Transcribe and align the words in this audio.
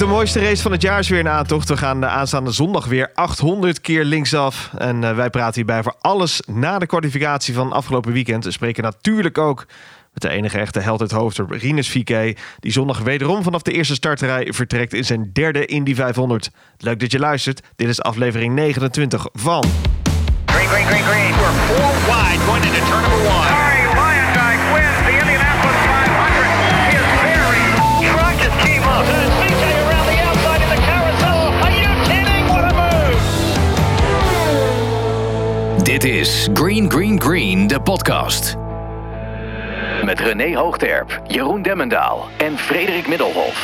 de 0.00 0.06
mooiste 0.06 0.40
race 0.40 0.62
van 0.62 0.72
het 0.72 0.82
jaar 0.82 0.98
is 0.98 1.08
weer 1.08 1.18
in 1.18 1.28
aantocht. 1.28 1.68
We 1.68 1.76
gaan 1.76 2.00
de 2.00 2.06
aanstaande 2.06 2.50
zondag 2.50 2.86
weer 2.86 3.10
800 3.14 3.80
keer 3.80 4.04
linksaf. 4.04 4.70
En 4.78 5.02
uh, 5.02 5.14
wij 5.14 5.30
praten 5.30 5.54
hierbij 5.54 5.82
voor 5.82 5.94
alles 6.00 6.42
na 6.46 6.78
de 6.78 6.86
kwalificatie 6.86 7.54
van 7.54 7.72
afgelopen 7.72 8.12
weekend. 8.12 8.44
We 8.44 8.50
spreken 8.50 8.82
natuurlijk 8.82 9.38
ook 9.38 9.66
met 10.12 10.22
de 10.22 10.28
enige 10.28 10.58
echte 10.58 10.80
held 10.80 11.00
uit 11.00 11.10
Hoofddorp, 11.10 11.50
Rinus 11.50 11.88
Vique. 11.88 12.36
Die 12.60 12.72
zondag 12.72 12.98
wederom 12.98 13.42
vanaf 13.42 13.62
de 13.62 13.72
eerste 13.72 13.94
starterij 13.94 14.52
vertrekt 14.52 14.94
in 14.94 15.04
zijn 15.04 15.30
derde 15.32 15.66
Indy 15.66 15.94
500. 15.94 16.50
Leuk 16.78 17.00
dat 17.00 17.12
je 17.12 17.18
luistert. 17.18 17.62
Dit 17.76 17.88
is 17.88 18.02
aflevering 18.02 18.54
29 18.54 19.26
van... 19.32 19.64
Green, 20.46 20.68
green, 20.68 20.86
green, 20.86 21.02
green. 21.02 21.30
We're 21.30 21.52
four 21.52 21.92
wide 22.06 22.40
going 22.44 22.64
into 22.64 22.86
turn 22.86 23.00
number 23.00 23.30
one. 23.30 23.89
Dit 36.00 36.12
is 36.14 36.48
Green 36.54 36.90
Green 36.90 37.20
Green, 37.20 37.66
de 37.66 37.80
podcast. 37.80 38.56
Met 40.04 40.20
René 40.20 40.56
Hoogterp, 40.56 41.20
Jeroen 41.26 41.62
Demmendaal 41.62 42.28
en 42.38 42.58
Frederik 42.58 43.08
Middelhof. 43.08 43.62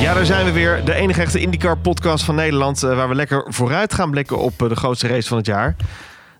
Ja, 0.00 0.14
daar 0.14 0.24
zijn 0.24 0.44
we 0.44 0.52
weer. 0.52 0.84
De 0.84 0.94
enige 0.94 1.20
echte 1.20 1.40
IndyCar 1.40 1.78
podcast 1.78 2.24
van 2.24 2.34
Nederland. 2.34 2.82
eh, 2.82 2.96
waar 2.96 3.08
we 3.08 3.14
lekker 3.14 3.44
vooruit 3.48 3.94
gaan 3.94 4.10
blikken 4.10 4.38
op 4.38 4.62
eh, 4.62 4.68
de 4.68 4.76
grootste 4.76 5.06
race 5.08 5.28
van 5.28 5.36
het 5.36 5.46
jaar. 5.46 5.76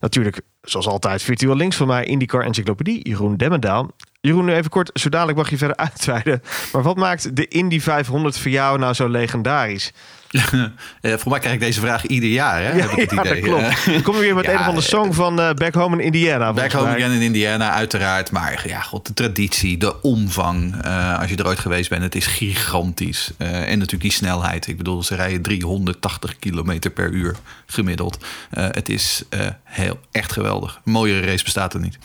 Natuurlijk, 0.00 0.40
zoals 0.62 0.86
altijd, 0.86 1.22
virtueel 1.22 1.56
links 1.56 1.76
van 1.76 1.86
mij 1.86 2.04
IndyCar 2.04 2.44
Encyclopedie, 2.44 3.08
Jeroen 3.08 3.36
Demmendaal. 3.36 3.90
Jeroen, 4.20 4.44
nu 4.44 4.52
even 4.54 4.70
kort, 4.70 4.90
zo 4.94 5.08
dadelijk 5.08 5.38
mag 5.38 5.50
je 5.50 5.56
verder 5.56 5.76
uitweiden. 5.86 6.42
Maar 6.72 6.82
wat 6.82 6.96
maakt 6.96 7.36
de 7.36 7.48
Indy 7.48 7.80
500 7.80 8.38
voor 8.38 8.50
jou 8.50 8.78
nou 8.78 8.94
zo 8.94 9.08
legendarisch? 9.08 9.92
Eh, 11.00 11.14
voor 11.16 11.30
mij 11.30 11.40
krijg 11.40 11.54
ik 11.54 11.60
deze 11.60 11.80
vraag 11.80 12.06
ieder 12.06 12.28
jaar, 12.28 12.62
hè? 12.62 12.80
heb 12.80 12.90
ik 12.90 13.00
het 13.00 13.10
ja, 13.10 13.20
idee. 13.20 13.34
dat 13.40 13.50
klopt. 13.50 13.62
Eh, 13.62 13.86
Dan 13.92 14.02
kom 14.02 14.14
je 14.14 14.20
weer 14.20 14.34
met 14.34 14.44
Ja, 14.44 14.52
een 14.52 14.58
of 14.58 14.66
andere 14.66 14.86
song 14.86 15.12
van 15.12 15.40
eh, 15.40 15.50
Back 15.54 15.74
Home 15.74 15.96
in 15.96 16.04
Indiana. 16.04 16.52
Back 16.52 16.72
home 16.72 16.88
again 16.88 17.10
in 17.10 17.20
Indiana, 17.20 17.70
uiteraard. 17.70 18.30
Maar 18.30 18.64
ja, 18.68 18.80
god, 18.80 19.06
de 19.06 19.14
traditie, 19.14 19.76
de 19.78 20.02
omvang. 20.02 20.82
eh, 20.84 21.18
als 21.18 21.30
je 21.30 21.36
er 21.36 21.46
ooit 21.46 21.58
geweest 21.58 21.90
bent, 21.90 22.02
het 22.02 22.14
is 22.14 22.26
gigantisch. 22.26 23.30
Eh, 23.38 23.48
en 23.60 23.68
natuurlijk 23.78 24.02
die 24.02 24.12
snelheid. 24.12 24.66
Ik 24.66 24.76
bedoel, 24.76 25.02
ze 25.02 25.14
rijden 25.14 25.42
380 25.42 26.38
kilometer 26.38 26.90
per 26.90 27.10
uur 27.10 27.36
gemiddeld. 27.66 28.24
Eh, 28.50 28.66
het 28.70 28.88
is 28.88 29.22
eh, 29.28 29.40
heel, 29.64 29.98
echt 30.10 30.32
geweldig. 30.32 30.80
Een 30.84 30.92
mooiere 30.92 31.26
race 31.26 31.44
bestaat 31.44 31.74
er 31.74 31.80
niet. 31.80 31.98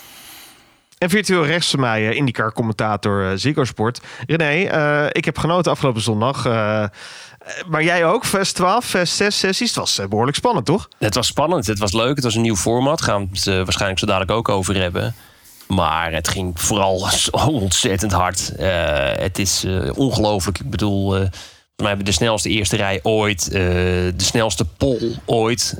En 0.97 1.09
virtueel 1.09 1.45
rechts 1.45 1.69
van 1.69 1.79
mij, 1.79 2.09
eh, 2.09 2.15
IndyCar-commentator 2.15 3.25
eh, 3.25 3.31
Ziggo 3.35 3.63
Sport. 3.63 4.01
René, 4.27 4.63
eh, 4.63 5.05
ik 5.11 5.25
heb 5.25 5.37
genoten 5.37 5.71
afgelopen 5.71 6.01
zondag. 6.01 6.43
Eh, 7.47 7.63
maar 7.67 7.83
jij 7.83 8.05
ook, 8.05 8.25
Fest 8.25 8.55
12, 8.55 8.85
Fest 8.85 9.15
6 9.15 9.39
sessies. 9.39 9.69
Het 9.69 9.77
was 9.77 9.99
eh, 9.99 10.07
behoorlijk 10.07 10.37
spannend, 10.37 10.65
toch? 10.65 10.87
Het 10.97 11.15
was 11.15 11.27
spannend, 11.27 11.67
het 11.67 11.79
was 11.79 11.93
leuk, 11.93 12.15
het 12.15 12.23
was 12.23 12.35
een 12.35 12.41
nieuw 12.41 12.55
format. 12.55 13.01
Gaan 13.01 13.21
we 13.21 13.27
het 13.37 13.47
eh, 13.47 13.55
waarschijnlijk 13.55 13.99
zo 13.99 14.05
dadelijk 14.05 14.31
ook 14.31 14.49
over 14.49 14.75
hebben. 14.75 15.15
Maar 15.67 16.13
het 16.13 16.27
ging 16.27 16.61
vooral 16.61 16.99
zo 17.25 17.31
ontzettend 17.31 18.11
hard. 18.11 18.51
Het 19.19 19.39
is 19.39 19.63
eh, 19.63 19.97
ongelooflijk. 19.97 20.59
Ik 20.59 20.69
bedoel, 20.69 21.15
eh 21.17 21.27
we 21.75 21.87
hebben 21.87 22.05
de 22.05 22.11
snelste 22.11 22.49
eerste 22.49 22.75
rij 22.75 22.99
ooit. 23.03 23.51
de 23.51 24.13
snelste 24.17 24.65
pol 24.65 25.15
ooit. 25.25 25.75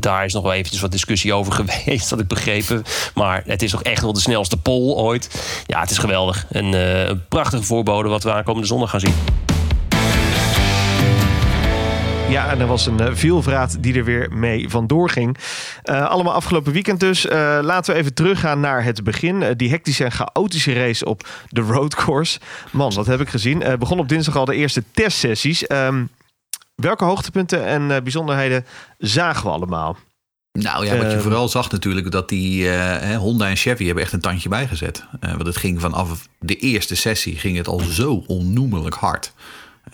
Daar 0.00 0.24
is 0.24 0.32
nog 0.32 0.42
wel 0.42 0.52
eventjes 0.52 0.80
wat 0.80 0.90
discussie 0.90 1.32
over 1.32 1.52
geweest, 1.64 2.10
had 2.10 2.20
ik 2.20 2.28
begrepen. 2.28 2.82
Maar 3.14 3.42
het 3.46 3.62
is 3.62 3.70
toch 3.70 3.82
echt 3.82 4.02
wel 4.02 4.12
de 4.12 4.20
snelste 4.20 4.56
pol 4.56 4.96
ooit. 4.98 5.28
Ja, 5.66 5.80
het 5.80 5.90
is 5.90 5.98
geweldig. 5.98 6.46
Een, 6.50 6.74
eh, 6.74 7.06
een 7.06 7.28
prachtige 7.28 7.62
voorbode 7.62 8.08
wat 8.08 8.22
we 8.22 8.32
aankomende 8.32 8.66
zondag 8.66 8.90
gaan 8.90 9.00
zien. 9.00 9.14
Ja, 12.28 12.50
en 12.50 12.60
er 12.60 12.66
was 12.66 12.86
een 12.86 13.00
uh, 13.00 13.06
vielvraat 13.12 13.76
die 13.82 13.94
er 13.94 14.04
weer 14.04 14.28
mee 14.32 14.68
vandoor 14.68 15.10
ging. 15.10 15.36
Eh, 15.82 16.06
allemaal 16.08 16.32
afgelopen 16.32 16.72
weekend 16.72 17.00
dus. 17.00 17.26
Eh, 17.26 17.58
laten 17.62 17.94
we 17.94 18.00
even 18.00 18.14
teruggaan 18.14 18.60
naar 18.60 18.84
het 18.84 19.04
begin. 19.04 19.42
Eh, 19.42 19.50
die 19.56 19.70
hectische 19.70 20.04
en 20.04 20.12
chaotische 20.12 20.72
race 20.72 21.04
op 21.04 21.28
de 21.48 21.60
roadcourse. 21.60 22.38
Man, 22.70 22.94
wat 22.94 23.06
heb 23.06 23.20
ik 23.20 23.28
gezien. 23.28 23.62
Eh, 23.62 23.76
begon 23.76 23.98
op 23.98 24.08
dinsdag 24.08 24.36
al 24.36 24.44
de 24.44 24.54
eerste 24.54 24.84
testsessies. 24.92 25.66
Ehm, 25.66 26.04
welke 26.74 27.04
hoogtepunten 27.04 27.64
en 27.66 27.90
eh, 27.90 28.02
bijzonderheden 28.02 28.66
zagen 28.98 29.44
we 29.44 29.50
allemaal? 29.50 29.96
Nou 30.52 30.86
ja, 30.86 30.96
wat 30.96 31.06
je 31.06 31.12
Ehm. 31.12 31.20
vooral 31.22 31.48
zag 31.48 31.70
natuurlijk, 31.70 32.10
dat 32.10 32.28
die 32.28 32.70
eh, 32.70 33.16
Honda 33.18 33.48
en 33.48 33.56
Chevy 33.56 33.84
hebben 33.84 34.04
echt 34.04 34.12
een 34.12 34.20
tandje 34.20 34.48
bijgezet. 34.48 35.04
Eh 35.20 35.30
want 35.30 35.46
het 35.46 35.56
ging 35.56 35.80
vanaf 35.80 36.28
de 36.40 36.56
eerste 36.56 36.96
sessie 36.96 37.36
ging 37.38 37.56
het 37.56 37.68
al 37.68 37.78
zo 37.80 38.24
onnoemelijk 38.26 38.94
hard. 38.94 39.32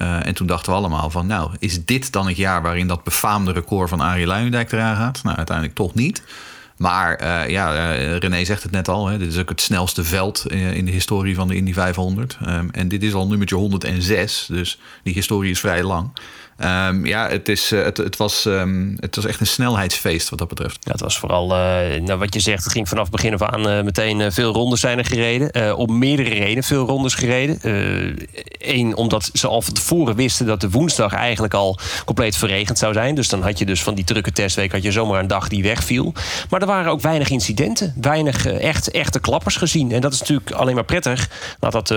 Eh, 0.01 0.27
en 0.27 0.35
toen 0.35 0.47
dachten 0.47 0.73
we 0.73 0.79
allemaal 0.79 1.11
van, 1.11 1.27
nou, 1.27 1.51
is 1.59 1.85
dit 1.85 2.13
dan 2.13 2.27
het 2.27 2.37
jaar 2.37 2.63
waarin 2.63 2.87
dat 2.87 3.05
befaamde 3.05 3.53
record 3.53 3.89
van 3.89 4.01
Arie 4.01 4.27
Luijendijk 4.27 4.73
eraan 4.73 4.97
gaat? 4.97 5.21
Nou, 5.23 5.37
uiteindelijk 5.37 5.77
toch 5.77 5.95
niet. 5.95 6.23
Maar 6.77 7.15
eh, 7.15 7.49
ja, 7.49 7.75
eh, 7.75 8.17
René 8.17 8.45
zegt 8.45 8.63
het 8.63 8.73
net 8.73 8.89
al, 8.89 9.07
hè, 9.07 9.19
dit 9.19 9.33
is 9.33 9.39
ook 9.39 9.49
het 9.49 9.61
snelste 9.61 10.05
veld 10.05 10.47
in 10.51 10.85
de 10.85 10.91
historie 10.91 11.35
van 11.35 11.49
de 11.49 11.55
Indy 11.55 11.73
500. 11.73 12.39
Ehm, 12.45 12.69
en 12.71 12.89
dit 12.89 13.03
is 13.03 13.15
al 13.15 13.27
nummertje 13.27 13.57
106, 13.57 14.47
dus 14.49 14.79
die 15.03 15.15
historie 15.15 15.51
is 15.51 15.61
vrij 15.61 15.83
lang. 15.83 16.11
Ehm, 16.61 17.07
ja, 17.07 17.29
het, 17.29 17.49
is, 17.49 17.73
eh, 17.73 17.83
het, 17.83 17.97
het, 17.97 18.17
was, 18.17 18.47
ehm, 18.47 18.95
het 18.97 19.17
was 19.17 19.27
echt 19.27 19.41
een 19.41 19.47
snelheidsfeest 19.47 20.29
wat 20.29 20.39
dat 20.39 20.49
betreft. 20.49 20.79
Ja, 20.81 20.93
het 20.93 21.01
was 21.01 21.19
vooral, 21.19 21.55
eh, 21.55 22.01
nou, 22.01 22.19
wat 22.19 22.35
je 22.35 22.41
zegt, 22.41 22.65
het 22.65 22.73
ging 22.73 22.89
vanaf 22.89 23.11
begin 23.11 23.33
af 23.33 23.43
aan 23.43 23.69
eh, 23.69 23.83
meteen 23.83 24.33
veel 24.33 24.53
rondes 24.53 24.81
zijn 24.81 24.99
er 24.99 25.05
gereden. 25.05 25.77
Op 25.77 25.91
meerdere 25.91 26.29
redenen 26.29 26.65
veel 26.65 26.87
rondes 26.87 27.15
gereden. 27.15 27.59
Eén, 28.59 28.97
omdat 28.97 29.31
ze 29.33 29.47
al 29.47 29.63
van 29.63 29.75
tevoren 29.75 30.15
wisten 30.15 30.47
dat 30.47 30.61
de 30.61 30.71
woensdag 30.71 31.13
eigenlijk 31.13 31.55
al 31.55 31.79
compleet 32.05 32.37
verregend 32.37 32.79
zou 32.79 32.93
zijn. 32.93 33.15
Dus 33.15 33.29
dan 33.29 33.43
had 33.43 33.59
je 33.59 33.67
dus 33.67 33.83
van 33.83 33.95
die 33.95 34.05
drukke 34.05 34.33
testweek 34.33 34.73
had 34.73 34.83
je 34.83 34.93
zomaar 34.93 35.21
een 35.21 35.27
dag 35.27 35.49
die 35.49 35.63
wegviel. 35.63 36.15
Maar 36.51 36.61
er 36.61 36.67
waren 36.67 36.93
ook 36.93 37.01
weinig 37.01 37.31
incidenten. 37.31 37.95
Weinig 38.01 38.47
echt, 38.47 38.91
echte 38.91 39.21
klappers 39.21 39.57
gezien. 39.57 39.93
En 39.93 40.01
dat 40.01 40.13
is 40.13 40.21
natuurlijk 40.21 40.51
alleen 40.51 40.75
maar 40.75 40.85
prettig. 40.85 41.29
Laat 41.61 41.73
dat 41.73 41.89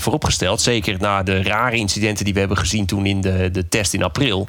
vooropgesteld. 0.00 0.60
Zeker 0.60 0.96
na 1.00 1.22
de 1.22 1.42
rare 1.42 1.76
incidenten 1.76 2.24
die 2.24 2.34
we 2.34 2.40
hebben 2.40 2.58
gezien 2.58 2.86
toen 2.86 3.06
in 3.06 3.20
de, 3.20 3.50
de 3.52 3.68
test 3.68 3.83
in 3.92 4.02
april. 4.02 4.48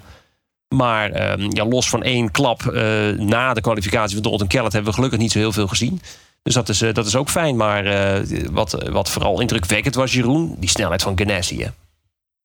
Maar 0.75 1.11
ehm, 1.11 1.47
ja, 1.49 1.65
los 1.65 1.89
van 1.89 2.03
één 2.03 2.31
klap 2.31 2.65
eh, 2.65 2.83
na 3.17 3.53
de 3.53 3.61
kwalificatie 3.61 4.13
van 4.13 4.23
Dalton 4.23 4.47
Kellett 4.47 4.73
hebben 4.73 4.91
we 4.91 4.97
gelukkig 4.97 5.19
niet 5.19 5.31
zo 5.31 5.39
heel 5.39 5.51
veel 5.51 5.67
gezien. 5.67 6.01
Dus 6.43 6.53
dat 6.53 6.69
is, 6.69 6.81
eh, 6.81 6.93
dat 6.93 7.05
is 7.05 7.15
ook 7.15 7.29
fijn. 7.29 7.55
Maar 7.55 7.85
eh, 7.85 8.39
wat, 8.51 8.89
wat 8.91 9.09
vooral 9.09 9.41
indrukwekkend 9.41 9.95
was, 9.95 10.13
Jeroen, 10.13 10.55
die 10.59 10.69
snelheid 10.69 11.01
van 11.01 11.17
Ganassi. 11.17 11.69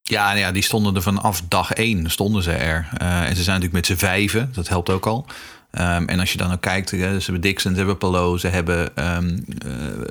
Ja, 0.02 0.32
ja, 0.32 0.52
die 0.52 0.62
stonden 0.62 0.94
er 0.94 1.02
vanaf 1.02 1.42
dag 1.48 1.72
één 1.72 2.10
stonden 2.10 2.42
ze 2.42 2.52
er. 2.52 2.88
En 2.98 3.36
ze 3.36 3.42
zijn 3.42 3.60
natuurlijk 3.60 3.72
met 3.72 3.86
z'n 3.86 4.06
vijven, 4.06 4.50
dat 4.54 4.68
helpt 4.68 4.90
ook 4.90 5.06
al. 5.06 5.26
Ehm, 5.70 6.04
en 6.04 6.20
als 6.20 6.32
je 6.32 6.38
dan 6.38 6.52
ook 6.52 6.60
kijkt, 6.60 6.88
ze 6.88 6.96
hebben 6.96 7.40
Dixon, 7.40 7.72
ze 7.72 7.78
hebben 7.78 7.98
Palo, 7.98 8.36
ze 8.36 8.48
hebben 8.48 8.96
eh, 8.96 9.18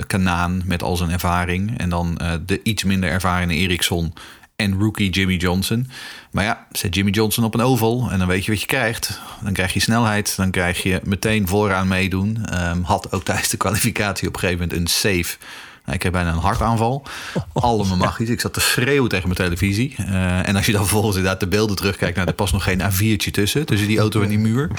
Kanaan 0.07 0.61
met 0.66 0.84
al 0.84 0.96
zijn 0.96 1.11
ervaring. 1.11 1.78
En 1.78 1.90
dan 1.90 2.19
de 2.46 2.59
iets 2.63 2.84
minder 2.84 3.09
ervaren 3.09 3.50
Eriksson 3.50 4.13
en 4.59 4.80
rookie 4.80 5.09
Jimmy 5.09 5.36
Johnson. 5.36 5.88
Maar 6.31 6.44
ja, 6.44 6.66
zet 6.72 6.96
Jimmy 6.96 7.12
Johnson 7.12 7.44
op 7.44 7.53
een 7.53 7.62
oval 7.62 8.08
en 8.12 8.20
dan 8.20 8.28
weet 8.28 8.46
je 8.46 8.52
wat 8.52 8.59
je 8.62 8.68
krijgt. 8.68 9.20
Dan 9.42 9.53
krijg 9.53 9.74
je 9.74 9.80
snelheid, 9.80 10.36
dan 10.36 10.52
krijg 10.52 10.84
je 10.84 11.00
meteen 11.03 11.47
vooraan 11.47 11.88
meedoen. 11.88 12.46
Ehm, 12.46 12.81
had 12.81 13.12
ook 13.12 13.24
tijdens 13.24 13.50
de 13.50 13.58
kwalificatie 13.58 14.28
op 14.28 14.34
een 14.34 14.40
gegeven 14.40 14.62
moment 14.62 14.80
een 14.80 14.88
save. 14.88 15.38
Nou, 15.84 15.94
ik 15.94 16.00
kreeg 16.00 16.12
bijna 16.12 16.31
een 16.38 16.38
hartaanval. 16.50 17.03
Allemaal 17.53 17.97
magisch. 17.97 18.30
Ik 18.30 18.40
zat 18.40 18.53
te 18.53 18.59
schreeuwen 18.59 19.09
tegen 19.09 19.24
mijn 19.28 19.40
televisie. 19.40 19.96
Eh, 19.97 20.47
en 20.47 20.56
als 20.56 20.66
je 20.66 20.72
dan 20.72 20.81
vervolgens 20.81 21.16
inderdaad 21.16 21.40
de 21.40 21.47
beelden 21.47 21.76
terugkijkt... 21.76 22.16
nou, 22.16 22.28
er 22.28 22.34
past 22.34 22.53
nog 22.53 22.64
geen 22.64 22.81
A4'tje 22.81 23.31
tussen. 23.31 23.66
Tussen 23.66 23.88
die 23.88 24.00
auto 24.00 24.22
en 24.22 24.30
die 24.30 24.40
muur. 24.40 24.70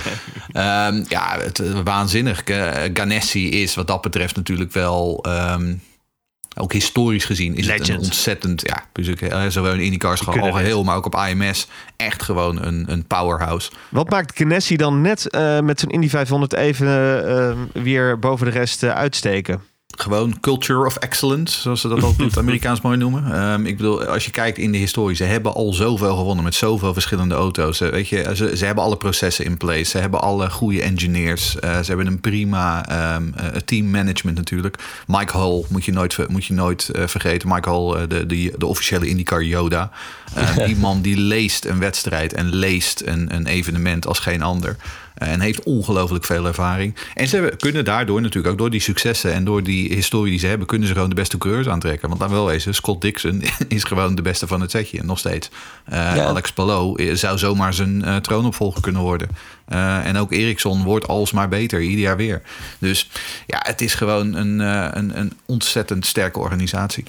Ehm, 0.52 1.04
ja, 1.08 1.38
het, 1.40 1.58
eh, 1.58 1.80
waanzinnig. 1.84 2.42
Ga- 2.44 2.88
Ganassi 2.94 3.48
is 3.50 3.74
wat 3.74 3.86
dat 3.86 4.00
betreft 4.00 4.36
natuurlijk 4.36 4.72
wel... 4.72 5.24
ehm, 5.24 5.74
ook 6.56 6.72
historisch 6.72 7.24
gezien 7.24 7.54
is 7.54 7.66
het 7.66 7.88
een 7.88 7.98
ontzettend... 7.98 8.62
Ja, 8.66 8.84
dus 8.92 9.08
eh, 9.08 9.46
zowel 9.48 9.72
in 9.72 9.80
IndyCars 9.80 10.20
gewoon 10.20 10.34
Kunnen 10.34 10.52
al 10.52 10.58
geheel... 10.58 10.84
maar 10.84 10.96
ook 10.96 11.06
op 11.06 11.14
AMS 11.14 11.66
echt 11.96 12.22
gewoon 12.22 12.62
een, 12.62 12.84
een 12.86 13.06
powerhouse. 13.06 13.70
Wat 13.88 14.10
maakt 14.10 14.38
Ganassi 14.38 14.76
dan 14.76 15.00
net 15.00 15.30
eh, 15.30 15.60
met 15.60 15.80
zijn 15.80 15.92
Indy 15.92 16.08
500 16.08 16.52
even 16.52 16.88
eh, 17.28 17.82
weer 17.82 18.18
boven 18.18 18.46
de 18.46 18.52
rest 18.52 18.84
uitsteken? 18.84 19.62
Gewoon 20.00 20.40
culture 20.40 20.86
of 20.86 20.96
excellence, 20.96 21.60
zoals 21.60 21.80
ze 21.80 21.88
dat 21.88 22.02
ook 22.02 22.18
in 22.18 22.24
het 22.24 22.38
Amerikaans 22.44 22.80
mooi 22.80 22.96
noemen. 22.96 23.32
Ehm, 23.32 23.66
ik 23.66 23.76
bedoel, 23.76 24.04
als 24.04 24.24
je 24.24 24.30
kijkt 24.30 24.58
in 24.58 24.72
de 24.72 24.78
historie, 24.78 25.16
ze 25.16 25.24
hebben 25.24 25.54
al 25.54 25.72
zoveel 25.72 26.16
gewonnen 26.16 26.44
met 26.44 26.54
zoveel 26.54 26.92
verschillende 26.92 27.34
auto's. 27.34 27.80
Eh, 27.80 27.88
weet 27.88 28.08
je, 28.08 28.32
ze, 28.34 28.56
ze 28.56 28.64
hebben 28.64 28.84
alle 28.84 28.96
processen 28.96 29.44
in 29.44 29.56
place. 29.56 29.84
Ze 29.84 29.98
hebben 29.98 30.20
alle 30.20 30.50
goede 30.50 30.82
engineers. 30.82 31.58
Eh, 31.58 31.78
ze 31.78 31.86
hebben 31.86 32.06
een 32.06 32.20
prima 32.20 32.88
ehm, 32.88 33.32
eh, 33.34 33.46
teammanagement 33.64 34.36
natuurlijk. 34.36 34.76
Mike 35.06 35.38
Hull 35.38 35.64
moet 35.68 35.84
je 35.84 35.92
nooit, 35.92 36.28
moet 36.28 36.44
je 36.44 36.54
nooit 36.54 36.88
eh, 36.88 37.06
vergeten. 37.06 37.48
Mike 37.48 37.70
Hull, 37.70 37.94
eh, 37.94 38.08
de, 38.08 38.26
de, 38.26 38.54
de 38.58 38.66
officiële 38.66 39.08
IndyCar 39.08 39.42
Yoda. 39.42 39.90
Eh, 40.34 40.56
die 40.66 40.76
man 40.76 41.00
die 41.00 41.16
leest 41.16 41.64
een 41.64 41.78
wedstrijd 41.78 42.32
en 42.32 42.54
leest 42.54 43.02
een, 43.04 43.34
een 43.34 43.46
evenement 43.46 44.06
als 44.06 44.18
geen 44.18 44.42
ander. 44.42 44.76
En 45.14 45.40
heeft 45.40 45.62
ongelooflijk 45.62 46.24
veel 46.24 46.46
ervaring. 46.46 46.94
En 47.14 47.28
ze 47.28 47.54
kunnen 47.58 47.84
daardoor 47.84 48.20
natuurlijk 48.20 48.52
ook 48.52 48.58
door 48.58 48.70
die 48.70 48.80
successen 48.80 49.32
en 49.32 49.44
door 49.44 49.62
die 49.62 49.94
historie 49.94 50.30
die 50.30 50.40
ze 50.40 50.46
hebben, 50.46 50.66
kunnen 50.66 50.88
ze 50.88 50.94
gewoon 50.94 51.08
de 51.08 51.14
beste 51.14 51.38
coureurs 51.38 51.68
aantrekken. 51.68 52.08
Want 52.08 52.20
dan 52.20 52.30
wel 52.30 52.46
wezen, 52.46 52.74
Scott 52.74 53.00
Dixon 53.02 53.42
is 53.68 53.84
gewoon 53.84 54.14
de 54.14 54.22
beste 54.22 54.46
van 54.46 54.60
het 54.60 54.70
setje, 54.70 55.02
nog 55.02 55.18
steeds. 55.18 55.50
Uh, 55.92 56.26
Alex 56.26 56.52
Palou 56.52 57.16
zou 57.16 57.38
zomaar 57.38 57.74
zijn 57.74 58.02
uh, 58.04 58.16
troonopvolger 58.16 58.80
kunnen 58.80 59.02
worden. 59.02 59.28
Uh, 59.68 60.06
en 60.06 60.16
ook 60.16 60.32
Ericsson 60.32 60.82
wordt 60.82 61.08
alsmaar 61.08 61.48
beter, 61.48 61.80
ieder 61.80 62.04
jaar 62.04 62.16
weer. 62.16 62.42
Dus 62.78 63.10
ja, 63.46 63.60
het 63.62 63.80
is 63.80 63.94
gewoon 63.94 64.34
een, 64.34 64.58
een, 64.98 65.18
een 65.18 65.32
ontzettend 65.46 66.06
sterke 66.06 66.38
organisatie. 66.38 67.04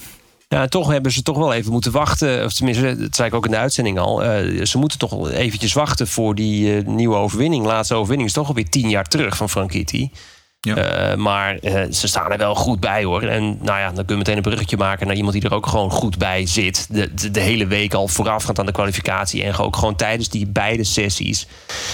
Ja, 0.51 0.67
toch 0.67 0.87
hebben 0.87 1.11
ze 1.11 1.21
toch 1.21 1.37
wel 1.37 1.53
even 1.53 1.71
moeten 1.71 1.91
wachten. 1.91 2.45
Of 2.45 2.53
tenminste, 2.53 2.97
dat 2.97 3.15
zei 3.15 3.27
ik 3.27 3.33
ook 3.33 3.45
in 3.45 3.51
de 3.51 3.57
uitzending 3.57 3.99
al. 3.99 4.23
Uh, 4.23 4.65
ze 4.65 4.77
moeten 4.77 4.99
toch 4.99 5.29
eventjes 5.29 5.73
wachten 5.73 6.07
voor 6.07 6.35
die 6.35 6.75
uh, 6.75 6.87
nieuwe 6.87 7.15
overwinning. 7.15 7.65
Laatste 7.65 7.95
overwinning 7.95 8.29
is 8.29 8.35
toch 8.35 8.47
alweer 8.47 8.69
tien 8.69 8.89
jaar 8.89 9.07
terug 9.07 9.37
van 9.37 9.49
Franchitti. 9.49 10.11
Ja. 10.59 11.11
Uh, 11.11 11.17
maar 11.17 11.57
ze 11.91 12.07
staan 12.07 12.31
er 12.31 12.37
wel 12.37 12.55
goed 12.55 12.79
bij 12.79 13.03
hoor. 13.03 13.21
En 13.21 13.57
nou 13.61 13.79
ja, 13.79 13.91
dan 13.91 14.05
kun 14.05 14.15
je 14.15 14.17
meteen 14.17 14.35
een 14.35 14.41
bruggetje 14.41 14.77
maken 14.77 15.07
naar 15.07 15.15
iemand 15.15 15.33
die 15.33 15.43
er 15.43 15.53
ook 15.53 15.67
gewoon 15.67 15.91
goed 15.91 16.17
bij 16.17 16.45
zit. 16.45 16.87
De, 16.89 17.13
de, 17.13 17.31
de 17.31 17.39
hele 17.39 17.67
week 17.67 17.93
al 17.93 18.07
voorafgaand 18.07 18.59
aan 18.59 18.65
de 18.65 18.71
kwalificatie. 18.71 19.43
En 19.43 19.57
ook 19.57 19.75
gewoon 19.75 19.95
tijdens 19.95 20.29
die 20.29 20.47
beide 20.47 20.83
sessies. 20.83 21.47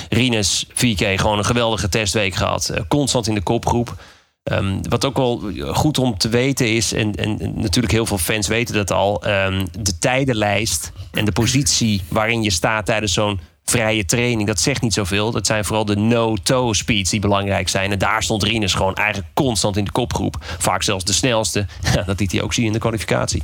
Rines 0.10 0.66
VK 0.74 1.20
gewoon 1.20 1.38
een 1.38 1.46
geweldige 1.46 1.90
testweek 1.90 2.36
gehad. 2.36 2.74
constant 2.88 3.28
in 3.28 3.34
de 3.34 3.44
kopgroep. 3.44 3.96
Um, 4.52 4.80
wat 4.90 5.06
ook 5.06 5.18
wel 5.18 5.42
goed 5.68 5.98
om 5.98 6.18
te 6.18 6.30
weten 6.30 6.74
is, 6.74 6.94
en, 6.94 7.16
en 7.16 7.52
natuurlijk 7.56 7.94
heel 7.94 8.06
veel 8.06 8.18
fans 8.18 8.48
weten 8.48 8.76
dat 8.76 8.92
al, 8.92 9.28
um, 9.28 9.68
de 9.80 9.98
tijdenlijst 10.00 10.92
en 11.12 11.26
de 11.26 11.32
positie 11.32 12.02
waarin 12.08 12.44
je 12.44 12.52
staat 12.52 12.86
tijdens 12.86 13.14
zo'n 13.14 13.40
vrije 13.70 14.06
training, 14.06 14.48
dat 14.48 14.60
zegt 14.60 14.82
niet 14.82 14.94
zoveel. 14.94 15.32
Dat 15.32 15.46
zijn 15.46 15.66
vooral 15.66 15.86
de 15.86 15.96
no-toe 15.96 16.76
speeds 16.76 17.10
die 17.10 17.20
belangrijk 17.20 17.70
zijn. 17.70 17.92
En 17.92 18.00
daar 18.00 18.24
stond 18.24 18.44
Rinus 18.44 18.74
gewoon 18.74 18.96
eigenlijk 18.96 19.34
constant 19.34 19.78
in 19.78 19.84
de 19.84 19.92
kopgroep. 19.92 20.36
Vaak 20.58 20.84
zelfs 20.84 21.04
de 21.04 21.14
snelste. 21.14 21.66
dat 22.06 22.20
liet 22.20 22.32
hij 22.32 22.42
ook 22.42 22.54
zien 22.54 22.66
in 22.66 22.74
de 22.74 22.80
kwalificatie. 22.80 23.44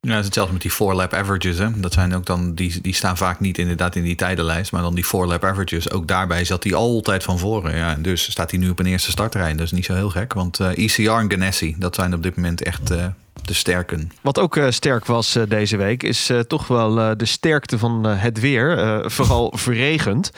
Ja, 0.00 0.10
het 0.10 0.18
is 0.18 0.24
hetzelfde 0.24 0.52
met 0.52 0.62
die 0.62 0.70
four-lap 0.70 1.12
averages. 1.12 1.58
Hè? 1.58 1.80
Dat 1.80 1.92
zijn 1.92 2.14
ook 2.14 2.26
dan, 2.26 2.54
die, 2.54 2.80
die 2.80 2.94
staan 2.94 3.16
vaak 3.16 3.40
niet 3.40 3.58
inderdaad 3.58 3.96
in 3.96 4.02
die 4.02 4.14
tijdenlijst. 4.14 4.72
Maar 4.72 4.82
dan 4.82 4.94
die 4.94 5.04
four-lap 5.04 5.44
averages. 5.44 5.90
Ook 5.90 6.08
daarbij 6.08 6.44
zat 6.44 6.64
hij 6.64 6.74
altijd 6.74 7.22
van 7.22 7.38
voren. 7.38 7.76
Ja, 7.76 7.94
dus 7.94 8.30
staat 8.30 8.50
hij 8.50 8.60
nu 8.60 8.68
op 8.68 8.78
een 8.78 8.86
eerste 8.86 9.10
startrij. 9.10 9.52
Dat 9.52 9.60
is 9.60 9.72
niet 9.72 9.84
zo 9.84 9.94
heel 9.94 10.10
gek. 10.10 10.32
Want 10.32 10.60
uh, 10.60 10.68
ECR 10.78 11.10
en 11.10 11.30
Ganassi, 11.30 11.74
dat 11.78 11.94
zijn 11.94 12.14
op 12.14 12.22
dit 12.22 12.36
moment 12.36 12.62
echt 12.62 12.90
uh, 12.90 13.06
de 13.48 13.54
sterken. 13.54 14.10
Wat 14.20 14.38
ook 14.38 14.56
uh, 14.56 14.66
sterk 14.70 15.06
was 15.06 15.36
uh, 15.36 15.42
deze 15.48 15.76
week, 15.76 16.02
is 16.02 16.30
uh, 16.30 16.40
toch 16.40 16.66
wel 16.66 17.16
de 17.16 17.24
sterkte 17.24 17.78
van 17.78 18.04
het 18.06 18.40
weer. 18.40 19.02
vooral 19.10 19.52
verregend. 19.56 20.30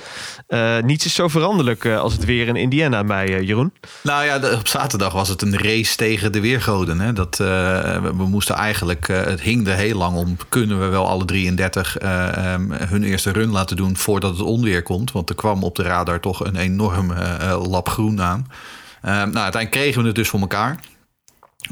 niets 0.83 1.05
is 1.05 1.15
zo 1.15 1.29
veranderlijk 1.29 1.87
als 1.87 2.13
het 2.13 2.25
weer 2.25 2.49
in 2.49 2.57
Indiana 2.57 3.05
bij 3.05 3.43
Jeroen. 3.45 3.73
Nou 4.03 4.25
ja, 4.25 4.57
op 4.59 4.69
zaterdag 4.69 5.13
was 5.13 5.29
het 5.29 5.43
een 5.43 5.59
race 5.59 5.97
tegen 5.97 6.33
de 6.33 6.41
weergoden. 6.41 7.01
Hè? 7.01 7.13
Dat, 7.13 7.37
we, 7.37 8.13
we, 8.17 8.25
moesten 8.25 8.55
eigenlijk, 8.55 9.07
het 9.07 9.41
hing 9.41 9.69
er 9.69 9.77
heel 9.77 9.97
lang 9.97 10.17
om. 10.17 10.37
Kunnen 10.49 10.81
we 10.81 10.87
wel 10.87 11.09
alle 11.09 11.25
33 11.25 12.03
um, 12.03 12.73
hun 12.73 13.03
eerste 13.03 13.31
run 13.31 13.51
laten 13.51 13.77
doen 13.77 13.97
voordat 13.97 14.31
het 14.31 14.47
onweer 14.47 14.83
komt? 14.83 15.13
Want 15.13 15.29
er 15.29 15.35
kwam 15.35 15.63
op 15.63 15.77
de 15.77 15.83
radar 15.83 16.21
toch 16.21 16.45
een 16.45 16.57
enorm 16.57 17.13
lap 17.69 17.89
groen 17.89 18.23
aan. 18.23 18.47
nou, 19.03 19.21
uiteindelijk 19.23 19.71
kregen 19.71 20.01
we 20.01 20.07
het 20.07 20.17
dus 20.17 20.29
voor 20.29 20.41
elkaar. 20.41 20.79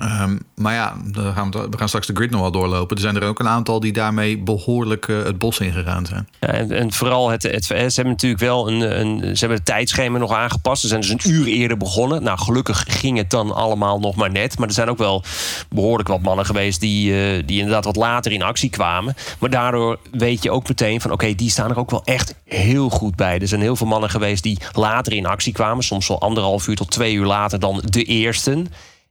Um, 0.03 0.41
maar 0.55 0.75
ja, 0.75 0.97
we 1.13 1.33
gaan, 1.33 1.51
we 1.51 1.77
gaan 1.79 1.89
straks 1.89 2.07
de 2.07 2.15
grid 2.15 2.31
nog 2.31 2.41
wel 2.41 2.51
doorlopen. 2.51 2.97
Er 2.97 3.03
zijn 3.03 3.17
er 3.17 3.29
ook 3.29 3.39
een 3.39 3.49
aantal 3.49 3.81
die 3.81 3.93
daarmee 3.93 4.39
behoorlijk 4.39 5.07
uh, 5.07 5.23
het 5.25 5.39
bos 5.39 5.59
ingegaan 5.59 6.07
zijn. 6.07 6.29
Ja, 6.41 6.47
en, 6.49 6.93
vooral, 6.93 7.31
het, 7.31 7.43
het, 7.43 7.69
hebben 7.69 8.07
natuurlijk 8.07 8.43
wel 8.43 8.69
een, 8.69 9.01
een, 9.01 9.19
ze 9.21 9.39
hebben 9.39 9.57
het 9.57 9.67
tijdschema 9.67 10.19
nog 10.19 10.33
aangepast. 10.33 10.81
Ze 10.81 10.89
zijn 10.89 11.01
dus 11.01 11.11
een 11.11 11.31
uur 11.31 11.47
eerder 11.47 11.77
begonnen. 11.77 12.23
Nou, 12.23 12.39
gelukkig 12.39 12.85
ging 12.89 13.17
het 13.17 13.31
dan 13.31 13.55
allemaal 13.55 13.99
nog 13.99 14.15
maar 14.15 14.31
net. 14.31 14.59
Maar 14.59 14.69
er 14.69 14.75
zijn 14.75 14.89
ook 14.89 14.99
wel 14.99 15.23
behoorlijk 15.69 16.09
wat 16.09 16.23
mannen 16.23 16.47
geweest 16.47 16.81
die, 16.81 17.13
uh, 17.13 17.43
die 17.47 17.59
inderdaad 17.59 17.85
wat 17.85 17.97
later 17.97 18.33
in 18.33 18.43
actie 18.43 18.71
kwamen. 18.71 19.15
Maar 19.39 19.51
daardoor 19.51 19.99
weet 20.11 20.43
je 20.43 20.51
ook 20.51 20.69
meteen 20.69 21.01
van, 21.01 21.11
oké, 21.11 21.35
die 21.35 21.51
staan 21.51 21.71
er 21.71 21.79
ook 21.79 21.91
wel 21.91 22.05
echt 22.05 22.35
heel 22.45 22.91
goed 22.91 23.17
bij. 23.17 23.39
Er 23.39 23.49
zijn 23.49 23.61
heel 23.61 23.77
veel 23.77 23.87
mannen 23.87 24.11
geweest 24.11 24.43
die 24.43 24.59
later 24.73 25.13
in 25.13 25.27
actie 25.27 25.53
kwamen. 25.53 25.85
Soms 25.85 26.09
wel 26.09 26.21
anderhalf 26.21 26.67
uur 26.67 26.77
tot 26.77 26.91
twee 26.91 27.15
uur 27.15 27.27
later 27.27 27.61
dan 27.61 27.83
de 27.85 28.03
eersten. 28.03 28.67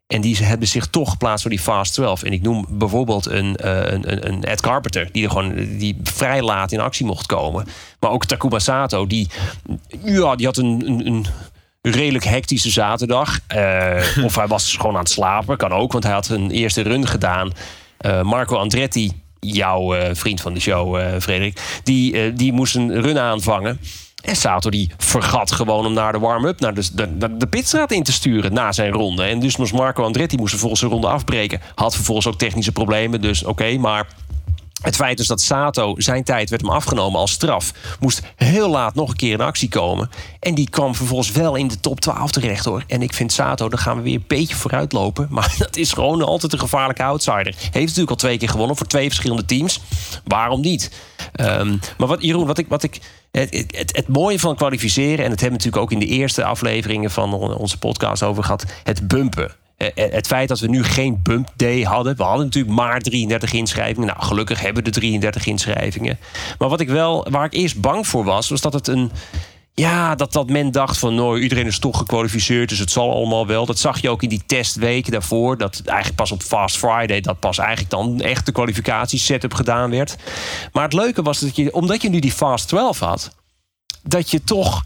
En 0.08 0.22
die 0.22 0.38
hebben 0.38 0.68
zich 0.68 0.88
toch 0.88 1.10
geplaatst 1.10 1.42
voor 1.42 1.52
die 1.52 1.60
Fast 1.60 1.94
12. 1.94 2.24
En 2.24 2.32
ik 2.32 2.42
noem 2.42 2.66
bijvoorbeeld 2.70 3.26
een, 3.26 3.58
uh, 3.66 3.86
een, 3.86 4.28
een 4.28 4.44
Ed 4.44 4.62
Carpenter, 4.62 5.10
die 5.12 5.24
er 5.24 5.30
gewoon 5.30 5.78
die 5.78 5.98
vrij 6.04 6.42
laat 6.42 6.72
in 6.72 6.80
actie 6.80 7.06
mocht 7.06 7.26
komen. 7.26 7.66
Maar 8.00 8.12
ook 8.12 8.26
Takuma 8.26 8.60
Sato, 8.60 9.08
die, 9.08 9.30
ja, 10.04 10.36
die 10.36 10.46
had 10.46 10.58
een, 10.58 10.84
een, 10.86 11.08
een 11.08 11.26
redelijk 11.82 12.24
hectische 12.24 12.70
zaterdag. 12.70 13.40
Uh, 13.56 14.24
of 14.24 14.36
hij 14.36 14.48
was 14.48 14.76
gewoon 14.76 14.94
aan 14.94 15.00
het 15.00 15.10
slapen, 15.10 15.58
kan 15.58 15.72
ook, 15.72 15.92
want 15.92 16.04
hij 16.04 16.14
had 16.14 16.30
een 16.30 16.52
eerste 16.52 16.82
run 16.82 17.08
gedaan. 17.08 17.52
Uh, 18.02 18.22
Marco 18.22 18.56
Andretti, 18.56 19.12
jouw 19.40 20.14
vriend 20.16 20.42
van 20.42 20.54
de 20.54 20.60
show, 20.60 21.20
Frederik, 21.22 21.82
die, 21.84 22.34
die 22.34 22.54
moest 22.54 22.76
een 22.76 23.02
run 23.02 23.20
aanvangen. 23.20 23.80
En 24.28 24.36
Sato 24.36 24.70
die 24.70 24.92
vergat 24.98 25.52
gewoon 25.52 25.86
om 25.86 25.94
naar 25.94 26.12
de 26.12 26.20
warm-up, 26.20 26.60
naar 26.60 26.74
de, 26.74 27.18
de, 27.18 27.38
de 27.38 27.48
pitstraat 27.48 27.92
in 27.92 28.04
te 28.04 28.12
sturen 28.12 28.54
na 28.54 28.72
zijn 28.72 28.92
ronde. 28.92 29.24
En 29.24 29.40
dus 29.40 29.58
moest 29.58 29.74
Marco 29.74 30.04
Andretti 30.04 30.38
moest 30.38 30.50
vervolgens 30.50 30.80
zijn 30.80 30.92
ronde 30.92 31.08
afbreken. 31.08 31.62
Had 31.76 31.96
vervolgens 31.96 32.28
ook 32.28 32.38
technische 32.38 32.72
problemen, 32.72 33.22
dus 33.22 33.44
oké, 33.44 33.78
maar... 33.78 34.08
Het 34.82 34.96
feit 34.96 35.20
is 35.20 35.28
dat 35.28 35.42
Sato, 35.42 35.94
zijn 35.98 36.24
tijd 36.24 36.50
werd 36.50 36.62
hem 36.62 36.72
afgenomen 36.72 37.20
als 37.20 37.32
straf. 37.32 37.72
Moest 38.00 38.22
heel 38.36 38.70
laat 38.70 38.96
nog 38.96 39.10
een 39.10 39.16
keer 39.16 39.34
in 39.34 39.42
actie 39.42 39.70
komen. 39.70 40.10
En 40.40 40.56
die 40.56 40.70
kwam 40.70 40.96
vervolgens 40.96 41.32
wel 41.32 41.56
in 41.56 41.68
de 41.68 41.80
top 41.80 42.00
12 42.00 42.32
terecht 42.32 42.66
hoor. 42.66 42.84
En 42.88 43.02
ik 43.02 43.14
vind 43.14 43.32
Sato, 43.32 43.70
daar 43.70 43.80
gaan 43.80 43.98
we 43.98 44.02
weer 44.02 44.16
een 44.16 44.24
beetje 44.28 44.56
vooruit 44.56 44.92
lopen. 44.92 45.28
Maar 45.38 45.56
dat 45.58 45.76
is 45.76 45.94
gewoon 45.94 46.22
altijd 46.22 46.54
een 46.54 46.60
gevaarlijke 46.60 47.04
outsider. 47.04 47.56
Heeft 47.60 47.74
natuurlijk 47.74 48.10
al 48.10 48.16
twee 48.16 48.38
keer 48.38 48.50
gewonnen 48.50 48.78
voor 48.78 48.88
twee 48.88 49.08
verschillende 49.08 49.46
teams. 49.46 49.82
Waarom 50.24 50.62
niet? 50.62 50.92
Um, 51.40 51.80
maar 51.98 52.08
wat, 52.08 52.22
Jeroen, 52.22 52.46
wat 52.46 52.58
ik, 52.58 52.68
wat 52.68 52.84
ik 52.84 53.00
het, 53.40 54.08
mooie 54.08 54.40
van 54.40 54.56
kwalificeren, 54.56 55.26
en 55.26 55.32
het 55.32 55.42
hebben 55.42 55.60
we 55.60 55.66
natuurlijk 55.66 55.84
ook 55.84 55.92
in 55.92 56.08
de 56.08 56.16
eerste 56.16 56.44
afleveringen 56.44 57.12
van 57.12 57.34
onze 57.34 57.78
podcast 57.78 58.24
over 58.24 58.44
gehad, 58.44 58.66
het 58.84 59.08
bumpen. 59.08 59.52
Eh, 59.78 59.88
eh, 59.96 60.12
het 60.12 60.28
feit 60.28 60.48
dat 60.48 60.60
we 60.60 60.68
nu 60.68 60.84
geen 60.84 61.20
bump 61.24 61.50
day 61.56 61.82
hadden. 61.82 62.16
We 62.16 62.24
hadden 62.24 62.46
natuurlijk 62.46 62.76
maar 62.76 63.00
33 63.00 63.54
inschrijvingen. 63.54 64.08
Nou, 64.08 64.22
gelukkig 64.22 64.62
hebben 64.62 64.84
we 64.84 64.90
de 64.90 65.00
33 65.00 65.46
inschrijvingen. 65.46 66.20
Maar 66.58 66.70
wat 66.70 66.80
ik 66.80 66.90
wel, 66.90 67.28
waar 67.30 67.46
ik 67.46 67.54
eerst 67.54 67.82
bang 67.82 68.08
voor 68.08 68.24
was, 68.24 68.50
was 68.50 68.62
dat 68.62 68.74
het 68.74 68.88
een. 68.88 69.12
Ja, 69.80 70.16
dat, 70.16 70.34
dat 70.34 70.50
men 70.50 70.72
dacht 70.72 70.98
van 70.98 71.16
nou, 71.16 71.40
iedereen 71.40 71.66
is 71.66 71.80
toch 71.80 71.98
gekwalificeerd, 71.98 72.70
dus 72.70 72.80
het 72.80 72.92
zal 72.92 73.12
allemaal 73.12 73.48
wel. 73.48 73.66
Dat 73.66 73.80
zag 73.80 74.02
je 74.02 74.10
ook 74.10 74.24
in 74.24 74.30
die 74.30 74.44
testweken 74.46 75.12
daarvoor. 75.12 75.58
Dat 75.58 75.82
eigenlijk 75.86 76.18
pas 76.18 76.32
op 76.32 76.42
Fast 76.42 76.78
Friday, 76.78 77.22
dat 77.22 77.40
pas 77.40 77.58
eigenlijk 77.58 77.90
dan 77.90 78.22
echt 78.22 78.46
de 78.46 78.52
kwalificatie 78.52 79.20
setup 79.20 79.54
gedaan 79.54 79.90
werd. 79.90 80.16
Maar 80.72 80.84
het 80.84 80.94
leuke 80.94 81.22
was 81.22 81.40
dat 81.40 81.56
je, 81.56 81.74
omdat 81.74 82.02
je 82.02 82.10
nu 82.10 82.20
die 82.20 82.32
Fast 82.32 82.68
12 82.68 83.00
had, 83.00 83.36
dat 84.04 84.32
je 84.32 84.44
toch 84.44 84.84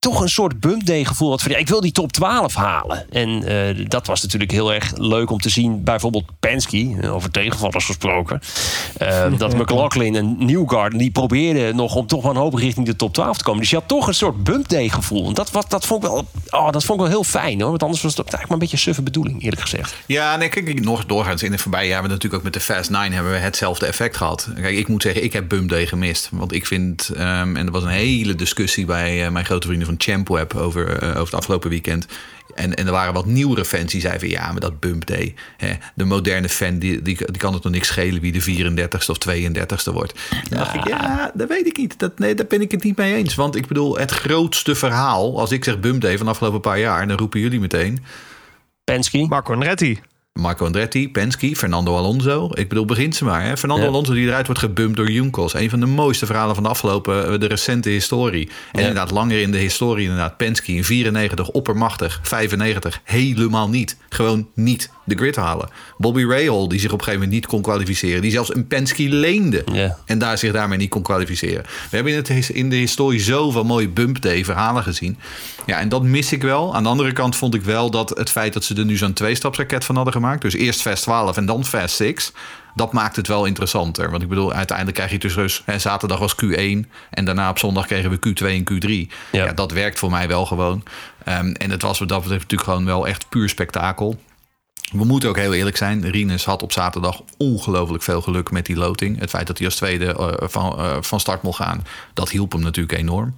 toch 0.00 0.20
een 0.20 0.28
soort 0.28 0.60
bump 0.60 0.86
day 0.86 1.04
gevoel 1.04 1.30
had 1.30 1.42
van 1.42 1.50
ja, 1.50 1.58
ik 1.58 1.68
wil 1.68 1.80
die 1.80 1.92
top 1.92 2.12
12 2.12 2.54
halen. 2.54 3.06
En 3.10 3.28
uh, 3.28 3.88
dat 3.88 4.06
was 4.06 4.22
natuurlijk 4.22 4.50
heel 4.50 4.72
erg 4.72 4.92
leuk 4.96 5.30
om 5.30 5.40
te 5.40 5.48
zien. 5.48 5.84
Bijvoorbeeld 5.84 6.24
Penske, 6.40 6.96
eh, 7.00 7.14
over 7.14 7.30
tegenvallers 7.30 7.84
gesproken. 7.84 8.40
Uh, 9.02 9.38
dat 9.38 9.54
McLaughlin 9.60 10.14
en 10.14 10.36
Newgarden, 10.38 10.98
die 10.98 11.10
probeerden 11.10 11.76
nog 11.76 11.94
om 11.94 12.06
toch 12.06 12.22
wel 12.22 12.30
een 12.30 12.36
hoop 12.36 12.54
richting 12.54 12.86
de 12.86 12.96
top 12.96 13.14
12 13.14 13.36
te 13.36 13.44
komen. 13.44 13.60
Dus 13.60 13.70
je 13.70 13.76
had 13.76 13.88
toch 13.88 14.06
een 14.06 14.14
soort 14.14 14.44
bump 14.44 14.68
day 14.68 14.88
gevoel. 14.88 15.28
En 15.28 15.34
dat, 15.34 15.50
wat, 15.50 15.70
dat, 15.70 15.86
vond 15.86 16.04
ik 16.04 16.10
wel, 16.10 16.28
oh, 16.50 16.72
dat 16.72 16.84
vond 16.84 17.00
ik 17.00 17.06
wel 17.06 17.14
heel 17.14 17.24
fijn 17.24 17.60
hoor. 17.60 17.70
Want 17.70 17.82
anders 17.82 18.02
was 18.02 18.16
het 18.16 18.20
eigenlijk 18.20 18.48
maar 18.48 18.52
een 18.52 18.58
beetje 18.58 18.76
een 18.76 18.82
suffe 18.82 19.02
bedoeling, 19.02 19.42
eerlijk 19.42 19.62
gezegd. 19.62 19.94
Ja, 20.06 20.36
nee, 20.36 20.48
kijk, 20.48 20.80
nog 20.80 21.06
doorgaans 21.06 21.42
in 21.42 21.50
de 21.50 21.58
voorbije 21.58 21.88
jaren 21.88 22.08
natuurlijk 22.08 22.34
ook 22.34 22.42
met 22.42 22.52
de 22.52 22.60
Fast 22.60 22.90
9 22.90 23.12
hebben 23.12 23.32
we 23.32 23.38
hetzelfde 23.38 23.86
effect 23.86 24.16
gehad. 24.16 24.48
Kijk, 24.54 24.76
ik 24.76 24.88
moet 24.88 25.02
zeggen, 25.02 25.24
ik 25.24 25.32
heb 25.32 25.48
bump 25.48 25.68
day 25.68 25.86
gemist. 25.86 26.28
Want 26.32 26.52
ik 26.52 26.66
vind, 26.66 27.10
um, 27.12 27.56
en 27.56 27.66
er 27.66 27.70
was 27.70 27.82
een 27.82 27.88
hele 27.88 28.34
discussie 28.34 28.84
bij 28.84 29.24
uh, 29.24 29.30
mijn 29.30 29.44
grote 29.44 29.66
vrienden 29.66 29.88
van 29.90 30.14
Champweb 30.14 30.54
over, 30.54 31.02
uh, 31.02 31.08
over 31.08 31.24
het 31.24 31.34
afgelopen 31.34 31.70
weekend. 31.70 32.06
En, 32.54 32.74
en 32.74 32.86
er 32.86 32.92
waren 32.92 33.14
wat 33.14 33.26
nieuwere 33.26 33.64
fans 33.64 33.92
die 33.92 34.00
zeiden 34.00 34.20
van 34.20 34.30
ja, 34.30 34.52
maar 34.52 34.60
dat 34.60 34.80
bump 34.80 35.06
day. 35.06 35.34
Hè, 35.56 35.72
de 35.94 36.04
moderne 36.04 36.48
fan, 36.48 36.78
die, 36.78 37.02
die, 37.02 37.16
die 37.16 37.36
kan 37.36 37.54
het 37.54 37.62
nog 37.62 37.72
niks 37.72 37.88
schelen 37.88 38.20
wie 38.20 38.32
de 38.32 38.42
34ste 38.42 39.06
of 39.06 39.18
32ste 39.28 39.92
wordt. 39.92 40.14
Dan 40.48 40.58
dacht 40.58 40.74
ik, 40.74 40.88
ja, 40.88 41.30
dat 41.34 41.48
weet 41.48 41.66
ik 41.66 41.76
niet. 41.76 41.98
Dat, 41.98 42.18
nee, 42.18 42.34
daar 42.34 42.46
ben 42.46 42.60
ik 42.60 42.70
het 42.70 42.82
niet 42.82 42.96
mee 42.96 43.14
eens. 43.14 43.34
Want 43.34 43.56
ik 43.56 43.66
bedoel, 43.66 43.98
het 43.98 44.10
grootste 44.10 44.74
verhaal, 44.74 45.40
als 45.40 45.52
ik 45.52 45.64
zeg 45.64 45.80
bump 45.80 46.00
day 46.00 46.16
van 46.16 46.26
de 46.26 46.32
afgelopen 46.32 46.60
paar 46.60 46.78
jaar, 46.78 47.06
dan 47.08 47.18
roepen 47.18 47.40
jullie 47.40 47.60
meteen. 47.60 48.04
Penske. 48.84 49.26
Marco. 49.28 49.54
Marco 50.32 50.64
Andretti, 50.64 51.10
Penske, 51.10 51.56
Fernando 51.56 51.96
Alonso. 51.96 52.50
Ik 52.54 52.68
bedoel, 52.68 52.84
begint 52.84 53.16
ze 53.16 53.24
maar. 53.24 53.44
Hè? 53.44 53.56
Fernando 53.56 53.82
ja. 53.82 53.88
Alonso 53.88 54.12
die 54.12 54.26
eruit 54.26 54.46
wordt 54.46 54.60
gebumpt 54.60 54.96
door 54.96 55.10
Junkos. 55.10 55.54
Een 55.54 55.70
van 55.70 55.80
de 55.80 55.86
mooiste 55.86 56.26
verhalen 56.26 56.54
van 56.54 56.64
de 56.64 56.70
afgelopen, 56.70 57.40
de 57.40 57.46
recente 57.46 57.88
historie. 57.88 58.46
En 58.46 58.80
ja. 58.80 58.88
inderdaad, 58.88 59.10
langer 59.10 59.40
in 59.40 59.50
de 59.50 59.58
historie 59.58 60.04
inderdaad. 60.04 60.36
Penske 60.36 60.72
in 60.72 60.84
94, 60.84 61.48
oppermachtig. 61.48 62.20
95, 62.22 63.00
helemaal 63.04 63.68
niet. 63.68 63.96
Gewoon 64.08 64.48
niet. 64.54 64.90
De 65.10 65.16
grid 65.16 65.36
halen. 65.36 65.68
Bobby 65.96 66.24
Rahal, 66.24 66.68
die 66.68 66.80
zich 66.80 66.92
op 66.92 66.98
een 66.98 67.04
gegeven 67.04 67.24
moment 67.24 67.40
niet 67.40 67.46
kon 67.46 67.62
kwalificeren. 67.62 68.22
Die 68.22 68.30
zelfs 68.30 68.54
een 68.54 68.66
Penske 68.66 69.08
leende. 69.08 69.64
En 70.04 70.18
daar 70.18 70.38
zich 70.38 70.52
daarmee 70.52 70.78
niet 70.78 70.90
kon 70.90 71.02
kwalificeren. 71.02 71.62
We 71.62 71.96
hebben 71.96 72.12
in, 72.12 72.18
het, 72.18 72.48
in 72.48 72.70
de 72.70 72.76
historie 72.76 73.20
zoveel 73.20 73.64
mooie 73.64 73.88
bump 73.88 74.22
day 74.22 74.44
verhalen 74.44 74.82
gezien. 74.82 75.18
Ja, 75.66 75.78
en 75.78 75.88
dat 75.88 76.02
mis 76.02 76.32
ik 76.32 76.42
wel. 76.42 76.74
Aan 76.74 76.82
de 76.82 76.88
andere 76.88 77.12
kant 77.12 77.36
vond 77.36 77.54
ik 77.54 77.62
wel 77.62 77.90
dat 77.90 78.10
het 78.10 78.30
feit 78.30 78.52
dat 78.52 78.64
ze 78.64 78.74
er 78.74 78.84
nu 78.84 78.96
zo'n 78.96 79.12
tweestapsraket 79.12 79.84
van 79.84 79.94
hadden 79.94 80.12
gemaakt. 80.14 80.42
Dus 80.42 80.54
eerst 80.54 80.82
Fast 80.82 81.02
12 81.02 81.36
en 81.36 81.46
dan 81.46 81.64
Fast 81.64 81.96
6. 81.96 82.32
Dat 82.74 82.92
maakt 82.92 83.16
het 83.16 83.26
wel 83.26 83.44
interessanter. 83.44 84.10
Want 84.10 84.22
ik 84.22 84.28
bedoel, 84.28 84.52
uiteindelijk 84.52 84.96
krijg 84.96 85.10
je 85.10 85.18
dus 85.18 85.62
hè, 85.64 85.78
zaterdag 85.78 86.18
was 86.18 86.34
Q1. 86.44 86.90
En 87.10 87.24
daarna 87.24 87.50
op 87.50 87.58
zondag 87.58 87.86
kregen 87.86 88.10
we 88.10 88.16
Q2 88.28 88.46
en 88.46 88.64
Q3. 88.72 89.14
Ja. 89.30 89.44
Ja, 89.44 89.52
dat 89.52 89.72
werkt 89.72 89.98
voor 89.98 90.10
mij 90.10 90.28
wel 90.28 90.46
gewoon. 90.46 90.82
Ehm, 91.24 91.52
en 91.52 91.70
het 91.70 91.82
was 91.82 91.98
wat 91.98 92.08
dat 92.08 92.20
betreft 92.20 92.42
natuurlijk 92.42 92.70
gewoon 92.70 92.86
wel 92.86 93.06
echt 93.06 93.28
puur 93.28 93.48
spektakel. 93.48 94.18
We 94.92 95.04
moeten 95.04 95.28
ook 95.28 95.36
heel 95.36 95.54
eerlijk 95.54 95.76
zijn. 95.76 96.10
Rinus 96.10 96.44
had 96.44 96.62
op 96.62 96.72
zaterdag 96.72 97.22
ongelooflijk 97.38 98.02
veel 98.02 98.20
geluk 98.22 98.50
met 98.50 98.66
die 98.66 98.76
loting. 98.76 99.18
Het 99.18 99.30
feit 99.30 99.46
dat 99.46 99.56
hij 99.58 99.66
als 99.66 99.76
tweede 99.76 100.14
eh, 100.14 100.48
van, 100.48 100.78
eh, 100.78 100.96
van 101.00 101.20
start 101.20 101.42
mocht 101.42 101.56
gaan, 101.62 101.84
dat 102.14 102.30
hielp 102.30 102.52
hem 102.52 102.62
natuurlijk 102.62 102.98
enorm. 102.98 103.34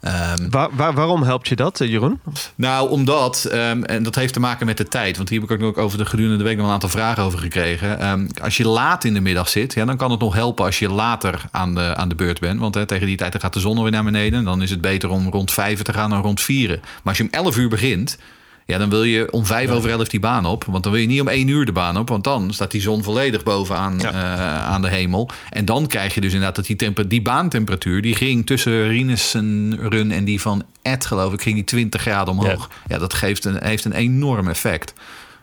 Ehm, 0.00 0.50
Waar, 0.50 0.68
waar- 0.72 0.94
waarom 0.94 1.22
helpt 1.22 1.48
je 1.48 1.56
dat, 1.56 1.80
eh, 1.80 1.88
Jeroen? 1.90 2.20
nou, 2.54 2.90
omdat, 2.90 3.44
ehm, 3.44 3.82
en 3.82 4.02
dat 4.02 4.14
heeft 4.14 4.32
te 4.32 4.40
maken 4.40 4.66
met 4.66 4.76
de 4.76 4.88
tijd. 4.88 5.16
Want 5.16 5.28
hier 5.28 5.40
heb 5.40 5.50
ik 5.50 5.62
ook 5.62 5.78
over 5.78 5.98
de 5.98 6.04
gedurende 6.06 6.36
de 6.38 6.44
week 6.44 6.56
nog 6.56 6.66
een 6.66 6.72
aantal 6.72 6.88
vragen 6.88 7.22
over 7.22 7.38
gekregen. 7.38 7.98
Ehm, 8.00 8.26
als 8.42 8.56
je 8.56 8.68
laat 8.68 9.04
in 9.04 9.14
de 9.14 9.20
middag 9.20 9.48
zit, 9.48 9.74
ja, 9.74 9.84
dan 9.84 9.96
kan 9.96 10.10
het 10.10 10.20
nog 10.20 10.34
helpen 10.34 10.64
als 10.64 10.78
je 10.78 10.88
later 10.88 11.44
aan 11.50 11.74
de, 11.74 11.94
aan 11.96 12.08
de 12.08 12.14
beurt 12.14 12.40
bent. 12.40 12.60
Want 12.60 12.74
hè, 12.74 12.86
tegen 12.86 13.06
die 13.06 13.16
tijd 13.16 13.32
dan 13.32 13.40
gaat 13.40 13.52
de 13.52 13.60
zon 13.60 13.82
weer 13.82 13.90
naar 13.90 14.04
beneden. 14.04 14.44
Dan 14.44 14.62
is 14.62 14.70
het 14.70 14.80
beter 14.80 15.08
om 15.10 15.28
rond 15.30 15.52
vijf 15.52 15.82
te 15.82 15.92
gaan 15.92 16.10
dan 16.10 16.22
rond 16.22 16.40
vieren. 16.40 16.80
Maar 16.80 17.00
als 17.04 17.16
je 17.16 17.22
om 17.22 17.28
11 17.30 17.56
uur 17.56 17.68
begint, 17.68 18.18
ja, 18.66 18.78
dan 18.78 18.90
wil 18.90 19.02
je 19.04 19.32
om 19.32 19.46
vijf 19.46 19.70
over 19.70 19.90
elf 19.90 20.08
die 20.08 20.20
baan 20.20 20.46
op. 20.46 20.64
Want 20.64 20.82
dan 20.82 20.92
wil 20.92 21.00
je 21.00 21.06
niet 21.06 21.20
om 21.20 21.28
één 21.28 21.48
uur 21.48 21.64
de 21.64 21.72
baan 21.72 21.96
op. 21.98 22.08
Want 22.08 22.24
dan 22.24 22.52
staat 22.52 22.70
die 22.70 22.80
zon 22.80 23.02
volledig 23.02 23.42
bovenaan 23.42 24.00
eh, 24.00 24.64
aan 24.64 24.82
de 24.82 24.88
hemel. 24.88 25.30
En 25.50 25.64
dan 25.64 25.86
krijg 25.86 26.14
je 26.14 26.20
dus 26.20 26.30
inderdaad 26.32 26.56
dat 26.56 26.66
die, 26.66 26.76
temper, 26.76 27.08
die 27.08 27.22
baantemperatuur... 27.22 28.02
die 28.02 28.14
ging 28.14 28.46
tussen 28.46 28.88
Rinus' 28.88 29.32
run 29.78 30.10
en 30.12 30.24
die 30.24 30.40
van 30.40 30.62
Ed, 30.82 31.06
geloof 31.06 31.32
ik... 31.32 31.42
ging 31.42 31.54
die 31.54 31.64
20 31.64 32.00
graden 32.00 32.34
omhoog. 32.38 32.70
Ja, 32.88 32.98
dat 32.98 33.14
geeft 33.14 33.44
een, 33.44 33.56
heeft 33.64 33.84
een 33.84 33.92
enorm 33.92 34.48
effect. 34.48 34.92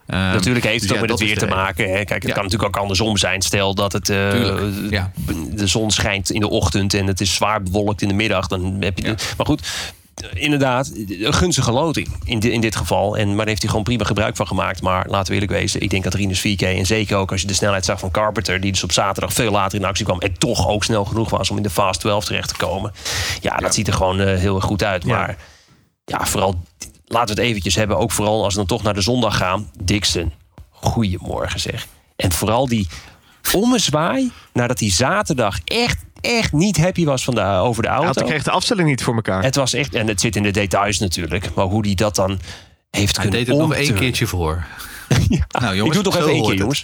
Ehm, 0.08 0.20
Natuurlijk 0.20 0.66
heeft 0.66 0.80
dus 0.82 0.90
het 0.90 0.92
ook 0.92 0.96
ja, 1.06 1.12
met 1.12 1.20
het 1.20 1.28
weer 1.28 1.38
te 1.38 1.46
de- 1.46 1.52
maken. 1.56 1.86
Hè. 1.90 2.04
Kijk, 2.04 2.10
het 2.10 2.24
Ja. 2.28 2.34
kan 2.34 2.44
natuurlijk 2.44 2.76
ook 2.76 2.82
andersom 2.82 3.18
zijn. 3.18 3.42
Stel 3.42 3.76
dat 3.76 3.94
het, 3.94 4.10
eh, 4.10 4.90
ja. 4.90 5.12
de 5.52 5.68
zon 5.68 5.92
schijnt 5.92 6.30
in 6.32 6.40
de 6.40 6.50
ochtend 6.50 6.94
en 6.94 7.08
het 7.08 7.22
is 7.22 7.34
zwaar 7.34 7.64
bewolkt 7.64 8.02
in 8.02 8.08
de 8.08 8.14
middag. 8.14 8.48
Dan 8.48 8.78
heb 8.80 8.98
je 8.98 9.04
de- 9.04 9.16
maar 9.38 9.46
goed, 9.46 9.68
inderdaad, 10.34 10.92
een 10.96 11.34
gunstige 11.34 11.72
loting 11.72 12.08
in, 12.24 12.40
di- 12.40 12.52
in 12.52 12.62
dit 12.62 12.76
geval. 12.76 13.18
En, 13.18 13.28
maar 13.28 13.38
daar 13.38 13.48
heeft 13.48 13.62
hij 13.62 13.70
gewoon 13.70 13.84
prima 13.84 14.04
gebruik 14.04 14.36
van 14.36 14.48
gemaakt. 14.48 14.82
Maar 14.82 15.06
laten 15.10 15.28
we 15.28 15.34
eerlijk 15.34 15.60
wezen, 15.60 15.82
ik 15.82 15.90
denk 15.90 16.04
dat 16.04 16.14
Rinus 16.14 16.40
4K... 16.40 16.62
en 16.62 16.86
zeker 16.86 17.18
ook 17.18 17.32
als 17.32 17.42
je 17.42 17.48
de 17.48 17.54
snelheid 17.54 17.86
zag 17.86 18.00
van 18.00 18.12
Carpenter... 18.12 18.62
die 18.62 18.72
dus 18.72 18.84
op 18.84 18.92
zaterdag 18.92 19.34
veel 19.34 19.52
later 19.52 19.80
in 19.80 19.86
actie 19.86 20.06
kwam... 20.06 20.20
en 20.20 20.38
toch 20.38 20.68
ook 20.68 20.84
snel 20.84 21.06
genoeg 21.06 21.30
was 21.30 21.50
om 21.50 21.58
in 21.58 21.64
de 21.64 21.70
Fast 21.70 22.00
12 22.00 22.26
terecht 22.26 22.48
te 22.50 22.58
komen. 22.58 22.92
Ja, 23.42 23.58
dat 23.58 23.74
ziet 23.74 23.88
er 23.88 23.94
gewoon 23.94 24.20
eh, 24.20 24.38
heel 24.38 24.56
erg 24.56 24.66
goed 24.66 24.84
uit. 24.84 25.04
Ja. 25.04 25.10
Maar 25.10 25.38
ja, 26.06 26.26
vooral 26.26 26.64
laten 27.06 27.36
we 27.36 27.42
het 27.42 27.50
eventjes 27.50 27.76
hebben. 27.76 27.98
Ook 27.98 28.12
vooral 28.12 28.44
als 28.44 28.54
we 28.54 28.60
dan 28.60 28.68
toch 28.68 28.84
naar 28.84 28.94
de 28.94 29.02
zondag 29.02 29.38
gaan. 29.38 29.72
Dixon, 29.84 30.32
goedemorgen 30.70 31.60
zeg. 31.60 31.88
En 32.16 32.32
vooral 32.32 32.68
die 32.68 32.88
ommezwaai 33.54 34.32
nadat 34.54 34.80
hij 34.80 34.92
zaterdag 34.92 35.60
echt, 35.66 35.98
echt 36.22 36.52
niet 36.54 36.78
happy 36.78 37.06
was 37.06 37.24
van 37.24 37.36
de, 37.36 37.42
over 37.42 37.84
de 37.84 37.90
Hij 37.90 37.98
auto. 37.98 38.26
kreeg 38.26 38.44
de 38.44 38.52
afstelling 38.52 38.88
niet 38.90 39.04
voor 39.04 39.16
elkaar. 39.16 39.44
Het 39.44 39.56
was 39.56 39.74
echt, 39.74 39.96
en 39.96 40.08
het 40.08 40.22
zit 40.22 40.36
in 40.36 40.44
de 40.44 40.52
details 40.52 41.00
natuurlijk. 41.00 41.54
Maar 41.56 41.66
hoe 41.66 41.82
die 41.84 41.96
dat 41.96 42.16
dan 42.16 42.40
heeft 42.92 43.16
Hij 43.16 43.26
kunnen 43.26 43.46
deed 43.46 43.48
het 43.48 43.58
nog 43.68 43.74
één 43.74 43.94
keertje 43.96 44.28
voor. 44.28 44.66
Nou 45.60 45.76
jongens, 45.76 45.98
Ik 45.98 46.04
doe 46.04 46.14
het 46.14 46.14
nog 46.14 46.14
zo 46.14 46.20
even 46.20 46.32
één 46.32 46.44
keer, 46.44 46.56
jongens. 46.56 46.82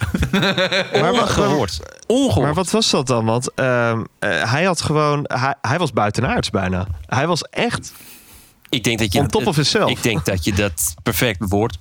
Maar 1.02 1.12
wat- 1.12 1.20
Ongehoord. 1.22 1.80
Ongehoord. 2.06 2.44
Maar 2.44 2.54
wat 2.54 2.70
was 2.70 2.90
dat 2.90 3.06
dan? 3.06 3.24
Want 3.24 3.54
ehm, 3.54 4.04
eh, 4.18 4.52
hij 4.52 4.64
had 4.64 4.82
gewoon... 4.82 5.20
Hij, 5.22 5.54
hij 5.60 5.78
was 5.78 5.92
buitenaards 5.92 6.50
bijna. 6.50 6.86
Hij 7.06 7.26
was 7.26 7.42
echt... 7.42 7.92
ik 8.68 8.84
denk 8.84 8.98
dat 8.98 9.12
je, 9.12 9.18
on 9.20 9.26
top 9.26 9.46
of 9.46 9.54
himself. 9.54 9.90
Ik 9.90 10.02
denk 10.02 10.24
dat 10.24 10.44
je 10.44 10.52
dat 10.52 10.94
perfect 11.02 11.38
bewoordt. 11.38 11.78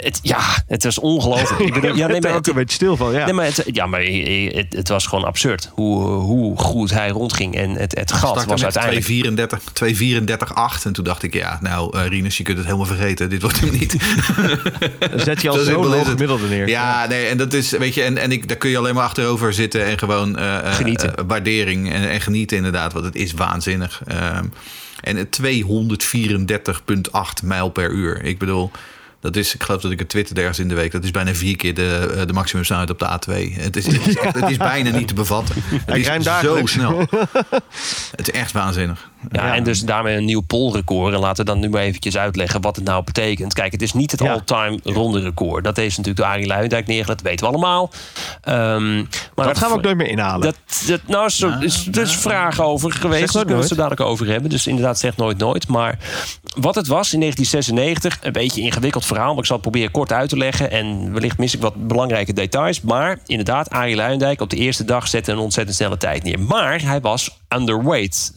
Het, 0.00 0.18
ja, 0.22 0.40
het 0.66 0.84
was 0.84 0.98
ongelooflijk. 0.98 1.60
Ik 1.60 1.72
bedoel, 1.72 1.96
ja, 1.96 2.06
nee, 2.06 2.16
er 2.16 2.22
maar 2.22 2.30
ook 2.30 2.36
het, 2.36 2.48
een 2.48 2.54
beetje 2.54 2.74
stil 2.74 2.96
van, 2.96 3.12
ja. 3.12 3.24
Nee, 3.24 3.34
maar 3.34 3.44
het, 3.44 3.64
ja, 3.72 3.86
maar 3.86 4.02
het, 4.02 4.66
het 4.68 4.88
was 4.88 5.06
gewoon 5.06 5.24
absurd 5.24 5.70
hoe, 5.74 6.02
hoe 6.04 6.58
goed 6.58 6.90
hij 6.90 7.08
rondging. 7.08 7.54
En 7.54 7.70
het, 7.70 7.98
het 7.98 8.12
gat 8.12 8.44
was 8.44 8.64
uiteindelijk... 8.64 9.06
2,34 9.06 9.10
2,34,8. 10.54 10.82
En 10.84 10.92
toen 10.92 11.04
dacht 11.04 11.22
ik, 11.22 11.34
ja, 11.34 11.58
nou, 11.60 11.98
eh 11.98 12.06
Rinus, 12.06 12.36
je 12.36 12.42
kunt 12.42 12.56
het 12.56 12.66
helemaal 12.66 12.86
vergeten. 12.86 13.30
Dit 13.30 13.42
wordt 13.42 13.60
hem 13.60 13.70
niet. 13.70 13.88
Dan 15.10 15.20
zet 15.20 15.42
je 15.42 15.48
al 15.48 15.58
Zo 15.70 15.82
hoog 15.82 15.98
het. 15.98 16.08
gemiddelde 16.08 16.46
neer. 16.46 16.68
Ja, 16.68 17.06
nee, 17.06 17.26
en 17.26 17.36
dat 17.36 17.52
is, 17.52 17.70
weet 17.70 17.94
je, 17.94 18.02
en, 18.02 18.18
en 18.18 18.32
ik, 18.32 18.48
daar 18.48 18.56
kun 18.56 18.70
je 18.70 18.78
alleen 18.78 18.94
maar 18.94 19.04
achterover 19.04 19.52
zitten 19.52 19.84
en 19.84 19.98
gewoon 19.98 20.38
eh, 20.38 20.58
eh, 20.58 20.74
Genieten. 20.74 21.26
waardering 21.26 21.92
en, 21.92 22.10
en 22.10 22.20
genieten, 22.20 22.56
inderdaad, 22.56 22.92
want 22.92 23.04
het 23.04 23.14
is 23.14 23.32
waanzinnig. 23.32 24.02
Ehm, 24.06 24.44
en 25.00 25.16
het 25.16 25.38
234,8 25.42 25.48
mijl 27.42 27.68
per 27.68 27.90
uur. 27.90 28.24
Ik 28.24 28.38
bedoel, 28.38 28.70
dat 29.20 29.36
is, 29.36 29.54
ik 29.54 29.62
geloof 29.62 29.80
dat 29.82 29.90
ik 29.90 29.98
het 29.98 30.08
twitterde 30.08 30.40
ergens 30.40 30.58
in 30.58 30.68
de 30.68 30.74
week, 30.74 30.92
dat 30.92 31.04
is 31.04 31.10
bijna 31.10 31.34
vier 31.34 31.56
keer 31.56 31.74
de, 31.74 32.14
eh, 32.16 32.26
de 32.26 32.32
maximumsnelheid 32.32 32.90
op 32.90 32.98
de 32.98 33.06
A2. 33.06 33.54
Het 33.60 33.76
is, 33.76 33.86
het 33.86 34.06
is, 34.06 34.16
echt- 34.16 34.34
het 34.34 34.50
is 34.50 34.56
bijna 34.56 34.90
niet 34.90 35.08
te 35.08 35.14
bevatten. 35.14 35.54
Het 35.86 35.96
is 35.96 36.24
zo 36.40 36.66
snel. 36.66 36.98
Het 38.16 38.28
is 38.28 38.30
echt 38.30 38.52
waanzinnig. 38.52 39.09
Ja, 39.32 39.54
en 39.54 39.64
dus 39.64 39.80
daarmee 39.80 40.16
een 40.16 40.24
nieuw 40.24 40.40
polrecord. 40.40 41.14
En 41.14 41.20
laten 41.20 41.44
we 41.44 41.50
dan 41.50 41.60
nu 41.60 41.68
maar 41.68 41.82
eventjes 41.82 42.16
uitleggen 42.16 42.60
wat 42.60 42.76
het 42.76 42.84
nou 42.84 43.04
betekent. 43.04 43.52
Kijk, 43.54 43.72
het 43.72 43.82
is 43.82 43.92
niet 43.92 44.10
het 44.10 44.20
Ja. 44.20 44.32
all-time 44.32 44.78
ronde 44.84 45.20
record. 45.20 45.64
Dat 45.64 45.76
heeft 45.76 45.96
natuurlijk 45.96 46.26
de 46.26 46.32
Arie 46.32 46.46
Luijendijk 46.46 46.86
neergelegd. 46.86 47.22
Dat 47.22 47.30
weten 47.30 47.46
we 47.46 47.52
allemaal. 47.52 47.90
Ehm, 48.42 48.96
maar 49.34 49.46
Dat 49.46 49.58
gaan 49.58 49.68
we 49.70 49.74
ook 49.76 49.82
nooit 49.82 49.96
meer 49.96 50.08
inhalen. 50.08 50.40
Dat, 50.40 50.56
dat, 50.86 51.00
nou, 51.06 51.26
is, 51.26 51.40
er 51.42 51.62
is 51.62 51.84
dus 51.84 52.16
vragen 52.16 52.64
over 52.64 52.92
geweest. 52.92 53.32
Daar 53.32 53.44
kunnen 53.44 53.62
we 53.62 53.68
het 53.68 53.78
dadelijk 53.78 54.00
over 54.00 54.26
hebben. 54.26 54.50
Dus 54.50 54.66
inderdaad, 54.66 54.98
zeg 54.98 55.16
nooit 55.16 55.38
nooit. 55.38 55.68
Maar 55.68 55.98
wat 56.56 56.74
het 56.74 56.86
was 56.86 57.12
in 57.12 57.20
1996, 57.20 58.18
een 58.22 58.32
beetje 58.32 58.60
een 58.60 58.66
ingewikkeld 58.66 59.06
verhaal. 59.06 59.28
Maar 59.30 59.38
ik 59.38 59.44
zal 59.46 59.56
het 59.56 59.64
proberen 59.64 59.90
kort 59.90 60.12
uit 60.12 60.28
te 60.28 60.36
leggen. 60.36 60.70
En 60.70 61.12
wellicht 61.12 61.38
mis 61.38 61.54
ik 61.54 61.60
wat 61.60 61.86
belangrijke 61.88 62.32
details. 62.32 62.80
Maar 62.80 63.18
inderdaad, 63.26 63.70
Arie 63.70 63.96
Luijendijk 63.96 64.40
op 64.40 64.50
de 64.50 64.56
eerste 64.56 64.84
dag 64.84 65.08
zette 65.08 65.32
een 65.32 65.38
ontzettend 65.38 65.76
snelle 65.76 65.96
tijd 65.96 66.22
neer. 66.22 66.40
Maar 66.40 66.82
hij 66.82 67.00
was 67.00 67.38
underweight 67.48 68.32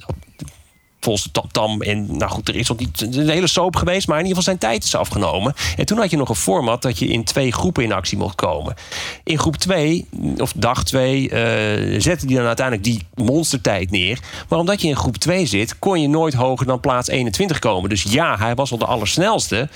volgens 1.03 1.29
Tam. 1.51 1.81
En 1.81 2.17
nou 2.17 2.31
goed, 2.31 2.47
er 2.47 2.55
is 2.55 2.67
nog 2.67 2.77
niet 2.77 3.01
een 3.01 3.29
hele 3.29 3.47
soap 3.47 3.75
geweest, 3.75 4.07
maar 4.07 4.19
in 4.19 4.25
ieder 4.25 4.37
geval 4.37 4.57
zijn 4.57 4.71
tijd 4.71 4.83
is 4.83 4.95
afgenomen. 4.95 5.53
En 5.77 5.85
toen 5.85 5.97
had 5.97 6.09
je 6.09 6.17
nog 6.17 6.29
een 6.29 6.35
format 6.35 6.81
dat 6.81 6.99
je 6.99 7.07
in 7.07 7.23
twee 7.23 7.51
groepen 7.51 7.83
in 7.83 7.91
actie 7.91 8.17
mocht 8.17 8.35
komen. 8.35 8.75
In 9.23 9.39
groep 9.39 9.55
2, 9.55 10.07
of 10.37 10.53
dag 10.55 10.83
2, 10.83 11.29
eh 11.29 12.01
zette 12.01 12.25
die 12.25 12.37
dan 12.37 12.45
uiteindelijk 12.45 12.85
die 12.85 13.05
monstertijd 13.15 13.91
neer. 13.91 14.19
Maar 14.49 14.59
omdat 14.59 14.81
je 14.81 14.87
in 14.87 14.95
groep 14.95 15.17
2 15.17 15.45
zit, 15.45 15.79
kon 15.79 16.01
je 16.01 16.07
nooit 16.07 16.33
hoger 16.33 16.65
dan 16.65 16.79
plaats 16.79 17.07
21 17.07 17.59
komen. 17.59 17.89
Dus 17.89 18.03
ja, 18.03 18.37
hij 18.37 18.55
was 18.55 18.69
wel 18.69 18.79
de 18.79 18.85
allersnelste. 18.85 19.69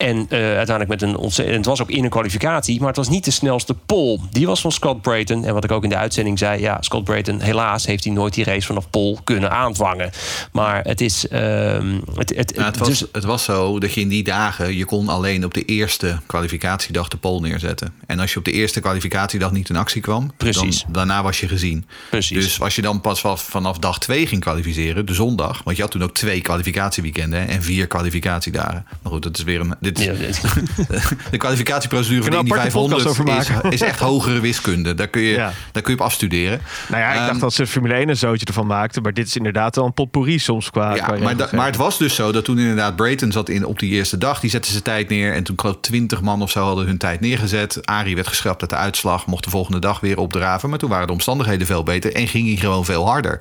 En 0.00 0.26
eh, 0.28 0.38
uiteindelijk 0.38 0.88
met 0.88 1.02
een 1.02 1.16
ontzettend. 1.16 1.56
Het 1.56 1.66
was 1.66 1.82
ook 1.82 1.90
in 1.90 2.04
een 2.04 2.10
kwalificatie, 2.10 2.78
maar 2.78 2.88
het 2.88 2.96
was 2.96 3.08
niet 3.08 3.24
de 3.24 3.30
snelste 3.30 3.74
pole. 3.74 4.18
Die 4.30 4.46
was 4.46 4.60
van 4.60 4.72
Scott 4.72 5.02
Brayton. 5.02 5.44
En 5.44 5.54
wat 5.54 5.64
ik 5.64 5.70
ook 5.70 5.82
in 5.82 5.88
de 5.88 5.96
uitzending 5.96 6.38
zei, 6.38 6.60
ja, 6.60 6.76
Scott 6.80 7.04
Brayton, 7.04 7.40
helaas 7.40 7.86
heeft 7.86 8.04
hij 8.04 8.12
nooit 8.12 8.34
die 8.34 8.44
race 8.44 8.66
vanaf 8.66 8.90
pole 8.90 9.16
kunnen 9.24 9.50
aanvangen. 9.50 10.10
Maar 10.52 10.82
het 10.84 11.00
is. 11.00 11.28
ehm, 11.28 11.98
het, 12.14 12.36
het, 12.36 12.54
Nou, 12.56 12.66
het, 12.66 12.78
was, 12.78 12.88
dus- 12.88 13.04
het 13.12 13.24
was 13.24 13.44
zo 13.44 13.78
dat 13.78 13.94
je 13.94 14.00
in 14.00 14.08
die 14.08 14.22
dagen... 14.22 14.76
je 14.76 14.84
kon 14.84 15.08
alleen 15.08 15.44
op 15.44 15.54
de 15.54 15.64
eerste 15.64 16.18
kwalificatiedag 16.26 17.08
de 17.08 17.16
pol 17.16 17.40
neerzetten. 17.40 17.92
En 18.06 18.18
als 18.18 18.32
je 18.32 18.38
op 18.38 18.44
de 18.44 18.52
eerste 18.52 18.80
kwalificatiedag 18.80 19.52
niet 19.52 19.68
in 19.68 19.76
actie 19.76 20.00
kwam... 20.00 20.32
Precies. 20.36 20.82
Dan, 20.82 20.92
daarna 20.92 21.22
was 21.22 21.40
je 21.40 21.48
gezien. 21.48 21.86
Precies. 22.10 22.44
Dus 22.44 22.60
als 22.60 22.74
je 22.74 22.82
dan 22.82 23.00
pas 23.00 23.20
vanaf, 23.34 23.78
dag 23.78 23.98
twee 23.98 24.26
ging 24.26 24.40
kwalificeren, 24.40 25.06
de 25.06 25.14
zondag... 25.14 25.62
want 25.64 25.76
je 25.76 25.82
had 25.82 25.90
toen 25.90 26.02
ook 26.02 26.14
twee 26.14 26.40
kwalificatieweekenden... 26.40 27.48
en 27.48 27.62
vier 27.62 27.86
kwalificatiedagen. 27.86 28.86
Maar 29.02 29.12
goed, 29.12 29.22
dat 29.22 29.38
is 29.38 29.44
weer 29.44 29.60
een... 29.60 29.74
Dit 29.92 30.04
ja, 30.04 30.12
de 31.30 31.36
kwalificatieprocedure 31.36 32.22
van 32.22 32.30
de 32.30 32.36
Kunnen 32.36 32.60
Indy 32.62 32.70
we 32.70 32.78
een 32.78 32.84
aparte 32.84 33.00
500 33.00 33.02
podcast 33.02 33.20
over 33.20 33.38
is, 33.40 33.48
maken? 33.48 33.70
is 33.72 33.80
echt 33.80 33.98
hogere 34.00 34.40
wiskunde. 34.40 34.94
Daar 34.94 35.08
kun 35.08 35.22
je, 35.22 35.32
Ja. 35.34 35.52
daar 35.72 35.82
kun 35.82 35.92
je 35.94 35.98
op 35.98 36.04
afstuderen. 36.06 36.60
Nou 36.88 37.02
ja, 37.02 37.10
ik 37.12 37.16
Ehm, 37.18 37.26
dacht 37.26 37.40
dat 37.40 37.52
ze 37.52 37.66
Formule 37.66 37.94
1 37.94 38.08
een 38.08 38.16
zootje 38.16 38.46
ervan 38.46 38.66
maakten. 38.66 39.02
Maar 39.02 39.12
dit 39.14 39.26
is 39.26 39.36
inderdaad 39.36 39.76
wel 39.76 39.84
een 39.84 39.92
potpourri 39.94 40.38
soms 40.38 40.70
qua... 40.70 40.94
Ja, 40.94 41.04
qua 41.04 41.16
maar, 41.18 41.36
da- 41.36 41.48
maar 41.52 41.66
het 41.66 41.76
was 41.76 41.98
dus 41.98 42.14
zo 42.14 42.32
dat 42.32 42.44
toen 42.44 42.58
inderdaad 42.58 42.96
Brayton 42.96 43.32
zat 43.32 43.48
in 43.48 43.64
op 43.64 43.78
die 43.78 43.90
eerste 43.90 44.18
dag. 44.18 44.40
Die 44.40 44.50
zette 44.50 44.70
zijn 44.70 44.82
tijd 44.82 45.08
neer. 45.08 45.34
En 45.34 45.42
toen 45.42 45.56
ik 45.62 45.74
twintig 45.80 46.20
man 46.20 46.42
of 46.42 46.50
zo 46.50 46.64
hadden 46.64 46.86
hun 46.86 46.98
tijd 46.98 47.20
neergezet. 47.20 47.86
Arie 47.86 48.14
werd 48.14 48.26
geschrapt 48.26 48.60
uit 48.60 48.70
de 48.70 48.76
uitslag. 48.76 49.26
Mocht 49.26 49.44
de 49.44 49.50
volgende 49.50 49.78
dag 49.78 50.00
weer 50.00 50.18
opdraven. 50.18 50.68
Maar 50.70 50.78
toen 50.78 50.90
waren 50.90 51.06
de 51.06 51.12
omstandigheden 51.12 51.66
veel 51.66 51.82
beter. 51.82 52.14
En 52.14 52.28
ging 52.28 52.46
hij 52.46 52.56
gewoon 52.56 52.84
veel 52.84 53.06
harder. 53.06 53.40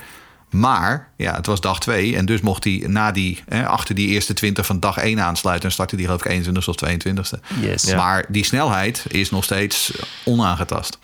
Maar 0.50 1.12
ja, 1.18 1.36
het 1.36 1.46
was 1.46 1.62
dag 1.62 1.80
twee. 1.80 2.16
En 2.16 2.26
dus 2.26 2.42
mocht 2.42 2.64
hij 2.64 2.84
na 2.88 3.12
die, 3.12 3.44
hè, 3.48 3.68
achter 3.68 3.96
die 3.96 4.08
eerste 4.08 4.34
20 4.34 4.66
van 4.66 4.80
dag 4.80 4.98
1 4.98 5.20
aansluiten. 5.20 5.66
En 5.66 5.72
startte 5.74 5.96
die 5.96 6.06
geloof 6.06 6.26
ik 6.26 6.32
21 6.32 6.68
of 6.68 6.76
22ste. 6.76 7.40
Yes. 7.62 7.84
Ja. 7.84 7.96
Maar 7.96 8.26
die 8.28 8.46
snelheid 8.46 9.06
is 9.08 9.32
nog 9.32 9.44
steeds 9.44 9.94
onaangetast. 10.26 11.00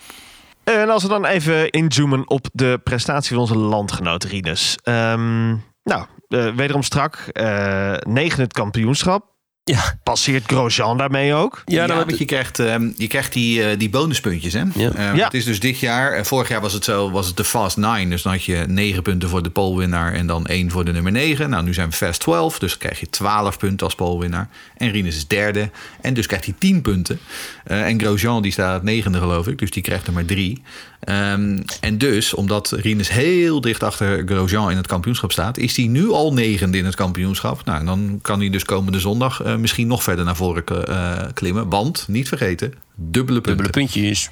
En 0.64 0.90
als 0.90 1.02
we 1.02 1.08
dan 1.08 1.24
even 1.24 1.70
inzoomen 1.70 2.28
op 2.28 2.48
de 2.52 2.80
prestatie 2.84 3.30
van 3.30 3.38
onze 3.38 3.58
landgenoot 3.58 4.24
Rinus. 4.24 4.78
Ehm, 4.82 5.48
nou, 5.82 6.06
eh, 6.28 6.54
wederom 6.54 6.82
strak. 6.82 7.14
eh 7.32 7.94
negen 7.98 8.42
het 8.42 8.52
kampioenschap. 8.52 9.35
Ja, 9.72 9.98
Passeert 10.02 10.44
Grosjean 10.46 10.98
daarmee 10.98 11.34
ook? 11.34 11.62
ja, 11.64 11.86
Ja, 11.86 11.94
want 11.96 12.18
je 12.18 12.24
krijgt, 12.24 12.58
ehm, 12.58 12.90
je 12.96 13.06
krijgt 13.06 13.32
die, 13.32 13.62
eh, 13.64 13.78
die 13.78 13.90
bonuspuntjes. 13.90 14.52
Hè? 14.52 14.62
Ja. 14.74 14.90
Eh, 14.90 15.14
Ja. 15.16 15.24
Het 15.24 15.34
is 15.34 15.44
dus 15.44 15.60
dit 15.60 15.78
jaar. 15.78 16.12
en 16.12 16.26
vorig 16.26 16.48
jaar 16.48 16.60
was 16.60 16.72
het 16.72 16.84
zo, 16.84 17.10
was 17.10 17.26
het 17.26 17.36
de 17.36 17.44
Fast 17.44 17.76
9. 17.76 18.10
Dus 18.10 18.22
dan 18.22 18.32
had 18.32 18.44
je 18.44 18.64
9 18.68 19.02
punten 19.02 19.28
voor 19.28 19.42
de 19.42 19.50
polewinnaar 19.50 20.12
en 20.12 20.26
dan 20.26 20.46
1 20.48 20.70
voor 20.70 20.84
de 20.84 20.92
nummer 20.92 21.12
9. 21.12 21.50
Nou, 21.50 21.64
nu 21.64 21.74
zijn 21.74 21.90
we 21.90 21.96
Fast 21.96 22.20
12, 22.20 22.58
dus 22.58 22.70
dan 22.70 22.78
krijg 22.78 23.00
je 23.00 23.10
12 23.10 23.58
punten 23.58 23.86
als 23.86 23.94
polewinnaar. 23.94 24.48
En 24.76 24.90
Rinus 24.90 25.16
is 25.16 25.26
derde. 25.26 25.70
En 26.00 26.14
dus 26.14 26.26
krijgt 26.26 26.44
hij 26.44 26.54
10 26.58 26.82
punten. 26.82 27.18
Eh, 27.64 27.86
en 27.86 28.00
Grosjean 28.00 28.42
die 28.42 28.52
staat 28.52 28.82
negende, 28.82 29.18
geloof 29.18 29.46
ik. 29.46 29.58
Dus 29.58 29.70
die 29.70 29.82
krijgt 29.82 30.06
er 30.06 30.12
maar 30.12 30.24
3. 30.24 30.62
Ehm, 31.00 31.58
en 31.80 31.98
dus, 31.98 32.34
omdat 32.34 32.70
Rinus 32.70 33.08
heel 33.10 33.60
dicht 33.60 33.82
achter 33.82 34.22
Grosjean 34.26 34.70
in 34.70 34.76
het 34.76 34.86
kampioenschap 34.86 35.32
staat, 35.32 35.58
is 35.58 35.76
hij 35.76 35.86
nu 35.86 36.10
al 36.10 36.32
negende 36.32 36.78
in 36.78 36.84
het 36.84 36.94
kampioenschap. 36.94 37.64
Nou, 37.64 37.78
en 37.80 37.86
dan 37.86 38.18
kan 38.22 38.40
hij 38.40 38.50
dus 38.50 38.64
komende 38.64 39.00
zondag 39.00 39.42
eh, 39.42 39.56
misschien 39.56 39.86
nog 39.86 40.02
verder 40.02 40.24
naar 40.24 40.36
voren 40.36 40.64
k- 40.64 40.70
eh, 40.70 41.18
klimmen. 41.34 41.68
Want, 41.68 42.04
niet 42.08 42.28
vergeten, 42.28 42.72
dubbele 42.94 43.40
punten. 43.40 43.64
dubbele 43.64 43.86
puntjes. 43.86 44.30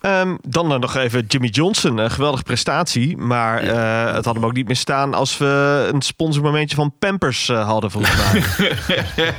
Ehm, 0.00 0.36
dan 0.48 0.72
eh, 0.72 0.78
nog 0.78 0.96
even 0.96 1.24
Jimmy 1.28 1.48
Johnson. 1.48 1.98
Een 1.98 2.10
geweldige 2.10 2.42
prestatie. 2.42 3.16
Maar 3.16 3.62
eh, 3.62 4.14
het 4.14 4.24
had 4.24 4.34
hem 4.34 4.44
ook 4.44 4.52
niet 4.52 4.66
meer 4.66 4.76
staan 4.76 5.14
als 5.14 5.38
we 5.38 5.88
een 5.92 6.02
sponsormomentje 6.02 6.76
van 6.76 6.94
Pampers 6.98 7.48
eh, 7.48 7.66
hadden, 7.66 7.90
volgens 7.90 8.16
mij. 8.16 8.42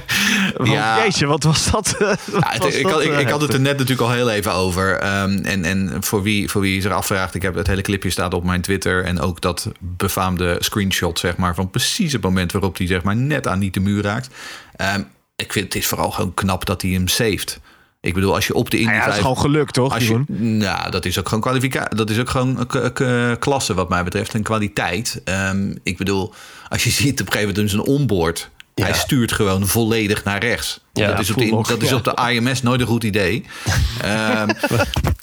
Want, 0.58 0.70
Ja. 0.70 1.04
Jeetje, 1.04 1.26
wat 1.26 1.44
was 1.44 1.72
dat? 1.72 1.96
wat 1.98 2.20
Ja, 2.32 2.52
het- 2.52 2.76
ik, 2.76 2.86
had, 2.86 3.04
ik, 3.04 3.18
ik 3.20 3.30
had 3.30 3.42
het 3.42 3.54
er 3.54 3.60
net 3.60 3.78
natuurlijk 3.78 4.08
al 4.10 4.16
heel 4.16 4.30
even 4.30 4.54
over. 4.54 4.98
Ehm, 5.00 5.40
en 5.44 5.66
en 5.66 6.04
voor, 6.04 6.22
wie, 6.24 6.50
voor 6.50 6.62
wie 6.62 6.82
zich 6.82 6.92
afvraagt, 6.92 7.36
ik 7.36 7.42
heb 7.42 7.56
het 7.56 7.68
hele 7.68 7.82
clipje 7.82 8.10
staat 8.10 8.34
op 8.34 8.44
mijn 8.44 8.62
Twitter. 8.62 9.04
En 9.06 9.20
ook 9.20 9.42
dat 9.42 9.72
befaamde 9.80 10.56
screenshot, 10.60 11.20
zeg 11.20 11.38
maar, 11.38 11.56
van 11.56 11.70
precies 11.70 12.14
het 12.14 12.22
moment 12.22 12.52
waarop 12.52 12.78
hij 12.78 12.88
zeg 12.88 13.04
maar, 13.04 13.16
net 13.16 13.48
aan 13.48 13.60
niet 13.60 13.74
de 13.74 13.80
muur 13.80 14.04
raakt. 14.04 14.30
Ehm, 14.76 15.02
ik 15.36 15.52
vind 15.54 15.66
het 15.66 15.76
is 15.76 15.88
vooral 15.88 16.12
gewoon 16.12 16.34
knap 16.34 16.66
dat 16.66 16.82
hij 16.82 16.92
hem 16.92 17.08
saved. 17.08 17.60
Ik 18.02 18.14
bedoel, 18.14 18.34
als 18.36 18.48
je 18.48 18.54
op 18.54 18.70
de 18.70 18.78
Indy 18.78 18.90
Nou 18.90 19.00
ja, 19.00 19.06
het 19.06 19.16
is 19.16 19.22
5 19.22 19.38
gewoon 19.38 19.52
geluk, 19.52 19.72
toch, 19.72 19.94
als 19.94 20.08
je, 20.08 20.24
nou, 20.38 20.92
dat 20.92 21.06
is 21.06 21.20
ook 21.20 21.28
gewoon 21.28 21.44
kwalificatie. 21.44 21.96
Dat 21.96 22.10
is 22.10 22.20
ook 22.20 22.30
gewoon 22.30 22.68
klasse 23.40 23.74
wat 23.74 23.90
mij 23.90 24.04
betreft 24.04 24.34
en 24.34 24.44
kwaliteit. 24.44 25.22
Ehm, 25.24 25.76
ik 25.84 25.98
bedoel, 25.98 26.34
als 26.70 26.84
je 26.84 26.90
ziet 27.02 27.22
op 27.22 27.26
een 27.26 27.32
gegeven 27.32 27.54
moment 27.54 27.72
zijn 27.72 27.84
onboard. 27.84 28.50
Ja. 28.76 28.84
Hij 28.86 28.94
stuurt 28.94 29.32
gewoon 29.32 29.68
volledig 29.68 30.24
naar 30.24 30.40
rechts. 30.40 30.80
Ja, 30.94 31.08
dat 31.08 31.20
is, 31.20 31.30
op 31.30 31.38
de, 31.38 31.64
dat 31.68 31.82
is 31.82 31.94
op 31.94 32.04
de 32.04 32.30
IMS 32.32 32.62
nooit 32.62 32.82
een 32.82 32.88
goed 32.88 33.04
idee. 33.04 33.46
Ehm, 34.02 34.50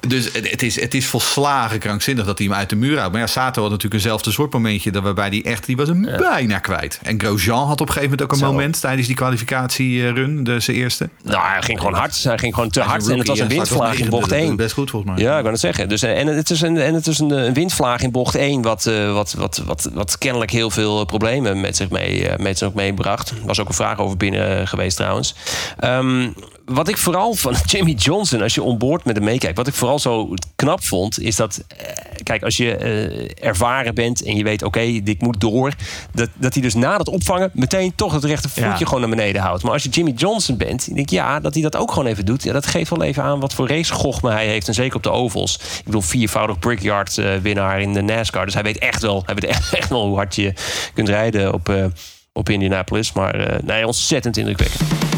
dus 0.00 0.32
het, 0.32 0.62
is, 0.62 0.80
het 0.80 0.94
is 0.94 1.06
volslagen 1.06 1.78
krankzinnig 1.78 2.24
dat 2.24 2.38
hij 2.38 2.46
hem 2.46 2.56
uit 2.56 2.70
de 2.70 2.76
muur 2.76 2.96
houdt. 2.96 3.12
Maar 3.12 3.20
ja, 3.20 3.26
Sato 3.26 3.60
had 3.60 3.70
natuurlijk 3.70 4.02
eenzelfde 4.02 4.30
soort 4.30 4.52
momentje... 4.52 4.90
dat 4.90 5.02
waarbij 5.02 5.28
hij 5.28 5.44
echt, 5.44 5.66
die 5.66 5.76
was 5.76 5.88
hem 5.88 6.02
bijna 6.02 6.58
kwijt. 6.58 7.00
En 7.02 7.20
Grosjean 7.20 7.66
had 7.66 7.80
op 7.80 7.86
een 7.86 7.92
gegeven 7.92 8.02
moment 8.02 8.22
ook 8.22 8.32
een 8.32 8.38
Zo. 8.38 8.52
moment... 8.52 8.80
tijdens 8.80 9.06
die 9.06 9.16
kwalificatierun, 9.16 10.44
de 10.44 10.60
zijn 10.60 10.76
eerste. 10.76 11.08
Nou, 11.22 11.46
hij 11.46 11.62
ging 11.62 11.78
gewoon 11.78 11.94
hard. 11.94 12.22
Hij 12.22 12.38
ging 12.38 12.54
gewoon 12.54 12.70
te 12.70 12.80
hard. 12.80 13.08
En 13.08 13.18
het 13.18 13.26
was 13.26 13.38
een 13.38 13.48
windvlaag 13.48 13.98
in 13.98 14.08
bocht 14.08 14.28
Dat 14.28 14.38
is 14.38 14.44
1. 14.44 14.56
Best 14.56 14.72
goed 14.74 14.90
volgens 14.90 15.12
mij. 15.12 15.22
Ja, 15.24 15.36
ik 15.36 15.42
kan 15.42 15.52
het 15.52 15.60
zeggen. 15.60 15.88
Dus, 15.88 16.02
eh, 16.02 16.18
en 16.18 16.26
het 16.26 16.50
is 16.50 16.60
een, 16.60 16.76
en 16.76 16.94
het 16.94 17.06
is 17.06 17.18
een, 17.18 17.32
eh, 17.32 17.52
windvlaag 17.52 18.02
in 18.02 18.10
bocht 18.10 18.34
1, 18.34 18.62
wat, 18.62 18.86
eh, 18.86 19.12
wat, 19.12 19.32
wat, 19.32 19.62
wat, 19.66 19.90
wat 19.92 20.18
kennelijk 20.18 20.50
heel 20.50 20.70
veel 20.70 21.04
problemen 21.04 21.60
met 21.60 21.76
zich, 21.76 21.90
mee, 21.90 22.28
eh, 22.28 22.38
met 22.38 22.58
zich 22.58 22.72
meebracht. 22.72 23.30
Er 23.30 23.36
was 23.44 23.60
ook 23.60 23.68
een 23.68 23.74
vraag 23.74 23.98
over 23.98 24.16
binnen 24.16 24.60
eh, 24.60 24.66
geweest 24.66 24.96
trouwens. 24.96 25.34
Ehm, 25.78 26.28
wat 26.68 26.88
ik 26.88 26.96
vooral 26.96 27.34
van 27.34 27.54
Jimmy 27.70 27.92
Johnson, 27.92 28.42
als 28.42 28.54
je 28.54 28.62
onboord 28.62 29.04
met 29.04 29.16
hem 29.16 29.24
meekijkt, 29.24 29.56
wat 29.56 29.66
ik 29.66 29.74
vooral 29.74 29.98
zo 29.98 30.34
knap 30.56 30.84
vond, 30.84 31.20
is 31.20 31.36
dat, 31.36 31.64
eh, 31.76 31.86
kijk, 32.22 32.42
als 32.42 32.56
je 32.56 32.76
eh, 32.76 33.46
ervaren 33.48 33.94
bent 33.94 34.22
en 34.22 34.36
je 34.36 34.44
weet, 34.44 34.62
oké, 34.62 35.00
dit 35.02 35.20
moet 35.22 35.40
door, 35.40 35.72
dat, 36.12 36.28
dat 36.34 36.52
hij 36.52 36.62
dus 36.62 36.74
na 36.74 36.96
het 36.96 37.08
opvangen 37.08 37.50
meteen 37.54 37.92
toch 37.94 38.12
het 38.12 38.24
rechte 38.24 38.48
voetje 38.48 38.68
Ja. 38.68 38.76
gewoon 38.76 39.00
naar 39.00 39.08
beneden 39.10 39.42
houdt. 39.42 39.62
Maar 39.62 39.72
als 39.72 39.82
je 39.82 39.88
Jimmy 39.88 40.12
Johnson 40.16 40.56
bent, 40.56 40.86
denk 40.86 40.98
ik, 40.98 41.10
ja, 41.10 41.40
dat 41.40 41.54
hij 41.54 41.62
dat 41.62 41.76
ook 41.76 41.90
gewoon 41.90 42.06
even 42.08 42.24
doet, 42.24 42.42
ja, 42.42 42.52
dat 42.52 42.66
geeft 42.66 42.90
wel 42.90 43.02
even 43.02 43.22
aan 43.22 43.40
wat 43.40 43.54
voor 43.54 43.68
racegochme 43.68 44.30
hij 44.30 44.46
heeft. 44.46 44.68
En 44.68 44.74
zeker 44.74 44.96
op 44.96 45.02
de 45.02 45.10
ovals. 45.10 45.54
Ik 45.54 45.84
bedoel, 45.84 46.00
viervoudig 46.00 46.58
Brickyard 46.58 47.18
eh, 47.18 47.36
winnaar 47.42 47.80
in 47.80 47.92
de 47.92 48.02
NASCAR. 48.02 48.44
Dus 48.44 48.54
hij 48.54 48.62
weet 48.62 48.78
echt 48.78 49.02
wel, 49.02 49.22
hij 49.26 49.34
weet 49.34 49.44
echt, 49.50 49.72
echt 49.80 49.88
wel 49.88 50.06
hoe 50.06 50.16
hard 50.16 50.34
je 50.34 50.52
kunt 50.94 51.08
rijden 51.08 51.54
op, 51.54 51.92
op 52.32 52.48
Indianapolis. 52.48 53.12
Maar 53.12 53.60
nee, 53.64 53.86
ontzettend 53.86 54.36
indrukwekkend. 54.36 55.17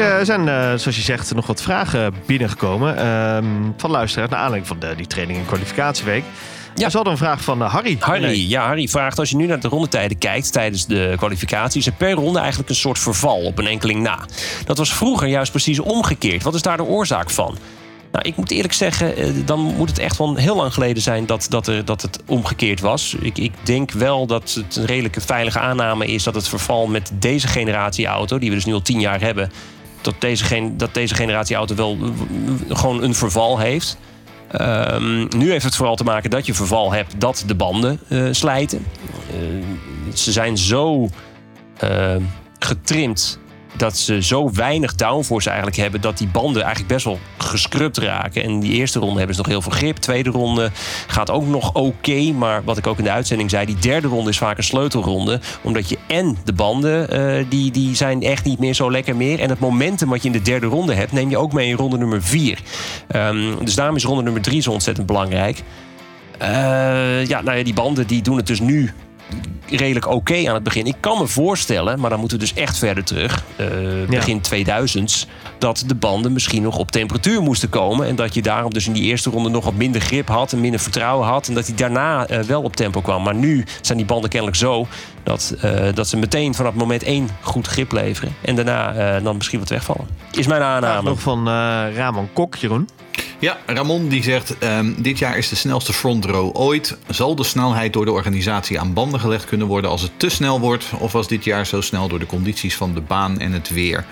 Er 0.00 0.24
zijn, 0.24 0.48
eh, 0.48 0.54
zoals 0.54 0.96
je 0.96 1.02
zegt, 1.02 1.34
nog 1.34 1.46
wat 1.46 1.62
vragen 1.62 2.14
binnengekomen 2.26 2.96
ehm, 2.96 3.44
van 3.76 3.90
luisteraars 3.90 4.30
naar 4.30 4.38
aanleiding 4.40 4.66
van 4.66 4.78
de, 4.78 4.94
die 4.96 5.06
training 5.06 5.38
en 5.38 5.46
kwalificatieweek. 5.46 6.24
Ja. 6.74 6.86
We 6.86 6.92
hadden 6.92 7.12
een 7.12 7.18
vraag 7.18 7.44
van 7.44 7.62
eh, 7.62 7.72
Harry. 7.72 7.96
Harry, 8.00 8.22
Nee. 8.22 8.48
ja, 8.48 8.66
Harry 8.66 8.88
vraagt 8.88 9.18
als 9.18 9.30
je 9.30 9.36
nu 9.36 9.46
naar 9.46 9.60
de 9.60 9.68
rondetijden 9.68 10.18
kijkt 10.18 10.52
tijdens 10.52 10.86
de 10.86 11.14
kwalificatie, 11.16 11.80
is 11.80 11.86
er 11.86 11.92
per 11.92 12.12
ronde 12.12 12.38
eigenlijk 12.38 12.68
een 12.68 12.74
soort 12.74 12.98
verval 12.98 13.40
op 13.42 13.58
een 13.58 13.66
enkeling 13.66 14.00
na. 14.00 14.18
Dat 14.64 14.78
was 14.78 14.94
vroeger 14.94 15.28
juist 15.28 15.50
precies 15.50 15.78
omgekeerd. 15.78 16.42
Wat 16.42 16.54
is 16.54 16.62
daar 16.62 16.76
de 16.76 16.84
oorzaak 16.84 17.30
van? 17.30 17.56
Nou, 18.12 18.28
ik 18.28 18.36
moet 18.36 18.50
eerlijk 18.50 18.74
zeggen, 18.74 19.16
eh, 19.16 19.26
dan 19.44 19.60
moet 19.60 19.88
het 19.88 19.98
echt 19.98 20.18
wel 20.18 20.36
heel 20.36 20.56
lang 20.56 20.74
geleden 20.74 21.02
zijn 21.02 21.26
dat, 21.26 21.46
dat, 21.48 21.66
er, 21.66 21.84
dat 21.84 22.02
het 22.02 22.18
omgekeerd 22.26 22.80
was. 22.80 23.16
Ik, 23.20 23.38
ik 23.38 23.52
denk 23.62 23.90
wel 23.90 24.26
dat 24.26 24.52
het 24.66 24.76
een 24.76 24.84
redelijke 24.84 25.20
veilige 25.20 25.58
aanname 25.58 26.06
is 26.06 26.22
dat 26.22 26.34
het 26.34 26.48
verval 26.48 26.86
met 26.86 27.10
deze 27.14 27.46
generatie 27.48 28.06
auto, 28.06 28.38
die 28.38 28.48
we 28.48 28.54
dus 28.54 28.64
nu 28.64 28.72
al 28.72 28.82
tien 28.82 29.00
jaar 29.00 29.20
hebben, 29.20 29.50
dat 30.04 30.14
deze, 30.18 30.72
dat 30.76 30.94
deze 30.94 31.14
generatie 31.14 31.56
auto 31.56 31.74
wel 31.74 31.98
gewoon 32.68 33.02
een 33.02 33.14
verval 33.14 33.58
heeft. 33.58 33.96
Ehm, 34.52 35.26
nu 35.36 35.50
heeft 35.50 35.64
het 35.64 35.76
vooral 35.76 35.96
te 35.96 36.04
maken 36.04 36.30
dat 36.30 36.46
je 36.46 36.54
verval 36.54 36.92
hebt 36.92 37.20
dat 37.20 37.44
de 37.46 37.54
banden 37.54 38.00
eh, 38.08 38.28
slijten. 38.30 38.86
Eh, 39.30 40.14
ze 40.14 40.32
zijn 40.32 40.58
zo 40.58 41.08
eh, 41.78 42.16
getrimd 42.58 43.38
dat 43.76 43.96
ze 43.96 44.22
zo 44.22 44.50
weinig 44.52 44.94
downforce 44.94 45.48
eigenlijk 45.48 45.78
hebben... 45.78 46.00
dat 46.00 46.18
die 46.18 46.28
banden 46.28 46.62
eigenlijk 46.62 46.92
best 46.92 47.04
wel 47.04 47.18
gescrubt 47.36 47.98
raken. 47.98 48.42
En 48.42 48.60
die 48.60 48.72
eerste 48.72 48.98
ronde 48.98 49.16
hebben 49.16 49.34
ze 49.34 49.40
nog 49.40 49.50
heel 49.50 49.62
veel 49.62 49.72
grip. 49.72 49.96
Tweede 49.96 50.30
ronde 50.30 50.70
gaat 51.06 51.30
ook 51.30 51.46
nog 51.46 51.74
oké. 51.74 52.32
maar 52.32 52.64
wat 52.64 52.78
ik 52.78 52.86
ook 52.86 52.98
in 52.98 53.04
de 53.04 53.10
uitzending 53.10 53.50
zei... 53.50 53.66
die 53.66 53.78
derde 53.78 54.08
ronde 54.08 54.30
is 54.30 54.38
vaak 54.38 54.56
een 54.56 54.64
sleutelronde. 54.64 55.40
Omdat 55.62 55.88
je 55.88 55.98
en 56.06 56.36
de 56.44 56.52
banden, 56.52 57.10
eh, 57.10 57.44
die, 57.48 57.70
die 57.70 57.96
zijn 57.96 58.22
echt 58.22 58.44
niet 58.44 58.58
meer 58.58 58.74
zo 58.74 58.90
lekker 58.90 59.16
meer. 59.16 59.40
En 59.40 59.48
het 59.48 59.58
momentum 59.58 60.08
wat 60.08 60.22
je 60.22 60.26
in 60.26 60.34
de 60.34 60.42
derde 60.42 60.66
ronde 60.66 60.94
hebt... 60.94 61.12
neem 61.12 61.30
je 61.30 61.38
ook 61.38 61.52
mee 61.52 61.68
in 61.68 61.76
ronde 61.76 61.98
nummer 61.98 62.22
vier. 62.22 62.58
Ehm, 63.08 63.64
dus 63.64 63.74
daarom 63.74 63.96
is 63.96 64.04
ronde 64.04 64.22
nummer 64.22 64.42
drie 64.42 64.62
zo 64.62 64.70
ontzettend 64.70 65.06
belangrijk. 65.06 65.62
Eh, 66.38 67.26
ja, 67.26 67.42
nou 67.42 67.56
ja, 67.58 67.64
die 67.64 67.74
banden 67.74 68.06
die 68.06 68.22
doen 68.22 68.36
het 68.36 68.46
dus 68.46 68.60
nu 68.60 68.92
redelijk 69.68 70.08
oké 70.08 70.48
aan 70.48 70.54
het 70.54 70.62
begin. 70.62 70.86
Ik 70.86 70.96
kan 71.00 71.18
me 71.18 71.26
voorstellen, 71.26 72.00
maar 72.00 72.10
dan 72.10 72.18
moeten 72.18 72.38
we 72.38 72.44
dus 72.44 72.54
echt 72.54 72.78
verder 72.78 73.04
terug, 73.04 73.44
eh, 73.56 73.66
begin 74.08 74.40
2000s, 74.40 75.26
dat 75.58 75.84
de 75.86 75.94
banden 75.94 76.32
misschien 76.32 76.62
nog 76.62 76.78
op 76.78 76.90
temperatuur 76.90 77.42
moesten 77.42 77.68
komen. 77.68 78.06
En 78.06 78.16
dat 78.16 78.34
je 78.34 78.42
daarom 78.42 78.72
dus 78.72 78.86
in 78.86 78.92
die 78.92 79.02
eerste 79.02 79.30
ronde 79.30 79.48
nog 79.48 79.64
wat 79.64 79.74
minder 79.74 80.00
grip 80.00 80.28
had 80.28 80.52
en 80.52 80.60
minder 80.60 80.80
vertrouwen 80.80 81.26
had. 81.26 81.48
En 81.48 81.54
dat 81.54 81.66
hij 81.66 81.76
daarna 81.76 82.26
eh, 82.26 82.40
wel 82.40 82.62
op 82.62 82.76
tempo 82.76 83.00
kwam. 83.00 83.22
Maar 83.22 83.34
nu 83.34 83.64
zijn 83.80 83.98
die 83.98 84.06
banden 84.06 84.30
kennelijk 84.30 84.58
zo 84.58 84.86
dat, 85.22 85.54
eh, 85.60 85.88
dat 85.94 86.08
ze 86.08 86.16
meteen 86.16 86.54
vanaf 86.54 86.74
moment 86.74 87.02
één 87.02 87.28
goed 87.40 87.66
grip 87.66 87.92
leveren. 87.92 88.34
En 88.40 88.54
daarna 88.56 88.94
eh, 88.94 89.24
dan 89.24 89.36
misschien 89.36 89.58
wat 89.58 89.68
wegvallen. 89.68 90.06
Is 90.30 90.46
mijn 90.46 90.62
aanname. 90.62 91.08
nog 91.08 91.20
van 91.20 91.48
eh, 91.48 91.84
Ramon 91.94 92.28
Kok, 92.32 92.54
Jeroen. 92.54 92.88
Ja, 93.38 93.58
Ramon 93.66 94.08
die 94.08 94.22
zegt: 94.22 94.58
ehm, 94.58 94.92
Dit 94.96 95.18
jaar 95.18 95.36
is 95.36 95.48
de 95.48 95.56
snelste 95.56 95.92
front 95.92 96.24
row 96.24 96.56
ooit. 96.56 96.96
Zal 97.08 97.34
de 97.34 97.44
snelheid 97.44 97.92
door 97.92 98.04
de 98.04 98.12
organisatie 98.12 98.80
aan 98.80 98.92
banden 98.92 99.20
gelegd 99.20 99.44
kunnen 99.44 99.66
worden 99.66 99.90
als 99.90 100.02
het 100.02 100.10
te 100.16 100.28
snel 100.28 100.60
wordt? 100.60 100.84
Of 100.98 101.12
was 101.12 101.28
dit 101.28 101.44
jaar 101.44 101.66
zo 101.66 101.80
snel 101.80 102.08
door 102.08 102.18
de 102.18 102.26
condities 102.26 102.76
van 102.76 102.94
de 102.94 103.00
baan 103.00 103.38
en 103.38 103.52
het 103.52 103.70
weer? 103.70 104.04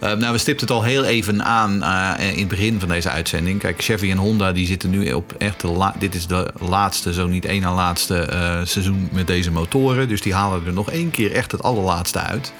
Eh, 0.00 0.12
nou, 0.12 0.32
we 0.32 0.38
stipten 0.38 0.66
het 0.66 0.76
al 0.76 0.82
heel 0.82 1.04
even 1.04 1.44
aan 1.44 1.82
eh, 1.82 2.30
in 2.30 2.38
het 2.38 2.48
begin 2.48 2.80
van 2.80 2.88
deze 2.88 3.10
uitzending. 3.10 3.60
Kijk, 3.60 3.82
Chevy 3.82 4.10
en 4.10 4.16
Honda 4.16 4.52
die 4.52 4.66
zitten 4.66 4.90
nu 4.90 5.12
op 5.12 5.34
echt 5.38 5.60
de 5.60 5.90
dit 5.98 6.14
is 6.14 6.26
de 6.26 6.50
laatste, 6.60 7.12
zo 7.12 7.26
niet 7.26 7.44
één 7.44 7.62
na 7.62 7.74
laatste 7.74 8.18
eh, 8.18 8.60
seizoen 8.64 9.08
met 9.12 9.26
deze 9.26 9.50
motoren. 9.50 10.08
Dus 10.08 10.22
die 10.22 10.34
halen 10.34 10.66
er 10.66 10.72
nog 10.72 10.90
één 10.90 11.10
keer 11.10 11.32
echt 11.32 11.52
het 11.52 11.62
allerlaatste 11.62 12.18
uit. 12.18 12.52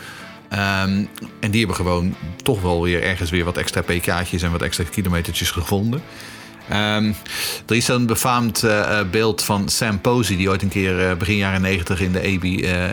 Ehm, 0.49 1.05
en 1.41 1.51
die 1.51 1.59
hebben 1.59 1.77
gewoon 1.77 2.15
toch 2.43 2.61
wel 2.61 2.83
weer 2.83 3.03
ergens 3.03 3.31
weer 3.31 3.45
wat 3.45 3.57
extra 3.57 3.83
pk'tjes 3.83 4.43
en 4.43 4.53
wat 4.53 4.63
extra 4.63 4.85
kilometertjes 4.91 5.51
gevonden. 5.51 6.03
Ehm, 6.69 7.13
er 7.67 7.77
is 7.77 7.89
een 7.89 8.07
befaamd 8.07 8.63
eh, 8.63 8.99
eh, 9.01 9.07
beeld 9.11 9.43
van 9.43 9.69
Sam 9.69 10.01
Posey, 10.01 10.37
die 10.37 10.49
ooit 10.49 10.63
een 10.63 10.69
keer 10.69 11.09
eh, 11.09 11.17
begin 11.17 11.37
jaren 11.37 11.61
90 11.61 12.01
in 12.01 12.13
de 12.13 12.19
AB, 12.21 12.45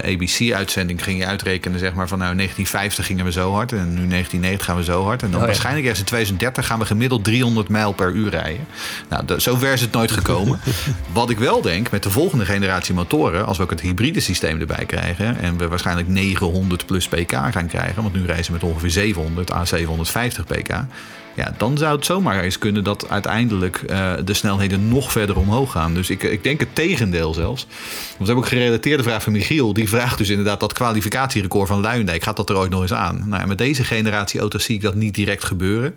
ABC-uitzending 0.05 1.03
ging 1.03 1.19
je 1.19 1.25
uitrekenen, 1.25 1.79
zeg 1.79 1.93
maar 1.93 2.07
van 2.07 2.17
nou 2.17 2.35
1950 2.35 3.05
gingen 3.05 3.25
we 3.25 3.31
zo 3.31 3.51
hard 3.53 3.71
en 3.71 3.77
nu 3.93 4.07
1990 4.07 4.65
gaan 4.65 4.75
we 4.75 4.83
zo 4.83 5.03
hard. 5.03 5.21
En 5.21 5.27
dan 5.27 5.35
Oh 5.35 5.41
ja. 5.41 5.45
waarschijnlijk 5.47 5.85
ergens 5.85 6.01
in 6.01 6.07
2030 6.07 6.65
gaan 6.65 6.79
we 6.79 6.85
gemiddeld 6.85 7.23
300 7.23 7.69
mijl 7.69 7.91
per 7.91 8.11
uur 8.11 8.29
rijden. 8.29 8.65
Nou, 9.09 9.25
de- 9.25 9.39
zover 9.39 9.73
is 9.73 9.81
het 9.81 9.91
nooit 9.91 10.11
gekomen. 10.11 10.59
Wat 11.13 11.29
ik 11.29 11.37
wel 11.37 11.61
denk, 11.61 11.91
met 11.91 12.03
de 12.03 12.09
volgende 12.11 12.45
generatie 12.45 12.93
motoren, 12.93 13.45
als 13.45 13.57
we 13.57 13.63
ook 13.63 13.69
het 13.69 13.81
hybride 13.81 14.19
systeem 14.19 14.59
erbij 14.59 14.85
krijgen 14.85 15.39
en 15.39 15.57
we 15.57 15.67
waarschijnlijk 15.67 16.07
900 16.07 16.85
plus 16.85 17.07
pk 17.07 17.31
gaan 17.51 17.67
krijgen, 17.67 18.01
want 18.03 18.15
nu 18.15 18.25
rijden 18.25 18.45
ze 18.45 18.51
met 18.51 18.63
ongeveer 18.63 18.91
700 18.91 19.51
à 19.51 19.65
750 19.65 20.45
pk. 20.45 20.69
Ja, 21.35 21.53
dan 21.57 21.77
zou 21.77 21.95
het 21.95 22.05
zomaar 22.05 22.43
eens 22.43 22.57
kunnen 22.57 22.83
dat 22.83 23.09
uiteindelijk 23.09 23.77
eh, 23.77 24.13
de 24.23 24.33
snelheden 24.33 24.87
nog 24.87 25.11
verder 25.11 25.37
omhoog 25.37 25.71
gaan. 25.71 25.93
Dus 25.93 26.09
ik, 26.09 26.23
ik 26.23 26.43
denk 26.43 26.59
het 26.59 26.75
tegendeel 26.75 27.33
zelfs. 27.33 27.65
Want 27.65 28.17
we 28.17 28.25
hebben 28.25 28.43
ook 28.43 28.47
gerelateerde 28.47 29.03
vraag 29.03 29.23
van 29.23 29.31
Michiel. 29.31 29.73
Die 29.73 29.89
vraagt 29.89 30.17
dus 30.17 30.29
inderdaad 30.29 30.59
dat 30.59 30.73
kwalificatierecord 30.73 31.67
van 31.67 31.81
Luindijk. 31.81 32.23
Gaat 32.23 32.37
dat 32.37 32.49
er 32.49 32.57
ooit 32.57 32.71
nog 32.71 32.81
eens 32.81 32.93
aan? 32.93 33.23
Nou, 33.25 33.47
met 33.47 33.57
deze 33.57 33.83
generatie 33.83 34.39
auto's 34.39 34.63
zie 34.63 34.75
ik 34.75 34.81
dat 34.81 34.95
niet 34.95 35.15
direct 35.15 35.43
gebeuren. 35.43 35.95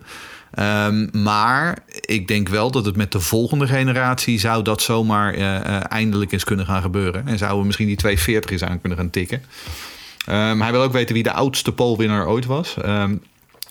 Um, 0.59 1.09
maar 1.13 1.79
ik 2.01 2.29
denk 2.29 2.49
wel 2.49 2.71
dat 2.71 2.85
het 2.85 2.97
met 2.97 3.13
de 3.13 3.21
volgende 3.21 3.67
generatie 3.67 4.39
zou 4.39 4.63
dat 4.63 4.83
zomaar 4.83 5.35
uh, 5.35 5.41
uh, 5.41 5.81
eindelijk 5.89 6.33
eens 6.33 6.45
kunnen 6.45 6.67
gaan 6.67 6.83
gebeuren. 6.83 7.29
En 7.29 7.39
zouden 7.39 7.61
we 7.61 7.67
misschien 7.67 7.87
die 7.87 7.97
240 7.97 8.51
eens 8.51 8.65
aan 8.65 8.81
kunnen 8.81 8.99
gaan 8.99 9.11
tikken. 9.11 9.43
Um, 10.29 10.63
hij 10.63 10.73
wil 10.73 10.83
ook 10.83 10.93
weten 10.93 11.15
wie 11.15 11.23
de 11.23 11.33
oudste 11.33 11.73
polwinnaar 11.73 12.27
ooit 12.27 12.47
was. 12.47 12.77
Um, 12.85 13.23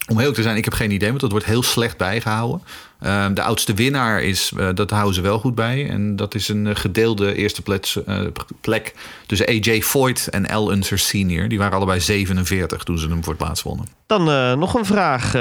om 0.08 0.20
heel 0.20 0.34
te 0.34 0.42
zijn, 0.42 0.58
ik 0.58 0.64
heb 0.64 0.74
geen 0.74 0.92
idee, 0.92 1.10
want 1.10 1.22
dat 1.22 1.32
wordt 1.32 1.46
heel 1.46 1.64
slecht 1.64 1.98
bijgehouden. 1.98 2.62
Uh, 3.02 3.26
de 3.34 3.42
oudste 3.42 3.74
winnaar 3.74 4.24
is, 4.24 4.52
uh, 4.58 4.70
dat 4.74 4.90
houden 4.90 5.14
ze 5.14 5.22
wel 5.22 5.40
goed 5.40 5.56
bij. 5.56 5.90
En 5.90 6.16
dat 6.16 6.36
is 6.36 6.48
een 6.48 6.76
gedeelde 6.76 7.36
eerste 7.36 7.62
plek, 7.62 7.94
uh, 8.08 8.22
plek 8.62 8.96
tussen 9.26 9.48
AJ 9.48 9.82
Foyt 9.82 10.28
en 10.28 10.48
Al 10.48 10.72
Unser 10.72 11.00
Senior. 11.00 11.48
Die 11.48 11.58
waren 11.58 11.78
allebei 11.78 12.00
47 12.00 12.84
toen 12.84 12.98
ze 12.98 13.08
hem 13.08 13.24
voor 13.24 13.34
het 13.34 13.42
laatst 13.42 13.64
wonnen. 13.64 13.86
Dan 14.06 14.30
uh, 14.30 14.54
nog 14.54 14.74
een 14.74 14.86
vraag 14.86 15.32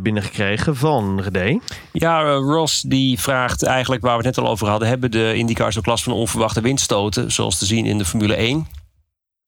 binnengekregen 0.00 0.76
van 0.76 1.20
Redé. 1.20 1.58
Ja, 1.92 2.22
Ross 2.32 2.82
die 2.82 3.20
vraagt 3.20 3.62
eigenlijk 3.62 4.02
waar 4.02 4.18
we 4.18 4.26
het 4.26 4.36
net 4.36 4.44
al 4.44 4.50
over 4.50 4.68
hadden. 4.68 4.88
Hebben 4.88 5.10
de 5.10 5.34
IndyCars 5.34 5.78
ook 5.78 5.86
last 5.86 6.04
van 6.04 6.12
onverwachte 6.12 6.60
windstoten, 6.60 7.32
zoals 7.32 7.58
te 7.58 7.66
zien 7.66 7.86
in 7.86 7.98
de 7.98 8.04
Formule 8.04 8.34
1? 8.34 8.66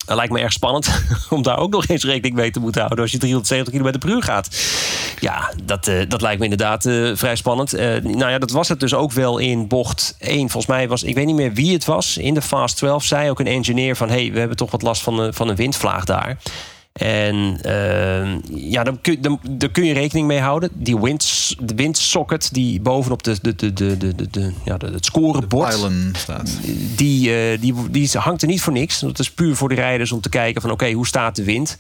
Dat 0.07 0.17
lijkt 0.17 0.33
me 0.33 0.41
erg 0.41 0.53
spannend 0.53 1.03
om 1.31 1.43
daar 1.43 1.59
ook 1.59 1.71
nog 1.71 1.87
eens 1.87 2.05
rekening 2.05 2.35
mee 2.35 2.51
te 2.51 2.61
moeten 2.61 2.81
houden 2.81 3.03
als 3.03 3.13
je 3.13 3.19
370 3.19 3.75
km 3.75 3.99
per 3.99 4.09
uur 4.09 4.23
gaat. 4.23 4.49
Ja, 5.21 5.53
dat, 5.65 5.87
uh, 5.87 6.03
dat 6.09 6.21
lijkt 6.21 6.39
me 6.39 6.45
inderdaad 6.45 6.85
uh, 6.85 7.17
vrij 7.17 7.37
spannend. 7.37 7.75
Uh, 7.75 7.81
nou 7.97 8.31
ja, 8.31 8.39
dat 8.39 8.51
was 8.51 8.69
het 8.69 8.81
dus 8.81 8.95
ook 8.95 9.13
wel 9.13 9.39
in 9.39 9.69
bocht 9.69 10.17
1. 10.19 10.39
Volgens 10.39 10.67
mij 10.67 10.89
was, 10.89 11.03
ik 11.03 11.15
weet 11.15 11.27
niet 11.27 11.35
meer 11.35 11.53
wie 11.53 11.73
het 11.73 11.85
was, 11.85 12.17
in 12.17 12.35
de 12.35 12.43
Fast 12.43 12.77
12 12.77 13.05
zei 13.05 13.31
ook 13.31 13.41
een 13.41 13.47
engineer 13.47 13.97
van... 13.97 14.09
hé, 14.09 14.23
hey, 14.23 14.33
we 14.33 14.39
hebben 14.39 14.57
toch 14.57 14.71
wat 14.71 14.83
last 14.83 15.03
van, 15.03 15.35
van 15.35 15.49
een 15.49 15.57
windvlaag 15.57 16.05
daar. 16.05 16.39
En 16.95 17.59
uh, 17.67 18.41
ja, 18.71 18.85
dan 18.85 19.01
kun, 19.01 19.19
dan, 19.21 19.41
dan 19.51 19.71
kun 19.71 19.85
je 19.85 19.93
rekening 19.93 20.27
mee 20.27 20.41
houden. 20.41 20.71
Die 20.73 20.99
wind, 20.99 21.55
de 21.63 21.75
windsocket 21.75 22.55
die 22.55 22.81
bovenop 22.81 23.23
de, 23.23 23.39
de, 23.43 23.55
de, 23.55 23.73
de, 23.73 23.97
de, 23.97 24.31
de, 24.31 24.53
ja, 24.65 24.77
het 24.77 25.05
scorebord 25.05 25.79
staat. 26.13 26.59
Die, 26.97 27.53
uh, 27.53 27.61
die, 27.61 27.91
die 27.91 28.11
hangt 28.13 28.43
er 28.43 28.49
niet 28.49 28.61
voor 28.61 28.73
niks. 28.73 29.01
Dat 29.01 29.19
is 29.19 29.31
puur 29.31 29.57
voor 29.57 29.69
de 29.69 29.75
rijders 29.75 30.13
om 30.13 30.21
te 30.21 30.29
kijken 30.29 30.61
van 30.61 30.71
oké, 30.71 30.83
okay, 30.83 30.95
hoe 30.95 31.07
staat 31.07 31.37
de 31.37 31.45
wind? 31.45 31.77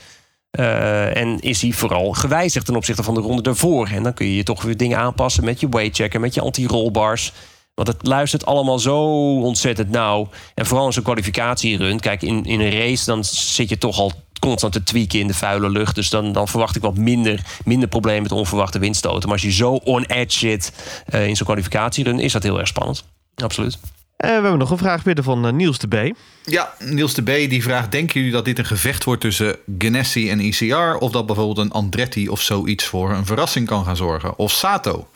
Uh, 0.58 1.16
en 1.16 1.40
is 1.40 1.58
die 1.58 1.76
vooral 1.76 2.12
gewijzigd 2.12 2.66
ten 2.66 2.76
opzichte 2.76 3.02
van 3.02 3.14
de 3.14 3.20
ronde 3.20 3.42
daarvoor? 3.42 3.88
En 3.88 4.02
dan 4.02 4.14
kun 4.14 4.26
je 4.26 4.36
je 4.36 4.42
toch 4.42 4.62
weer 4.62 4.76
dingen 4.76 4.98
aanpassen 4.98 5.44
met 5.44 5.60
je 5.60 5.68
weightchecker, 5.68 6.20
met 6.20 6.34
je 6.34 6.40
anti-rollbars. 6.40 7.32
Want 7.74 7.88
het 7.88 8.06
luistert 8.06 8.46
allemaal 8.46 8.78
zo 8.78 8.98
ontzettend 9.40 9.90
nauw. 9.90 10.28
En 10.54 10.66
vooral 10.66 10.86
in 10.86 10.92
zo'n 10.92 11.02
kwalificatierun. 11.02 12.00
Kijk, 12.00 12.22
in, 12.22 12.44
in 12.44 12.60
een 12.60 12.78
race 12.78 13.04
dan 13.04 13.24
zit 13.24 13.68
je 13.68 13.78
toch 13.78 13.98
al 13.98 14.12
constant 14.44 14.72
te 14.72 14.82
tweaken 14.82 15.18
in 15.18 15.26
de 15.26 15.34
vuile 15.34 15.70
lucht. 15.70 15.94
Dus 15.94 16.10
dan, 16.10 16.32
dan 16.32 16.48
verwacht 16.48 16.76
ik 16.76 16.82
wat 16.82 16.96
minder, 16.96 17.40
minder 17.64 17.88
problemen 17.88 18.22
met 18.22 18.32
onverwachte 18.32 18.78
windstoten. 18.78 19.22
Maar 19.22 19.32
als 19.32 19.42
je 19.42 19.52
zo 19.52 19.72
on 19.72 20.04
edge 20.04 20.38
zit 20.38 20.72
uh, 21.14 21.26
in 21.26 21.36
zo'n 21.36 21.46
kwalificatierun, 21.46 22.18
is 22.18 22.32
dat 22.32 22.42
heel 22.42 22.58
erg 22.58 22.68
spannend. 22.68 23.04
Absoluut. 23.34 23.78
En 24.16 24.28
we 24.28 24.32
hebben 24.32 24.58
nog 24.58 24.70
een 24.70 24.78
vraag 24.78 25.02
binnen 25.02 25.24
van 25.24 25.46
uh, 25.46 25.52
Niels 25.52 25.78
de 25.78 25.88
B. 25.88 26.16
Ja, 26.44 26.74
Niels 26.78 27.14
de 27.14 27.22
B 27.22 27.26
die 27.26 27.62
vraagt: 27.62 27.92
Denken 27.92 28.14
jullie 28.14 28.34
dat 28.34 28.44
dit 28.44 28.58
een 28.58 28.64
gevecht 28.64 29.04
wordt 29.04 29.20
tussen 29.20 29.56
Ganassi 29.78 30.30
en 30.30 30.40
ICR? 30.40 30.96
Of 30.98 31.10
dat 31.10 31.26
bijvoorbeeld 31.26 31.58
een 31.58 31.72
Andretti 31.72 32.28
of 32.28 32.40
zoiets 32.40 32.84
voor 32.84 33.10
een 33.10 33.26
verrassing 33.26 33.66
kan 33.66 33.84
gaan 33.84 33.96
zorgen? 33.96 34.38
Of 34.38 34.52
Sato? 34.52 35.08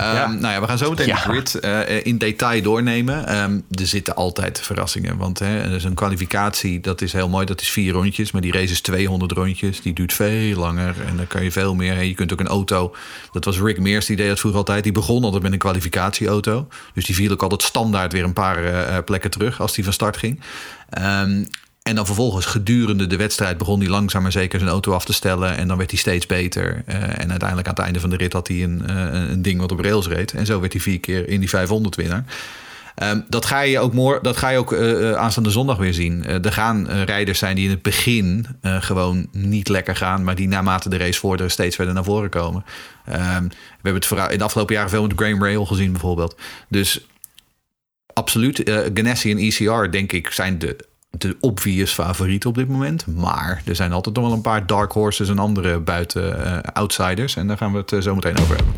Um, 0.00 0.06
ja. 0.06 0.26
Nou 0.26 0.54
ja, 0.54 0.60
we 0.60 0.66
gaan 0.66 0.78
zo 0.78 0.90
meteen 0.90 1.06
ja. 1.06 1.14
de 1.14 1.20
grid 1.20 1.58
uh, 1.60 2.06
in 2.06 2.18
detail 2.18 2.62
doornemen. 2.62 3.42
Um, 3.42 3.64
er 3.70 3.86
zitten 3.86 4.14
altijd 4.14 4.60
verrassingen. 4.60 5.16
Want 5.16 5.38
hè, 5.38 5.84
een 5.84 5.94
kwalificatie, 5.94 6.80
dat 6.80 7.00
is 7.00 7.12
heel 7.12 7.28
mooi. 7.28 7.46
Dat 7.46 7.60
is 7.60 7.68
vier 7.68 7.92
rondjes. 7.92 8.30
Maar 8.30 8.40
die 8.40 8.52
race 8.52 8.72
is 8.72 8.80
200 8.80 9.32
rondjes. 9.32 9.82
Die 9.82 9.92
duurt 9.92 10.12
veel 10.12 10.56
langer. 10.56 10.94
En 11.06 11.16
dan 11.16 11.26
kan 11.26 11.44
je 11.44 11.52
veel 11.52 11.74
meer. 11.74 12.02
Je 12.02 12.14
kunt 12.14 12.32
ook 12.32 12.40
een 12.40 12.48
auto. 12.48 12.94
Dat 13.32 13.44
was 13.44 13.58
Rick 13.58 13.80
Meers, 13.80 14.06
die 14.06 14.16
deed 14.16 14.28
dat 14.28 14.38
vroeger 14.38 14.60
altijd. 14.60 14.82
Die 14.82 14.92
begon 14.92 15.24
altijd 15.24 15.42
met 15.42 15.52
een 15.52 15.58
kwalificatieauto. 15.58 16.68
Dus 16.94 17.04
die 17.04 17.14
viel 17.14 17.30
ook 17.30 17.42
altijd 17.42 17.62
standaard 17.62 18.12
weer 18.12 18.24
een 18.24 18.32
paar 18.32 18.64
uh, 18.64 18.98
plekken 19.04 19.30
terug 19.30 19.60
als 19.60 19.74
die 19.74 19.84
van 19.84 19.92
start 19.92 20.16
ging. 20.16 20.40
Um, 20.98 21.46
en 21.90 21.96
dan 21.96 22.06
vervolgens 22.06 22.46
gedurende 22.46 23.06
de 23.06 23.16
wedstrijd 23.16 23.58
begon 23.58 23.80
hij 23.80 23.88
langzaam 23.88 24.22
maar 24.22 24.32
zeker 24.32 24.58
zijn 24.58 24.70
auto 24.70 24.92
af 24.92 25.04
te 25.04 25.12
stellen. 25.12 25.56
En 25.56 25.68
dan 25.68 25.76
werd 25.76 25.90
hij 25.90 25.98
steeds 25.98 26.26
beter. 26.26 26.82
Uh, 26.88 26.94
en 26.94 27.30
uiteindelijk 27.30 27.68
aan 27.68 27.74
het 27.74 27.84
einde 27.84 28.00
van 28.00 28.10
de 28.10 28.16
rit 28.16 28.32
had 28.32 28.48
hij 28.48 28.62
een, 28.62 28.82
uh, 28.90 29.30
een 29.30 29.42
ding 29.42 29.60
wat 29.60 29.72
op 29.72 29.80
rails 29.80 30.08
reed. 30.08 30.32
En 30.32 30.46
zo 30.46 30.60
werd 30.60 30.72
hij 30.72 30.82
vier 30.82 31.00
keer 31.00 31.28
in 31.28 31.40
die 31.40 31.48
500 31.48 31.96
winnaar. 31.96 32.24
Um, 33.02 33.24
dat 33.28 33.44
ga 33.44 33.60
je 33.60 33.78
ook, 33.78 33.92
moor, 33.92 34.18
dat 34.22 34.36
ga 34.36 34.48
je 34.48 34.58
ook 34.58 34.72
uh, 34.72 35.12
aanstaande 35.12 35.50
zondag 35.50 35.76
weer 35.76 35.94
zien. 35.94 36.24
Er 36.24 36.52
gaan 36.52 36.88
rijders 36.88 37.38
zijn 37.38 37.54
die 37.56 37.64
in 37.64 37.70
het 37.70 37.82
begin 37.82 38.46
gewoon 38.62 39.28
niet 39.32 39.68
lekker 39.68 39.96
gaan. 39.96 40.24
Maar 40.24 40.34
die 40.34 40.48
naarmate 40.48 40.88
de 40.88 40.96
race 40.96 41.18
vorderen 41.18 41.50
steeds 41.50 41.76
verder 41.76 41.94
naar 41.94 42.04
voren 42.04 42.30
komen. 42.30 42.64
Um, 43.08 43.48
we 43.82 43.88
hebben 43.88 44.02
het 44.08 44.32
in 44.32 44.38
de 44.38 44.44
afgelopen 44.44 44.74
jaren 44.74 44.90
veel 44.90 45.02
met 45.02 45.12
Graham 45.16 45.44
Rail 45.44 45.66
gezien 45.66 45.92
bijvoorbeeld. 45.92 46.36
Dus 46.68 47.06
absoluut, 48.12 48.70
Ganassi 48.94 49.30
en 49.30 49.38
ECR 49.38 49.90
denk 49.90 50.12
ik 50.12 50.30
zijn 50.30 50.58
de 50.58 50.76
de 51.10 51.36
obvious 51.40 51.92
favoriet 51.92 52.46
op 52.46 52.54
dit 52.54 52.68
moment. 52.68 53.06
Maar 53.06 53.62
er 53.64 53.74
zijn 53.74 53.92
altijd 53.92 54.16
nog 54.16 54.24
wel 54.24 54.34
een 54.34 54.40
paar 54.40 54.66
dark 54.66 54.92
horses 54.92 55.28
en 55.28 55.38
andere 55.38 55.78
buiten 55.78 56.40
uh, 56.40 56.58
outsiders. 56.72 57.36
En 57.36 57.46
daar 57.46 57.56
gaan 57.56 57.72
we 57.72 57.78
het 57.78 57.92
uh, 57.92 58.00
zo 58.00 58.14
meteen 58.14 58.38
over 58.38 58.56
hebben. 58.56 58.74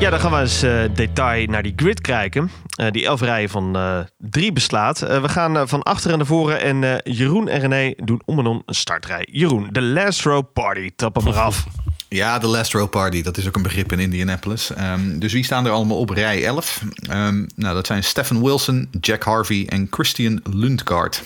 Ja, 0.00 0.10
dan 0.10 0.20
gaan 0.20 0.32
we 0.32 0.38
eens 0.38 0.64
uh, 0.64 0.82
detail 0.94 1.46
naar 1.46 1.62
die 1.62 1.72
grid 1.76 2.00
kijken. 2.00 2.50
Die 2.90 3.06
elf 3.06 3.20
rijen 3.20 3.48
van 3.48 3.76
drie 4.18 4.52
beslaat. 4.52 4.98
we 4.98 5.28
gaan 5.28 5.68
van 5.68 5.82
achteren 5.82 6.18
naar 6.18 6.26
voren 6.26 6.60
en 6.60 7.00
Jeroen 7.04 7.48
en 7.48 7.60
René 7.60 7.94
doen 7.96 8.22
om 8.24 8.38
en 8.38 8.46
om 8.46 8.62
een 8.66 8.74
startrij. 8.74 9.28
Jeroen, 9.30 9.68
de 9.70 9.82
last 9.82 10.22
row 10.22 10.42
party, 10.52 10.90
trap 10.96 11.14
hem 11.14 11.26
eraf. 11.26 11.66
Ja, 12.12 12.38
de 12.38 12.46
Last 12.46 12.72
Row 12.72 12.90
Party, 12.90 13.22
dat 13.22 13.36
is 13.36 13.48
ook 13.48 13.56
een 13.56 13.62
begrip 13.62 13.92
in 13.92 13.98
Indianapolis. 13.98 14.70
Um, 14.78 15.18
dus 15.18 15.32
wie 15.32 15.44
staan 15.44 15.66
er 15.66 15.72
allemaal 15.72 15.98
op 15.98 16.10
rij 16.10 16.44
11? 16.44 16.82
Um, 17.10 17.46
nou, 17.56 17.74
dat 17.74 17.86
zijn 17.86 18.04
Stephen 18.04 18.42
Wilson, 18.42 18.88
Jack 19.00 19.22
Harvey 19.22 19.66
en 19.68 19.86
Christian 19.90 20.40
Lundgaard. 20.50 21.22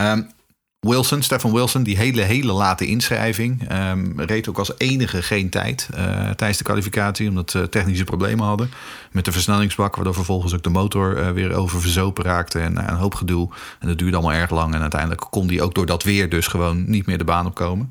Um, 0.00 0.34
Wilson, 0.80 1.22
Stefan 1.22 1.52
Wilson, 1.52 1.82
die 1.82 1.96
hele, 1.96 2.22
hele 2.22 2.52
late 2.52 2.86
inschrijving. 2.86 3.68
Reed 4.16 4.48
ook 4.48 4.58
als 4.58 4.72
enige 4.78 5.22
geen 5.22 5.50
tijd 5.50 5.88
uh, 5.94 5.98
tijdens 6.30 6.58
de 6.58 6.64
kwalificatie, 6.64 7.28
omdat 7.28 7.50
ze 7.50 7.68
technische 7.68 8.04
problemen 8.04 8.46
hadden 8.46 8.70
met 9.10 9.24
de 9.24 9.32
versnellingsbak, 9.32 9.94
waardoor 9.94 10.14
vervolgens 10.14 10.54
ook 10.54 10.62
de 10.62 10.70
motor 10.70 11.18
uh, 11.18 11.30
weer 11.30 11.54
over 11.54 11.80
verzopen 11.80 12.24
raakte 12.24 12.58
en 12.58 12.72
uh, 12.72 12.84
een 12.86 12.96
hoop 12.96 13.14
gedoe. 13.14 13.48
En 13.80 13.88
dat 13.88 13.98
duurde 13.98 14.16
allemaal 14.16 14.36
erg 14.36 14.50
lang 14.50 14.74
en 14.74 14.80
uiteindelijk 14.80 15.26
kon 15.30 15.46
die 15.46 15.62
ook 15.62 15.74
door 15.74 15.86
dat 15.86 16.02
weer 16.02 16.28
dus 16.28 16.46
gewoon 16.46 16.90
niet 16.90 17.06
meer 17.06 17.18
de 17.18 17.24
baan 17.24 17.46
opkomen. 17.46 17.90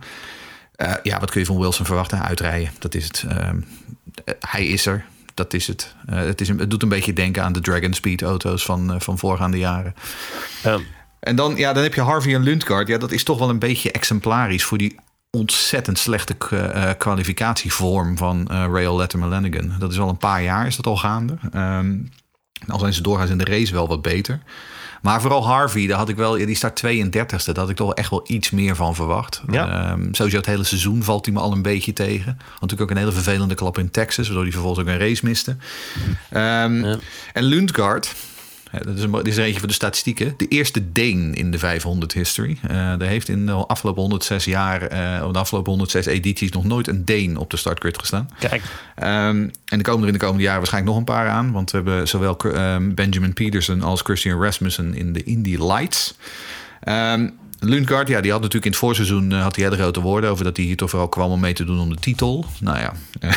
Uh, 0.77 0.93
ja, 1.03 1.19
wat 1.19 1.31
kun 1.31 1.39
je 1.39 1.45
van 1.45 1.59
Wilson 1.59 1.85
verwachten? 1.85 2.21
Uitrijden, 2.21 2.69
dat 2.79 2.95
is 2.95 3.03
het. 3.03 3.25
Uh, 3.29 3.49
hij 4.39 4.65
is 4.65 4.85
er, 4.85 5.05
dat 5.33 5.53
is 5.53 5.67
het. 5.67 5.95
Uh, 6.09 6.15
het, 6.15 6.41
is 6.41 6.49
een, 6.49 6.59
het 6.59 6.69
doet 6.69 6.83
een 6.83 6.89
beetje 6.89 7.13
denken 7.13 7.43
aan 7.43 7.53
de 7.53 7.61
Dragon 7.61 7.93
Speed 7.93 8.21
auto's 8.21 8.65
van, 8.65 9.01
van 9.01 9.17
voorgaande 9.17 9.57
jaren. 9.57 9.95
Ja. 10.63 10.79
En 11.19 11.35
dan, 11.35 11.55
ja, 11.55 11.73
dan 11.73 11.83
heb 11.83 11.93
je 11.93 12.01
Harvey 12.01 12.35
en 12.35 12.43
Lundgaard. 12.43 12.87
Ja, 12.87 12.97
dat 12.97 13.11
is 13.11 13.23
toch 13.23 13.39
wel 13.39 13.49
een 13.49 13.59
beetje 13.59 13.91
exemplarisch 13.91 14.63
voor 14.63 14.77
die 14.77 14.99
ontzettend 15.29 15.97
slechte 15.97 16.35
kwalificatievorm 16.97 18.17
van 18.17 18.47
Rail 18.47 18.95
Letterman 18.95 19.29
Lanigan. 19.29 19.73
Dat 19.79 19.91
is 19.91 19.99
al 19.99 20.09
een 20.09 20.17
paar 20.17 20.43
jaar, 20.43 20.67
is 20.67 20.75
dat 20.75 20.87
al 20.87 20.97
gaande. 20.97 21.37
Um, 21.55 22.09
al 22.67 22.79
zijn 22.79 22.93
ze 22.93 23.01
doorgaans 23.01 23.29
in 23.29 23.37
de 23.37 23.45
race 23.45 23.73
wel 23.73 23.87
wat 23.87 24.01
beter. 24.01 24.39
Maar 25.05 25.21
vooral 25.21 25.45
Harvey, 25.45 25.87
daar 25.87 25.97
had 25.97 26.09
ik 26.09 26.15
wel, 26.15 26.31
die 26.31 26.55
start 26.55 26.81
32e. 26.85 27.09
Daar 27.09 27.55
had 27.55 27.69
ik 27.69 27.75
toch 27.75 27.93
echt 27.93 28.09
wel 28.09 28.23
iets 28.27 28.49
meer 28.49 28.75
van 28.75 28.95
verwacht. 28.95 29.41
Ja. 29.51 29.91
Um, 29.91 30.13
sowieso 30.13 30.37
het 30.37 30.45
hele 30.45 30.63
seizoen 30.63 31.03
valt 31.03 31.25
hij 31.25 31.33
me 31.33 31.39
al 31.39 31.51
een 31.51 31.61
beetje 31.61 31.93
tegen. 31.93 32.25
Want 32.25 32.61
natuurlijk 32.61 32.81
ook 32.81 32.89
een 32.89 33.03
hele 33.03 33.11
vervelende 33.11 33.55
klap 33.55 33.77
in 33.77 33.91
Texas, 33.91 34.25
waardoor 34.25 34.43
hij 34.43 34.51
vervolgens 34.51 34.81
ook 34.81 34.93
een 34.93 34.99
race 34.99 35.25
miste. 35.25 35.55
Um, 36.33 36.85
ja. 36.85 36.97
En 37.33 37.43
Lundgaard, 37.43 38.15
dat 38.83 38.97
is, 38.97 39.03
een, 39.03 39.11
dit 39.11 39.27
is 39.27 39.37
een 39.37 39.43
eentje 39.43 39.59
voor 39.59 39.67
de 39.67 39.73
statistieken. 39.73 40.33
De 40.37 40.47
eerste 40.47 40.91
Deen 40.91 41.33
in 41.33 41.51
de 41.51 41.59
500 41.59 42.13
history. 42.13 42.57
Uh, 42.63 42.69
daar 42.71 43.01
heeft 43.01 43.29
in 43.29 43.45
de 43.45 43.51
afgelopen 43.51 44.01
106 44.01 44.45
jaar, 44.45 44.81
uh, 44.81 45.31
de 45.31 45.39
afgelopen 45.39 45.71
106 45.71 46.05
edities, 46.05 46.51
nog 46.51 46.63
nooit 46.63 46.87
een 46.87 47.05
Deen 47.05 47.37
op 47.37 47.49
de 47.49 47.57
startgrid 47.57 47.99
gestaan. 47.99 48.29
Kijk. 48.39 48.61
Um, 48.63 49.03
en 49.05 49.51
er 49.77 49.81
komen 49.81 50.01
er 50.01 50.07
in 50.07 50.13
de 50.13 50.19
komende 50.19 50.43
jaren 50.43 50.59
waarschijnlijk 50.59 50.93
nog 50.93 51.07
een 51.07 51.13
paar 51.15 51.29
aan. 51.29 51.51
Want 51.51 51.71
we 51.71 51.77
hebben 51.77 52.07
zowel 52.07 52.37
um, 52.45 52.95
Benjamin 52.95 53.33
Peterson 53.33 53.81
als 53.81 54.01
Christian 54.01 54.41
Rasmussen 54.41 54.93
in 54.93 55.13
de 55.13 55.23
Indy 55.23 55.57
Lights. 55.57 56.15
Um, 56.87 57.33
Lundgaard, 57.65 58.07
ja, 58.07 58.21
die 58.21 58.31
had 58.31 58.41
natuurlijk 58.41 58.65
in 58.65 58.71
het 58.71 58.79
voorseizoen 58.79 59.31
uh, 59.31 59.41
had 59.41 59.55
hij 59.55 59.65
hele 59.65 59.77
grote 59.77 60.01
woorden 60.01 60.29
over 60.29 60.43
dat 60.43 60.57
hij 60.57 60.65
hier 60.65 60.77
toch 60.77 60.89
vooral 60.89 61.09
kwam 61.09 61.31
om 61.31 61.39
mee 61.39 61.53
te 61.53 61.63
doen 61.63 61.79
om 61.79 61.89
de 61.89 61.99
titel. 61.99 62.45
Nou 62.59 62.77
ja, 62.77 62.93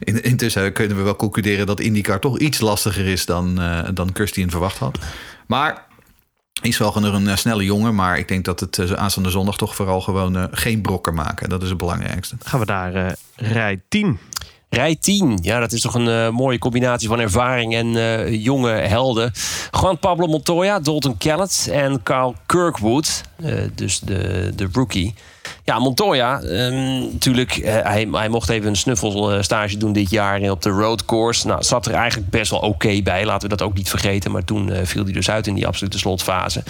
in, 0.00 0.22
intussen 0.22 0.72
kunnen 0.72 0.96
we 0.96 1.02
wel 1.02 1.16
concluderen 1.16 1.66
dat 1.66 1.80
IndyCar 1.80 2.20
toch 2.20 2.38
iets 2.38 2.60
lastiger 2.60 3.06
is 3.06 3.26
dan, 3.26 3.60
uh, 3.60 3.88
dan 3.94 4.10
Christian 4.12 4.50
verwacht 4.50 4.78
had. 4.78 4.98
Maar 5.46 5.86
Is 6.62 6.78
wel 6.78 6.96
een 6.96 7.28
eh, 7.28 7.36
snelle 7.36 7.64
jongen, 7.64 7.94
maar 7.94 8.18
ik 8.18 8.28
denk 8.28 8.44
dat 8.44 8.60
het 8.60 8.96
aanstaande 8.96 9.30
zondag 9.30 9.56
toch 9.56 9.74
vooral 9.74 10.00
gewoon 10.00 10.48
geen 10.50 10.80
brokken 10.80 11.14
maken. 11.14 11.48
Dat 11.48 11.62
is 11.62 11.68
het 11.68 11.78
belangrijkste. 11.78 12.36
Gaan 12.44 12.60
we 12.60 12.66
naar 12.66 12.94
uh, 12.94 13.10
rij 13.36 13.80
10. 13.88 14.18
Rij 14.70 14.96
10, 14.96 15.38
ja, 15.42 15.60
dat 15.60 15.72
is 15.72 15.80
toch 15.80 15.94
een 15.94 16.06
uh, 16.06 16.28
mooie 16.28 16.58
combinatie 16.58 17.08
van 17.08 17.20
ervaring 17.20 17.74
en 17.74 17.86
uh, 17.86 18.44
jonge 18.44 18.70
helden. 18.70 19.32
Juan 19.70 19.98
Pablo 19.98 20.26
Montoya, 20.26 20.80
Dalton 20.80 21.16
Kellett 21.16 21.68
en 21.72 22.02
Carl 22.02 22.34
Kirkwood, 22.46 23.22
uh, 23.44 23.62
dus 23.74 24.00
de, 24.00 24.52
de 24.54 24.68
rookie. 24.72 25.14
Ja, 25.70 25.78
Montoya, 25.78 26.40
natuurlijk, 27.12 27.60
hij, 27.64 28.08
hij 28.12 28.28
mocht 28.28 28.48
even 28.48 28.68
een 28.68 28.76
snuffelstage 28.76 29.76
doen 29.76 29.92
dit 29.92 30.10
jaar 30.10 30.50
op 30.50 30.62
de 30.62 30.70
road 30.70 31.04
course. 31.04 31.46
Nou, 31.46 31.62
zat 31.62 31.86
er 31.86 31.94
eigenlijk 31.94 32.30
best 32.30 32.50
wel 32.50 32.60
oké 32.60 33.02
bij, 33.02 33.24
laten 33.24 33.48
we 33.48 33.56
dat 33.56 33.66
ook 33.66 33.76
niet 33.76 33.88
vergeten. 33.88 34.30
Maar 34.30 34.44
toen 34.44 34.72
viel 34.82 35.04
hij 35.04 35.12
dus 35.12 35.30
uit 35.30 35.46
in 35.46 35.54
die 35.54 35.66
absolute 35.66 35.98
slotfase. 35.98 36.62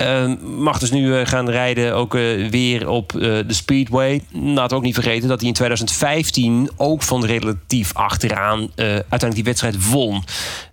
Um, 0.00 0.38
mag 0.42 0.78
dus 0.78 0.90
nu 0.90 1.24
gaan 1.24 1.50
rijden 1.50 1.94
ook 1.94 2.12
weer 2.50 2.88
op 2.88 3.12
de 3.12 3.44
Speedway. 3.48 4.22
Laten 4.32 4.68
we 4.68 4.74
ook 4.74 4.82
niet 4.82 4.94
vergeten 4.94 5.28
dat 5.28 5.38
hij 5.38 5.48
in 5.48 5.54
2015 5.54 6.70
ook 6.76 7.02
van 7.02 7.24
relatief 7.24 7.94
achteraan 7.94 8.60
uh, 8.60 8.68
uiteindelijk 8.76 9.34
die 9.34 9.44
wedstrijd 9.44 9.90
won. 9.90 10.24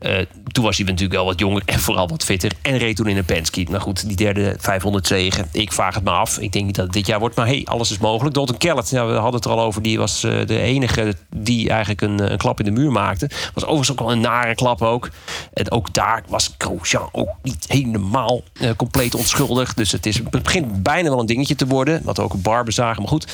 Uh, 0.02 0.18
toen 0.52 0.64
was 0.64 0.78
hij 0.78 0.86
natuurlijk 0.86 1.14
wel 1.14 1.26
wat 1.26 1.40
jonger 1.40 1.62
en 1.66 1.80
vooral 1.80 2.08
wat 2.08 2.24
fitter. 2.24 2.52
En 2.62 2.78
reed 2.78 2.96
toen 2.96 3.08
in 3.08 3.18
een 3.18 3.26
Penske. 3.26 3.66
Nou 3.70 3.82
goed, 3.82 4.08
die 4.08 4.16
derde 4.16 4.56
500 4.60 5.08
zegen. 5.08 5.48
Ik 5.52 5.72
vraag 5.72 5.96
het 5.96 6.04
me 6.04 6.10
af. 6.10 6.40
Ik 6.40 6.52
denk 6.52 6.66
niet 6.66 6.76
dat 6.76 6.86
het 6.86 6.94
dit 6.94 7.08
jaar 7.08 7.20
wordt. 7.20 7.36
Maar 7.36 7.48
hey, 7.48 7.66
alles 7.74 7.92
is 7.92 7.98
mogelijk. 7.98 8.36
Dalton 8.36 8.58
Kellett, 8.58 8.90
ja, 8.90 9.06
we 9.06 9.14
hadden 9.14 9.34
het 9.34 9.46
er 9.46 9.52
al 9.52 9.62
over. 9.62 9.82
Die 9.82 9.98
was 9.98 10.24
uh, 10.24 10.46
de 10.46 10.60
enige 10.60 11.16
die 11.36 11.70
eigenlijk 11.70 12.02
een, 12.02 12.32
een, 12.32 12.38
klap 12.38 12.60
in 12.60 12.66
de 12.66 12.72
muur 12.72 12.92
maakte. 12.92 13.30
Was 13.54 13.64
overigens 13.64 13.92
ook 13.92 14.00
wel 14.00 14.12
een 14.12 14.22
nare 14.22 14.56
klap 14.56 14.82
ook. 14.82 15.10
En 15.54 15.72
ook 15.72 15.94
daar 15.94 16.24
was 16.28 16.56
Grosjean 16.58 17.10
ook 17.12 17.30
niet 17.42 17.66
helemaal 17.68 18.44
compleet 18.76 19.16
onschuldig. 19.16 19.74
Dus 19.74 19.92
het, 19.92 20.06
is, 20.06 20.18
het 20.18 20.44
begint 20.44 20.84
bijna 20.84 21.10
wel 21.10 21.20
een 21.20 21.26
dingetje 21.26 21.56
te 21.56 21.68
worden. 21.68 22.02
Wat 22.04 22.20
ook 22.20 22.34
een 22.34 22.42
bar 22.42 22.64
bezagen. 22.64 23.02
Maar 23.02 23.12
goed, 23.12 23.28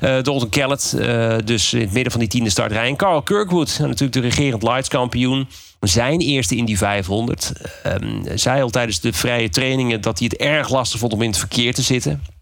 Dalton 0.00 0.48
Kellett. 0.48 0.96
dus 1.44 1.72
in 1.72 1.80
het 1.80 1.92
midden 1.92 2.12
van 2.12 2.20
die 2.20 2.28
tiende 2.28 2.50
start 2.50 2.72
rijden. 2.72 2.96
Carl 2.96 3.22
Kirkwood, 3.22 3.78
natuurlijk 3.78 4.12
de 4.12 4.20
regerend 4.20 4.62
Lights 4.62 4.88
kampioen. 4.88 5.48
Zijn 5.80 6.20
eerste 6.20 6.56
in 6.56 6.64
die 6.64 6.78
500. 6.78 7.52
Um, 7.86 8.22
zei 8.34 8.62
al 8.62 8.70
tijdens 8.70 9.00
de 9.00 9.12
vrije 9.12 9.48
trainingen 9.48 10.00
dat 10.00 10.18
hij 10.18 10.28
het 10.30 10.40
erg 10.40 10.68
lastig 10.68 11.00
vond 11.00 11.12
om 11.12 11.22
in 11.22 11.28
het 11.28 11.38
verkeer 11.38 11.74
te 11.74 11.82
zitten. 11.82 12.35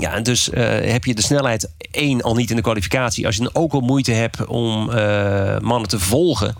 Ja, 0.00 0.12
en 0.12 0.22
dus 0.22 0.48
uh, 0.48 0.62
heb 0.92 1.04
je 1.04 1.14
de 1.14 1.22
snelheid 1.22 1.70
één 1.90 2.22
al 2.22 2.34
niet 2.34 2.50
in 2.50 2.56
de 2.56 2.62
kwalificatie. 2.62 3.26
Als 3.26 3.36
je 3.36 3.42
dan 3.42 3.54
ook 3.54 3.72
al 3.72 3.80
moeite 3.80 4.12
hebt 4.12 4.46
om 4.46 4.90
uh, 4.90 5.58
mannen 5.58 5.88
te 5.88 5.98
volgen. 5.98 6.54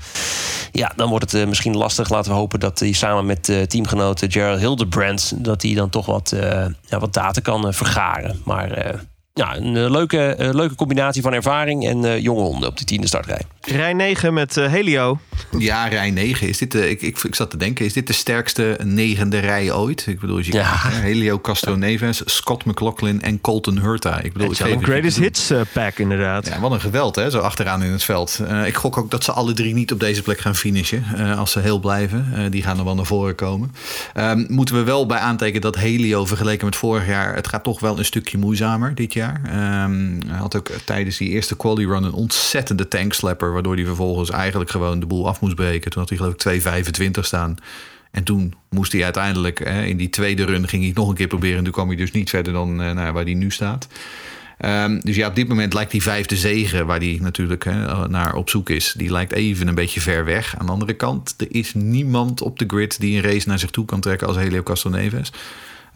Ja, 0.73 0.92
dan 0.97 1.09
wordt 1.09 1.33
het 1.33 1.40
uh, 1.42 1.49
misschien 1.49 1.77
lastig. 1.77 2.09
Laten 2.09 2.31
we 2.31 2.37
hopen 2.37 2.61
dat 2.61 2.79
hij 2.79 2.92
samen 2.92 3.27
met 3.27 3.44
teamgenoten 3.68 4.31
Gerald 4.33 4.59
Hildebrand... 4.59 5.44
dat 5.44 5.62
hij 5.62 5.75
dan 5.75 5.90
toch 5.90 6.07
wat, 6.07 6.35
ja, 6.87 6.99
wat 6.99 7.12
data 7.12 7.40
kan 7.40 7.75
vergaren. 7.75 8.40
Maar 8.44 9.01
ja, 9.35 9.57
een 9.57 9.75
uh, 9.75 9.90
leuke, 9.90 10.37
uh, 10.40 10.51
leuke 10.53 10.75
combinatie 10.75 11.23
van 11.23 11.33
ervaring 11.33 11.87
en 11.88 12.05
uh, 12.05 12.18
jonge 12.18 12.40
honden 12.40 12.68
op 12.68 12.77
de 12.77 12.85
tiende 12.85 13.07
startrij. 13.07 13.40
Rij 13.61 13.92
9 13.92 14.35
met 14.35 14.55
Helio. 14.55 15.18
Ja, 15.59 15.87
rij 15.87 16.11
9. 16.11 16.49
Is 16.49 16.59
dit 16.59 16.73
de, 16.73 16.90
ik, 16.90 17.03
ik, 17.03 17.23
ik 17.23 17.35
zat 17.35 17.51
te 17.51 17.57
denken, 17.57 17.85
is 17.85 17.92
dit 17.92 18.07
de 18.07 18.12
sterkste 18.12 18.79
negende 18.83 19.38
rij 19.38 19.73
ooit? 19.73 20.07
Ik 20.07 20.20
bedoel, 20.20 20.38
je 20.38 20.53
ja. 20.53 20.79
kijkt, 20.83 20.97
Helio 20.97 21.40
Castro 21.40 21.75
Neves, 21.75 22.23
Scott 22.25 22.64
McLaughlin 22.64 23.23
en 23.23 23.40
Colton 23.40 23.79
Hurta. 23.79 24.20
Ik 24.20 24.33
bedoel, 24.33 24.49
het 24.49 24.61
is 24.61 24.73
een 24.73 24.85
greatest 24.85 25.18
hits 25.18 25.53
pack 25.73 25.99
inderdaad. 25.99 26.47
Ja, 26.47 26.61
wat 26.61 26.73
een 26.73 26.81
geweld 26.81 27.16
hè, 27.16 27.31
zo 27.31 27.38
achteraan 27.38 27.83
in 27.83 27.92
het 27.92 28.05
veld. 28.05 28.40
ik 28.66 28.75
gok 28.75 28.97
ook 28.97 29.11
dat 29.11 29.25
ze 29.25 29.33
alle 29.33 29.53
drie 29.53 29.75
niet 29.75 29.92
op 29.92 30.01
deze 30.01 30.23
plek 30.23 30.38
gaan 30.38 30.57
finishen. 30.57 31.05
als 31.37 31.53
ze 31.53 31.61
heel 31.61 31.79
blijven. 31.79 32.51
die 32.51 32.62
gaan 32.62 32.79
er 32.79 32.85
wel 32.85 32.94
naar 32.94 33.07
voren 33.07 33.35
komen. 33.35 33.73
Um, 34.16 34.47
moeten 34.49 34.75
we 34.75 34.83
wel 34.83 35.07
bij 35.07 35.18
aantekenen 35.18 35.61
dat 35.61 35.77
Helio 35.77 36.25
vergeleken 36.25 36.64
met 36.64 36.77
vorig 36.77 37.07
jaar... 37.07 37.35
het 37.35 37.49
gaat 37.49 37.64
toch 37.64 37.81
wel 37.81 37.99
een 37.99 38.05
stukje 38.05 38.38
moeizamer 38.38 38.94
dit 38.94 39.12
jaar. 39.12 39.24
Um, 39.29 40.19
hij 40.27 40.39
had 40.39 40.57
ook 40.57 40.69
tijdens 40.69 41.17
die 41.17 41.29
eerste 41.29 41.57
quali 41.57 41.87
run 41.87 42.03
een 42.03 42.13
ontzettende 42.13 42.89
tankslapper, 42.89 43.53
waardoor 43.53 43.75
hij 43.75 43.85
vervolgens 43.85 44.31
eigenlijk 44.31 44.71
gewoon 44.71 45.01
de 45.01 45.07
boel 45.07 45.29
af 45.29 45.41
moest 45.41 45.55
breken. 45.55 45.91
Toen 45.91 46.01
had 46.01 46.09
hij 46.09 46.19
geloof 46.19 46.85
ik 46.87 47.17
2,25 47.17 47.21
staan. 47.21 47.57
En 48.11 48.25
toen 48.25 48.55
moest 48.71 48.93
hij 48.93 49.05
uiteindelijk 49.05 49.61
in 49.61 49.97
die 49.97 50.11
tweede 50.11 50.45
run 50.45 50.69
ging 50.69 50.83
hij 50.83 50.93
nog 50.95 51.09
een 51.09 51.15
keer 51.15 51.27
proberen. 51.27 51.59
En 51.59 51.65
toen 51.65 51.73
kwam 51.73 51.89
hij 51.89 51.97
dus 51.97 52.11
niet 52.11 52.31
verder 52.31 52.53
dan 52.53 52.83
uh, 52.83 52.93
nou, 52.93 53.13
waar 53.13 53.25
hij 53.25 53.35
nu 53.35 53.51
staat. 53.51 53.89
Um, 54.59 55.01
dus 55.01 55.17
ja, 55.17 55.29
op 55.29 55.35
dit 55.35 55.49
moment 55.49 55.73
lijkt 55.73 55.91
die 55.91 56.03
vijfde 56.03 56.37
zegen, 56.37 56.87
waar 56.87 56.99
hij 56.99 57.19
natuurlijk 57.21 57.65
hè, 57.65 58.09
naar 58.09 58.35
op 58.35 58.51
zoek 58.51 58.71
is, 58.71 58.95
die 58.97 59.11
lijkt 59.11 59.33
even 59.33 59.69
een 59.69 59.75
beetje 59.75 60.01
ver 60.01 60.25
weg. 60.25 60.59
Aan 60.59 60.67
de 60.67 60.73
andere 60.73 60.95
kant, 60.95 61.35
er 61.39 61.47
is 61.51 61.75
niemand 61.75 62.43
op 62.43 62.59
de 62.59 62.65
grid 62.67 63.01
die 63.01 63.17
een 63.17 63.31
race 63.31 63.49
naar 63.49 63.59
zich 63.59 63.71
toe 63.71 63.85
kan 63.85 64.01
trekken 64.01 64.27
als 64.27 64.37
Helio 64.37 64.63
Castroneves. 64.63 65.33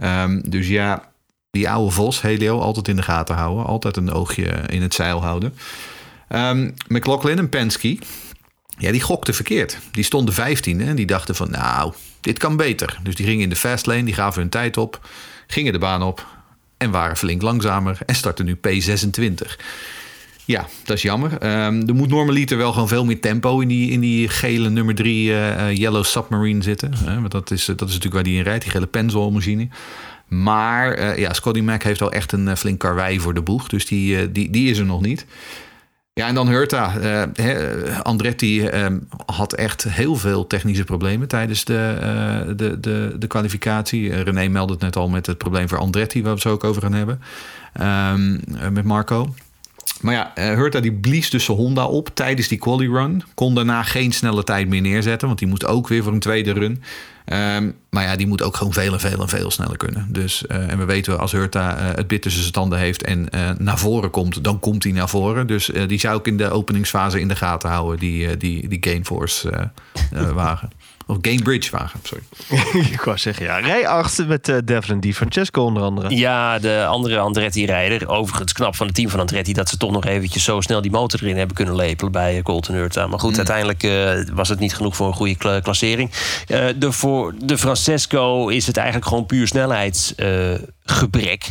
Um, 0.05 0.51
dus 0.51 0.69
ja, 0.69 1.11
die 1.51 1.71
oude 1.71 1.91
Vos, 1.91 2.21
Helio, 2.21 2.61
altijd 2.61 2.89
in 2.89 2.97
de 2.97 3.03
gaten 3.03 3.35
houden. 3.35 3.67
Altijd 3.67 3.97
een 3.97 4.13
oogje 4.13 4.47
in 4.67 4.83
het 4.83 4.95
zeil 4.95 5.23
houden. 5.23 5.55
Um, 6.29 6.75
McLaughlin 6.89 7.39
en 7.39 7.49
Penske, 7.49 7.99
ja, 8.79 8.91
die 8.91 9.01
gokten 9.01 9.35
verkeerd. 9.35 9.79
Die 9.93 10.05
stonden 10.05 10.35
15 10.35 10.81
en 10.81 10.97
die 10.97 11.07
dachten 11.07 11.35
van, 11.35 11.51
nou, 11.51 11.93
dit 12.21 12.39
kan 12.39 12.57
beter. 12.57 12.99
Dus 13.03 13.15
die 13.15 13.27
gingen 13.27 13.43
in 13.43 13.49
de 13.49 13.57
fastlane, 13.57 14.05
die 14.05 14.15
gaven 14.15 14.41
hun 14.41 14.51
tijd 14.51 14.77
op, 14.77 15.09
gingen 15.47 15.73
de 15.73 15.79
baan 15.79 16.03
op 16.03 16.27
en 16.77 16.91
waren 16.91 17.17
flink 17.17 17.43
langzamer 17.43 17.99
en 18.07 18.15
starten 18.15 18.45
nu 18.45 18.57
P26. 18.57 19.57
Ja, 20.45 20.67
dat 20.85 20.97
is 20.97 21.03
jammer. 21.03 21.33
Um, 21.33 21.89
er 21.89 21.95
moet 21.95 22.09
normaliter 22.09 22.57
wel 22.57 22.73
gewoon 22.73 22.89
veel 22.89 23.05
meer 23.05 23.21
tempo 23.21 23.61
in 23.61 23.69
die, 23.69 23.91
in 23.91 24.01
die 24.01 24.29
gele 24.29 24.71
nummer 24.71 24.95
3 24.95 25.29
uh, 25.29 25.77
Yellow 25.77 26.05
Submarine 26.05 26.63
zitten. 26.63 26.95
Want 27.05 27.31
dat 27.31 27.51
is, 27.51 27.65
dat 27.65 27.81
is 27.81 27.87
natuurlijk 27.87 28.15
waar 28.15 28.23
die 28.23 28.37
in 28.37 28.43
rijdt, 28.43 28.63
die 28.63 28.73
gele 28.73 28.87
Pennzoil-machine. 28.87 29.69
Maar 30.29 30.99
uh, 30.99 31.19
ja, 31.19 31.33
Scotty 31.33 31.61
Mac 31.61 31.83
heeft 31.83 32.01
wel 32.01 32.13
echt 32.13 32.33
een 32.33 32.47
uh, 32.47 32.55
flink 32.55 32.79
karwei 32.79 33.21
voor 33.21 33.35
de 33.35 33.43
boeg. 33.43 33.69
Dus 33.69 33.87
die, 33.87 34.17
uh, 34.17 34.29
die, 34.31 34.51
die 34.51 34.71
is 34.71 34.79
er 34.79 34.85
nog 34.85 35.01
niet. 35.01 35.27
Ja, 36.13 36.27
en 36.27 36.35
dan 36.35 36.49
Hurta. 36.49 36.93
Andretti 38.03 38.69
had 39.27 39.53
echt 39.53 39.85
heel 39.85 40.17
veel 40.17 40.47
technische 40.47 40.85
problemen 40.85 41.29
tijdens 41.29 41.65
de, 41.65 42.53
de, 42.57 42.81
de, 42.81 43.17
de 43.19 43.27
kwalificatie. 43.27 44.23
René 44.23 44.49
meldde 44.49 44.73
het 44.73 44.83
net 44.83 44.97
al 44.97 45.09
met 45.09 45.27
het 45.27 45.39
probleem 45.39 45.69
voor 45.69 45.79
Andretti, 45.79 46.23
waar 46.23 46.29
we 46.29 46.35
het 46.35 46.43
zo 46.43 46.53
ook 46.53 46.65
over 46.65 46.83
gaan 46.83 46.93
hebben. 46.93 47.21
Um, 47.81 48.41
met 48.73 48.85
Marco. 48.85 49.35
Maar 50.01 50.15
ja, 50.15 50.33
Hurta 50.35 50.81
die 50.81 50.93
blies 50.93 51.31
dus 51.31 51.47
Honda 51.47 51.87
op 51.87 52.11
tijdens 52.15 52.49
die 52.49 52.59
quali 52.59 52.89
run. 52.89 53.23
Kon 53.35 53.55
daarna 53.55 53.83
geen 53.83 54.13
snelle 54.13 54.45
tijd 54.45 54.69
meer 54.69 54.81
neerzetten, 54.81 55.27
want 55.27 55.39
die 55.39 55.49
moest 55.49 55.67
ook 55.67 55.89
weer 55.89 56.03
voor 56.03 56.13
een 56.13 56.19
tweede 56.19 56.53
run. 56.53 56.83
Um, 57.33 57.75
maar 57.91 58.05
ja, 58.05 58.17
die 58.17 58.27
moet 58.27 58.43
ook 58.43 58.57
gewoon 58.57 58.73
veel 58.73 58.93
en 58.93 59.01
veel 59.01 59.21
en 59.21 59.29
veel 59.29 59.51
sneller 59.51 59.77
kunnen. 59.77 60.07
Dus, 60.09 60.45
uh, 60.49 60.71
en 60.71 60.79
we 60.79 60.85
weten 60.85 61.19
als 61.19 61.33
Hurta 61.33 61.79
uh, 61.79 61.97
het 61.97 62.07
bit 62.07 62.23
tussen 62.23 62.41
zijn 62.41 62.53
tanden 62.55 62.79
heeft 62.79 63.03
en 63.03 63.29
naar 63.59 63.79
voren 63.79 64.11
komt, 64.11 64.45
dan 64.45 64.61
komt 64.61 64.83
hij 64.83 64.93
naar 64.93 65.09
voren. 65.09 65.47
Dus 65.47 65.71
die 65.87 65.99
zou 65.99 66.19
ik 66.19 66.27
in 66.27 66.37
de 66.37 66.51
openingsfase 66.51 67.21
in 67.21 67.29
de 67.29 67.37
gaten 67.37 67.71
houden, 67.71 67.99
die, 67.99 68.37
die, 68.37 68.69
die 68.69 68.79
Gainforce 68.81 69.71
wagen. 70.35 70.71
Of 71.11 71.17
Gamebridge 71.21 71.71
wagen, 71.71 72.01
sorry. 72.03 72.23
ik 72.93 73.01
wou 73.01 73.19
zeggen, 73.19 73.45
ja. 73.45 73.59
Rij 73.59 73.89
8 73.89 74.27
met 74.27 74.49
uh, 74.49 74.57
Devlin 74.65 75.01
Di 75.01 75.15
Francesco 75.15 75.65
onder 75.65 75.83
andere. 75.83 76.17
Ja, 76.17 76.59
de 76.59 76.87
andere 76.87 77.19
Andretti-rijder. 77.19 78.09
Overigens 78.09 78.53
knap 78.53 78.77
van 78.77 78.87
het 78.87 78.95
team 78.95 79.09
van 79.09 79.21
Andretti... 79.21 79.53
dat 79.53 79.69
ze 79.69 79.77
toch 79.77 79.91
nog 79.91 80.05
eventjes 80.05 80.45
zo 80.45 80.61
snel 80.61 80.81
die 80.81 80.91
motor 80.91 81.23
erin 81.23 81.37
hebben 81.37 81.57
kunnen 81.57 81.77
lepelen... 81.77 82.13
bij 82.13 82.43
Colton 82.43 82.75
Hurta. 82.75 83.07
Maar 83.07 83.19
goed, 83.19 83.31
mm. 83.31 83.37
uiteindelijk 83.37 83.83
uh, 83.83 84.13
was 84.35 84.49
het 84.49 84.59
niet 84.59 84.75
genoeg 84.75 84.97
voor 84.97 85.07
een 85.07 85.15
goede 85.15 85.37
kla 85.37 85.61
klassering. 85.61 86.11
Uh, 86.11 86.17
de, 86.77 86.93
voor 86.93 87.35
de 87.39 87.59
Francesco 87.59 88.49
is 88.49 88.67
het 88.67 88.77
eigenlijk 88.77 89.07
gewoon 89.07 89.27
puur 89.27 89.47
snelheidsgebrek 89.47 91.51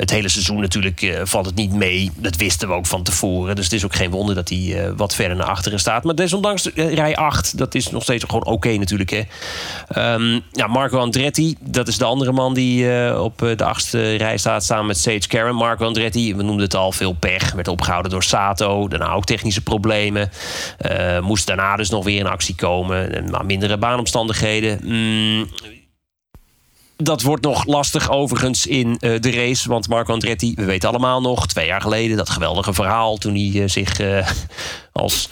het 0.00 0.10
hele 0.10 0.28
seizoen 0.28 0.60
natuurlijk 0.60 1.02
uh, 1.02 1.20
valt 1.24 1.46
het 1.46 1.54
niet 1.54 1.72
mee. 1.72 2.10
Dat 2.16 2.36
wisten 2.36 2.68
we 2.68 2.74
ook 2.74 2.86
van 2.86 3.02
tevoren. 3.02 3.56
Dus 3.56 3.64
het 3.64 3.74
is 3.74 3.84
ook 3.84 3.94
geen 3.94 4.10
wonder 4.10 4.34
dat 4.34 4.48
hij 4.48 4.58
uh, 4.58 4.90
wat 4.96 5.14
verder 5.14 5.36
naar 5.36 5.46
achteren 5.46 5.78
staat. 5.78 6.04
Maar 6.04 6.14
desondanks 6.14 6.70
uh, 6.74 6.94
rij 6.94 7.16
8, 7.16 7.58
dat 7.58 7.74
is 7.74 7.90
nog 7.90 8.02
steeds 8.02 8.24
gewoon 8.24 8.44
oké 8.44 8.76
natuurlijk. 8.76 9.10
Hè. 9.10 9.22
Um, 10.14 10.40
ja, 10.52 10.66
Marco 10.66 10.98
Andretti, 10.98 11.56
dat 11.60 11.88
is 11.88 11.98
de 11.98 12.04
andere 12.04 12.32
man 12.32 12.54
die 12.54 12.88
op 13.18 13.38
de 13.38 13.64
achtste 13.64 14.14
rij 14.14 14.38
staat 14.38 14.64
samen 14.64 14.86
met 14.86 14.98
Sage 14.98 15.28
Karen. 15.28 15.54
Marco 15.54 15.84
Andretti, 15.86 16.34
we 16.34 16.42
noemden 16.42 16.64
het 16.64 16.74
al, 16.74 16.92
veel 16.92 17.12
pech. 17.12 17.52
Werd 17.52 17.68
opgehouden 17.68 18.10
door 18.10 18.22
Sato. 18.22 18.88
Daarna 18.88 19.12
ook 19.12 19.24
technische 19.24 19.62
problemen. 19.62 20.30
moest 21.20 21.46
daarna 21.46 21.76
dus 21.76 21.90
nog 21.90 22.04
weer 22.04 22.18
in 22.18 22.26
actie 22.26 22.54
komen. 22.54 23.24
Maar 23.30 23.44
mindere 23.44 23.78
baanomstandigheden. 23.78 24.80
Mm, 24.82 25.48
dat 27.02 27.22
wordt 27.22 27.44
nog 27.44 27.66
lastig 27.66 28.10
overigens 28.10 28.66
in 28.66 28.88
uh, 28.88 29.20
de 29.20 29.30
race. 29.30 29.68
Want 29.68 29.88
Marco 29.88 30.12
Andretti, 30.12 30.52
we 30.54 30.64
weten 30.64 30.88
allemaal 30.88 31.20
nog, 31.20 31.46
twee 31.46 31.66
jaar 31.66 31.80
geleden... 31.80 32.16
dat 32.16 32.30
geweldige 32.30 32.72
verhaal 32.72 33.16
toen 33.16 33.34
hij 33.34 33.62
uh, 33.62 33.68
zich 33.68 34.00
uh, 34.00 34.30
als 34.92 35.28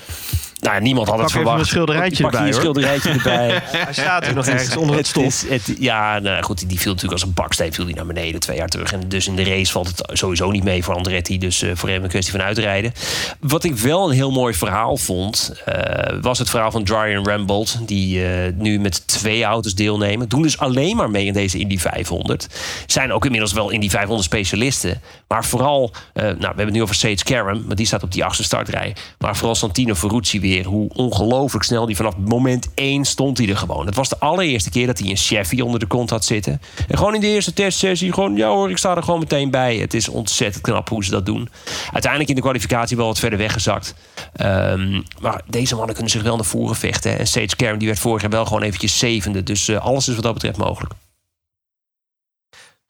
nou, 0.59 0.81
niemand 0.81 1.07
had 1.07 1.19
het 1.19 1.31
verwacht. 1.31 1.59
een 1.59 1.65
schilderijtje 1.65 2.23
Pak 2.23 2.31
hier 2.31 2.39
erbij, 2.39 2.55
een 2.55 2.61
schilderijtje 2.61 3.09
erbij. 3.09 3.47
Hij 3.85 3.93
staat 3.93 4.25
hier 4.25 4.35
nog 4.35 4.47
ergens 4.47 4.77
onder 4.77 4.95
het 4.95 5.07
stof. 5.07 5.45
ja, 5.79 6.19
nou, 6.19 6.43
goed, 6.43 6.69
die 6.69 6.79
viel 6.79 6.91
natuurlijk 6.91 7.21
als 7.21 7.29
een 7.29 7.33
baksteen 7.33 7.73
viel 7.73 7.85
die 7.85 7.95
naar 7.95 8.05
beneden 8.05 8.39
twee 8.39 8.57
jaar 8.57 8.67
terug. 8.67 8.93
En 8.93 9.01
dus 9.07 9.27
in 9.27 9.35
de 9.35 9.43
race 9.43 9.71
valt 9.71 9.87
het 9.87 10.01
sowieso 10.17 10.51
niet 10.51 10.63
mee 10.63 10.83
voor 10.83 10.95
Andretti. 10.95 11.37
Dus 11.37 11.61
eh, 11.61 11.71
voor 11.73 11.89
hem 11.89 12.03
een 12.03 12.09
kwestie 12.09 12.31
van 12.31 12.41
uitrijden. 12.41 12.93
Wat 13.39 13.63
ik 13.63 13.75
wel 13.75 14.09
een 14.09 14.15
heel 14.15 14.31
mooi 14.31 14.53
verhaal 14.53 14.97
vond, 14.97 15.53
eh, 15.65 16.17
was 16.21 16.39
het 16.39 16.49
verhaal 16.49 16.71
van 16.71 16.83
Brian 16.83 17.27
Rambold. 17.27 17.87
Die 17.87 18.25
eh, 18.25 18.53
nu 18.55 18.79
met 18.79 19.07
twee 19.07 19.43
auto's 19.43 19.75
deelnemen. 19.75 20.29
Doen 20.29 20.41
dus 20.41 20.57
alleen 20.57 20.95
maar 20.95 21.09
mee 21.09 21.25
in 21.25 21.33
deze 21.33 21.59
Indy 21.59 21.77
500. 21.77 22.47
Zijn 22.85 23.13
ook 23.13 23.25
inmiddels 23.25 23.53
wel 23.53 23.69
Indy 23.69 23.89
500 23.89 24.27
specialisten. 24.27 25.01
Maar 25.29 25.45
vooral, 25.45 25.91
eh, 26.13 26.23
nou, 26.23 26.37
we 26.37 26.45
hebben 26.45 26.65
het 26.65 26.73
nu 26.73 26.81
over 26.81 26.95
Sage 26.95 27.23
Karam. 27.23 27.63
Maar 27.67 27.75
die 27.75 27.85
staat 27.85 28.03
op 28.03 28.11
die 28.11 28.25
achtste 28.25 28.43
startrij. 28.43 28.95
Maar 29.17 29.35
vooral 29.35 29.55
Santino 29.55 29.95
Ferrucci 29.95 30.39
weer. 30.39 30.65
Hoe 30.65 30.89
ongelooflijk 30.93 31.65
snel 31.65 31.85
die 31.85 31.95
vanaf 31.95 32.17
moment 32.17 32.69
één 32.73 33.05
stond 33.05 33.37
hij 33.37 33.49
er 33.49 33.57
gewoon. 33.57 33.85
Het 33.85 33.95
was 33.95 34.09
de 34.09 34.19
allereerste 34.19 34.69
keer 34.69 34.87
dat 34.87 34.99
hij 34.99 35.09
een 35.09 35.17
Chevy 35.17 35.61
onder 35.61 35.79
de 35.79 35.85
kont 35.85 36.09
had 36.09 36.25
zitten. 36.25 36.61
En 36.87 36.97
gewoon 36.97 37.15
in 37.15 37.21
de 37.21 37.27
eerste 37.27 37.53
testsessie 37.53 38.13
gewoon... 38.13 38.35
ja 38.35 38.49
hoor, 38.49 38.69
ik 38.69 38.77
sta 38.77 38.95
er 38.95 39.03
gewoon 39.03 39.19
meteen 39.19 39.51
bij. 39.51 39.77
Het 39.77 39.93
is 39.93 40.07
ontzettend 40.07 40.63
knap 40.63 40.89
hoe 40.89 41.03
ze 41.03 41.11
dat 41.11 41.25
doen. 41.25 41.49
Uiteindelijk 41.91 42.29
in 42.29 42.35
de 42.35 42.41
kwalificatie 42.41 42.97
wel 42.97 43.05
wat 43.05 43.19
verder 43.19 43.39
weggezakt. 43.39 43.95
Ehm, 44.33 45.01
maar 45.21 45.41
deze 45.47 45.75
mannen 45.75 45.93
kunnen 45.93 46.11
zich 46.11 46.23
wel 46.23 46.35
naar 46.35 46.45
voren 46.45 46.75
vechten. 46.75 47.19
En 47.19 47.27
Sage 47.27 47.55
Karam 47.55 47.77
die 47.77 47.87
werd 47.87 47.99
vorig 47.99 48.21
jaar 48.21 48.31
wel 48.31 48.45
gewoon 48.45 48.61
eventjes 48.61 48.99
zevende. 48.99 49.43
Dus 49.43 49.67
eh, 49.67 49.85
alles 49.85 50.07
is 50.07 50.15
wat 50.15 50.23
dat 50.23 50.33
betreft 50.33 50.57
mogelijk. 50.57 50.93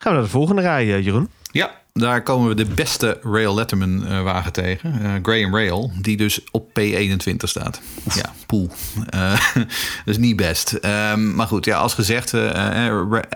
Gaan 0.01 0.11
we 0.11 0.17
naar 0.17 0.27
de 0.27 0.33
volgende 0.33 0.61
rij, 0.61 0.93
eh, 0.95 1.03
Jeroen. 1.03 1.29
Ja, 1.51 1.71
daar 1.93 2.23
komen 2.23 2.47
we 2.47 2.55
de 2.55 2.65
beste 2.65 3.19
Rail 3.23 3.55
Letterman 3.55 4.05
eh, 4.05 4.23
wagen 4.23 4.51
tegen. 4.51 5.01
Eh, 5.01 5.13
Graham 5.21 5.55
Rail, 5.55 5.91
die 6.01 6.17
dus 6.17 6.41
op 6.51 6.79
P21 6.79 7.35
staat. 7.37 7.81
Ja, 8.13 8.33
poel. 8.45 8.69
Eh, 9.09 9.39
dus 10.05 10.17
niet 10.17 10.35
best. 10.35 10.73
Ehm, 10.73 11.35
maar 11.35 11.47
goed, 11.47 11.65
ja, 11.65 11.77
als 11.77 11.93
gezegd, 11.93 12.33
eh, 12.33 12.87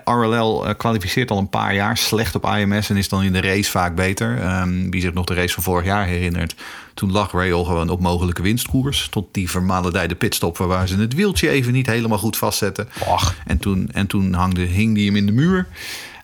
RLL 0.04 0.76
kwalificeert 0.78 1.32
al 1.32 1.38
een 1.38 1.50
paar 1.50 1.76
jaar 1.76 1.98
slecht 1.98 2.36
op 2.36 2.46
IMS 2.46 2.90
en 2.90 2.98
is 2.98 3.10
dan 3.10 3.24
in 3.24 3.34
de 3.34 3.42
race 3.42 3.72
vaak 3.72 3.96
beter. 3.96 4.40
Ehm, 4.42 4.90
wie 4.90 5.02
zich 5.02 5.14
nog 5.14 5.26
de 5.26 5.34
race 5.34 5.54
van 5.54 5.64
vorig 5.64 5.86
jaar 5.86 6.06
herinnert, 6.06 6.56
toen 6.94 7.12
lag 7.12 7.32
Rail 7.32 7.64
gewoon 7.64 7.90
op 7.90 8.02
mogelijke 8.02 8.42
winstkoers. 8.42 9.08
Tot 9.10 9.28
die 9.32 9.50
vermalendijde 9.50 10.16
pitstop 10.16 10.58
waar 10.58 10.88
ze 10.88 10.98
het 10.98 11.14
wieltje 11.14 11.50
even 11.50 11.74
niet 11.74 11.88
helemaal 11.88 12.18
goed 12.18 12.38
vastzetten. 12.38 12.90
Och. 13.08 13.36
En 13.46 13.58
toen, 13.58 13.90
en 13.92 14.08
toen 14.08 14.34
hangde, 14.34 14.62
hing 14.62 14.96
die 14.96 15.06
hem 15.06 15.16
in 15.16 15.26
de 15.26 15.32
muur. 15.32 15.68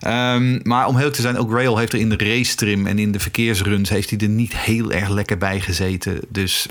Ehm, 0.00 0.60
maar 0.62 0.86
om 0.86 0.96
heel 0.96 1.10
te 1.10 1.20
zijn, 1.20 1.38
ook 1.38 1.52
Rail 1.52 1.78
heeft 1.78 1.92
er 1.92 1.98
in 1.98 2.08
de 2.08 2.16
race 2.16 2.54
trim 2.54 2.86
en 2.86 2.98
in 2.98 3.12
de 3.12 3.20
verkeersruns 3.20 3.88
heeft 3.88 4.10
hij 4.10 4.18
er 4.18 4.28
niet 4.28 4.56
heel 4.56 4.92
erg 4.92 5.08
lekker 5.08 5.38
bij 5.38 5.60
gezeten. 5.60 6.20
Dus 6.28 6.66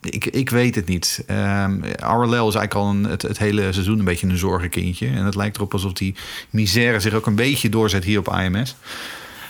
ik, 0.00 0.26
ik 0.26 0.50
weet 0.50 0.74
het 0.74 0.86
niet. 0.86 1.24
Ehm 1.26 1.72
RLL 1.98 2.48
is 2.48 2.54
eigenlijk 2.54 2.74
al 2.74 2.88
een, 2.88 3.04
het, 3.04 3.22
het 3.22 3.38
hele 3.38 3.72
seizoen 3.72 3.98
een 3.98 4.04
beetje 4.04 4.26
een 4.26 4.38
zorgenkindje. 4.38 5.06
En 5.06 5.24
het 5.24 5.34
lijkt 5.34 5.56
erop 5.56 5.72
alsof 5.72 5.92
die 5.92 6.14
misère 6.50 7.00
zich 7.00 7.14
ook 7.14 7.26
een 7.26 7.34
beetje 7.34 7.68
doorzet 7.68 8.04
hier 8.04 8.18
op 8.18 8.28
AMS. 8.28 8.76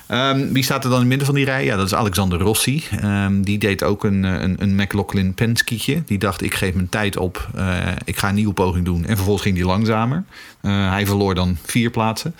Ehm, 0.06 0.52
wie 0.52 0.62
staat 0.62 0.84
er 0.84 0.90
dan 0.90 0.92
in 0.92 0.98
het 0.98 1.08
midden 1.08 1.26
van 1.26 1.34
die 1.34 1.44
rij? 1.44 1.64
Ja, 1.64 1.76
dat 1.76 1.86
is 1.86 1.94
Alexander 1.94 2.38
Rossi. 2.38 2.84
Die 3.30 3.58
deed 3.58 3.82
ook 3.82 4.04
een, 4.04 4.22
een, 4.22 4.62
een 4.62 4.74
McLaughlin 4.74 5.34
Penskietje. 5.34 6.02
Die 6.06 6.18
dacht, 6.18 6.42
ik 6.42 6.54
geef 6.54 6.74
mijn 6.74 6.88
tijd 6.88 7.16
op. 7.16 7.48
Eh, 7.54 7.78
ik 8.04 8.16
ga 8.16 8.28
een 8.28 8.34
nieuwe 8.34 8.52
poging 8.52 8.84
doen. 8.84 9.04
En 9.06 9.14
vervolgens 9.14 9.42
ging 9.44 9.56
hij 9.56 9.66
langzamer. 9.66 10.24
Eh, 10.60 10.90
hij 10.90 11.06
verloor 11.06 11.34
dan 11.34 11.56
vier 11.62 11.90
plaatsen. 11.90 12.34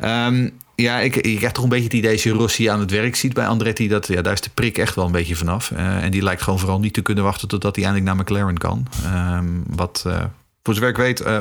Ehm, 0.00 0.48
ja, 0.74 0.98
ik, 0.98 1.16
ik 1.16 1.36
krijg 1.36 1.52
toch 1.52 1.64
een 1.64 1.70
beetje 1.70 1.84
het 1.84 1.92
idee 1.92 2.12
als 2.12 2.22
je 2.22 2.30
Rossi 2.30 2.66
aan 2.66 2.80
het 2.80 2.90
werk 2.90 3.16
ziet 3.16 3.32
bij 3.34 3.46
Andretti. 3.46 3.88
Dat, 3.88 4.06
ja, 4.06 4.22
daar 4.22 4.32
is 4.32 4.40
de 4.40 4.50
prik 4.54 4.78
echt 4.78 4.94
wel 4.94 5.06
een 5.06 5.12
beetje 5.12 5.36
vanaf. 5.36 5.70
Eh, 5.70 6.04
en 6.04 6.10
die 6.10 6.22
lijkt 6.22 6.42
gewoon 6.42 6.58
vooral 6.58 6.80
niet 6.80 6.94
te 6.94 7.02
kunnen 7.02 7.24
wachten 7.24 7.48
totdat 7.48 7.76
hij 7.76 7.84
eindelijk 7.84 8.14
naar 8.14 8.24
McLaren 8.24 8.58
kan. 8.58 8.86
Ehm, 9.04 9.46
wat, 9.66 10.02
eh, 10.06 10.24
voor 10.62 10.74
zover 10.74 10.88
ik 10.88 10.96
weet, 10.96 11.20
eh, 11.20 11.40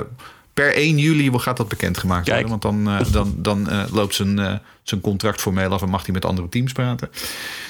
per 0.53 0.77
1 0.77 0.97
juli 0.97 1.39
gaat 1.39 1.57
dat 1.57 1.67
bekendgemaakt 1.67 2.25
Kijk. 2.25 2.47
worden. 2.47 2.71
Want 2.71 2.85
dan, 3.11 3.33
dan, 3.41 3.65
dan 3.65 3.87
loopt 3.91 4.15
zijn, 4.15 4.61
zijn 4.83 5.01
contract 5.01 5.41
formeel 5.41 5.71
af 5.71 5.81
en 5.81 5.89
mag 5.89 6.05
hij 6.05 6.13
met 6.13 6.25
andere 6.25 6.49
teams 6.49 6.71
praten. 6.71 7.09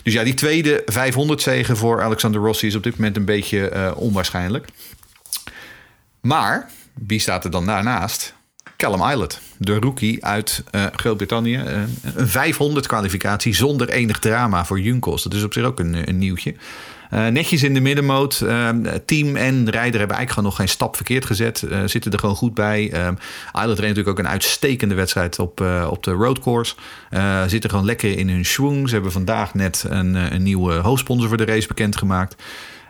Dus 0.03 0.13
ja, 0.13 0.23
die 0.23 0.33
tweede 0.33 0.81
500 0.85 1.41
zegen 1.41 1.77
voor 1.77 2.01
Alexander 2.01 2.41
Rossi 2.41 2.67
is 2.67 2.75
op 2.75 2.83
dit 2.83 2.95
moment 2.95 3.17
een 3.17 3.25
beetje 3.25 3.93
onwaarschijnlijk. 3.95 4.67
Maar 6.21 6.69
wie 6.93 7.19
staat 7.19 7.43
er 7.43 7.51
dan 7.51 7.65
daarnaast? 7.65 8.33
Callum 8.79 9.09
Islet, 9.09 9.41
de 9.57 9.79
rookie 9.79 10.25
uit 10.25 10.63
eh, 10.71 10.85
Groot-Brittannië. 10.95 11.55
Eh, 11.55 11.81
een 12.15 12.27
500 12.27 12.87
kwalificatie 12.87 13.55
zonder 13.55 13.89
enig 13.89 14.19
drama 14.19 14.65
voor 14.65 14.79
Junkos. 14.79 15.23
Dat 15.23 15.33
is 15.33 15.43
op 15.43 15.53
zich 15.53 15.63
ook 15.63 15.79
een, 15.79 16.09
een 16.09 16.17
nieuwtje. 16.17 16.55
Eh, 17.09 17.27
netjes 17.27 17.63
in 17.63 17.73
de 17.73 17.79
middenmoot. 17.79 18.37
Team 19.05 19.35
en 19.35 19.69
rijder 19.69 19.99
hebben 19.99 20.17
eigenlijk 20.17 20.29
gewoon 20.29 20.43
nog 20.43 20.55
geen 20.55 20.67
stap 20.67 20.95
verkeerd 20.95 21.25
gezet. 21.25 21.63
Zitten 21.85 22.11
er 22.11 22.19
gewoon 22.19 22.35
goed 22.35 22.53
bij. 22.53 22.83
Islet 22.83 23.19
reed 23.53 23.79
natuurlijk 23.79 24.07
ook 24.07 24.19
een 24.19 24.27
uitstekende 24.27 24.95
wedstrijd 24.95 25.39
op, 25.39 25.61
op 25.89 26.03
de 26.03 26.11
roadcourse. 26.11 26.75
Zitten 27.47 27.69
gewoon 27.69 27.85
lekker 27.85 28.17
in 28.17 28.29
hun 28.29 28.45
schwung. 28.45 28.87
Ze 28.87 28.93
hebben 28.93 29.11
vandaag 29.11 29.53
net 29.53 29.85
een, 29.89 30.15
een 30.15 30.43
nieuwe 30.43 30.73
hoofdsponsor 30.73 31.27
voor 31.27 31.37
de 31.37 31.45
race 31.45 31.67
bekendgemaakt. 31.67 32.35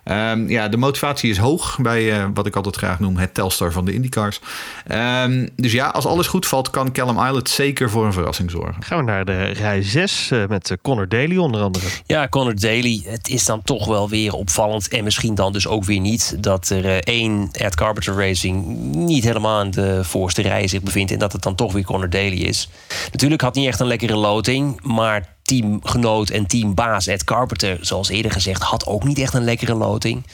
Ehm, 0.03 0.49
ja, 0.49 0.67
de 0.67 0.77
motivatie 0.77 1.29
is 1.29 1.38
hoog 1.38 1.77
bij 1.81 2.12
eh, 2.12 2.25
wat 2.33 2.45
ik 2.45 2.55
altijd 2.55 2.75
graag 2.75 2.99
noem 2.99 3.17
het 3.17 3.33
Telstar 3.33 3.71
van 3.71 3.85
de 3.85 3.93
IndyCars. 3.93 4.39
Ehm, 4.88 5.47
dus 5.55 5.71
ja, 5.71 5.88
als 5.88 6.05
alles 6.05 6.27
goed 6.27 6.47
valt, 6.47 6.69
kan 6.69 6.91
Callum 6.91 7.25
Islet 7.25 7.49
zeker 7.49 7.89
voor 7.89 8.05
een 8.05 8.13
verrassing 8.13 8.51
zorgen. 8.51 8.83
Gaan 8.83 8.97
we 8.97 9.03
naar 9.03 9.25
de 9.25 9.45
rij 9.45 9.81
6 9.83 10.31
eh, 10.31 10.45
met 10.47 10.71
eh, 10.71 10.77
Connor 10.81 11.07
Daly 11.07 11.38
onder 11.38 11.62
andere. 11.62 11.85
Ja, 12.05 12.27
Connor 12.27 12.59
Daly. 12.59 13.01
Het 13.05 13.29
is 13.29 13.45
dan 13.45 13.62
toch 13.63 13.85
wel 13.88 14.09
weer 14.09 14.33
opvallend. 14.33 14.88
En 14.88 15.03
misschien 15.03 15.35
dan 15.35 15.53
dus 15.53 15.67
ook 15.67 15.83
weer 15.83 15.99
niet 15.99 16.43
dat 16.43 16.69
er 16.69 17.03
één 17.03 17.49
Ed 17.51 17.75
Carpenter 17.75 18.15
Racing 18.15 18.65
niet 18.95 19.23
helemaal 19.23 19.59
aan 19.59 19.71
de 19.71 20.03
voorste 20.03 20.41
rij 20.41 20.67
zich 20.67 20.81
bevindt. 20.81 21.12
En 21.12 21.19
dat 21.19 21.31
het 21.31 21.41
dan 21.41 21.55
toch 21.55 21.73
weer 21.73 21.83
Connor 21.83 22.09
Daly 22.09 22.41
is. 22.41 22.69
Natuurlijk 23.12 23.41
had 23.41 23.55
niet 23.55 23.67
echt 23.67 23.79
een 23.79 23.88
lekkere 23.88 24.15
loting. 24.15 24.81
Maar 24.81 25.38
teamgenoot 25.49 26.29
en 26.29 26.47
teambaas 26.47 27.07
Ed 27.07 27.23
Carpenter, 27.23 27.77
zoals 27.81 28.09
eerder 28.09 28.31
gezegd, 28.31 28.62
had 28.62 28.85
ook 28.85 29.03
niet 29.03 29.19
echt 29.19 29.33
een 29.33 29.43
lekkere 29.43 29.73
loting. 29.73 30.25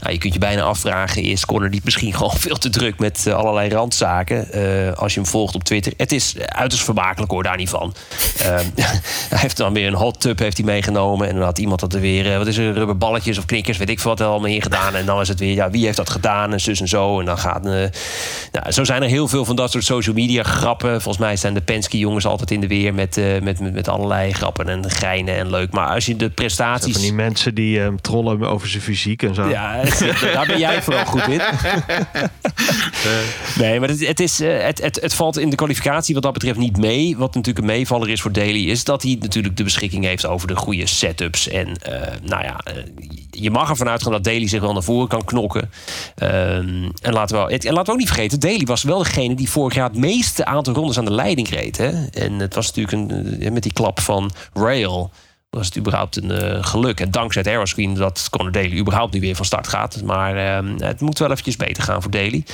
Nou, 0.00 0.12
je 0.12 0.18
kunt 0.18 0.32
je 0.32 0.38
bijna 0.38 0.62
afvragen, 0.62 1.22
is 1.22 1.46
Connor 1.46 1.68
niet 1.68 1.84
misschien 1.84 2.14
gewoon 2.18 2.36
veel 2.36 2.58
te 2.58 2.70
druk 2.70 2.98
met 2.98 3.26
eh, 3.26 3.34
allerlei 3.34 3.68
randzaken? 3.68 4.38
eh, 4.52 4.92
als 4.92 5.14
je 5.14 5.20
hem 5.20 5.28
volgt 5.28 5.54
op 5.54 5.64
Twitter. 5.64 5.92
Het 5.96 6.12
is 6.12 6.38
uiterst 6.38 6.84
vermakelijk 6.84 7.30
hoor, 7.30 7.42
daar 7.42 7.56
niet 7.56 7.68
van. 7.68 7.94
Ehm, 8.38 8.64
hij 9.28 9.38
heeft 9.38 9.56
dan 9.56 9.72
weer 9.72 9.86
een 9.86 9.94
hot 9.94 10.20
tub 10.20 10.38
heeft 10.38 10.56
hij 10.56 10.66
meegenomen. 10.66 11.28
En 11.28 11.34
dan 11.34 11.44
had 11.44 11.58
iemand 11.58 11.80
dat 11.80 11.94
er 11.94 12.00
weer, 12.00 12.32
eh, 12.32 12.38
wat 12.38 12.46
is 12.46 12.56
er, 12.56 12.72
rubberballetjes 12.72 13.38
of 13.38 13.44
knikkers, 13.44 13.78
weet 13.78 13.88
ik 13.88 14.00
veel 14.00 14.10
wat 14.10 14.20
er 14.20 14.26
allemaal 14.26 14.48
in 14.48 14.62
gedaan. 14.62 14.94
En 14.94 15.06
dan 15.06 15.20
is 15.20 15.28
het 15.28 15.38
weer, 15.38 15.54
ja, 15.54 15.70
wie 15.70 15.84
heeft 15.84 15.96
dat 15.96 16.10
gedaan? 16.10 16.52
En 16.52 16.60
zus 16.60 16.80
en 16.80 16.88
zo. 16.88 17.20
En 17.20 17.24
dan 17.24 17.38
gaat, 17.38 17.66
eh, 17.66 17.72
nou, 18.52 18.72
zo 18.72 18.84
zijn 18.84 19.02
er 19.02 19.08
heel 19.08 19.28
veel 19.28 19.44
van 19.44 19.56
dat 19.56 19.70
soort 19.70 19.84
social 19.84 20.14
media 20.14 20.42
grappen. 20.42 20.90
Volgens 20.90 21.24
mij 21.24 21.36
zijn 21.36 21.54
de 21.54 21.60
Penske 21.60 21.98
jongens 21.98 22.26
altijd 22.26 22.50
in 22.50 22.60
de 22.60 22.66
weer 22.66 22.94
met, 22.94 23.16
eh, 23.16 23.40
met, 23.42 23.60
met, 23.60 23.72
met 23.72 23.88
allerlei 23.88 24.32
grappen 24.32 24.68
en 24.68 24.90
geinen 24.90 25.36
en 25.36 25.50
leuk. 25.50 25.72
Maar 25.72 25.88
als 25.88 26.06
je 26.06 26.16
de 26.16 26.30
prestaties... 26.30 26.92
Van 26.92 27.02
die 27.02 27.12
mensen 27.12 27.54
die 27.54 27.82
eh, 27.82 27.88
trollen 28.00 28.42
over 28.42 28.68
zijn 28.68 28.82
fysiek 28.82 29.22
en 29.22 29.34
zo. 29.34 29.48
Ja, 29.48 29.80
daar 30.34 30.46
ben 30.46 30.58
jij 30.58 30.82
vooral 30.82 31.04
goed 31.04 31.28
in. 31.28 31.40
Nee, 33.58 33.80
maar 33.80 33.88
het, 33.88 34.06
het, 34.06 34.20
is, 34.20 34.40
eh, 34.40 34.64
het, 34.64 34.82
het, 34.82 35.00
het 35.00 35.14
valt 35.14 35.38
in 35.38 35.50
de 35.50 35.56
kwalificatie 35.56 36.14
wat 36.14 36.22
dat 36.22 36.32
betreft 36.32 36.58
niet 36.58 36.76
mee. 36.76 37.16
Wat 37.16 37.34
natuurlijk 37.34 37.58
een 37.58 37.72
meevaller 37.72 38.08
is 38.08 38.20
voor 38.20 38.32
Daly... 38.32 38.68
is 38.68 38.84
dat 38.84 39.02
hij 39.02 39.16
natuurlijk 39.20 39.56
de 39.56 39.64
beschikking 39.64 40.04
heeft 40.04 40.26
over 40.26 40.48
de 40.48 40.56
goede 40.56 40.86
setups. 40.86 41.48
En 41.48 41.76
eh, 41.76 42.14
nou 42.22 42.42
ja, 42.42 42.60
eh, 42.64 42.74
je 43.30 43.50
mag 43.50 43.70
ervan 43.70 43.88
uitgaan 43.88 44.12
dat 44.12 44.24
Daly 44.24 44.48
zich 44.48 44.60
wel 44.60 44.72
naar 44.72 44.82
voren 44.82 45.08
kan 45.08 45.24
knokken. 45.24 45.70
Ehm, 46.14 46.88
en, 47.02 47.12
laten 47.12 47.46
we, 47.46 47.58
en 47.58 47.72
laten 47.72 47.84
we 47.84 47.92
ook 47.92 47.98
niet 47.98 48.06
vergeten... 48.06 48.40
Daly 48.40 48.64
was 48.64 48.82
wel 48.82 48.98
degene 48.98 49.34
die 49.34 49.50
vorig 49.50 49.74
jaar 49.74 49.88
het 49.88 49.98
meeste 49.98 50.44
aantal 50.44 50.74
rondes 50.74 50.98
aan 50.98 51.04
de 51.04 51.12
leiding 51.12 51.48
reed. 51.48 51.76
Hè? 51.76 52.06
En 52.06 52.32
het 52.32 52.54
was 52.54 52.66
natuurlijk 52.66 52.96
een, 53.40 53.52
met 53.52 53.62
die 53.62 53.72
klap 53.72 54.00
van 54.00 54.30
Rail 54.52 55.10
was 55.50 55.66
het 55.66 55.78
überhaupt 55.78 56.16
een 56.16 56.30
eh, 56.30 56.64
geluk. 56.64 57.00
En 57.00 57.10
dankzij 57.10 57.42
het 57.42 57.50
aeroscreen 57.50 57.94
dat 57.94 58.26
Conor 58.30 58.52
Daly 58.52 58.78
überhaupt 58.78 59.14
nu 59.14 59.20
weer 59.20 59.36
van 59.36 59.44
start 59.44 59.68
gaat. 59.68 60.02
Maar 60.02 60.36
eh, 60.36 60.70
het 60.76 61.00
moet 61.00 61.18
wel 61.18 61.30
eventjes 61.30 61.56
beter 61.56 61.82
gaan 61.82 62.02
voor 62.02 62.10
Daly. 62.10 62.44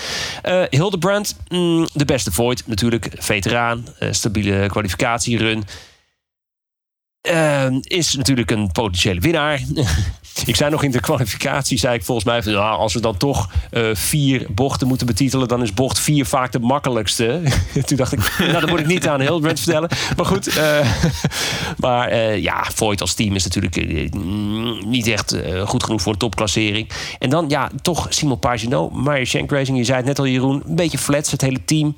Eh 0.43 0.63
Hildebrand, 0.71 1.37
mm, 1.49 1.87
de 1.93 2.05
beste 2.05 2.33
Void 2.33 2.63
natuurlijk. 2.67 3.09
Veteraan, 3.19 3.87
eh, 3.99 4.09
stabiele 4.13 4.67
kwalificatierun. 4.67 5.65
Eh, 7.25 7.67
is 7.83 8.15
natuurlijk 8.15 8.51
een 8.51 8.73
potentiële 8.73 9.21
winnaar. 9.21 9.61
ik 10.47 10.57
zei 10.57 10.71
nog 10.71 10.83
in 10.83 10.91
de 10.91 11.01
kwalificatie, 11.01 11.79
zei 11.79 11.95
ik 11.95 12.05
volgens 12.05 12.27
mij... 12.27 12.41
Nou, 12.41 12.79
als 12.79 12.95
we 12.95 13.01
dan 13.01 13.17
toch 13.17 13.51
eh, 13.71 13.83
vier 13.93 14.47
bochten 14.51 14.89
moeten 14.89 15.07
betitelen... 15.07 15.49
dan 15.49 15.63
is 15.63 15.75
bocht 15.75 16.01
vier 16.01 16.27
vaak 16.27 16.53
de 16.53 16.59
makkelijkste. 16.59 17.41
Toen 17.87 17.97
dacht 17.97 18.13
ik, 18.13 18.39
nou, 18.39 18.53
dat 18.53 18.71
moet 18.71 18.81
ik 18.81 18.87
niet 18.87 19.09
aan 19.09 19.21
Hildebrand 19.21 19.61
vertellen. 19.61 19.89
Maar 20.17 20.27
goed, 20.27 20.47
eh, 20.47 20.95
maar 21.77 22.09
eh, 22.09 22.43
ja, 22.43 22.65
Voigt 22.75 23.01
als 23.01 23.15
team 23.15 23.35
is 23.35 23.45
natuurlijk 23.45 24.15
mm, 24.15 24.89
niet 24.89 25.07
echt 25.07 25.37
goed 25.65 25.85
genoeg 25.85 26.03
voor 26.03 26.13
een 26.13 26.19
topklassering. 26.19 26.91
En 27.19 27.31
dan, 27.31 27.49
ja, 27.49 27.71
toch 27.83 28.07
Simon 28.09 28.39
Pagenaud, 28.39 28.93
Meyer 28.93 29.27
Shank 29.27 29.51
Racing. 29.51 29.79
Je 29.79 29.85
zei 29.85 29.97
het 29.97 30.07
net 30.07 30.19
al, 30.19 30.27
Jeroen. 30.27 30.63
Een 30.67 30.77
beetje 30.77 30.99
flats, 30.99 31.31
het 31.31 31.41
hele 31.41 31.65
team. 31.65 31.95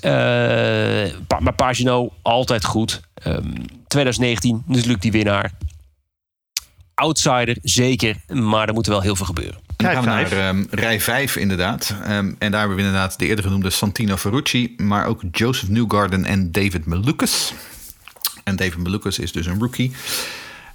Eh, 0.00 0.10
pa- 1.26 1.40
maar 1.40 1.54
Pagenaud, 1.56 2.12
altijd 2.22 2.64
goed. 2.64 3.00
Ehm, 3.14 3.52
2019, 3.86 4.62
natuurlijk 4.66 5.02
die 5.02 5.12
winnaar. 5.12 5.52
Outsider, 6.94 7.56
zeker. 7.62 8.16
Maar 8.32 8.68
er 8.68 8.74
moet 8.74 8.86
wel 8.86 9.00
heel 9.00 9.16
veel 9.16 9.26
gebeuren. 9.26 9.58
Dan 9.76 9.90
gaan 9.92 10.02
we 10.02 10.08
naar 10.08 10.32
ehm, 10.32 10.64
rij 10.70 11.00
5 11.00 11.36
inderdaad. 11.36 11.94
Ehm, 12.04 12.32
en 12.38 12.50
daar 12.50 12.58
hebben 12.60 12.76
we 12.76 12.82
inderdaad 12.82 13.18
de 13.18 13.26
eerder 13.26 13.44
genoemde 13.44 13.70
Santino 13.70 14.16
Ferrucci, 14.16 14.74
maar 14.76 15.06
ook 15.06 15.22
Joseph 15.32 15.68
Newgarden 15.70 16.24
en 16.24 16.52
David 16.52 16.84
Malukas. 16.86 17.52
En 18.44 18.56
David 18.56 18.76
Malukas 18.76 19.18
is 19.18 19.32
dus 19.32 19.46
een 19.46 19.58
rookie. 19.58 19.92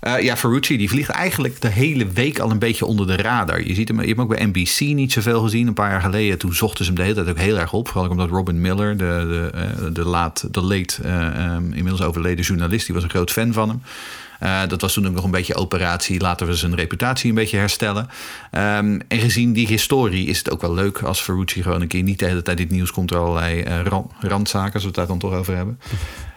Eh, 0.01 0.21
ja, 0.21 0.37
Ferrucci 0.37 0.77
die 0.77 0.89
vliegt 0.89 1.09
eigenlijk 1.09 1.61
de 1.61 1.67
hele 1.67 2.07
week 2.07 2.39
al 2.39 2.51
een 2.51 2.59
beetje 2.59 2.85
onder 2.85 3.07
de 3.07 3.15
radar. 3.15 3.63
Je, 3.63 3.73
ziet 3.73 3.87
hem, 3.87 3.99
je 3.99 4.05
hebt 4.05 4.17
hem 4.19 4.25
ook 4.29 4.35
bij 4.35 4.45
NBC 4.45 4.79
niet 4.79 5.11
zoveel 5.11 5.41
gezien. 5.41 5.67
Een 5.67 5.73
paar 5.73 5.89
jaar 5.89 6.01
geleden, 6.01 6.37
toen 6.37 6.53
zochten 6.53 6.85
ze 6.85 6.91
hem 6.91 6.99
de 6.99 7.05
hele 7.05 7.15
tijd 7.15 7.29
ook 7.29 7.43
heel 7.43 7.57
erg 7.59 7.73
op. 7.73 7.87
Vooral 7.87 8.09
omdat 8.09 8.29
Robin 8.29 8.61
Miller, 8.61 8.97
de, 8.97 9.05
de, 9.05 9.51
eh, 9.53 9.93
de, 9.93 10.05
laat, 10.05 10.47
de 10.51 10.61
late, 10.61 11.03
eh, 11.03 11.27
ehm, 11.27 11.63
inmiddels 11.63 12.01
overleden 12.01 12.45
journalist, 12.45 12.85
die 12.85 12.95
was 12.95 13.03
een 13.03 13.09
groot 13.09 13.31
fan 13.31 13.53
van 13.53 13.69
hem. 13.69 13.81
Dat 14.69 14.81
was 14.81 14.93
toen 14.93 15.07
ook 15.07 15.13
nog 15.13 15.23
een 15.23 15.31
beetje 15.31 15.55
operatie. 15.55 16.19
Laten 16.19 16.47
we 16.47 16.55
zijn 16.55 16.75
reputatie 16.75 17.29
een 17.29 17.35
beetje 17.35 17.57
herstellen. 17.57 18.07
Ehm, 18.51 18.99
en 19.07 19.19
gezien 19.19 19.53
die 19.53 19.67
historie 19.67 20.27
is 20.27 20.37
het 20.37 20.51
ook 20.51 20.61
wel 20.61 20.73
leuk 20.73 21.01
als 21.01 21.21
Ferrucci 21.21 21.61
gewoon 21.61 21.81
een 21.81 21.87
keer 21.87 22.03
niet 22.03 22.19
de 22.19 22.25
hele 22.25 22.41
tijd 22.41 22.59
het 22.59 22.69
nieuws 22.71 22.91
komt 22.91 23.09
door 23.09 23.19
allerlei 23.19 23.61
ran- 23.83 24.11
randzaken, 24.19 24.73
als 24.73 24.81
we 24.81 24.87
het 24.87 24.97
daar 24.97 25.07
dan 25.07 25.19
toch 25.19 25.33
over 25.33 25.55
hebben. 25.55 25.79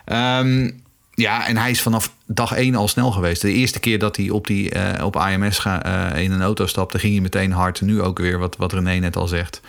Ehm, 0.04 0.70
ja, 1.14 1.46
en 1.46 1.56
hij 1.56 1.70
is 1.70 1.82
vanaf 1.82 2.14
dag 2.26 2.52
één 2.52 2.74
al 2.74 2.88
snel 2.88 3.10
geweest. 3.10 3.42
De 3.42 3.52
eerste 3.52 3.80
keer 3.80 3.98
dat 3.98 4.16
hij 4.16 4.30
op, 4.30 4.46
die, 4.46 4.70
eh, 4.70 5.04
op 5.04 5.16
AMS 5.16 5.58
ga, 5.58 5.82
eh, 6.12 6.22
in 6.22 6.32
een 6.32 6.42
auto 6.42 6.66
stapte, 6.66 6.98
ging 6.98 7.12
hij 7.12 7.22
meteen 7.22 7.52
hard. 7.52 7.80
Nu 7.80 8.02
ook 8.02 8.18
weer, 8.18 8.38
wat, 8.38 8.56
wat 8.56 8.72
René 8.72 8.98
net 8.98 9.16
al 9.16 9.26
zegt. 9.26 9.60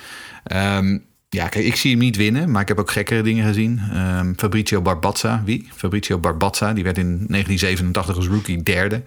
Ehm, 0.44 0.98
ja, 1.30 1.48
kijk, 1.48 1.66
ik 1.66 1.76
zie 1.76 1.92
hem 1.92 2.00
niet 2.00 2.16
winnen, 2.16 2.52
maar 2.52 2.62
ik 2.62 2.68
heb 2.68 2.80
ook 2.80 2.92
gekkere 2.92 3.22
dingen 3.22 3.46
gezien. 3.46 3.82
Ehm, 3.94 4.34
Fabricio 4.38 4.82
Barbazza, 4.82 5.42
wie? 5.46 5.68
Fabricio 5.76 6.18
Barbazza, 6.18 6.74
die 6.74 6.84
werd 6.84 6.98
in 6.98 7.26
1987 7.28 8.16
als 8.16 8.28
rookie 8.28 8.64
derde. 8.64 9.04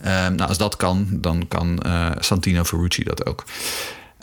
Ehm, 0.00 0.34
nou, 0.34 0.48
als 0.48 0.58
dat 0.58 0.76
kan, 0.76 1.06
dan 1.10 1.48
kan 1.48 1.78
eh, 1.78 2.10
Santino 2.18 2.64
Ferrucci 2.64 3.04
dat 3.04 3.26
ook. 3.26 3.44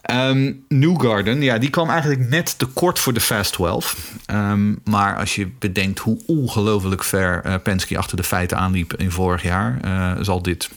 Ehm 0.08 0.52
Newgarden, 0.68 1.42
ja, 1.42 1.58
die 1.58 1.70
kwam 1.70 1.90
eigenlijk 1.90 2.30
net 2.30 2.60
te 2.60 2.66
kort 2.66 3.00
voor 3.00 3.14
de 3.14 3.20
Fast 3.20 3.54
12. 3.54 4.12
Ehm, 4.26 4.76
maar 4.84 5.18
als 5.18 5.36
je 5.36 5.50
bedenkt 5.60 6.00
hoe 6.00 6.22
ongelooflijk 6.26 7.04
ver 7.04 7.42
eh, 7.44 7.56
Penske 7.64 7.98
achter 7.98 8.18
de 8.18 8.24
feiten 8.24 8.58
aanliep 8.58 8.94
in 8.94 9.12
vorig 9.12 9.44
jaar, 9.44 9.80
eh, 9.82 10.12
zal 10.22 10.42
dit 10.42 10.70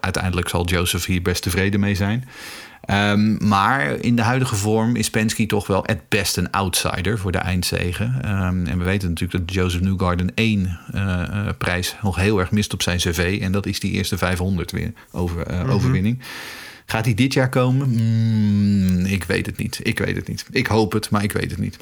uiteindelijk 0.00 0.48
zal 0.48 0.66
Joseph 0.66 1.04
hier 1.04 1.22
best 1.22 1.42
tevreden 1.42 1.80
mee 1.80 1.94
zijn. 1.94 2.28
Ehm, 2.86 3.48
maar 3.48 3.90
in 4.00 4.16
de 4.16 4.22
huidige 4.22 4.56
vorm 4.56 4.96
is 4.96 5.10
Penske 5.10 5.46
toch 5.46 5.66
wel 5.66 5.82
het 5.86 6.08
best 6.08 6.36
een 6.36 6.50
outsider 6.50 7.18
voor 7.18 7.32
de 7.32 7.38
eindzegen. 7.38 8.22
En 8.66 8.78
we 8.78 8.84
weten 8.84 9.08
natuurlijk 9.08 9.46
dat 9.46 9.54
Joseph 9.54 9.82
Newgarden 9.82 10.34
één 10.34 10.78
eh, 10.92 11.22
eh, 11.22 11.48
prijs 11.58 11.96
nog 12.02 12.16
heel 12.16 12.38
erg 12.38 12.50
mist 12.50 12.72
op 12.72 12.82
zijn 12.82 12.98
cv. 12.98 13.38
En 13.42 13.52
dat 13.52 13.66
is 13.66 13.80
die 13.80 13.92
eerste 13.92 14.18
500 14.18 14.70
weer 14.70 14.92
over, 15.10 15.46
eh, 15.46 15.74
overwinning. 15.74 16.18
Gaat 16.86 17.04
hij 17.04 17.14
dit 17.14 17.32
jaar 17.32 17.48
komen? 17.48 17.88
Mm, 17.88 19.04
ik 19.04 19.24
weet 19.24 19.46
het 19.46 19.56
niet. 19.56 19.80
Ik 19.82 19.98
weet 19.98 20.16
het 20.16 20.28
niet. 20.28 20.46
Ik 20.50 20.66
hoop 20.66 20.92
het, 20.92 21.10
maar 21.10 21.22
ik 21.22 21.32
weet 21.32 21.50
het 21.50 21.60
niet. 21.60 21.76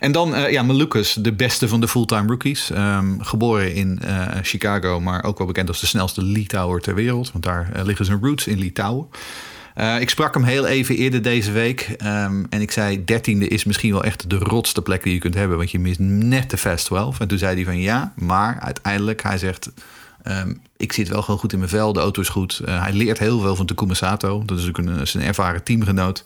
En 0.00 0.12
dan 0.12 0.34
eh 0.34 0.52
ja, 0.52 0.62
Malukas, 0.62 1.14
de 1.14 1.32
beste 1.32 1.68
van 1.68 1.80
de 1.80 1.88
fulltime 1.88 2.26
rookies. 2.26 2.70
Ehm, 2.70 3.20
geboren 3.20 3.74
in 3.74 3.98
eh, 3.98 4.26
Chicago, 4.42 5.00
maar 5.00 5.24
ook 5.24 5.38
wel 5.38 5.46
bekend 5.46 5.68
als 5.68 5.80
de 5.80 5.86
snelste 5.86 6.22
Litouwer 6.22 6.80
ter 6.80 6.94
wereld. 6.94 7.32
Want 7.32 7.44
daar 7.44 7.70
eh, 7.72 7.84
liggen 7.84 8.04
zijn 8.04 8.18
roots 8.22 8.46
in 8.46 8.58
Litouwen. 8.58 9.06
Ik 10.00 10.10
sprak 10.10 10.34
hem 10.34 10.42
heel 10.42 10.66
even 10.66 10.96
eerder 10.96 11.22
deze 11.22 11.52
week. 11.52 11.80
ehm, 11.80 12.44
en 12.50 12.60
ik 12.60 12.70
zei, 12.70 13.04
dertiende 13.04 13.48
is 13.48 13.64
misschien 13.64 13.92
wel 13.92 14.04
echt 14.04 14.30
de 14.30 14.36
rotste 14.36 14.82
plek 14.82 15.02
die 15.02 15.12
je 15.12 15.18
kunt 15.18 15.34
hebben. 15.34 15.56
Want 15.56 15.70
je 15.70 15.78
mist 15.78 15.98
net 15.98 16.50
de 16.50 16.56
Fast 16.56 16.84
12. 16.84 17.20
En 17.20 17.28
toen 17.28 17.38
zei 17.38 17.54
hij 17.54 17.64
van 17.64 17.80
ja, 17.80 18.12
maar 18.16 18.60
uiteindelijk, 18.60 19.22
hij 19.22 19.38
zegt... 19.38 19.70
ehm, 20.28 20.54
ik 20.76 20.92
zit 20.92 21.08
wel 21.08 21.22
gewoon 21.22 21.40
goed 21.40 21.52
in 21.52 21.58
mijn 21.58 21.70
vel, 21.70 21.92
de 21.92 22.00
auto 22.00 22.20
is 22.20 22.28
goed. 22.28 22.58
Eh, 22.64 22.82
hij 22.82 22.92
leert 22.92 23.18
heel 23.18 23.40
veel 23.40 23.56
van 23.56 23.66
Takuma 23.66 23.94
Sato. 23.94 24.42
Dat 24.46 24.58
is 24.58 24.68
ook 24.68 24.78
een, 24.78 25.06
zijn 25.06 25.24
ervaren 25.24 25.62
teamgenoot. 25.64 26.24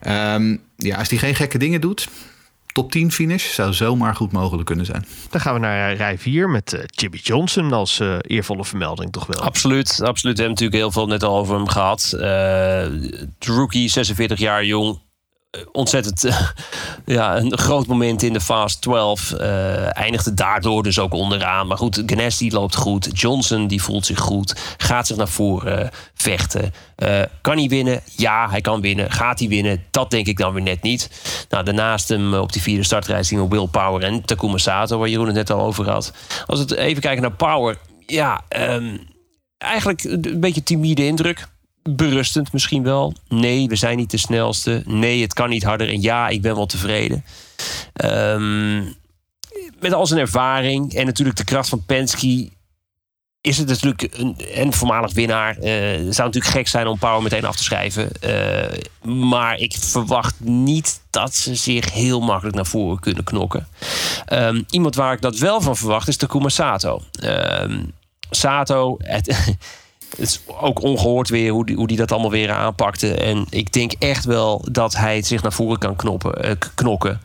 Ehm, 0.00 0.56
ja, 0.76 0.96
als 0.96 1.08
hij 1.08 1.18
geen 1.18 1.34
gekke 1.34 1.58
dingen 1.58 1.80
doet... 1.80 2.08
Top 2.76 2.92
10 2.92 3.12
finish 3.12 3.54
zou 3.54 3.72
zomaar 3.72 4.14
goed 4.14 4.32
mogelijk 4.32 4.66
kunnen 4.66 4.86
zijn. 4.86 5.06
Dan 5.30 5.40
gaan 5.40 5.54
we 5.54 5.60
naar 5.60 5.90
eh, 5.90 5.96
rij 5.96 6.18
4 6.18 6.48
met 6.48 6.72
eh, 6.72 6.82
Jimmy 6.86 7.18
Johnson 7.22 7.72
als 7.72 8.00
eh, 8.00 8.16
eervolle 8.20 8.64
vermelding 8.64 9.12
toch 9.12 9.26
wel. 9.26 9.40
Absoluut, 9.40 9.88
absoluut. 9.88 10.36
We 10.36 10.42
hebben 10.42 10.48
natuurlijk 10.48 10.78
heel 10.78 10.90
veel 10.90 11.06
net 11.06 11.22
al 11.22 11.36
over 11.36 11.54
hem 11.54 11.68
gehad. 11.68 12.12
Eh, 12.12 12.86
rookie, 13.38 13.88
46 13.88 14.38
jaar 14.38 14.64
jong. 14.64 14.98
Eh, 15.56 15.62
Ontzettend 15.72 16.24
eh, 16.24 16.40
ja, 17.16 17.36
een 17.36 17.58
groot 17.58 17.86
moment 17.86 18.22
in 18.22 18.32
de 18.32 18.40
Fast 18.40 18.80
12. 18.80 19.32
eh, 19.32 19.96
eindigde 19.96 20.34
daardoor 20.34 20.82
dus 20.82 20.98
ook 20.98 21.12
onderaan. 21.12 21.66
Maar 21.66 21.76
goed, 21.76 22.02
Ganassi 22.06 22.52
loopt 22.52 22.76
goed. 22.76 23.08
Johnson 23.12 23.66
die 23.66 23.82
voelt 23.82 24.06
zich 24.06 24.18
goed. 24.18 24.74
Gaat 24.76 25.06
zich 25.06 25.16
naar 25.16 25.28
voren 25.28 25.90
vechten. 26.14 26.74
Kan 27.40 27.58
hij 27.58 27.68
winnen? 27.68 28.00
Ja, 28.16 28.50
hij 28.50 28.60
kan 28.60 28.80
winnen. 28.80 29.10
Gaat 29.10 29.38
hij 29.38 29.48
winnen? 29.48 29.84
Dat 29.90 30.10
denk 30.10 30.26
ik 30.26 30.38
dan 30.38 30.52
weer 30.52 30.62
net 30.62 30.82
niet. 30.82 31.10
Nou, 31.48 31.64
daarnaast 31.64 32.08
hem 32.08 32.34
op 32.34 32.52
die 32.52 32.62
vierde 32.62 32.84
startreis 32.84 33.28
zien 33.28 33.42
we 33.42 33.48
Will 33.48 33.66
Power 33.66 34.02
en 34.02 34.24
Takuma 34.24 34.58
Sato, 34.58 34.98
waar 34.98 35.08
Jeroen 35.08 35.26
het 35.26 35.34
net 35.34 35.50
al 35.50 35.60
over 35.60 35.90
had. 35.90 36.12
Als 36.46 36.64
we 36.64 36.78
even 36.78 37.02
kijken 37.02 37.22
naar 37.22 37.32
Power. 37.32 37.78
Ja, 38.06 38.42
ehm, 38.48 38.96
eigenlijk 39.58 40.04
een 40.04 40.40
beetje 40.40 40.62
timide 40.62 41.06
indruk. 41.06 41.48
Berustend 41.88 42.52
misschien 42.52 42.82
wel. 42.82 43.14
Nee, 43.28 43.68
we 43.68 43.76
zijn 43.76 43.96
niet 43.96 44.10
de 44.10 44.16
snelste. 44.16 44.82
Nee, 44.86 45.22
het 45.22 45.32
kan 45.32 45.48
niet 45.48 45.64
harder. 45.64 45.88
En 45.88 46.00
ja, 46.00 46.28
ik 46.28 46.42
ben 46.42 46.54
wel 46.54 46.66
tevreden. 46.66 47.24
Ehm, 47.92 48.82
met 49.80 49.92
al 49.92 50.06
zijn 50.06 50.20
ervaring 50.20 50.94
en 50.94 51.06
natuurlijk 51.06 51.36
de 51.36 51.44
kracht 51.44 51.68
van 51.68 51.84
Penske... 51.84 52.50
is 53.40 53.58
het 53.58 53.68
natuurlijk 53.68 54.08
een, 54.10 54.36
een 54.54 54.72
voormalig 54.72 55.12
winnaar. 55.12 55.56
Eh, 55.56 55.72
zou 55.92 56.04
natuurlijk 56.04 56.46
gek 56.46 56.68
zijn 56.68 56.86
om 56.86 56.98
Power 56.98 57.22
meteen 57.22 57.44
af 57.44 57.56
te 57.56 57.64
schrijven. 57.64 58.10
Eh, 58.20 59.10
maar 59.10 59.56
ik 59.56 59.76
verwacht 59.78 60.40
niet 60.40 61.00
dat 61.10 61.34
ze 61.34 61.54
zich 61.54 61.92
heel 61.92 62.20
makkelijk 62.20 62.56
naar 62.56 62.66
voren 62.66 63.00
kunnen 63.00 63.24
knokken. 63.24 63.68
Ehm, 64.26 64.62
iemand 64.70 64.94
waar 64.94 65.12
ik 65.12 65.20
dat 65.20 65.38
wel 65.38 65.60
van 65.60 65.76
verwacht 65.76 66.08
is 66.08 66.16
Takuma 66.16 66.48
Sato. 66.48 67.02
Ehm, 67.20 67.84
Sato, 68.30 68.96
het, 68.98 69.36
het 70.16 70.28
is 70.28 70.40
ook 70.60 70.82
ongehoord 70.82 71.28
weer 71.28 71.52
hoe 71.52 71.66
die, 71.66 71.76
hoe 71.76 71.86
die 71.86 71.96
dat 71.96 72.12
allemaal 72.12 72.30
weer 72.30 72.50
aanpakte. 72.50 73.14
En 73.14 73.46
ik 73.50 73.72
denk 73.72 73.92
echt 73.92 74.24
wel 74.24 74.64
dat 74.70 74.96
hij 74.96 75.22
zich 75.22 75.42
naar 75.42 75.52
voren 75.52 75.78
kan 75.78 75.96
knoppen, 75.96 76.42
eh, 76.42 76.52
knokken. 76.74 77.20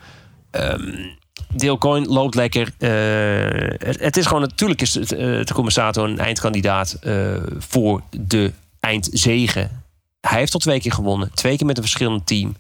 Ehm 0.52 1.20
Dale 1.54 1.78
Coyne 1.78 2.08
loopt 2.08 2.36
lekker. 2.36 2.74
Eh, 2.78 3.88
het, 3.88 4.00
het 4.00 4.18
is 4.18 4.26
gewoon 4.26 4.42
natuurlijk 4.42 4.82
is 4.82 4.94
het, 4.94 5.12
eh, 5.12 5.40
Takuma 5.40 5.70
Sato 5.70 6.04
een 6.04 6.20
eindkandidaat 6.20 6.94
eh, 6.94 7.36
voor 7.58 8.02
de 8.10 8.52
eindzegen. 8.80 9.84
Hij 10.22 10.40
heeft 10.40 10.54
al 10.54 10.60
twee 10.60 10.80
keer 10.80 10.92
gewonnen, 10.92 11.32
twee 11.34 11.58
keer 11.58 11.66
met 11.66 11.78
een 11.78 11.84
verschillend 11.84 12.28
team. 12.28 12.56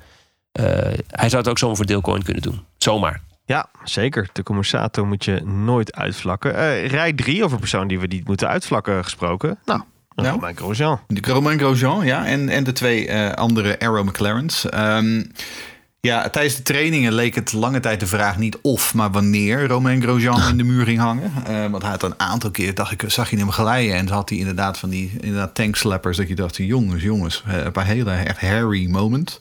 Eh, 0.52 0.66
hij 1.08 1.30
zou 1.30 1.42
het 1.42 1.48
ook 1.48 1.58
zomaar 1.58 1.76
voor 1.76 2.02
Coyne 2.02 2.24
kunnen 2.24 2.44
doen. 2.44 2.60
Zomaar. 2.78 3.22
Ja, 3.46 3.70
zeker. 3.84 4.30
De 4.34 4.44
Sato 4.60 5.06
moet 5.06 5.26
je 5.26 5.42
nooit 5.46 5.96
uitvlakken. 5.96 6.56
Eh, 6.56 6.88
rij 6.88 7.14
3 7.14 7.44
over 7.44 7.60
persoon 7.60 7.88
die 7.88 8.00
we 8.00 8.08
niet 8.08 8.28
moeten 8.28 8.48
uitvlakken 8.48 9.04
gesproken. 9.04 9.60
Nou, 9.66 9.82
Ja. 10.16 10.30
Romain 10.30 10.56
Grosjean. 10.58 11.00
De 11.08 11.22
Romain 11.32 11.60
Grosjean, 11.60 12.06
ja. 12.06 12.26
En, 12.26 12.50
en 12.50 12.64
de 12.64 12.72
twee 12.72 13.08
eh, 13.08 13.32
andere 13.34 13.80
Aero 13.80 14.04
McLaren's. 14.04 14.70
Ehm, 14.70 15.24
ja, 16.00 16.30
tijdens 16.30 16.56
de 16.56 16.62
trainingen 16.64 17.14
leek 17.14 17.36
het 17.36 17.54
lange 17.54 17.80
tijd 17.80 18.00
de 18.00 18.08
vraag 18.08 18.38
niet 18.38 18.58
of, 18.62 18.94
maar 18.94 19.12
wanneer 19.12 19.68
Romain 19.68 20.02
Grosjean 20.02 20.50
in 20.50 20.58
de 20.58 20.64
muur 20.64 20.86
ging 20.86 21.00
hangen. 21.00 21.32
Eh, 21.46 21.68
want 21.68 21.82
hij 21.82 21.92
had 21.92 22.04
een 22.04 22.20
aantal 22.20 22.52
keer, 22.52 22.76
dacht 22.76 22.92
ik, 22.92 23.04
zag 23.08 23.30
je 23.30 23.38
hem 23.38 23.52
glijden. 23.52 23.96
En 23.96 24.08
had 24.10 24.30
hij 24.30 24.38
inderdaad 24.38 24.78
van 24.78 24.90
die 24.90 25.12
inderdaad 25.20 25.56
tankslappers. 25.56 26.18
Dat 26.18 26.28
je 26.28 26.36
dacht, 26.36 26.56
jongens, 26.56 27.04
jongens. 27.04 27.44
eh, 27.48 27.64
Een 27.64 27.72
paar 27.72 27.86
hele 27.86 28.12
echt 28.12 28.40
hairy 28.42 28.90
moment. 28.90 29.40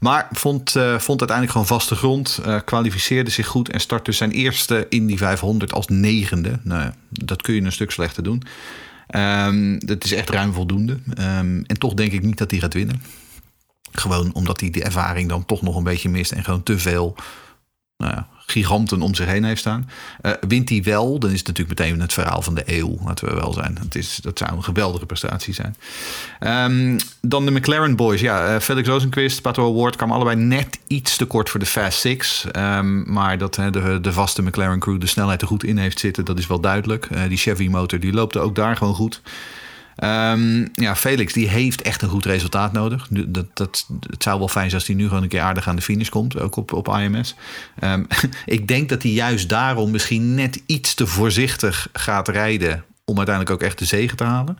Maar 0.00 0.28
vond, 0.32 0.76
eh, 0.76 0.82
vond 0.98 1.18
uiteindelijk 1.18 1.50
gewoon 1.50 1.66
vaste 1.66 1.94
grond. 1.94 2.40
kwalificeerde 2.64 3.30
zich 3.30 3.46
goed 3.46 3.70
en 3.70 3.80
startte 3.80 4.12
zijn 4.12 4.30
eerste 4.30 4.86
Indy 4.88 5.16
500 5.16 5.72
als 5.72 5.86
negende. 5.88 6.58
Nou, 6.62 6.82
ja, 6.82 6.94
dat 7.08 7.42
kun 7.42 7.54
je 7.54 7.60
een 7.62 7.72
stuk 7.72 7.90
slechter 7.90 8.22
doen. 8.22 8.42
Ehm, 9.06 9.78
dat 9.78 10.04
is 10.04 10.12
echt 10.12 10.30
ruim 10.30 10.52
voldoende. 10.52 10.98
Ehm, 11.14 11.62
en 11.66 11.78
toch 11.78 11.94
denk 11.94 12.12
ik 12.12 12.22
niet 12.22 12.38
dat 12.38 12.50
hij 12.50 12.60
gaat 12.60 12.74
winnen. 12.74 13.02
Gewoon 13.92 14.34
omdat 14.34 14.60
hij 14.60 14.70
de 14.70 14.84
ervaring 14.84 15.28
dan 15.28 15.46
toch 15.46 15.62
nog 15.62 15.76
een 15.76 15.84
beetje 15.84 16.08
mist. 16.08 16.32
En 16.32 16.44
gewoon 16.44 16.62
te 16.62 16.78
veel 16.78 17.16
nou 17.96 18.12
ja, 18.12 18.26
giganten 18.46 19.02
om 19.02 19.14
zich 19.14 19.26
heen 19.26 19.44
heeft 19.44 19.60
staan. 19.60 19.90
Eh, 20.20 20.32
wint 20.48 20.68
hij 20.68 20.82
wel, 20.82 21.18
dan 21.18 21.30
is 21.30 21.38
het 21.38 21.46
natuurlijk 21.46 21.78
meteen 21.78 22.00
het 22.00 22.12
verhaal 22.12 22.42
van 22.42 22.54
de 22.54 22.62
eeuw. 22.66 22.98
Laten 23.04 23.28
we 23.28 23.34
wel 23.34 23.52
zijn. 23.52 23.78
Het 23.80 23.94
is, 23.94 24.16
dat 24.22 24.38
zou 24.38 24.52
een 24.52 24.64
geweldige 24.64 25.06
prestatie 25.06 25.54
zijn. 25.54 25.76
Ehm, 26.38 26.98
dan 27.20 27.44
de 27.44 27.50
McLaren 27.50 27.96
boys. 27.96 28.20
Ja, 28.20 28.54
eh, 28.54 28.60
Felix 28.60 28.88
Rosenquist, 28.88 29.42
Pato 29.42 29.70
Award 29.70 29.96
kwamen 29.96 30.14
allebei 30.14 30.36
net 30.36 30.78
iets 30.86 31.16
te 31.16 31.24
kort 31.24 31.50
voor 31.50 31.60
de 31.60 31.66
Fast 31.66 31.98
Six. 31.98 32.46
Ehm, 32.50 33.12
maar 33.12 33.38
dat 33.38 33.54
de, 33.54 33.98
de 34.00 34.12
vaste 34.12 34.42
McLaren 34.42 34.78
crew 34.78 35.00
de 35.00 35.06
snelheid 35.06 35.40
er 35.40 35.46
goed 35.46 35.64
in 35.64 35.78
heeft 35.78 35.98
zitten, 35.98 36.24
dat 36.24 36.38
is 36.38 36.46
wel 36.46 36.60
duidelijk. 36.60 37.06
Eh, 37.06 37.22
die 37.28 37.38
Chevy 37.38 37.68
motor 37.68 38.00
die 38.00 38.12
loopt 38.12 38.34
er 38.34 38.40
ook 38.40 38.54
daar 38.54 38.76
gewoon 38.76 38.94
goed. 38.94 39.20
Ehm, 39.96 40.66
ja, 40.72 40.96
Felix 40.96 41.32
die 41.32 41.48
heeft 41.48 41.82
echt 41.82 42.02
een 42.02 42.08
goed 42.08 42.24
resultaat 42.24 42.72
nodig. 42.72 43.08
Dat, 43.10 43.46
dat, 43.54 43.86
het 44.10 44.22
zou 44.22 44.38
wel 44.38 44.48
fijn 44.48 44.70
zijn 44.70 44.80
als 44.80 44.88
hij 44.88 44.96
nu 44.96 45.08
gewoon 45.08 45.22
een 45.22 45.28
keer 45.28 45.40
aardig 45.40 45.68
aan 45.68 45.76
de 45.76 45.82
finish 45.82 46.08
komt, 46.08 46.40
ook 46.40 46.56
op, 46.56 46.72
op 46.72 46.88
IMS. 46.88 47.34
Ehm, 47.78 48.04
ik 48.46 48.68
denk 48.68 48.88
dat 48.88 49.02
hij 49.02 49.12
juist 49.12 49.48
daarom 49.48 49.90
misschien 49.90 50.34
net 50.34 50.62
iets 50.66 50.94
te 50.94 51.06
voorzichtig 51.06 51.88
gaat 51.92 52.28
rijden 52.28 52.84
om 53.04 53.16
uiteindelijk 53.16 53.56
ook 53.56 53.68
echt 53.68 53.78
de 53.78 53.84
zegen 53.84 54.16
te 54.16 54.24
halen. 54.24 54.58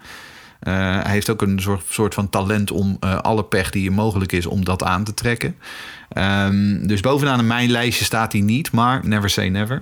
Eh, 0.60 0.74
hij 1.02 1.12
heeft 1.12 1.30
ook 1.30 1.42
een 1.42 1.60
soort, 1.88 2.14
van 2.14 2.30
talent 2.30 2.70
om 2.70 2.96
eh, 3.00 3.18
alle 3.18 3.44
pech 3.44 3.70
die 3.70 3.90
mogelijk 3.90 4.32
is, 4.32 4.46
om 4.46 4.64
dat 4.64 4.82
aan 4.82 5.04
te 5.04 5.14
trekken. 5.14 5.56
Ehm, 6.08 6.86
dus 6.86 7.00
bovenaan 7.00 7.46
mijn 7.46 7.70
lijstje 7.70 8.04
staat 8.04 8.32
hij 8.32 8.40
niet, 8.40 8.72
maar 8.72 9.00
never 9.06 9.30
say 9.30 9.48
never. 9.48 9.80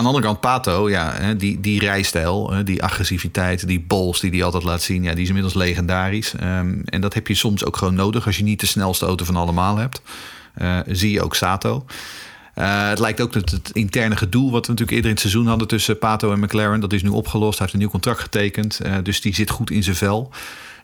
Aan 0.00 0.06
de 0.06 0.12
andere 0.12 0.32
kant, 0.32 0.40
Pato, 0.40 0.90
ja, 0.90 1.34
die, 1.34 1.60
die 1.60 1.80
rijstijl, 1.80 2.52
die 2.64 2.82
agressiviteit, 2.82 3.66
die 3.66 3.80
bols 3.80 4.20
die 4.20 4.30
hij 4.30 4.44
altijd 4.44 4.62
laat 4.62 4.82
zien, 4.82 5.02
ja, 5.02 5.12
die 5.12 5.22
is 5.22 5.26
inmiddels 5.26 5.54
legendarisch. 5.54 6.34
Ehm, 6.34 6.80
en 6.84 7.00
dat 7.00 7.14
heb 7.14 7.26
je 7.26 7.34
soms 7.34 7.64
ook 7.64 7.76
gewoon 7.76 7.94
nodig 7.94 8.26
als 8.26 8.36
je 8.36 8.42
niet 8.42 8.60
de 8.60 8.66
snelste 8.66 9.06
auto 9.06 9.24
van 9.24 9.36
allemaal 9.36 9.76
hebt. 9.76 10.02
Eh, 10.54 10.78
zie 10.86 11.10
je 11.10 11.22
ook 11.22 11.34
Sato. 11.34 11.84
Eh, 12.54 12.88
het 12.88 12.98
lijkt 12.98 13.20
ook 13.20 13.32
dat 13.32 13.50
het 13.50 13.70
interne 13.72 14.16
gedoe, 14.16 14.50
wat 14.50 14.66
we 14.66 14.72
natuurlijk 14.72 14.90
eerder 14.90 15.10
in 15.10 15.16
het 15.16 15.20
seizoen 15.20 15.46
hadden 15.46 15.68
tussen 15.68 15.98
Pato 15.98 16.32
en 16.32 16.40
McLaren, 16.40 16.80
dat 16.80 16.92
is 16.92 17.02
nu 17.02 17.08
opgelost. 17.08 17.58
Hij 17.58 17.60
heeft 17.60 17.72
een 17.72 17.78
nieuw 17.78 17.88
contract 17.88 18.20
getekend, 18.20 18.80
eh, 18.80 18.94
dus 19.02 19.20
die 19.20 19.34
zit 19.34 19.50
goed 19.50 19.70
in 19.70 19.82
zijn 19.82 19.96
vel. 19.96 20.30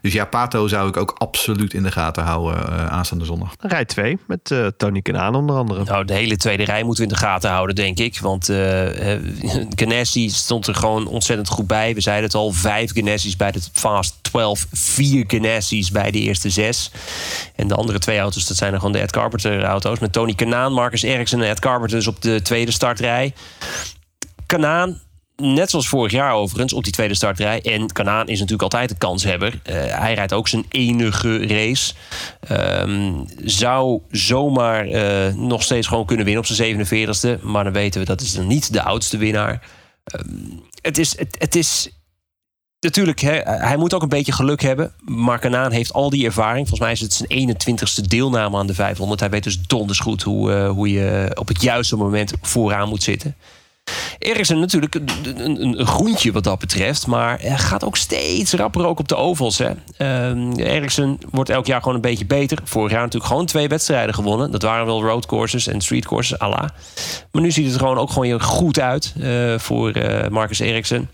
Dus 0.01 0.13
ja, 0.13 0.25
Pato 0.25 0.67
zou 0.67 0.87
ik 0.87 0.97
ook 0.97 1.15
absoluut 1.17 1.73
in 1.73 1.83
de 1.83 1.91
gaten 1.91 2.23
houden 2.23 2.69
uh, 2.69 2.87
aanstaande 2.87 3.25
zondag. 3.25 3.53
Rij 3.59 3.85
2 3.85 4.17
met 4.27 4.51
uh, 4.51 4.67
Tony 4.77 5.01
Kanaan 5.01 5.35
onder 5.35 5.55
andere. 5.55 5.83
Nou, 5.83 6.05
de 6.05 6.13
hele 6.13 6.37
tweede 6.37 6.63
rij 6.63 6.83
moeten 6.83 7.03
we 7.03 7.09
in 7.09 7.15
de 7.15 7.21
gaten 7.25 7.49
houden, 7.49 7.75
denk 7.75 7.99
ik. 7.99 8.19
Want 8.19 8.49
uh, 8.49 8.57
Ganassi 9.75 10.29
stond 10.29 10.67
er 10.67 10.75
gewoon 10.75 11.07
ontzettend 11.07 11.49
goed 11.49 11.67
bij. 11.67 11.93
We 11.93 12.01
zeiden 12.01 12.25
het 12.25 12.35
al, 12.35 12.51
vijf 12.51 12.93
Ganassi's 12.93 13.35
bij 13.35 13.51
de 13.51 13.61
Fast 13.73 14.15
12. 14.21 14.65
Vier 14.71 15.23
Ganassi's 15.27 15.91
bij 15.91 16.11
de 16.11 16.19
eerste 16.19 16.49
zes. 16.49 16.91
En 17.55 17.67
de 17.67 17.75
andere 17.75 17.99
twee 17.99 18.19
auto's, 18.19 18.47
dat 18.47 18.57
zijn 18.57 18.73
er 18.73 18.77
gewoon 18.79 18.93
de 18.93 18.99
Ed 18.99 19.11
Carpenter 19.11 19.63
auto's. 19.63 19.99
Met 19.99 20.13
Tony 20.13 20.33
Kanaan, 20.33 20.73
Marcus 20.73 21.01
Eriksen 21.01 21.41
en 21.41 21.49
Ed 21.49 21.59
Carpenter 21.59 21.97
dus 21.97 22.07
op 22.07 22.21
de 22.21 22.41
tweede 22.41 22.71
startrij. 22.71 23.33
Kanaan 24.45 25.01
net 25.41 25.69
zoals 25.69 25.87
vorig 25.87 26.11
jaar 26.11 26.33
overigens, 26.33 26.73
op 26.73 26.83
die 26.83 26.93
tweede 26.93 27.15
startrij. 27.15 27.61
En 27.61 27.91
Kanaan 27.91 28.27
is 28.27 28.39
natuurlijk 28.39 28.61
altijd 28.61 28.89
de 28.89 28.95
kanshebber. 28.97 29.53
Uh, 29.53 29.73
hij 29.75 30.13
rijdt 30.13 30.33
ook 30.33 30.47
zijn 30.47 30.65
enige 30.69 31.47
race. 31.47 31.93
Um, 32.51 33.25
zou 33.43 34.01
zomaar 34.11 34.87
uh, 34.87 35.33
nog 35.33 35.63
steeds 35.63 35.87
gewoon 35.87 36.05
kunnen 36.05 36.25
winnen 36.25 36.43
op 36.43 36.49
zijn 36.49 36.87
47ste. 36.87 37.41
Maar 37.41 37.63
dan 37.63 37.73
weten 37.73 37.99
we 37.99 38.05
dat 38.05 38.21
is 38.21 38.33
dan 38.33 38.47
niet 38.47 38.73
de 38.73 38.81
oudste 38.81 39.17
winnaar. 39.17 39.61
Um, 40.15 40.63
het 40.81 40.97
is... 40.97 41.17
Het, 41.17 41.35
het 41.39 41.55
is 41.55 41.91
Natuurlijk, 42.79 43.19
hè, 43.19 43.39
hij 43.43 43.77
moet 43.77 43.93
ook 43.93 44.01
een 44.01 44.09
beetje 44.09 44.31
geluk 44.31 44.61
hebben. 44.61 44.91
Maar 45.05 45.39
Kanaan 45.39 45.71
heeft 45.71 45.93
al 45.93 46.09
die 46.09 46.25
ervaring. 46.25 46.67
Volgens 46.67 46.79
mij 46.79 46.91
is 46.91 47.01
het 47.01 47.13
zijn 47.13 47.57
21ste 47.57 48.07
deelname 48.07 48.57
aan 48.57 48.67
de 48.67 48.73
500. 48.73 49.19
Hij 49.19 49.29
weet 49.29 49.43
dus 49.43 49.61
donders 49.61 49.99
goed 49.99 50.23
hoe, 50.23 50.51
uh, 50.51 50.69
hoe 50.69 50.91
je 50.91 51.31
op 51.33 51.47
het 51.47 51.61
juiste 51.61 51.95
moment 51.95 52.33
vooraan 52.41 52.89
moet 52.89 53.03
zitten. 53.03 53.35
Eriksen 54.19 54.59
natuurlijk 54.59 54.95
een, 54.95 55.09
een, 55.45 55.79
een, 55.79 55.85
groentje 55.85 56.31
wat 56.31 56.43
dat 56.43 56.59
betreft. 56.59 57.07
Maar 57.07 57.39
gaat 57.39 57.83
ook 57.83 57.97
steeds 57.97 58.53
rapper 58.53 58.85
ook 58.85 58.99
op 58.99 59.07
de 59.07 59.15
ovals. 59.15 59.57
Hè. 59.57 59.69
Uh, 59.97 60.65
Eriksen 60.65 61.17
wordt 61.31 61.49
elk 61.49 61.65
jaar 61.65 61.79
gewoon 61.79 61.95
een 61.95 62.01
beetje 62.01 62.25
beter. 62.25 62.59
Vorig 62.63 62.91
jaar 62.91 63.01
natuurlijk 63.01 63.31
gewoon 63.31 63.45
twee 63.45 63.67
wedstrijden 63.67 64.13
gewonnen. 64.13 64.51
Dat 64.51 64.61
waren 64.61 64.85
wel 64.85 65.03
road 65.03 65.25
courses 65.25 65.67
en 65.67 65.81
street 65.81 66.05
courses, 66.05 66.39
Allah. 66.39 66.69
Maar 67.31 67.41
nu 67.41 67.51
ziet 67.51 67.67
het 67.67 67.77
gewoon 67.77 67.97
ook 67.97 68.11
gewoon 68.11 68.41
goed 68.41 68.79
uit 68.79 69.13
uh, 69.17 69.57
voor 69.57 69.97
uh, 69.97 70.27
Marcus 70.27 70.59
Eriksen. 70.59 71.09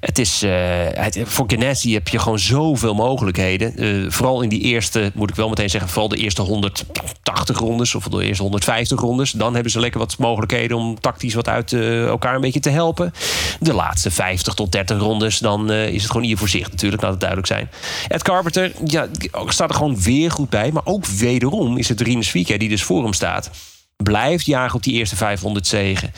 Het 0.00 0.18
is, 0.18 0.42
uh, 0.42 0.50
het, 0.90 1.18
voor 1.24 1.44
Ganassi 1.48 1.92
heb 1.92 2.08
je 2.08 2.18
gewoon 2.18 2.38
zoveel 2.38 2.94
mogelijkheden. 2.94 3.84
Uh, 3.84 4.10
vooral 4.10 4.42
in 4.42 4.48
die 4.48 4.60
eerste, 4.60 5.12
moet 5.14 5.30
ik 5.30 5.36
wel 5.36 5.48
meteen 5.48 5.70
zeggen, 5.70 5.90
vooral 5.90 6.08
de 6.08 6.16
eerste 6.16 6.42
180 6.42 7.58
rondes 7.58 7.94
of 7.94 8.04
de 8.04 8.24
eerste 8.24 8.42
150 8.42 9.00
rondes. 9.00 9.30
Dan 9.30 9.54
hebben 9.54 9.72
ze 9.72 9.80
lekker 9.80 10.00
wat 10.00 10.18
mogelijkheden 10.18 10.76
om 10.76 11.00
tactisch 11.00 11.34
wat 11.34 11.48
uit 11.48 11.72
uh, 11.72 12.06
elkaar 12.06 12.34
een 12.34 12.40
beetje 12.40 12.60
te 12.60 12.70
helpen. 12.70 13.12
De 13.60 13.72
laatste 13.72 14.10
50 14.10 14.54
tot 14.54 14.72
30 14.72 14.98
rondes, 14.98 15.38
dan 15.38 15.70
is 15.72 16.02
het 16.02 16.10
gewoon 16.10 16.26
hier 16.26 16.38
voor 16.38 16.48
zich 16.48 16.70
natuurlijk, 16.70 17.02
laat 17.02 17.10
het 17.10 17.20
duidelijk 17.20 17.48
zijn. 17.48 17.70
Ed 18.08 18.22
Carpenter 18.22 18.72
ja, 18.84 19.08
staat 19.46 19.68
er 19.68 19.76
gewoon 19.76 20.00
weer 20.00 20.30
goed 20.30 20.50
bij. 20.50 20.72
Maar 20.72 20.84
ook 20.84 21.06
wederom 21.06 21.78
is 21.78 21.88
het 21.88 22.00
Rinus 22.00 22.30
Vieke, 22.30 22.56
die 22.56 22.68
dus 22.68 22.82
voor 22.82 23.02
hem 23.02 23.12
staat. 23.12 23.50
Blijft 23.96 24.46
jagen 24.46 24.76
op 24.76 24.82
die 24.82 24.94
eerste 24.94 25.16
500 25.16 25.66
zegen. 25.66 26.12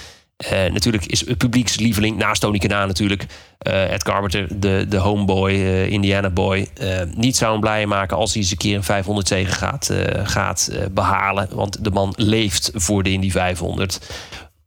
Uh, 0.45 0.73
natuurlijk 0.73 1.07
is 1.07 1.27
het 1.27 1.39
publiekslieveling, 1.39 2.17
naast 2.17 2.41
Tony 2.41 2.59
Kanaan 2.59 2.87
natuurlijk, 2.87 3.27
uh, 3.67 3.93
Ed 3.93 4.03
Carpenter, 4.03 4.61
de, 4.61 4.87
de 4.89 4.97
homeboy, 4.97 5.51
uh, 5.51 5.91
Indiana 5.91 6.31
boy. 6.31 6.69
niet 7.15 7.37
zou 7.37 7.53
hem 7.53 7.61
blij 7.61 7.87
maken 7.87 8.17
als 8.17 8.33
hij 8.33 8.43
eens 8.43 8.51
een 8.51 8.57
keer 8.57 8.77
een 8.77 8.83
500 8.83 9.29
zegen 9.29 9.53
gaat, 9.53 9.91
gaat 10.23 10.71
behalen. 10.91 11.49
Want 11.53 11.85
de 11.85 11.91
man 11.91 12.13
leeft 12.17 12.71
voor 12.75 13.03
de 13.03 13.11
Indy 13.11 13.31
500. 13.31 14.01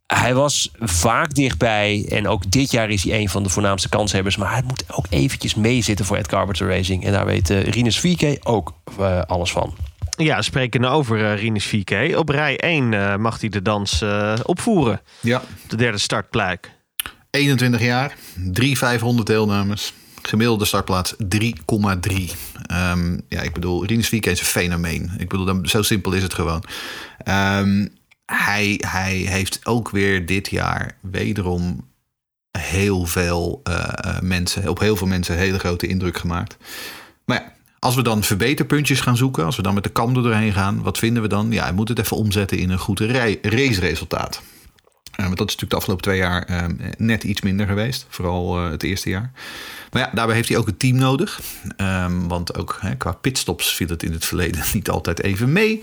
Hij 0.06 0.34
was 0.34 0.70
vaak 0.78 1.34
dichtbij 1.34 2.06
en 2.08 2.28
ook 2.28 2.50
dit 2.50 2.70
jaar 2.70 2.90
is 2.90 3.04
hij 3.04 3.18
een 3.18 3.28
van 3.28 3.42
de 3.42 3.48
voornaamste 3.48 3.88
kanshebbers. 3.88 4.36
Maar 4.36 4.52
hij 4.52 4.62
moet 4.66 4.84
ook 4.90 5.06
eventjes 5.10 5.54
meezitten 5.54 6.04
voor 6.04 6.16
Ed 6.16 6.26
Carpenter 6.26 6.68
Racing. 6.68 7.04
En 7.04 7.12
daar 7.12 7.26
weet 7.26 7.48
Rinus 7.48 8.00
Vieke 8.00 8.38
ook 8.42 8.72
alles 9.26 9.52
van. 9.52 9.74
Ja, 10.16 10.42
spreken 10.42 10.84
over 10.84 11.18
uh, 11.18 11.40
Rinus 11.40 11.76
4K. 11.76 12.16
Op 12.16 12.28
rij 12.28 12.58
1 12.58 12.92
uh, 12.92 13.16
mag 13.16 13.40
hij 13.40 13.48
de 13.48 13.62
dans 13.62 14.02
uh, 14.02 14.34
opvoeren. 14.42 15.00
Ja. 15.20 15.42
De 15.68 15.76
derde 15.76 15.98
startplek. 15.98 16.70
21 17.30 17.80
jaar, 17.80 18.16
3 18.34 18.78
500 18.78 19.26
deelnames. 19.26 19.92
Gemiddelde 20.22 20.64
startplaats 20.64 21.14
3,3. 21.14 21.18
Um, 22.72 23.20
ja, 23.28 23.40
ik 23.40 23.52
bedoel, 23.52 23.84
Rinus 23.84 24.06
4K 24.06 24.18
is 24.18 24.40
een 24.40 24.46
fenomeen. 24.46 25.10
Ik 25.18 25.28
bedoel, 25.28 25.58
zo 25.62 25.82
simpel 25.82 26.12
is 26.12 26.22
het 26.22 26.34
gewoon. 26.34 26.64
Um, 27.28 27.88
hij, 28.26 28.80
hij 28.86 29.14
heeft 29.14 29.60
ook 29.66 29.90
weer 29.90 30.26
dit 30.26 30.50
jaar 30.50 30.98
wederom 31.00 31.88
heel 32.58 33.04
veel 33.04 33.62
mensen, 34.20 34.68
op 34.68 34.78
heel 34.78 34.96
veel 34.96 35.06
mensen 35.06 35.34
een 35.34 35.40
hele 35.40 35.58
grote 35.58 35.86
indruk 35.86 36.18
gemaakt. 36.18 36.56
Maar 37.24 37.38
ja, 37.38 37.53
als 37.84 37.94
we 37.94 38.02
dan 38.02 38.22
verbeterpuntjes 38.22 39.00
gaan 39.00 39.16
zoeken, 39.16 39.44
als 39.44 39.56
we 39.56 39.62
dan 39.62 39.74
met 39.74 39.82
de 39.82 39.88
kam 39.88 40.16
er 40.16 40.22
doorheen 40.22 40.52
gaan, 40.52 40.82
wat 40.82 40.98
vinden 40.98 41.22
we 41.22 41.28
dan? 41.28 41.50
Ja, 41.50 41.62
hij 41.62 41.72
moet 41.72 41.88
het 41.88 41.98
even 41.98 42.16
omzetten 42.16 42.58
in 42.58 42.70
een 42.70 42.78
goed 42.78 43.00
raceresultaat. 43.42 44.42
Uh, 45.16 45.26
want 45.26 45.38
dat 45.38 45.48
is 45.48 45.56
natuurlijk 45.56 45.70
de 45.70 45.76
afgelopen 45.76 46.04
twee 46.04 46.18
jaar 46.18 46.50
uh, 46.50 46.64
net 46.98 47.24
iets 47.24 47.40
minder 47.40 47.66
geweest. 47.66 48.06
Vooral 48.08 48.64
uh, 48.64 48.70
het 48.70 48.82
eerste 48.82 49.08
jaar. 49.08 49.30
Maar 49.90 50.02
ja, 50.02 50.10
daarbij 50.14 50.34
heeft 50.34 50.48
hij 50.48 50.58
ook 50.58 50.66
een 50.66 50.76
team 50.76 50.96
nodig. 50.96 51.40
Um, 51.76 52.28
want 52.28 52.58
ook 52.58 52.78
hè, 52.80 52.96
qua 52.96 53.12
pitstops 53.12 53.74
viel 53.74 53.88
het 53.88 54.02
in 54.02 54.12
het 54.12 54.24
verleden 54.24 54.62
niet 54.74 54.90
altijd 54.90 55.22
even 55.22 55.52
mee. 55.52 55.82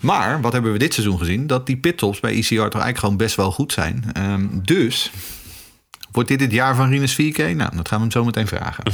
Maar 0.00 0.40
wat 0.40 0.52
hebben 0.52 0.72
we 0.72 0.78
dit 0.78 0.94
seizoen 0.94 1.18
gezien? 1.18 1.46
Dat 1.46 1.66
die 1.66 1.76
pitstops 1.76 2.20
bij 2.20 2.32
ECR 2.32 2.48
toch 2.48 2.58
eigenlijk 2.58 2.98
gewoon 2.98 3.16
best 3.16 3.36
wel 3.36 3.52
goed 3.52 3.72
zijn. 3.72 4.04
Um, 4.18 4.60
dus 4.62 5.10
wordt 6.12 6.28
dit 6.28 6.40
het 6.40 6.52
jaar 6.52 6.76
van 6.76 6.88
Rinus 6.88 7.12
4K? 7.12 7.36
Nou, 7.36 7.76
dat 7.76 7.88
gaan 7.88 7.98
we 7.98 8.04
hem 8.04 8.10
zo 8.10 8.24
meteen 8.24 8.46
vragen. 8.46 8.84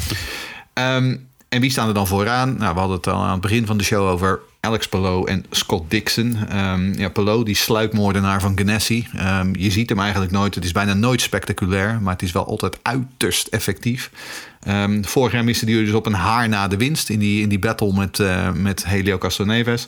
um, 0.75 1.29
en 1.49 1.61
wie 1.61 1.71
staan 1.71 1.89
er 1.89 1.95
dan 1.95 2.07
vooraan? 2.07 2.57
Nou, 2.57 2.75
we 2.75 2.79
hadden 2.79 2.97
het 2.97 3.07
al 3.07 3.23
aan 3.23 3.33
het 3.33 3.41
begin 3.41 3.67
van 3.67 3.79
de 3.79 3.85
show 3.85 4.09
over 4.09 4.41
Alex 4.61 4.89
Palou 4.89 5.29
en 5.29 5.45
Scott 5.51 5.91
Dixon. 5.91 6.59
Um, 6.59 6.99
ja, 6.99 7.09
Palou, 7.09 7.45
die 7.45 7.55
sluipmoordenaar 7.55 8.41
van 8.41 8.59
Ganassi. 8.59 9.09
Um, 9.17 9.57
je 9.57 9.71
ziet 9.71 9.89
hem 9.89 10.01
eigenlijk 10.01 10.33
nooit. 10.33 10.55
Het 10.55 10.65
is 10.65 10.73
bijna 10.73 10.95
nooit 10.95 11.21
spectaculair, 11.21 12.01
maar 12.03 12.13
het 12.13 12.23
is 12.23 12.33
wel 12.33 12.47
altijd 12.47 12.79
uiterst 12.83 13.47
effectief. 13.47 14.11
Um, 14.69 15.05
vorig 15.05 15.33
jaar 15.33 15.45
miste 15.45 15.65
hij 15.65 15.75
dus 15.75 15.93
op 15.93 16.07
een 16.07 16.13
haar 16.13 16.49
na 16.49 16.69
de 16.69 16.77
winst 16.77 17.09
in 17.09 17.19
die, 17.19 17.43
in 17.43 17.49
die 17.49 17.59
battle 17.59 17.93
met, 17.93 18.19
uh, 18.19 18.53
met 18.53 18.85
Helio 18.85 19.19
Castroneves. 19.19 19.87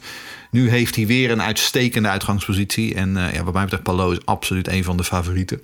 Nu 0.51 0.71
heeft 0.71 0.97
hij 0.97 1.07
weer 1.07 1.31
een 1.31 1.43
uitstekende 1.43 2.09
uitgangspositie. 2.09 2.95
En 2.95 3.17
uh, 3.17 3.33
ja, 3.33 3.45
wat 3.45 3.53
mij 3.53 3.63
betreft, 3.63 3.83
Palou 3.83 4.13
is 4.13 4.27
absoluut 4.27 4.69
een 4.69 4.85
van 4.85 4.97
de 4.97 5.05
favorieten 5.05 5.61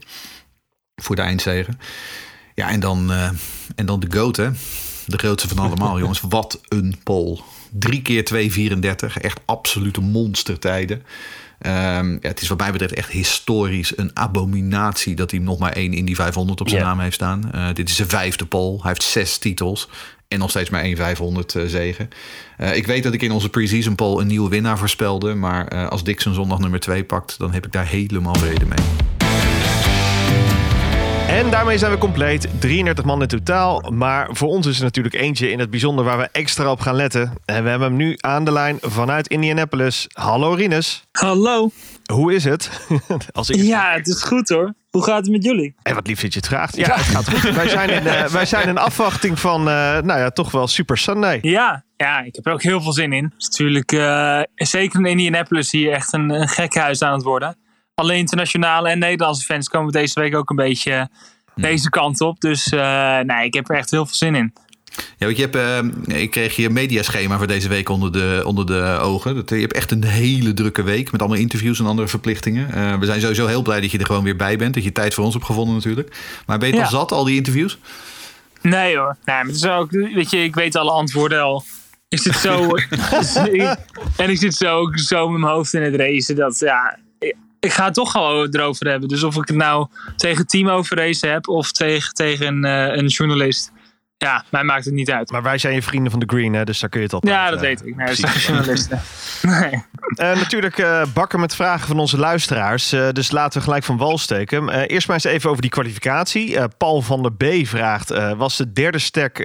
voor 0.97 1.17
de 1.17 1.23
eindzegen. 1.23 1.81
Ja, 2.55 2.69
en 2.69 2.81
dan, 2.81 3.11
uh, 3.11 3.31
en 3.75 3.87
dan 3.87 4.01
de 4.01 4.07
GOAT, 4.11 4.37
hè. 4.37 4.51
De 5.07 5.19
grootste 5.19 5.49
van 5.49 5.59
allemaal, 5.59 5.99
jongens. 6.03 6.21
Wat 6.21 6.61
een 6.69 6.97
pol. 7.03 7.41
Drie 7.71 8.03
keer 8.03 8.51
2,34. 8.77 9.21
Echt 9.21 9.41
absolute 9.45 10.01
monstertijden. 10.01 11.03
Um, 11.67 12.13
ja, 12.13 12.19
het 12.21 12.41
is 12.41 12.49
wat 12.49 12.59
mij 12.59 12.73
betreft 12.73 12.95
echt 12.95 13.11
historisch 13.11 13.97
een 13.97 14.11
abominatie 14.15 15.15
dat 15.15 15.31
hij 15.31 15.41
nog 15.41 15.59
maar 15.59 15.73
één 15.73 15.93
in 15.93 16.05
die 16.05 16.15
500 16.15 16.61
op 16.61 16.69
zijn 16.69 16.83
naam 16.83 16.99
heeft 16.99 17.15
staan. 17.15 17.51
Uh, 17.55 17.67
dit 17.73 17.89
is 17.89 17.97
zijn 17.97 18.09
vijfde 18.09 18.47
pol. 18.47 18.79
Hij 18.81 18.89
heeft 18.89 19.03
zes 19.03 19.39
titels 19.39 19.89
en 20.29 20.39
nog 20.39 20.51
steeds 20.51 20.71
maar 20.71 20.83
één 20.83 20.97
500 20.97 21.55
uh, 21.55 21.65
zegen. 21.67 22.09
Uh, 22.59 22.77
ik 22.77 22.87
weet 22.87 23.03
dat 23.03 23.13
ik 23.13 23.23
in 23.23 23.33
onze 23.33 23.49
pre-season 23.49 23.95
poll 23.95 24.21
een 24.21 24.27
nieuwe 24.27 24.51
winnaar 24.51 24.79
voorspelde. 24.79 25.35
Maar 25.35 25.89
als 25.89 26.05
Dixon 26.05 26.35
zondag 26.35 26.59
nummer 26.59 26.81
2 26.81 27.05
pakt, 27.05 27.39
dan 27.39 27.53
heb 27.53 27.67
ik 27.67 27.73
daar 27.73 27.87
helemaal 27.87 28.35
vrede 28.35 28.67
mee. 28.67 29.14
En 31.29 31.51
daarmee 31.51 31.79
zijn 31.79 31.93
we 31.93 31.99
compleet. 31.99 32.49
33 32.61 33.05
man 33.05 33.22
in 33.22 33.29
totaal. 33.29 33.81
Maar 33.91 34.29
voor 34.31 34.49
ons 34.49 34.66
is 34.66 34.79
er 34.79 34.85
natuurlijk 34.85 35.14
eentje 35.14 35.51
in 35.51 35.59
het 35.59 35.70
bijzonder 35.70 36.05
waar 36.05 36.18
we 36.18 36.29
extra 36.33 36.70
op 36.70 36.81
gaan 36.81 36.95
letten. 36.95 37.33
En 37.45 37.62
we 37.62 37.70
hebben 37.70 37.89
hem 37.89 37.97
nu 37.97 38.16
aan 38.20 38.45
de 38.45 38.53
lijn 38.53 38.79
vanuit 38.81 39.29
Indianapolis. 39.29 40.07
Hallo 40.12 40.53
Rinus. 40.53 41.05
Hallo. 41.12 41.70
Hoe 42.12 42.35
is 42.35 42.45
het? 42.45 42.87
Als. 43.33 43.49
Ja, 43.49 43.93
het 43.93 44.07
is 44.07 44.22
goed 44.22 44.49
hoor. 44.49 44.75
Hoe 44.91 45.05
gaat 45.05 45.20
het 45.20 45.31
met 45.31 45.45
jullie? 45.45 45.75
En 45.83 45.95
wat 45.95 46.07
lief 46.07 46.20
dat 46.20 46.33
je 46.33 46.39
het 46.39 46.49
vraagt. 46.49 46.77
Ja, 46.77 46.95
het 46.95 47.05
gaat 47.05 47.31
goed. 47.31 47.55
wij, 47.55 47.68
zijn 47.68 47.91
in, 47.91 48.05
uh, 48.05 48.25
wij 48.25 48.47
zijn 48.47 48.68
in 48.68 48.79
afwachting 48.79 49.39
van, 49.39 49.61
uh, 49.61 49.66
nou 50.01 50.18
ja, 50.18 50.31
toch 50.31 50.51
wel 50.51 50.66
Super 50.66 50.99
Sunday. 50.99 51.39
Ja, 51.43 51.85
ja, 51.97 52.20
ik 52.20 52.35
heb 52.35 52.47
er 52.47 52.53
ook 52.53 52.62
heel 52.62 52.81
veel 52.81 52.93
zin 52.93 53.12
in. 53.12 53.25
Het 53.25 53.35
is 53.39 53.49
natuurlijk, 53.49 53.93
uh, 53.93 54.41
zeker 54.55 55.01
in 55.01 55.07
Indianapolis, 55.07 55.70
hier 55.70 55.93
echt 55.93 56.12
een, 56.12 56.31
een 56.31 56.49
gek 56.49 56.75
huis 56.75 57.03
aan 57.03 57.12
het 57.12 57.22
worden. 57.22 57.57
Alle 57.95 58.17
internationale 58.17 58.89
en 58.89 58.99
Nederlandse 58.99 59.45
fans 59.45 59.69
komen 59.69 59.93
deze 59.93 60.21
week 60.21 60.37
ook 60.37 60.51
een 60.51 60.57
beetje 60.57 61.09
deze 61.55 61.89
kant 61.91 62.21
op. 62.21 62.41
Dus 62.41 62.67
nee, 63.23 63.45
ik 63.45 63.55
heb 63.55 63.69
er 63.71 63.77
echt 63.77 63.91
heel 63.91 64.07
veel 64.07 64.15
zin 64.17 64.35
in. 64.35 64.53
Ja, 64.97 65.27
want 65.27 65.37
je 65.37 65.43
hebt, 65.43 65.57
eh, 66.09 66.21
ik 66.21 66.31
kreeg 66.31 66.57
je 66.57 66.71
mediaschema 66.71 67.39
voor 67.39 67.47
deze 67.47 67.69
week 67.69 67.89
onder 67.89 68.13
de, 68.13 68.43
onder 68.45 68.67
de 68.67 68.99
ogen. 69.01 69.35
Dat, 69.35 69.51
je 69.51 69.57
hebt 69.57 69.73
echt 69.73 69.91
een 69.91 70.05
hele 70.05 70.55
drukke 70.55 70.83
week 70.83 71.13
met 71.13 71.21
allemaal 71.21 71.39
interviews 71.39 71.79
en 71.79 71.87
andere 71.87 72.09
verplichtingen. 72.09 72.73
Eh, 72.73 72.99
we 72.99 73.07
zijn 73.07 73.21
sowieso 73.21 73.47
heel 73.47 73.63
blij 73.63 73.81
dat 73.81 73.91
je 73.91 73.99
er 73.99 74.07
gewoon 74.07 74.25
weer 74.25 74.37
bij 74.37 74.57
bent. 74.57 74.75
Dat 74.75 74.85
je 74.85 74.93
tijd 74.93 75.15
voor 75.15 75.25
ons 75.25 75.35
hebt 75.35 75.47
gevonden 75.47 75.75
natuurlijk. 75.75 76.17
Maar 76.47 76.59
ben 76.59 76.69
je 76.69 76.75
Ja. 76.75 76.83
al 76.83 76.89
zat, 76.91 77.13
al 77.13 77.25
die 77.25 77.37
interviews? 77.37 77.79
Nee 78.63 78.97
hoor. 78.97 79.17
Nee, 79.25 79.37
maar 79.37 79.47
het 79.47 79.55
is 79.55 79.67
ook, 79.67 79.91
weet 79.91 80.31
je, 80.31 80.43
ik 80.45 80.55
weet 80.55 80.77
alle 80.77 80.91
antwoorden 80.91 81.43
al. 81.43 81.65
Ik 82.09 82.19
zit 82.19 82.35
zo. 82.35 82.71
en 84.17 84.31
ik 84.31 84.39
zit 84.39 84.55
zo, 84.55 84.93
zo 84.95 85.29
met 85.29 85.41
mijn 85.41 85.53
hoofd 85.53 85.75
in 85.75 85.83
het 85.83 85.95
racen. 85.95 86.37
Dat 86.37 86.59
ja. 86.59 86.99
Ik- 87.65 87.73
ga 87.73 87.85
het 87.85 87.95
toch 87.95 88.11
gewoon 88.11 88.49
erover 88.51 88.89
hebben. 88.89 89.09
Dus 89.09 89.23
of 89.23 89.37
ik 89.37 89.49
het 89.49 89.57
nou 89.57 89.87
tegen 90.17 90.71
over 90.71 90.97
racen 90.97 91.31
heb. 91.31 91.49
of 91.49 91.73
tegen, 91.73 92.15
tegen 92.15 92.65
eh, 92.65 92.97
een 92.97 93.07
journalist. 93.07 93.73
Ja, 94.17 94.45
mij 94.51 94.62
maakt 94.65 94.85
het 94.85 94.95
niet 94.95 95.11
uit. 95.11 95.31
Maar 95.31 95.43
wij 95.43 95.59
zijn 95.59 95.75
je 95.75 95.83
vrienden 95.83 96.11
van 96.11 96.21
de 96.21 96.27
Green, 96.27 96.53
hè, 96.55 96.65
dus 96.65 96.81
daar 96.81 96.91
kun 96.91 97.01
je 97.01 97.07
het 97.07 97.15
altijd. 97.15 97.35
Ja, 97.35 97.45
dat 97.51 97.55
eh, 97.55 97.65
weet 97.65 97.87
ik. 97.87 97.97
Nee, 97.97 98.07
dat 98.07 98.43
journalisten. 98.43 99.01
Nee. 99.43 99.85
Eh, 100.15 100.37
natuurlijk 100.37 100.87
bakken 101.15 101.41
met 101.41 101.55
vragen 101.55 101.87
van 101.87 101.99
onze 101.99 102.19
luisteraars. 102.19 102.89
Dus 102.89 103.31
laten 103.31 103.59
we 103.59 103.65
gelijk 103.65 103.85
van 103.85 103.97
wal 103.97 104.19
steken. 104.19 104.69
Eerst 104.87 105.07
maar 105.07 105.17
eens 105.17 105.25
even 105.25 105.51
over 105.51 105.62
die 105.62 105.71
kwalificatie. 105.71 106.69
Paul 106.79 107.03
van 107.03 107.23
der 107.23 107.33
B 107.33 107.67
vraagt: 107.67 108.35
Was 108.37 108.57
de 108.57 108.73
derde, 108.73 108.99
stek, 108.99 109.37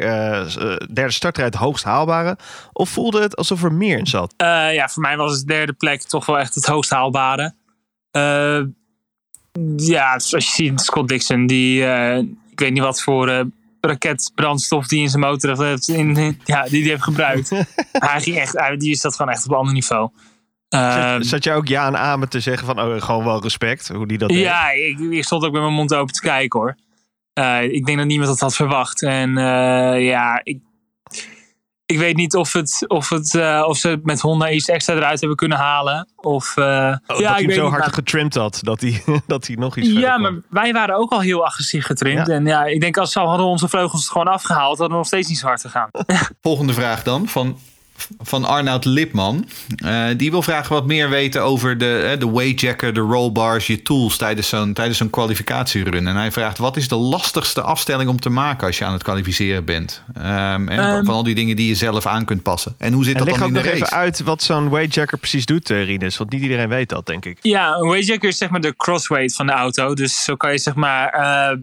derde 0.94 1.12
starter 1.12 1.44
het 1.44 1.56
hoogst 1.56 1.84
haalbare? 1.84 2.38
Of 2.74 2.90
voelde 2.90 3.22
het 3.22 3.36
alsof 3.36 3.64
er 3.64 3.74
meer 3.74 3.98
in 3.98 4.08
zat? 4.08 4.34
Ja, 4.38 4.88
voor 4.88 5.02
mij 5.02 5.18
was 5.18 5.40
de 5.40 5.46
derde 5.46 5.74
plek 5.74 6.02
toch 6.04 6.26
wel 6.26 6.40
echt 6.40 6.56
het 6.56 6.66
hoogst 6.66 6.90
haalbare. 6.90 7.54
Eh, 8.12 8.62
ja, 9.76 10.14
dus 10.14 10.34
als 10.34 10.46
je 10.46 10.52
ziet, 10.52 10.82
Scott 10.82 11.08
Dixon, 11.08 11.48
die, 11.48 11.86
eh, 11.86 12.18
ik 12.52 12.60
weet 12.60 12.72
niet 12.72 12.82
wat 12.82 13.02
voor 13.02 13.30
eh, 13.30 13.42
raketbrandstof 13.82 14.88
die 14.88 15.02
in 15.02 15.10
zijn 15.10 15.22
motor 15.22 15.66
heeft, 15.66 15.88
in, 15.88 16.40
ja, 16.44 16.64
die 16.64 16.82
die 16.82 16.90
heeft 16.90 17.04
gebruikt. 17.04 17.50
Hij 17.92 18.22
ging 18.22 18.38
echt, 18.38 18.80
die 18.80 18.92
is 18.92 19.02
dat 19.02 19.16
gewoon 19.16 19.32
echt 19.32 19.46
op 19.46 19.52
een 19.52 19.58
ander 19.58 19.74
niveau. 19.74 20.10
Ehm, 20.70 21.14
Zat, 21.14 21.26
zat 21.26 21.44
jij 21.44 21.56
ook 21.56 21.68
ja 21.68 21.88
en 21.88 21.98
amen 21.98 22.30
te 22.30 22.40
zeggen 22.40 22.66
van 22.66 22.80
oh, 22.80 23.02
gewoon 23.02 23.24
wel 23.24 23.42
respect, 23.42 23.88
hoe 23.88 24.08
die 24.08 24.18
dat 24.18 24.30
deed? 24.30 24.38
ja, 24.38 24.72
ik, 24.72 25.00
ik 25.00 25.24
stond 25.24 25.44
ook 25.46 25.52
met 25.52 25.62
mijn 25.62 25.74
mond 25.74 25.94
open 25.94 26.14
te 26.14 26.22
kijken 26.22 26.60
hoor. 26.60 26.76
Ik 27.70 27.86
denk 27.86 27.98
dat 27.98 28.08
niemand 28.08 28.30
dat 28.30 28.40
had 28.40 28.56
verwacht. 28.56 29.04
En 29.04 29.34
ja, 30.02 30.42
ik, 30.44 30.60
ik 31.90 31.98
weet 31.98 32.16
niet 32.16 32.36
of, 32.36 32.54
het, 32.54 32.86
of, 32.88 33.10
het, 33.10 33.36
eh, 33.36 33.64
of 33.68 33.78
ze 33.78 33.90
het 33.90 34.06
met 34.06 34.20
Honda 34.22 34.50
iets 34.50 34.68
extra 34.68 34.94
eruit 34.96 35.20
hebben 35.20 35.38
kunnen 35.38 35.58
halen. 35.58 36.08
Of, 36.16 36.58
eh, 36.58 36.64
Oh, 36.66 36.68
ja, 36.68 36.98
dat 37.08 37.20
ik 37.20 37.26
hij 37.26 37.42
hem 37.42 37.52
zo 37.52 37.68
hard 37.70 37.80
maar- 37.80 37.94
getrimd 37.94 38.36
had, 38.36 38.60
dat 38.62 38.82
hij, 38.82 39.04
dat 39.28 39.48
hij 39.48 39.56
nog 39.56 39.78
iets 39.78 39.88
Ja, 39.90 40.18
maar 40.18 40.34
wij 40.50 40.74
waren 40.74 40.96
ook 40.96 41.12
al 41.12 41.20
heel 41.20 41.46
agressief 41.46 41.86
getrimd. 41.86 42.28
Ja. 42.28 42.34
En 42.34 42.46
ja, 42.46 42.66
ik 42.66 42.82
denk 42.82 42.98
als 42.98 43.12
ze 43.12 43.20
hadden 43.20 43.46
onze 43.46 43.68
vleugels 43.68 44.02
het 44.02 44.12
gewoon 44.12 44.28
afgehaald, 44.28 44.68
hadden 44.78 44.88
we 44.90 44.94
nog 44.94 45.06
steeds 45.06 45.28
niet 45.28 45.38
zo 45.38 45.46
hard 45.48 45.62
gegaan. 45.62 45.90
Volgende 46.42 46.74
vraag 46.74 47.04
dan 47.04 47.28
van, 47.28 47.58
van 48.20 48.46
Arnoud 48.46 48.86
Lipman. 48.86 49.48
Eh, 49.76 50.06
die 50.18 50.32
wil 50.32 50.42
vragen 50.42 50.74
wat 50.74 50.86
meer 50.86 51.10
weten 51.10 51.44
over 51.44 51.78
de, 51.78 52.10
eh, 52.14 52.20
de 52.20 52.30
wayjacker, 52.30 52.94
de 52.94 53.00
rollbars, 53.00 53.68
je 53.68 53.82
tools 53.82 54.18
tijdens 54.18 54.48
zo'n, 54.48 54.74
tijdens 54.74 54.98
zo'n 54.98 55.10
kwalificatierun. 55.10 56.08
En 56.08 56.16
hij 56.16 56.32
vraagt 56.32 56.58
wat 56.58 56.78
is 56.78 56.88
de 56.88 56.96
lastigste 56.96 57.62
afstelling 57.62 58.10
om 58.10 58.20
te 58.20 58.30
maken 58.30 58.68
als 58.68 58.78
je 58.78 58.86
aan 58.86 58.94
het 58.94 59.04
kwalificeren 59.04 59.66
bent? 59.66 60.04
Ehm, 60.14 60.68
en 60.68 60.80
Ehm. 60.80 61.06
van 61.06 61.14
al 61.14 61.24
die 61.24 61.36
dingen 61.36 61.56
die 61.56 61.68
je 61.68 61.76
zelf 61.76 62.06
aan 62.06 62.26
kunt 62.26 62.44
passen. 62.44 62.76
En 62.78 62.94
hoe 62.94 63.04
zit 63.04 63.14
En 63.14 63.20
dat 63.20 63.28
leg 63.28 63.38
dan 63.40 63.44
ook 63.50 63.56
in 63.56 63.62
de 63.62 63.64
nog 63.64 63.72
race? 63.80 63.86
even 63.86 63.98
uit 63.98 64.20
wat 64.20 64.44
zo'n 64.44 64.70
weightjacker 64.70 65.18
precies 65.18 65.46
doet, 65.46 65.70
eh, 65.70 65.84
Rinus. 65.86 66.18
Want 66.18 66.32
niet 66.32 66.42
iedereen 66.42 66.70
weet 66.70 66.90
dat, 66.90 67.06
denk 67.06 67.26
ik. 67.26 67.38
Ja, 67.42 67.76
een 67.76 67.88
wayjacker 67.88 68.30
is 68.30 68.38
zeg 68.38 68.50
maar 68.50 68.62
de 68.62 68.76
crossweight 68.76 69.36
van 69.36 69.46
de 69.46 69.52
auto. 69.54 69.94
Dus 69.94 70.24
zo 70.24 70.36
kan 70.36 70.52
je 70.52 70.58
zeg 70.58 70.76
maar 70.76 71.08
eh, 71.10 71.58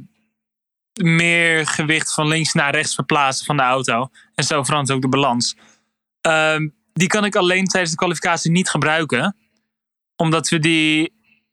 meer 1.02 1.66
gewicht 1.66 2.14
van 2.14 2.28
links 2.28 2.52
naar 2.52 2.74
rechts 2.74 2.94
verplaatsen 2.94 3.46
van 3.46 3.56
de 3.56 3.62
auto. 3.62 4.08
En 4.34 4.44
zo 4.44 4.62
verandert 4.62 4.96
ook 4.96 5.02
de 5.02 5.08
balans. 5.08 5.56
Ehm, 6.26 6.68
die 6.92 7.08
kan 7.08 7.24
ik 7.24 7.36
alleen 7.36 7.64
tijdens 7.64 7.90
de 7.90 7.98
kwalificatie 7.98 8.50
niet 8.50 8.70
gebruiken. 8.70 9.36
Omdat 10.16 10.48
we 10.48 10.58
die 10.58 11.12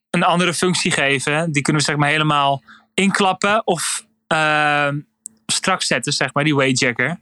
een 0.09 0.24
andere 0.24 0.53
functie 0.53 0.91
geven. 0.91 1.51
Die 1.51 1.61
kunnen 1.61 1.82
we 1.82 1.88
zeg 1.88 1.97
maar 1.97 2.09
helemaal 2.09 2.63
inklappen 2.93 3.67
of 3.67 4.05
ehm, 4.28 4.99
strak 5.45 5.82
zetten, 5.82 6.13
zeg 6.13 6.34
maar, 6.34 6.43
die 6.43 6.55
wayjacker. 6.55 7.19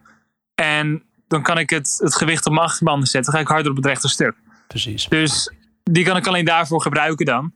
En 0.55 1.03
dan 1.27 1.41
kan 1.43 1.57
ik 1.57 1.69
het, 1.69 1.97
het 1.97 2.15
gewicht 2.15 2.45
op 2.45 2.51
mijn 2.53 2.65
achterbanden 2.65 3.07
zetten. 3.07 3.31
Dan 3.31 3.41
ga 3.41 3.47
ik 3.47 3.53
harder 3.53 3.71
op 3.71 3.77
het 3.77 3.85
rechte 3.85 4.09
stuk. 4.09 4.35
Precies. 4.67 5.07
Dus 5.07 5.53
die 5.83 6.03
kan 6.03 6.17
ik 6.17 6.27
alleen 6.27 6.45
daarvoor 6.45 6.81
gebruiken 6.81 7.25
dan. 7.25 7.53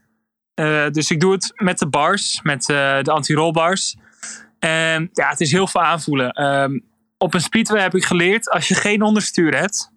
Eh, 0.53 0.89
dus 0.89 1.11
ik 1.11 1.19
doe 1.19 1.31
het 1.31 1.51
met 1.55 1.79
de 1.79 1.87
bars, 1.87 2.39
met 2.43 2.69
eh, 2.69 3.01
de 3.01 3.11
anti-rollbars. 3.11 3.95
En 4.59 5.09
ja, 5.13 5.29
het 5.29 5.41
is 5.41 5.51
heel 5.51 5.67
veel 5.67 5.81
aanvoelen. 5.81 6.31
Ehm, 6.31 6.79
op 7.17 7.33
een 7.33 7.41
speedway 7.41 7.81
heb 7.81 7.95
ik 7.95 8.05
geleerd, 8.05 8.49
als 8.49 8.67
je 8.67 8.75
geen 8.75 9.01
onderstuur 9.01 9.57
hebt, 9.57 9.91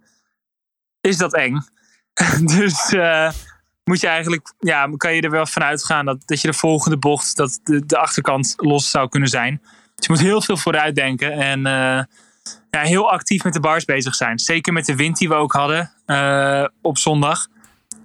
is 1.00 1.16
dat 1.16 1.34
eng. 1.34 1.60
dus 2.56 2.92
eh, 2.92 3.30
moet 3.84 4.00
je 4.00 4.06
eigenlijk, 4.06 4.54
ja, 4.58 4.90
kan 4.96 5.14
je 5.14 5.20
er 5.20 5.30
wel 5.30 5.46
van 5.46 5.62
uitgaan 5.62 6.04
dat, 6.04 6.22
dat 6.26 6.40
je 6.40 6.48
de 6.48 6.54
volgende 6.54 6.98
bocht, 6.98 7.36
dat 7.36 7.60
de, 7.62 7.98
achterkant 7.98 8.54
los 8.56 8.90
zou 8.90 9.08
kunnen 9.08 9.28
zijn. 9.28 9.60
Dus 9.94 10.06
je 10.06 10.12
moet 10.12 10.20
heel 10.20 10.42
veel 10.42 10.56
vooruit 10.56 10.94
denken 10.94 11.32
en 11.32 11.66
eh, 11.66 12.02
ja, 12.70 12.80
heel 12.80 13.10
actief 13.10 13.44
met 13.44 13.52
de 13.52 13.60
bars 13.60 13.84
bezig 13.84 14.14
zijn. 14.14 14.38
Zeker 14.38 14.72
met 14.72 14.86
de 14.86 14.96
wind 14.96 15.18
die 15.18 15.28
we 15.28 15.34
ook 15.34 15.52
hadden 15.52 15.92
eh, 16.06 16.64
op 16.82 16.98
zondag. 16.98 17.46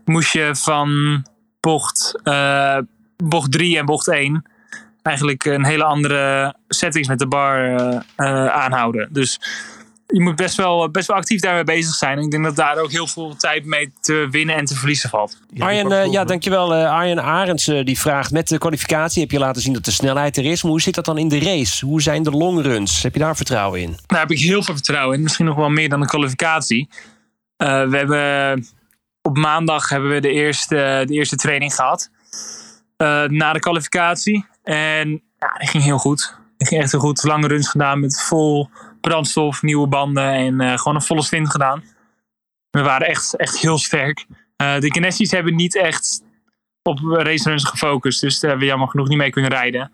Moest 0.06 0.34
je 0.34 0.56
van 0.56 1.22
bocht, 1.60 2.22
bocht 3.18 3.52
3 3.52 3.78
en 3.78 3.86
bocht 3.86 4.08
1 4.08 4.53
eigenlijk 5.04 5.46
een 5.46 5.66
hele 5.66 5.84
andere 5.84 6.56
settings 6.68 7.08
met 7.08 7.20
de 7.20 7.28
bar 7.28 7.76
eh, 7.76 8.00
eh, 8.16 8.48
aanhouden. 8.48 9.08
Dus 9.12 9.40
je 10.08 10.22
moet 10.22 10.36
best 10.36 10.56
wel, 10.58 10.90
best 10.92 11.08
wel 11.08 11.18
actief 11.18 11.42
daarmee 11.42 11.64
bezig 11.64 11.94
zijn. 11.96 12.18
En 12.18 12.24
ik 12.24 12.32
denk 12.32 12.44
dat 12.44 12.56
daar 12.56 12.78
ook 12.78 12.92
heel 12.92 13.08
veel 13.08 13.36
tijd 13.36 13.66
mee 13.66 13.94
te 14.02 14.28
winnen 14.32 14.56
en 14.56 14.66
te 14.66 14.76
verliezen 14.76 15.10
valt. 15.10 15.38
Ja, 15.54 15.66
Arjen, 15.66 15.92
eh, 15.92 16.12
ja, 16.12 16.24
dankjewel. 16.24 16.74
eh 16.74 16.92
Arjen 16.92 17.24
Arends 17.24 17.66
die 17.66 18.00
vraagt 18.00 18.32
met 18.32 18.48
de 18.48 18.58
kwalificatie 18.58 19.22
heb 19.22 19.32
je 19.32 19.40
laten 19.40 19.62
zien 19.62 19.74
dat 19.74 19.86
de 19.86 19.92
snelheid 19.92 20.38
er 20.38 20.46
is. 20.46 20.62
Maar 20.64 20.72
hoe 20.72 20.82
zit 20.82 20.96
dat 20.96 21.06
dan 21.06 21.18
in 21.18 21.28
de 21.28 21.40
race? 21.40 21.86
Hoe 21.86 22.02
zijn 22.02 22.24
de 22.24 22.32
longruns? 22.32 23.04
Heb 23.04 23.14
je 23.14 23.20
daar 23.20 23.36
vertrouwen 23.36 23.82
in? 23.82 23.98
Daar 24.06 24.20
heb 24.20 24.32
ik 24.32 24.40
heel 24.40 24.64
veel 24.64 24.74
vertrouwen 24.74 25.18
in. 25.18 25.24
Misschien 25.24 25.46
nog 25.46 25.56
wel 25.56 25.70
meer 25.70 25.90
dan 25.90 26.02
een 26.02 26.08
kwalificatie. 26.08 26.90
Eh, 27.58 27.88
we 27.90 27.98
hebben 27.98 28.66
op 29.22 29.38
maandag 29.38 29.90
hebben 29.90 30.10
we 30.10 30.20
de 30.20 30.32
eerste, 30.32 31.04
de 31.08 31.14
eerste 31.14 31.36
training 31.36 31.76
gehad. 31.76 32.10
eh, 32.98 33.24
na 33.24 33.54
de 33.54 33.60
kwalificatie. 33.60 34.46
En 34.64 35.10
ja, 35.40 35.48
ging 35.58 35.84
heel 35.84 35.98
goed. 35.98 36.38
Die 36.58 36.68
ging 36.68 36.82
echt 36.82 36.92
heel 36.92 37.00
goed. 37.00 37.24
Lange 37.24 37.48
runs 37.48 37.70
gedaan 37.70 38.00
met 38.00 38.22
vol 38.22 38.70
brandstof, 39.02 39.62
nieuwe 39.62 39.88
banden 39.88 40.32
en 40.32 40.62
eh, 40.62 40.78
gewoon 40.78 40.96
een 40.96 41.02
volle 41.02 41.24
stint 41.24 41.50
gedaan. 41.50 41.84
We 42.70 42.82
waren 42.82 43.08
echt, 43.08 43.36
echt 43.36 43.58
heel 43.58 43.78
sterk. 43.78 44.26
Eh, 44.56 44.80
de 44.80 44.88
Kinesi's 44.88 45.32
hebben 45.32 45.56
niet 45.56 45.76
echt 45.76 46.24
op 46.82 47.00
raceruns 47.00 47.64
gefocust. 47.64 48.22
Dus 48.22 48.40
daar 48.40 48.50
hebben 48.50 48.68
we 48.68 48.72
jammer 48.72 48.90
genoeg 48.90 49.08
niet 49.08 49.18
mee 49.18 49.30
kunnen 49.30 49.52
rijden. 49.52 49.92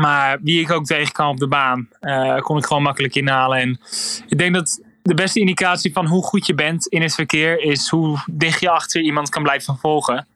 Maar 0.00 0.38
wie 0.42 0.60
ik 0.60 0.70
ook 0.70 0.84
tegenkwam 0.84 1.28
op 1.28 1.38
de 1.38 1.48
baan, 1.48 1.88
eh, 2.00 2.38
kon 2.38 2.58
ik 2.58 2.66
gewoon 2.66 2.82
makkelijk 2.82 3.14
inhalen. 3.14 3.58
En 3.58 3.80
ik 4.28 4.38
denk 4.38 4.54
dat 4.54 4.82
de 5.02 5.14
beste 5.14 5.40
indicatie 5.40 5.92
van 5.92 6.06
hoe 6.06 6.22
goed 6.22 6.46
je 6.46 6.54
bent 6.54 6.86
in 6.86 7.02
het 7.02 7.14
verkeer 7.14 7.60
is 7.60 7.88
hoe 7.88 8.18
dicht 8.26 8.60
je 8.60 8.70
achter 8.70 9.00
iemand 9.00 9.28
kan 9.28 9.42
blijven 9.42 9.78
volgen. 9.78 10.26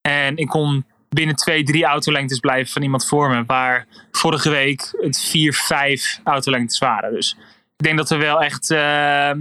En 0.00 0.36
ik 0.36 0.48
kon 0.48 0.84
binnen 1.14 1.36
twee, 1.36 1.62
drie 1.62 1.84
autolengtes 1.84 2.38
blijven 2.38 2.72
van 2.72 2.82
iemand 2.82 3.06
voor 3.06 3.30
me. 3.30 3.44
Waar 3.46 3.86
vorige 4.10 4.50
week 4.50 4.88
het 5.00 5.20
vier, 5.20 5.54
vijf 5.54 6.20
autolengtes 6.24 6.78
waren. 6.78 7.12
Dus 7.12 7.36
ik 7.76 7.84
denk 7.84 7.98
dat 7.98 8.08
we 8.08 8.16
wel 8.16 8.42
echt, 8.42 8.70
eh, 8.70 9.32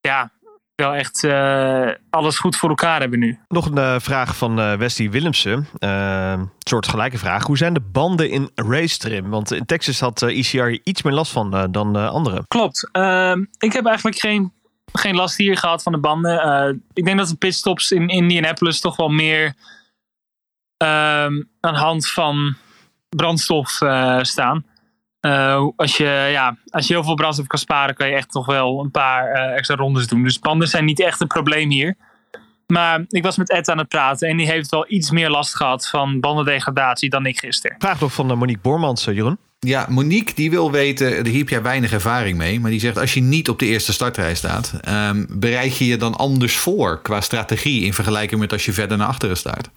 ja, 0.00 0.30
wel 0.74 0.94
echt 0.94 1.24
eh, 1.24 1.88
alles 2.10 2.38
goed 2.38 2.56
voor 2.56 2.68
elkaar 2.68 3.00
hebben 3.00 3.18
nu. 3.18 3.38
Nog 3.48 3.66
een 3.66 3.78
eh, 3.78 3.96
vraag 3.98 4.36
van 4.36 4.60
eh 4.60 4.76
Westie 4.76 5.10
Willemsen. 5.10 5.68
Een 5.78 6.50
soort 6.58 6.88
gelijke 6.88 7.18
vraag. 7.18 7.46
Hoe 7.46 7.56
zijn 7.56 7.74
de 7.74 7.80
banden 7.92 8.30
in 8.30 8.50
racetrim? 8.54 9.30
Want 9.30 9.52
in 9.52 9.66
Texas 9.66 10.00
had 10.00 10.22
ECR 10.22 10.64
hier 10.64 10.80
iets 10.84 11.02
meer 11.02 11.12
last 11.12 11.32
van 11.32 11.68
dan 11.70 11.96
anderen. 11.96 12.44
Klopt. 12.48 12.88
Ehm, 12.92 13.44
ik 13.58 13.72
heb 13.72 13.86
eigenlijk 13.86 14.18
geen, 14.18 14.52
geen 14.92 15.14
last 15.14 15.36
hier 15.36 15.56
gehad 15.56 15.82
van 15.82 15.92
de 15.92 15.98
banden. 15.98 16.82
Ik 16.92 17.04
denk 17.04 17.18
dat 17.18 17.28
de 17.28 17.36
pitstops 17.36 17.90
in 17.90 18.08
Indianapolis 18.08 18.80
toch 18.80 18.96
wel 18.96 19.08
meer 19.08 19.54
aan 20.86 21.74
de 21.74 21.78
hand 21.78 22.10
van 22.10 22.56
brandstof 23.08 23.80
eh, 23.80 24.18
staan. 24.22 24.64
Eh, 25.20 25.66
als, 25.76 25.96
je, 25.96 26.28
ja, 26.30 26.56
als 26.68 26.86
je 26.86 26.92
heel 26.92 27.04
veel 27.04 27.14
brandstof 27.14 27.46
kan 27.46 27.58
sparen, 27.58 27.94
kan 27.94 28.08
je 28.08 28.14
echt 28.14 28.34
nog 28.34 28.46
wel 28.46 28.80
een 28.80 28.90
paar 28.90 29.28
eh, 29.28 29.56
extra 29.56 29.74
rondes 29.74 30.06
doen. 30.06 30.22
Dus 30.22 30.38
banden 30.38 30.68
zijn 30.68 30.84
niet 30.84 31.00
echt 31.00 31.20
een 31.20 31.26
probleem 31.26 31.70
hier. 31.70 31.96
Maar 32.66 33.04
ik 33.08 33.22
was 33.22 33.36
met 33.36 33.50
Ed 33.50 33.68
aan 33.68 33.78
het 33.78 33.88
praten 33.88 34.28
en 34.28 34.36
die 34.36 34.46
heeft 34.46 34.70
wel 34.70 34.84
iets 34.88 35.10
meer 35.10 35.30
last 35.30 35.56
gehad 35.56 35.88
van 35.88 36.20
bandendegradatie 36.20 37.10
dan 37.10 37.26
ik 37.26 37.38
gisteren. 37.38 37.76
Vraag 37.78 38.00
nog 38.00 38.12
van 38.12 38.38
Monique 38.38 38.62
Bormans, 38.62 39.04
Jeroen. 39.04 39.38
Ja, 39.58 39.86
Monique 39.88 40.34
die 40.34 40.50
wil 40.50 40.70
weten, 40.70 41.26
hier 41.26 41.38
heb 41.38 41.48
jij 41.48 41.62
weinig 41.62 41.92
ervaring 41.92 42.38
mee, 42.38 42.60
maar 42.60 42.70
die 42.70 42.80
zegt 42.80 42.98
als 42.98 43.14
je 43.14 43.20
niet 43.20 43.48
op 43.48 43.58
de 43.58 43.66
eerste 43.66 43.92
startrij 43.92 44.34
staat, 44.34 44.74
ehm, 44.80 45.24
bereid 45.28 45.76
je 45.76 45.86
je 45.86 45.96
dan 45.96 46.14
anders 46.14 46.56
voor 46.56 47.02
qua 47.02 47.20
strategie 47.20 47.84
in 47.84 47.94
vergelijking 47.94 48.40
met 48.40 48.52
als 48.52 48.64
je 48.64 48.72
verder 48.72 48.96
naar 48.96 49.06
achteren 49.06 49.36
staat? 49.36 49.70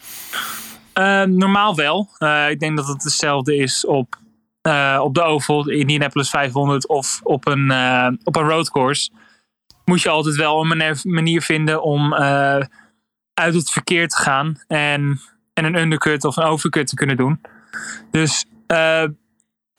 Eh, 0.97 1.23
normaal 1.23 1.75
wel. 1.75 2.09
Eh, 2.17 2.49
ik 2.49 2.59
denk 2.59 2.77
dat 2.77 2.87
het 2.87 3.03
hetzelfde 3.03 3.55
is 3.55 3.85
op 3.85 4.15
eh, 4.61 4.99
op 5.03 5.13
de 5.13 5.21
Oval, 5.21 5.69
Indianapolis 5.69 6.29
500 6.29 6.87
of 6.87 7.19
op 7.23 7.47
een, 7.47 7.71
eh, 7.71 8.07
op 8.23 8.35
een 8.35 8.47
roadcourse, 8.47 9.11
moet 9.85 10.01
je 10.01 10.09
altijd 10.09 10.35
wel 10.35 10.61
een 10.61 10.97
manier, 11.03 11.41
vinden 11.41 11.83
om 11.83 12.13
uit 13.33 13.53
het 13.53 13.71
verkeer 13.71 14.07
te 14.07 14.17
gaan 14.17 14.61
en, 14.67 15.19
en 15.53 15.65
een 15.65 15.75
undercut 15.75 16.23
of 16.23 16.35
een 16.35 16.43
overcut 16.43 16.87
te 16.87 16.95
kunnen 16.95 17.17
doen. 17.17 17.41
Dus 18.11 18.45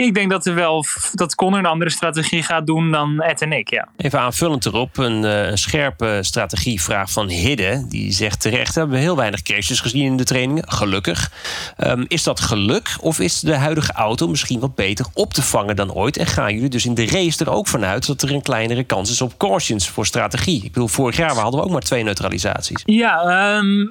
ik 0.04 0.14
denk 0.14 0.30
dat 0.30 0.46
er 0.46 0.54
wel 0.54 0.84
dat 1.12 1.34
Connor 1.34 1.58
een 1.58 1.66
andere 1.66 1.90
strategie 1.90 2.42
gaat 2.42 2.66
doen 2.66 2.90
dan 2.90 3.20
Ed 3.20 3.42
en 3.42 3.52
ik. 3.52 3.70
Ja. 3.70 3.88
Even 3.96 4.20
aanvullend 4.20 4.66
erop, 4.66 4.96
een, 4.96 5.24
eh, 5.24 5.48
een 5.48 5.58
scherpe 5.58 6.18
strategievraag 6.20 7.10
van 7.10 7.28
Hidde. 7.28 7.84
Die 7.88 8.12
zegt 8.12 8.40
terecht, 8.40 8.74
we 8.74 8.80
hebben 8.80 8.98
heel 8.98 9.16
weinig 9.16 9.42
crashes 9.42 9.80
gezien 9.80 10.04
in 10.04 10.16
de 10.16 10.24
trainingen. 10.24 10.72
Gelukkig. 10.72 11.32
Ehm, 11.76 12.04
is 12.08 12.22
dat 12.22 12.40
geluk 12.40 12.96
of 13.00 13.20
is 13.20 13.40
de 13.40 13.54
huidige 13.54 13.92
auto 13.92 14.28
misschien 14.28 14.60
wat 14.60 14.74
beter 14.74 15.06
op 15.14 15.34
te 15.34 15.42
vangen 15.42 15.76
dan 15.76 15.92
ooit? 15.92 16.16
En 16.16 16.26
gaan 16.26 16.54
jullie 16.54 16.68
dus 16.68 16.86
in 16.86 16.94
de 16.94 17.06
race 17.06 17.44
er 17.44 17.50
ook 17.50 17.66
vanuit 17.66 18.06
dat 18.06 18.22
er 18.22 18.32
een 18.32 18.42
kleinere 18.42 18.84
kans 18.84 19.10
is 19.10 19.20
op 19.20 19.36
cautions 19.36 19.88
voor 19.88 20.06
strategie? 20.06 20.64
Ik 20.64 20.72
bedoel, 20.72 20.88
vorig 20.88 21.16
jaar 21.16 21.34
hadden 21.34 21.60
we 21.60 21.66
ook 21.66 21.72
maar 21.72 21.80
twee 21.80 22.02
neutralisaties. 22.02 22.82
Ja, 22.84 23.20
ehm, 23.20 23.86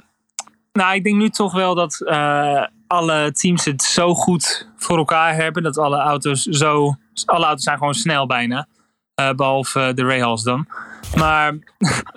nou, 0.71 0.95
ik 0.95 1.03
denk 1.03 1.15
nu 1.15 1.29
toch 1.29 1.53
wel 1.53 1.75
dat 1.75 2.01
eh, 2.05 2.63
alle 2.87 3.31
teams 3.31 3.65
het 3.65 3.81
zo 3.81 4.13
goed 4.15 4.69
voor 4.77 4.97
elkaar 4.97 5.35
hebben. 5.35 5.63
Dat 5.63 5.77
alle 5.77 5.97
auto's 5.97 6.41
zo. 6.43 6.95
Alle 7.25 7.45
auto's 7.45 7.63
zijn 7.63 7.77
gewoon 7.77 7.93
snel 7.93 8.25
bijna. 8.27 8.67
Eh, 9.15 9.31
behalve 9.31 9.91
de 9.95 10.03
Rahals 10.03 10.43
dan. 10.43 10.67
Maar 11.15 11.53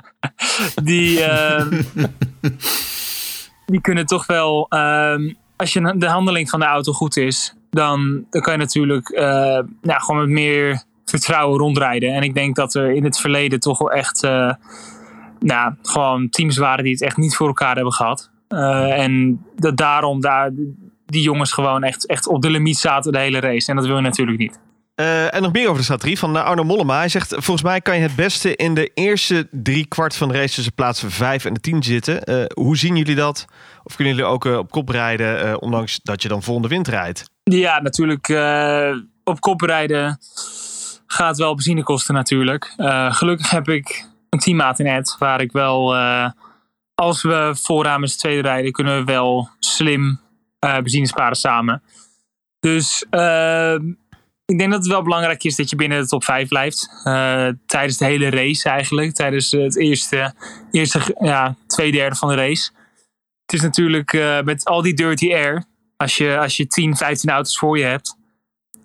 die, 0.83 1.23
ehm, 1.25 1.83
die 3.67 3.81
kunnen 3.81 4.07
toch 4.07 4.27
wel. 4.27 4.67
ehm, 4.69 5.33
als 5.57 5.73
je 5.73 5.95
de 5.99 6.07
handeling 6.09 6.51
van 6.51 6.61
de 6.61 6.67
auto 6.67 6.93
goed 6.93 7.17
is, 7.17 7.55
dan, 7.71 8.25
dan 8.31 8.43
kan 8.43 8.53
je 8.53 8.59
natuurlijk 8.59 9.09
eh, 9.09 9.25
nou, 9.83 10.01
gewoon 10.01 10.21
met 10.21 10.29
meer 10.29 10.83
vertrouwen 11.05 11.59
rondrijden. 11.59 12.15
En 12.15 12.23
ik 12.23 12.35
denk 12.35 12.57
dat 12.57 12.75
er 12.75 12.91
in 12.91 13.05
het 13.05 13.19
verleden 13.19 13.61
toch 13.61 13.79
wel 13.79 13.93
echt. 13.93 14.23
eh, 14.25 14.53
nou, 15.41 15.75
gewoon 15.83 16.29
teams 16.29 16.57
waren 16.57 16.85
die 16.85 16.93
het 16.93 17.03
echt 17.03 17.17
niet 17.17 17.37
voor 17.37 17.47
elkaar 17.47 17.75
hebben 17.75 17.93
gehad. 17.93 18.31
Eh, 18.51 18.99
en 18.99 19.45
dat 19.57 19.77
daarom 19.77 20.21
daar 20.21 20.51
die 21.07 21.23
jongens 21.23 21.53
gewoon 21.53 21.83
echt, 21.83 22.07
echt 22.07 22.27
op 22.27 22.43
de 22.43 22.51
limiet 22.51 22.79
zaten 22.79 23.13
de 23.13 23.19
hele 23.19 23.41
race. 23.41 23.71
En 23.71 23.77
dat 23.77 23.87
wil 23.87 23.97
je 23.97 24.03
natuurlijk 24.03 24.39
niet. 24.39 24.59
Eh, 24.95 25.35
en 25.35 25.43
nog 25.43 25.53
meer 25.53 25.65
over 25.65 25.77
de 25.77 25.83
strategie 25.83 26.19
van 26.19 26.37
eh, 26.37 26.45
Arno 26.45 26.65
Mollema. 26.65 26.97
Hij 26.97 27.09
zegt, 27.09 27.29
volgens 27.29 27.63
mij 27.63 27.81
kan 27.81 27.97
je 27.97 28.03
het 28.03 28.17
beste 28.17 28.57
in 28.57 28.75
de 28.75 28.91
eerste 28.95 29.49
drie 29.51 29.87
kwart 29.87 30.17
van 30.17 30.29
de 30.29 30.35
race 30.35 30.55
tussen 30.55 30.75
plaatsen 30.75 31.11
5 31.11 31.45
en 31.45 31.55
de 31.55 31.61
10 31.61 31.83
zitten. 31.83 32.49
Hoe 32.55 32.77
zien 32.77 32.97
jullie 32.97 33.15
dat? 33.15 33.45
Of 33.83 33.97
kunnen 33.97 34.15
jullie 34.15 34.31
ook 34.31 34.45
op 34.45 34.71
kop 34.71 34.89
rijden, 34.89 35.63
ondanks 35.63 36.01
dat 36.03 36.23
je 36.23 36.29
dan 36.29 36.43
volgende 36.43 36.69
wind 36.69 36.89
rijdt? 36.89 37.31
Ja, 37.43 37.81
natuurlijk 37.81 38.29
op 39.25 39.41
kop 39.41 39.61
rijden 39.61 40.19
gaat 41.07 41.39
wel 41.39 41.55
benzine 41.55 41.83
kosten 41.83 42.15
natuurlijk. 42.15 42.75
Gelukkig 43.09 43.51
heb 43.51 43.69
ik 43.69 44.09
een 44.29 44.39
teammaat 44.39 44.79
in 44.79 44.87
Ed, 44.87 45.17
waar 45.19 45.41
ik 45.41 45.53
wel, 45.53 45.95
als 47.01 47.23
we 47.23 47.53
z'n 48.03 48.19
tweede 48.19 48.43
rijden, 48.43 48.73
kunnen 48.73 48.99
we 48.99 49.05
wel 49.05 49.49
slim 49.59 50.21
eh 50.59 50.77
benzine 50.77 51.07
sparen 51.07 51.37
samen. 51.37 51.83
Dus 52.61 53.07
eh, 53.11 53.75
ik 54.45 54.59
denk 54.59 54.71
dat 54.71 54.79
het 54.79 54.93
wel 54.93 55.03
belangrijk 55.03 55.45
is 55.45 55.57
dat 55.57 55.71
je 55.71 55.77
binnen 55.77 56.01
de 56.01 56.07
top 56.07 56.25
5 56.25 56.49
blijft. 56.49 56.91
Eh, 57.05 57.49
tijdens 57.67 57.97
de 57.97 58.05
hele 58.05 58.31
race 58.31 58.69
eigenlijk. 58.69 59.15
Tijdens 59.15 59.51
het 59.51 59.77
eerste, 59.77 60.35
eerste 60.71 61.17
ja, 61.21 61.57
twee 61.67 61.93
derde 61.93 62.17
van 62.17 62.29
de 62.29 62.35
race. 62.35 62.71
Het 63.47 63.53
is 63.53 63.61
natuurlijk 63.61 64.13
eh, 64.13 64.43
met 64.43 64.65
al 64.65 64.83
die 64.83 64.95
dirty 64.95 65.33
air. 65.33 65.65
Als 65.97 66.17
je, 66.17 66.39
als 66.39 66.57
je 66.57 66.67
10, 66.67 66.97
15 66.97 67.31
auto's 67.31 67.59
voor 67.59 67.79
je 67.79 67.85
hebt. 67.85 68.17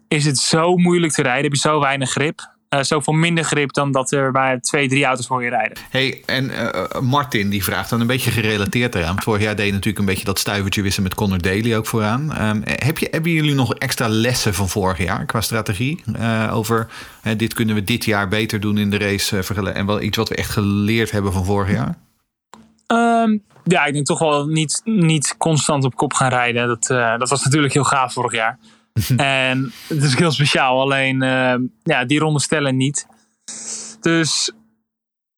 Is 0.07 0.25
het 0.25 0.37
zo 0.37 0.75
moeilijk 0.77 1.13
te 1.13 1.21
rijden. 1.21 1.43
Heb 1.43 1.53
je 1.53 1.59
zo 1.59 1.79
weinig 1.79 2.09
grip. 2.09 2.54
Eh, 2.77 2.83
zoveel 2.83 3.13
minder 3.13 3.43
grip 3.43 3.73
dan 3.73 3.91
dat 3.91 4.11
er 4.11 4.31
maar 4.31 4.59
twee, 4.59 4.87
drie 4.87 5.05
auto's 5.05 5.27
voor 5.27 5.43
je 5.43 5.49
rijden. 5.49 5.77
Hey, 5.89 6.21
en 6.25 6.49
eh, 6.49 7.01
Martin 7.01 7.49
die 7.49 7.63
vraagt 7.63 7.89
dan 7.89 8.01
een 8.01 8.07
beetje 8.07 8.31
gerelateerd 8.31 8.95
eraan. 8.95 9.21
Vorig 9.21 9.41
jaar 9.41 9.55
deed 9.55 9.65
je 9.65 9.71
natuurlijk 9.71 9.99
een 9.99 10.05
beetje 10.05 10.25
dat 10.25 10.39
stuivertje 10.39 10.81
wissen 10.81 11.03
met 11.03 11.15
Connor 11.15 11.41
Daly 11.41 11.75
ook 11.75 11.85
vooraan. 11.85 12.33
Ehm, 12.33 12.61
heb 12.63 12.97
je, 12.97 13.07
hebben 13.11 13.31
jullie 13.31 13.53
nog 13.53 13.73
extra 13.73 14.07
lessen 14.07 14.53
van 14.53 14.69
vorig 14.69 14.97
jaar 14.97 15.25
qua 15.25 15.41
strategie? 15.41 16.03
Eh, 16.13 16.49
over 16.53 16.87
dit 17.37 17.53
kunnen 17.53 17.75
we 17.75 17.83
dit 17.83 18.05
jaar 18.05 18.27
beter 18.27 18.59
doen 18.59 18.77
in 18.77 18.89
de 18.89 18.97
race. 18.97 19.37
eh, 19.37 19.77
en 19.77 19.85
wel 19.85 20.01
iets 20.01 20.17
wat 20.17 20.29
we 20.29 20.35
echt 20.35 20.49
geleerd 20.49 21.11
hebben 21.11 21.33
van 21.33 21.45
vorig 21.45 21.71
jaar? 21.71 21.97
Ehm, 22.87 23.37
ja, 23.63 23.85
ik 23.85 23.93
denk 23.93 24.05
toch 24.05 24.19
wel 24.19 24.45
niet, 24.45 24.81
niet 24.83 25.35
constant 25.37 25.83
op 25.83 25.95
kop 25.95 26.13
gaan 26.13 26.29
rijden. 26.29 26.67
Dat, 26.67 26.89
eh, 26.89 27.17
dat 27.17 27.29
was 27.29 27.43
natuurlijk 27.43 27.73
heel 27.73 27.83
gaaf 27.83 28.13
vorig 28.13 28.33
jaar. 28.33 28.59
en 29.17 29.73
het 29.87 30.03
is 30.03 30.15
heel 30.15 30.31
speciaal. 30.31 30.81
Alleen 30.81 31.21
eh, 31.21 31.55
ja, 31.83 32.05
die 32.05 32.19
ronde 32.19 32.39
stellen 32.39 32.77
niet. 32.77 33.07
Dus 34.01 34.53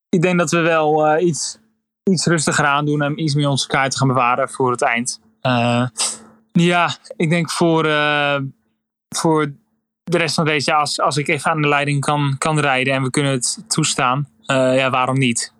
ik 0.09 0.21
denk 0.21 0.37
dat 0.37 0.51
we 0.51 0.59
wel 0.59 1.07
eh, 1.07 1.25
iets, 1.25 1.59
iets 2.03 2.25
rustiger 2.25 2.65
aan 2.65 2.85
doen 2.85 3.01
en 3.01 3.23
iets 3.23 3.35
meer 3.35 3.47
onze 3.47 3.67
kaarten 3.67 3.99
gaan 3.99 4.07
bewaren 4.07 4.49
voor 4.49 4.71
het 4.71 4.81
eind. 4.81 5.21
Eh, 5.41 5.87
ja, 6.51 6.95
ik 7.15 7.29
denk 7.29 7.51
voor, 7.51 7.85
eh, 7.85 8.39
voor 9.15 9.51
de 10.03 10.17
rest 10.17 10.35
van 10.35 10.45
deze, 10.45 10.73
als, 10.73 10.99
als 10.99 11.17
ik 11.17 11.27
even 11.27 11.51
aan 11.51 11.61
de 11.61 11.67
leiding 11.67 12.01
kan, 12.01 12.35
kan 12.37 12.59
rijden 12.59 12.93
en 12.93 13.03
we 13.03 13.09
kunnen 13.09 13.31
het 13.31 13.63
toestaan, 13.67 14.27
ja, 14.45 14.89
waarom 14.89 15.17
niet? 15.17 15.53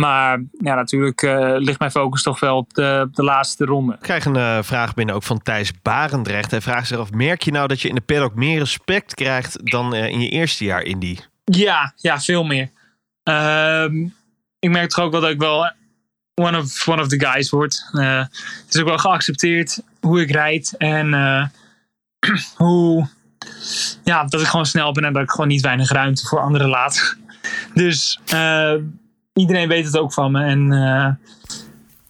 Maar 0.00 0.42
ja, 0.58 0.74
natuurlijk 0.74 1.22
eh, 1.22 1.54
ligt 1.56 1.78
mijn 1.78 1.90
focus 1.90 2.22
toch 2.22 2.40
wel 2.40 2.56
op 2.56 2.74
de, 2.74 3.04
op 3.08 3.14
de 3.14 3.22
laatste 3.22 3.64
ronde. 3.64 3.92
Ik 3.92 4.00
krijg 4.00 4.24
een 4.24 4.36
eh, 4.36 4.58
vraag 4.62 4.94
binnen 4.94 5.14
ook 5.14 5.22
van 5.22 5.42
Thijs 5.42 5.72
Barendrecht. 5.82 6.50
Hij 6.50 6.60
vraagt 6.60 6.86
zich 6.86 6.98
af, 6.98 7.10
merk 7.10 7.42
je 7.42 7.50
nou 7.50 7.68
dat 7.68 7.80
je 7.80 7.88
in 7.88 7.94
de 7.94 8.00
paddock 8.00 8.34
meer 8.34 8.58
respect 8.58 9.14
krijgt 9.14 9.70
dan 9.70 9.94
eh, 9.94 10.08
in 10.08 10.20
je 10.20 10.28
eerste 10.28 10.64
jaar 10.64 10.82
Indy? 10.82 11.18
Ja, 11.44 11.92
ja, 11.96 12.20
veel 12.20 12.44
meer. 12.44 12.70
Ehm, 13.22 14.04
ik 14.58 14.70
merk 14.70 14.90
toch 14.90 15.04
ook 15.04 15.12
wel 15.12 15.20
dat 15.20 15.30
ik 15.30 15.38
wel 15.38 15.70
one 16.34 16.58
of, 16.58 16.88
one 16.88 17.02
of 17.02 17.08
the 17.08 17.20
guys 17.20 17.50
word. 17.50 17.88
Eh, 17.92 18.18
het 18.64 18.74
is 18.74 18.80
ook 18.80 18.86
wel 18.86 18.98
geaccepteerd 18.98 19.82
hoe 20.00 20.20
ik 20.20 20.30
rijd 20.30 20.74
en 20.78 21.14
eh, 21.14 21.46
hoe, 22.56 23.08
ja, 24.04 24.24
dat 24.24 24.40
ik 24.40 24.46
gewoon 24.46 24.66
snel 24.66 24.92
ben 24.92 25.04
en 25.04 25.12
dat 25.12 25.22
ik 25.22 25.30
gewoon 25.30 25.48
niet 25.48 25.60
weinig 25.60 25.90
ruimte 25.90 26.26
voor 26.26 26.40
anderen 26.40 26.68
laat. 26.68 27.16
Dus 27.74 28.20
eh, 28.26 28.74
iedereen 29.36 29.68
weet 29.68 29.84
het 29.84 29.98
ook 29.98 30.12
van 30.12 30.32
me. 30.32 30.44
En 30.44 30.72
eh, 30.72 31.08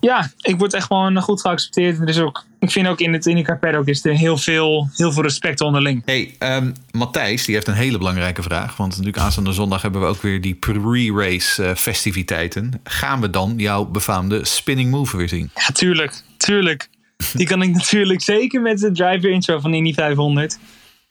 ja, 0.00 0.30
ik 0.40 0.58
word 0.58 0.74
echt 0.74 0.86
gewoon 0.86 1.20
goed 1.20 1.40
geaccepteerd. 1.40 2.00
Er 2.00 2.08
is 2.08 2.18
ook, 2.18 2.44
ik 2.58 2.70
vind 2.70 2.86
ook 2.86 3.00
in 3.00 3.12
het 3.12 3.26
IndyCar 3.26 3.58
paddock 3.58 3.86
is 3.86 4.04
er 4.04 4.16
heel 4.16 4.36
veel, 4.36 4.88
heel 4.96 5.12
veel 5.12 5.22
respect 5.22 5.60
onderling. 5.60 6.02
Hey, 6.04 6.34
ehm, 6.38 6.72
Matthijs 6.90 7.44
die 7.44 7.54
heeft 7.54 7.66
een 7.66 7.74
hele 7.74 7.98
belangrijke 7.98 8.42
vraag. 8.42 8.76
Want 8.76 8.90
natuurlijk 8.90 9.18
aanstaande 9.18 9.52
zondag 9.52 9.82
hebben 9.82 10.00
we 10.00 10.06
ook 10.06 10.22
weer 10.22 10.40
die 10.40 10.54
pre-race 10.54 11.64
eh, 11.64 11.74
festiviteiten. 11.74 12.80
Gaan 12.84 13.20
we 13.20 13.30
dan 13.30 13.54
jouw 13.56 13.84
befaamde 13.84 14.44
spinning 14.44 14.90
move 14.90 15.16
weer 15.16 15.28
zien? 15.28 15.50
Ja, 15.54 15.72
tuurlijk. 15.72 16.22
Tuurlijk. 16.36 16.88
Die 17.32 17.46
kan 17.46 17.62
ik 17.62 17.74
natuurlijk 17.80 18.22
zeker 18.22 18.60
met 18.60 18.78
de 18.78 18.92
driver 18.92 19.30
intro 19.30 19.60
van 19.60 19.74
Indy 19.74 19.94
500. 19.94 20.58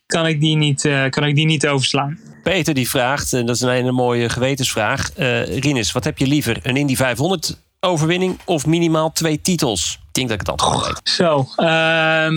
Kan 0.05 0.27
ik 0.27 0.39
die 0.39 0.55
niet, 0.55 0.85
eh, 0.85 1.09
kan 1.09 1.23
ik 1.23 1.35
die 1.35 1.45
niet 1.45 1.67
overslaan. 1.67 2.19
Peter 2.43 2.73
die 2.73 2.89
vraagt, 2.89 3.33
en 3.33 3.45
dat 3.45 3.55
is 3.55 3.61
een 3.61 3.69
hele 3.69 3.91
mooie 3.91 4.29
gewetensvraag. 4.29 5.11
eh 5.13 5.57
Rinus, 5.59 5.91
wat 5.91 6.03
heb 6.03 6.17
je 6.17 6.27
liever? 6.27 6.59
Een 6.63 6.77
Indy 6.77 6.95
500 6.95 7.57
overwinning 7.79 8.39
of 8.45 8.65
minimaal 8.65 9.11
twee 9.11 9.41
titels? 9.41 9.99
Ik 10.07 10.13
denk 10.13 10.29
dat 10.29 10.41
ik 10.41 10.47
het 10.47 10.61
antwoord 10.61 10.85
weet. 10.87 11.09
Zo. 11.09 11.47
ehm, 11.55 12.35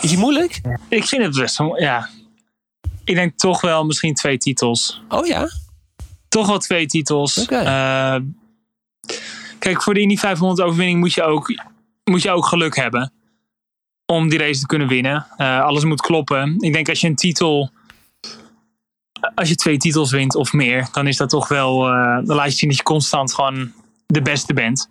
Is 0.00 0.08
die 0.08 0.18
moeilijk? 0.18 0.60
ik 0.88 1.04
vind 1.04 1.22
het 1.22 1.34
best 1.36 1.56
wel, 1.58 1.80
ja. 1.80 2.08
Ik 3.04 3.14
denk 3.14 3.38
toch 3.38 3.60
wel 3.60 3.84
misschien 3.84 4.14
twee 4.14 4.36
titels. 4.38 5.02
Oh 5.08 5.26
ja? 5.26 5.48
Toch 6.28 6.46
wel 6.46 6.58
twee 6.58 6.86
titels. 6.86 7.46
Eh, 7.46 8.16
kijk, 9.58 9.82
voor 9.82 9.94
de 9.94 10.00
Indy 10.00 10.16
500 10.16 10.60
overwinning 10.60 10.98
moet 11.00 11.12
je 11.12 11.22
ook, 11.22 11.54
moet 12.04 12.22
je 12.22 12.30
ook 12.30 12.46
geluk 12.46 12.76
hebben. 12.76 13.12
Om 14.12 14.28
die 14.28 14.38
race 14.38 14.60
te 14.60 14.66
kunnen 14.66 14.88
winnen. 14.88 15.26
Eh, 15.36 15.60
alles 15.60 15.84
moet 15.84 16.00
kloppen. 16.00 16.56
Ik 16.58 16.72
denk 16.72 16.88
als 16.88 17.00
je 17.00 17.06
een 17.06 17.14
titel. 17.16 17.70
Als 19.34 19.48
je 19.48 19.54
twee 19.54 19.76
titels 19.76 20.10
wint 20.10 20.34
of 20.34 20.52
meer, 20.52 20.88
dan 20.92 21.06
is 21.06 21.16
dat 21.16 21.28
toch 21.30 21.48
wel. 21.48 21.86
eh, 21.88 21.94
dan 22.24 22.36
laat 22.36 22.50
je 22.50 22.56
zien 22.56 22.68
dat 22.68 22.78
je 22.78 22.84
constant 22.84 23.34
gewoon 23.34 23.72
de 24.06 24.22
beste 24.22 24.54
bent. 24.54 24.90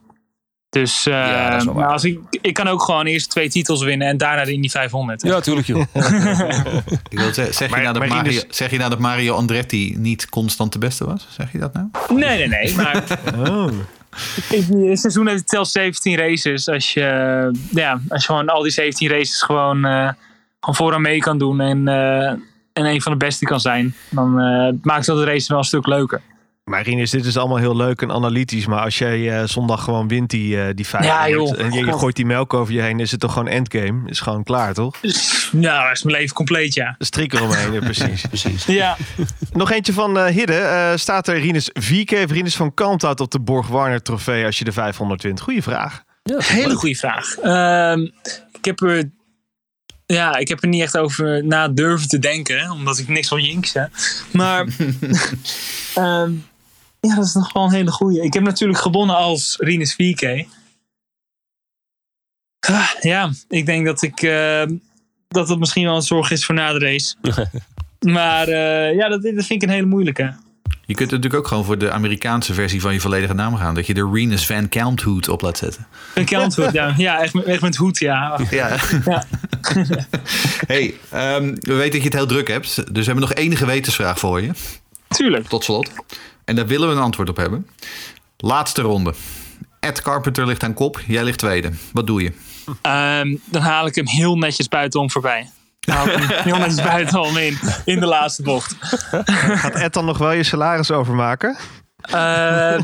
Dus 0.70 1.06
eh, 1.06 1.14
Ja, 1.14 1.58
als 1.86 2.04
ik, 2.04 2.20
ik 2.42 2.54
kan 2.54 2.68
ook 2.68 2.82
gewoon 2.84 3.06
eerst 3.06 3.30
twee 3.30 3.50
titels 3.50 3.84
winnen 3.84 4.08
en 4.08 4.18
daarna 4.18 4.44
de 4.44 4.52
Indy 4.52 4.70
500. 4.70 5.22
Ja, 5.22 5.40
tuurlijk 5.40 5.68
joh. 5.68 5.82
Ik 7.10 7.20
wil 7.20 7.34
zeggen, 7.34 7.54
zeg, 7.54 7.70
Maar- 7.70 7.80
je 7.80 7.86
nou 7.88 8.00
dat 8.00 8.08
Mario, 8.08 8.42
zeg 8.50 8.72
je 8.72 8.78
nou 8.78 8.90
dat 8.90 9.00
Mario 9.00 9.34
Andretti 9.36 9.96
niet 9.98 10.30
constant 10.30 10.74
de 10.74 10.80
beste 10.80 11.06
was? 11.06 11.28
Zeg 11.30 11.52
je 11.52 11.58
dat 11.58 11.74
nou? 11.74 11.88
Nee, 12.10 12.38
nee, 12.38 12.48
nee. 12.48 12.76
Maar 12.76 13.04
Oh. 13.50 13.72
Het 14.48 15.00
seizoen 15.00 15.28
heeft 15.28 15.48
telt 15.48 15.68
17 15.68 16.18
races. 16.18 16.68
Als 16.70 16.94
je, 16.94 17.02
ja, 17.72 18.02
als 18.10 18.22
je 18.22 18.28
gewoon 18.28 18.50
al 18.50 18.62
die 18.62 18.72
17 18.72 19.10
races 19.10 19.42
gewoon, 19.42 19.86
eh, 19.86 20.10
gewoon 20.60 20.76
vooraan 20.76 21.02
mee 21.02 21.20
kan 21.20 21.38
doen 21.38 21.60
en, 21.60 21.88
eh, 21.88 22.28
en 22.74 22.86
een 22.86 23.02
van 23.02 23.12
de 23.12 23.18
beste 23.18 23.46
kan 23.46 23.60
zijn, 23.60 23.96
dan 24.10 24.40
eh, 24.40 24.74
maakt 24.82 25.06
dat 25.06 25.18
de 25.18 25.24
race 25.24 25.48
wel 25.48 25.58
een 25.58 25.64
stuk 25.64 25.88
leuker. 25.88 26.22
Maar 26.72 26.84
Rinus, 26.84 27.12
dit 27.12 27.26
is 27.26 27.38
allemaal 27.38 27.58
heel 27.58 27.76
leuk 27.76 28.02
en 28.02 28.12
analytisch. 28.12 28.66
Maar 28.66 28.84
als 28.84 28.98
jij 28.98 29.40
eh, 29.40 29.48
zondag 29.48 29.84
gewoon 29.84 30.08
wint 30.08 30.30
die, 30.30 30.62
eh 30.62 30.70
die 30.76 30.88
500 30.88 31.30
joh. 31.32 31.66
en 31.66 31.72
je, 31.72 31.94
gooit 31.94 32.16
die 32.16 32.26
melk 32.26 32.54
over 32.54 32.74
je 32.74 32.82
heen, 32.82 33.00
is 33.00 33.12
het 33.12 33.20
toch 33.20 33.34
gewoon 33.34 33.48
endgame? 33.48 34.10
Is 34.10 34.20
gewoon 34.20 34.44
klaar, 34.44 34.74
toch? 34.74 34.96
Nou, 35.52 35.88
dat 35.88 35.98
is 35.98 36.04
mijn 36.04 36.18
leven 36.18 36.36
compleet, 36.36 36.74
ja. 36.74 36.96
Strik 37.00 37.34
eromheen, 37.34 37.72
ja, 37.72 37.80
precies. 37.80 38.26
Precies. 38.28 38.66
Ja, 38.66 38.98
Nog 39.54 39.72
eentje 39.72 39.94
van 39.94 40.18
eh 40.18 40.26
Hidde. 40.26 40.54
Eh, 40.54 40.92
staat 40.96 41.28
er 41.28 41.40
Rinus 41.40 41.70
4K 41.70 42.24
of 42.24 42.32
Rinus 42.32 42.56
van 42.56 42.74
Kalmthout 42.74 43.20
op 43.20 43.32
de 43.32 43.40
Borg 43.40 43.68
Warner 43.68 44.02
trofee 44.02 44.46
als 44.46 44.58
je 44.58 44.64
de 44.64 44.72
500 44.72 45.22
wint? 45.22 45.42
Goeie 45.42 45.64
vraag. 45.64 46.04
Ja, 46.24 46.38
hele 46.40 46.76
goede 46.76 46.96
vraag. 46.96 47.38
Ehm, 47.38 48.02
ik 48.52 48.66
heb 48.66 48.82
er... 48.82 49.12
Ja, 50.06 50.38
ik 50.38 50.48
heb 50.48 50.62
er 50.62 50.68
niet 50.68 50.82
echt 50.82 50.98
over 50.98 51.46
na 51.46 51.68
durven 51.68 52.08
te 52.08 52.20
denken, 52.20 52.72
omdat 52.72 52.98
ik 52.98 53.08
niks 53.08 53.30
wil 53.30 53.40
jinxen. 53.40 53.92
Maar 54.32 54.68
ehm, 55.96 56.32
ja, 57.08 57.16
dat 57.16 57.26
is 57.26 57.34
nog 57.34 57.54
wel 57.54 57.64
een 57.64 57.72
hele 57.72 57.92
goeie. 57.92 58.22
Ik 58.24 58.34
heb 58.34 58.44
natuurlijk 58.44 58.80
gewonnen 58.80 59.16
als 59.16 59.56
Rinus 59.60 59.94
4K. 59.94 60.46
Ah, 62.60 62.90
ja, 63.02 63.32
ik 63.50 63.66
denk 63.66 63.86
dat 63.86 64.02
ik 64.02 64.22
ehm, 64.22 64.76
dat 65.28 65.50
het 65.50 65.60
misschien 65.60 65.86
wel 65.86 65.96
een 65.96 66.02
zorg 66.02 66.32
is 66.32 66.46
voor 66.46 66.56
na 66.56 66.74
de 66.74 66.80
race. 66.80 67.16
maar 68.18 68.48
eh, 68.48 68.96
ja, 68.96 69.08
dat, 69.10 69.22
dat 69.22 69.34
vind 69.34 69.50
ik 69.50 69.62
een 69.62 69.70
hele 69.70 69.86
moeilijke. 69.86 70.34
Je 70.86 70.94
kunt 70.98 71.12
natuurlijk 71.12 71.42
ook 71.42 71.48
gewoon 71.48 71.66
voor 71.66 71.78
de 71.78 71.92
Amerikaanse 71.92 72.54
versie 72.54 72.82
van 72.82 72.94
je 72.94 73.00
volledige 73.00 73.34
naam 73.34 73.56
gaan. 73.56 73.76
Dat 73.76 73.88
je 73.88 73.94
de 73.94 74.10
Renus 74.14 74.46
Van 74.46 74.70
Kalmthout 74.70 75.30
op 75.30 75.42
laat 75.42 75.58
zetten. 75.58 75.88
Een 76.16 76.26
kantwoord, 76.26 76.72
ja. 76.74 76.94
Ja, 76.98 77.22
echt, 77.22 77.34
met- 77.34 77.46
echt 77.46 77.62
met 77.62 77.76
hoed, 77.76 78.00
ja. 78.00 78.40
Ja. 78.50 78.78
Ja. 79.06 79.24
hey, 80.68 80.94
ehm, 81.10 81.56
we 81.60 81.74
weten 81.74 81.92
dat 81.92 82.02
je 82.02 82.04
het 82.08 82.14
heel 82.14 82.26
druk 82.26 82.48
hebt. 82.48 82.76
Dus 82.76 83.06
we 83.06 83.12
hebben 83.12 83.20
nog 83.30 83.34
één 83.34 83.56
gewetensvraag 83.58 84.20
voor 84.20 84.42
je. 84.42 84.52
Tuurlijk. 85.08 85.48
Tot 85.48 85.64
slot. 85.64 85.92
En 86.52 86.58
daar 86.58 86.68
willen 86.68 86.90
we 86.90 86.96
een 86.96 87.02
antwoord 87.02 87.30
op 87.30 87.38
hebben. 87.38 87.68
Laatste 88.38 88.82
ronde. 88.82 89.14
Ed 89.80 90.02
Carpenter 90.02 90.46
ligt 90.46 90.64
aan 90.64 90.74
kop. 90.74 91.00
Jij 91.08 91.24
ligt 91.24 91.38
tweede. 91.38 91.72
Wat 91.94 92.08
doe 92.08 92.22
je? 92.22 92.32
Ehm, 92.82 93.36
dan 93.46 93.62
haal 93.62 93.86
ik 93.88 93.96
hem 93.96 94.08
heel 94.08 94.36
netjes 94.36 94.68
buitenom 94.68 95.12
voorbij. 95.12 95.50
Dan 95.80 95.96
haal 95.96 96.08
ik 96.08 96.14
hem 96.14 96.44
heel 96.44 96.58
netjes 96.58 96.82
buitenom 96.94 97.38
in, 97.38 97.60
in 97.86 98.00
de 98.00 98.06
laatste 98.06 98.44
bocht. 98.44 98.76
Gaat 99.26 99.74
Ed 99.74 99.94
dan 99.94 100.06
nog 100.06 100.18
wel 100.18 100.32
je 100.32 100.44
salaris 100.44 100.92
overmaken? 100.92 101.58
Eh, 102.02 102.80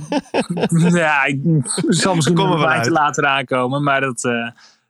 ja, 1.01 1.24
ik 1.24 1.39
zal 1.88 2.15
misschien 2.15 2.36
Kom 2.36 2.49
nog 2.49 2.61
een 2.61 2.68
uit. 2.68 2.89
later 2.89 3.26
aankomen, 3.26 3.84
maar 3.84 4.01
dat 4.01 4.24
eh, 4.24 4.47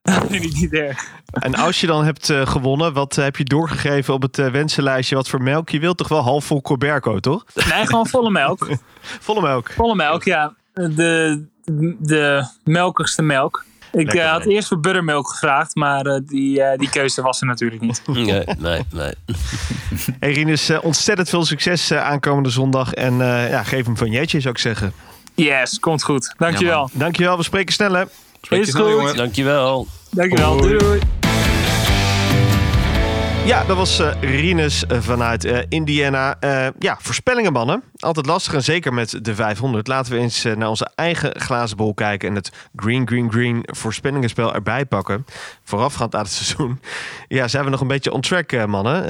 niet 0.29 0.73
erg. 0.73 1.05
En 1.31 1.55
als 1.55 1.81
je 1.81 1.87
dan 1.87 2.03
hebt 2.03 2.29
eh, 2.29 2.47
gewonnen, 2.47 2.93
wat 2.93 3.15
heb 3.15 3.35
je 3.35 3.43
doorgegeven 3.43 4.13
op 4.13 4.21
het 4.21 4.39
eh, 4.39 4.47
wensenlijstje? 4.47 5.15
Wat 5.15 5.29
voor 5.29 5.41
melk 5.41 5.69
je 5.69 5.79
wilt? 5.79 5.97
Toch 5.97 6.07
wel 6.07 6.23
half 6.23 6.45
vol 6.45 6.61
Corberco, 6.61 7.19
toch? 7.19 7.45
Nee, 7.53 7.85
gewoon 7.85 8.07
volle 8.07 8.31
melk. 8.31 8.67
Volle 9.01 9.41
melk. 9.41 9.71
Volle 9.71 9.95
melk, 9.95 10.23
ja. 10.23 10.53
De, 10.73 11.45
de 11.99 12.47
melkigste 12.63 13.21
melk. 13.21 13.65
Ik 13.91 14.03
Lekker, 14.03 14.21
eh, 14.21 14.31
had 14.31 14.45
nee. 14.45 14.55
eerst 14.55 14.67
voor 14.67 14.79
buttermelk 14.79 15.29
gevraagd, 15.29 15.75
maar 15.75 16.05
eh, 16.05 16.19
die, 16.25 16.61
eh, 16.61 16.77
die 16.77 16.89
keuze 16.89 17.21
was 17.21 17.41
er 17.41 17.47
natuurlijk 17.47 17.81
niet. 17.81 18.01
Nee, 18.13 18.43
nee, 18.57 18.83
nee. 18.91 19.13
Hey 20.19 20.31
Rinus, 20.31 20.69
eh, 20.69 20.83
ontzettend 20.83 21.29
veel 21.29 21.45
succes 21.45 21.91
eh, 21.91 22.03
aankomende 22.03 22.49
zondag. 22.49 22.93
En 22.93 23.21
eh, 23.21 23.49
ja, 23.49 23.63
geef 23.63 23.85
hem 23.85 23.97
van 23.97 24.11
Jetje, 24.11 24.39
zou 24.39 24.53
ik 24.53 24.59
zeggen. 24.59 24.93
Yes, 25.35 25.79
komt 25.79 26.03
goed. 26.03 26.33
Dankjewel. 26.37 26.89
Dankjewel, 26.93 27.37
we 27.37 27.43
spreken 27.43 27.73
snel 27.73 27.93
hè. 27.93 28.03
Spreek 28.47 28.61
je 28.61 28.67
Is 28.67 28.73
snel, 28.73 28.85
goed. 28.85 28.93
jongen. 28.99 29.15
Dankjewel. 29.15 29.87
Dankjewel. 30.11 30.57
Doei 30.61 30.77
doei. 30.77 30.99
Ja, 33.45 33.63
dat 33.63 33.77
was 33.77 33.99
eh 33.99 34.11
Rinus 34.21 34.85
eh, 34.85 34.97
vanuit 35.01 35.45
eh, 35.45 35.59
Indiana. 35.69 36.35
Eh, 36.39 36.67
ja, 36.79 36.97
voorspellingen 37.01 37.51
mannen. 37.53 37.83
Altijd 37.99 38.25
lastig 38.25 38.53
en 38.53 38.63
zeker 38.63 38.93
met 38.93 39.19
de 39.21 39.35
500. 39.35 39.87
Laten 39.87 40.13
we 40.13 40.19
eens 40.19 40.43
eh, 40.45 40.55
naar 40.55 40.69
onze 40.69 40.89
eigen 40.95 41.39
glazen 41.41 41.77
bol 41.77 41.93
kijken... 41.93 42.29
en 42.29 42.35
het 42.35 42.51
Green 42.75 43.07
Green 43.07 43.31
Green 43.31 43.61
voorspellingenspel 43.65 44.53
erbij 44.53 44.85
pakken. 44.85 45.25
Voorafgaand 45.63 46.15
aan 46.15 46.21
het 46.23 46.31
seizoen. 46.31 46.79
Ja, 47.29 47.47
zijn 47.47 47.63
we 47.63 47.69
nog 47.69 47.81
een 47.81 47.87
beetje 47.87 48.11
on 48.11 48.21
track, 48.21 48.51
eh, 48.51 48.65
mannen. 48.65 49.07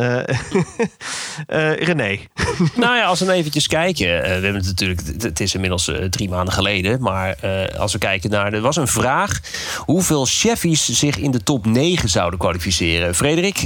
Eh, 1.48 1.72
René. 1.88 2.18
Nou 2.76 2.96
ja, 2.96 3.06
als 3.06 3.20
we 3.20 3.26
dan 3.26 3.34
eventjes 3.36 3.68
kijken. 3.68 4.06
we 4.08 4.28
hebben 4.28 4.56
het 4.56 4.66
natuurlijk, 4.66 5.02
het- 5.22 5.40
is 5.40 5.54
inmiddels 5.54 5.92
drie 6.10 6.30
maanden 6.30 6.54
geleden. 6.54 7.02
Maar 7.02 7.36
als 7.78 7.94
we 7.94 7.98
kijken 8.00 8.30
naar. 8.30 8.54
Er 8.54 8.62
was 8.62 8.76
een 8.76 8.88
vraag. 8.88 9.40
Hoeveel 9.78 10.26
Cheffies 10.26 10.86
zich 10.90 11.18
in 11.18 11.32
de 11.32 11.44
top 11.44 11.66
9 11.66 12.10
zouden 12.10 12.40
kwalificeren? 12.40 13.16
Frederik, 13.16 13.58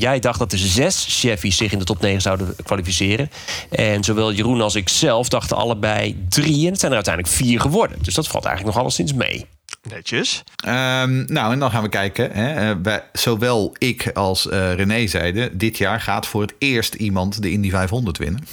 jij 0.00 0.18
dacht 0.18 0.38
dat 0.38 0.52
er 0.52 0.58
zes 0.58 1.04
Cheffies 1.08 1.56
zich 1.56 1.72
in 1.72 1.78
de 1.78 1.84
top 1.84 2.00
9 2.00 2.20
zouden 2.20 2.56
kwalificeren. 2.64 3.30
En 3.70 4.04
zowel 4.04 4.23
Jeroen 4.32 4.60
als 4.60 4.74
ik 4.74 4.88
zelf 4.88 5.28
dachten 5.28 5.56
allebei 5.56 6.24
drie. 6.28 6.64
En 6.64 6.70
het 6.70 6.80
zijn 6.80 6.90
er 6.90 6.96
uiteindelijk 6.96 7.34
vier 7.34 7.60
geworden. 7.60 7.98
Dus 8.02 8.14
dat 8.14 8.28
valt 8.28 8.44
eigenlijk 8.44 8.74
nog 8.74 8.84
alleszins 8.84 9.12
mee. 9.12 9.46
Netjes. 9.88 10.42
Ehm, 10.56 11.24
nou, 11.32 11.52
en 11.52 11.58
dan 11.58 11.70
gaan 11.70 11.82
we 11.82 11.88
kijken. 11.88 12.30
Hè. 12.32 12.70
Eh, 12.70 12.76
wij, 12.82 13.02
zowel 13.12 13.74
ik 13.78 14.10
als 14.14 14.48
eh, 14.48 14.74
René 14.74 15.06
zeiden... 15.06 15.58
dit 15.58 15.78
jaar 15.78 16.00
gaat 16.00 16.26
voor 16.26 16.42
het 16.42 16.54
eerst 16.58 16.94
iemand 16.94 17.42
de 17.42 17.50
Indy 17.50 17.70
500 17.70 18.18
winnen. 18.18 18.46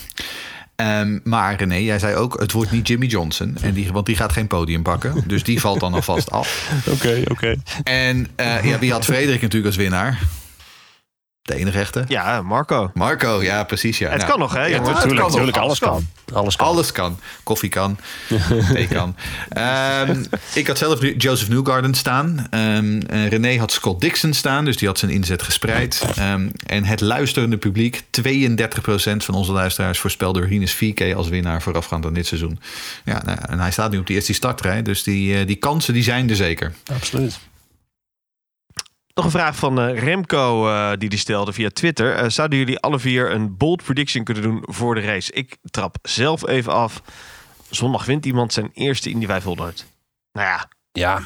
Ehm, 0.76 1.20
maar 1.24 1.56
René, 1.56 1.76
jij 1.76 2.00
zei 2.00 2.16
ook... 2.16 2.40
het 2.40 2.52
wordt 2.52 2.72
niet 2.72 2.88
Jimmy 2.88 3.06
Johnson. 3.06 3.58
En 3.62 3.74
die, 3.74 3.92
want 3.92 4.06
die 4.06 4.16
gaat 4.16 4.32
geen 4.32 4.48
podium 4.48 4.84
pakken. 4.84 5.24
Dus 5.28 5.44
die 5.44 5.60
valt 5.60 5.80
dan 5.80 5.94
alvast 5.94 6.32
af. 6.32 6.72
Oké, 6.94 7.22
oké. 7.28 7.56
En 7.84 8.28
eh, 8.36 8.66
ja, 8.66 8.80
wie 8.80 8.92
had 8.92 9.06
Frederik 9.06 9.42
natuurlijk 9.42 9.66
als 9.66 9.76
winnaar? 9.76 10.20
De 11.44 11.56
enige 11.56 11.80
echte? 11.80 12.04
Ja, 12.08 12.42
Marco. 12.42 12.92
Marco, 12.94 13.44
ja, 13.44 13.64
precies. 13.64 13.98
Ja. 13.98 14.10
Het 14.10 14.18
Nou, 14.18 14.30
kan 14.30 14.40
nog, 14.40 14.54
hè? 14.54 14.60
ja, 14.66 14.68
jongens? 14.70 14.90
het 14.90 14.98
Tuurlijk, 14.98 15.20
kan 15.20 15.28
nog. 15.28 15.36
tuurlijk, 15.36 15.58
alles 15.58 15.80
kan. 15.80 16.08
Alles 16.34 16.56
kan. 16.56 16.68
Alles 16.68 16.92
kan. 16.92 17.20
Koffie 17.44 17.70
kan. 17.70 17.98
Thee 18.74 18.88
kan. 18.88 19.16
Ehm, 19.50 20.24
ik 20.54 20.68
had 20.68 20.78
zelf 20.78 21.02
nu 21.02 21.16
Joseph 21.16 21.50
Newgarden 21.50 21.94
staan. 21.94 22.48
Ehm, 22.50 23.02
en 23.08 23.30
René 23.30 23.58
had 23.58 23.72
Scott 23.72 24.02
Dixon 24.02 24.34
staan. 24.34 24.66
Dus 24.66 24.78
die 24.78 24.88
had 24.88 25.00
zijn 25.00 25.12
inzet 25.12 25.42
gespreid. 25.42 26.06
Ehm, 26.16 26.50
en 26.66 26.84
het 26.84 27.02
luisterende 27.02 27.58
publiek. 27.58 28.02
32% 28.10 29.24
van 29.24 29.36
onze 29.36 29.52
luisteraars 29.52 30.00
voorspelde 30.00 30.40
Rinus 30.46 30.74
4K 30.74 31.14
als 31.16 31.30
winnaar 31.30 31.62
voorafgaand 31.62 32.06
aan 32.06 32.14
dit 32.14 32.28
seizoen. 32.28 32.60
Ja, 33.06 33.22
nou 33.26 33.38
en 33.50 33.60
hij 33.60 33.72
staat 33.72 33.92
nu 33.92 33.98
op 33.98 34.08
die 34.08 34.16
eerste 34.16 34.34
startrij. 34.34 34.82
Dus 34.82 35.04
die, 35.04 35.38
eh, 35.40 35.48
die 35.48 35.56
kansen 35.56 35.94
die 35.94 36.04
zijn 36.04 36.30
er 36.30 36.36
zeker. 36.36 36.74
Absoluut. 36.94 37.40
Nog 39.14 39.26
een 39.26 39.32
vraag 39.32 39.56
van 39.56 39.80
eh, 39.80 40.00
Remco 40.00 40.68
eh, 40.70 40.92
die 40.98 41.10
die 41.10 41.20
stelde 41.20 41.54
via 41.54 41.70
Twitter. 41.74 42.16
Eh, 42.16 42.30
zouden 42.30 42.58
jullie 42.58 42.80
alle 42.80 43.00
vier 43.00 43.32
een 43.32 43.58
bold 43.58 43.84
prediction 43.84 44.24
kunnen 44.24 44.44
doen 44.44 44.64
voor 44.66 44.96
de 44.96 45.02
race? 45.02 45.32
Ik 45.32 45.58
trap 45.64 45.98
zelf 46.02 46.48
even 46.48 46.74
af. 46.74 47.02
Zondag 47.70 48.06
wint 48.06 48.26
iemand 48.26 48.54
zijn 48.54 48.70
eerste 48.74 49.10
Indy 49.10 49.26
500. 49.26 49.86
Nou 50.32 50.48
ja, 50.48 50.68
Ja, 50.92 51.22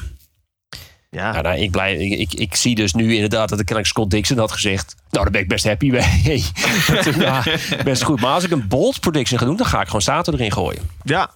ja. 1.10 1.34
Ja, 1.34 1.40
nou, 1.40 1.58
ik, 1.58 1.70
blij, 1.70 1.96
ik, 1.96 2.18
ik, 2.18 2.40
ik 2.40 2.54
zie 2.54 2.74
dus 2.74 2.94
nu 2.94 3.14
inderdaad 3.14 3.48
dat 3.48 3.60
ik 3.60 3.66
kennelijk 3.66 3.86
Scott 3.94 4.10
Dixon 4.10 4.38
had 4.38 4.52
gezegd. 4.52 4.94
Nou, 5.10 5.22
daar 5.24 5.32
ben 5.32 5.40
ik 5.40 5.48
best 5.48 5.64
happy 5.64 5.90
mee. 5.90 6.44
ja, 7.18 7.42
best 7.84 8.02
goed. 8.02 8.20
Maar 8.20 8.32
als 8.32 8.44
ik 8.44 8.50
een 8.50 8.68
bold 8.68 9.00
prediction 9.00 9.38
ga 9.38 9.44
doen, 9.44 9.56
dan 9.56 9.66
ga 9.66 9.80
ik 9.80 9.86
gewoon 9.86 10.00
Sato 10.02 10.32
erin 10.32 10.52
gooien. 10.52 10.90
ja, 11.02 11.30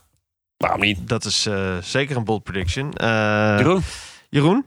Waarom 0.57 0.81
niet? 0.81 1.09
dat 1.09 1.25
is 1.25 1.49
zeker 1.81 2.17
een 2.17 2.25
bold 2.25 2.43
prediction. 2.43 2.93
Jeroen? 2.97 3.83
Jeroen? 4.31 4.65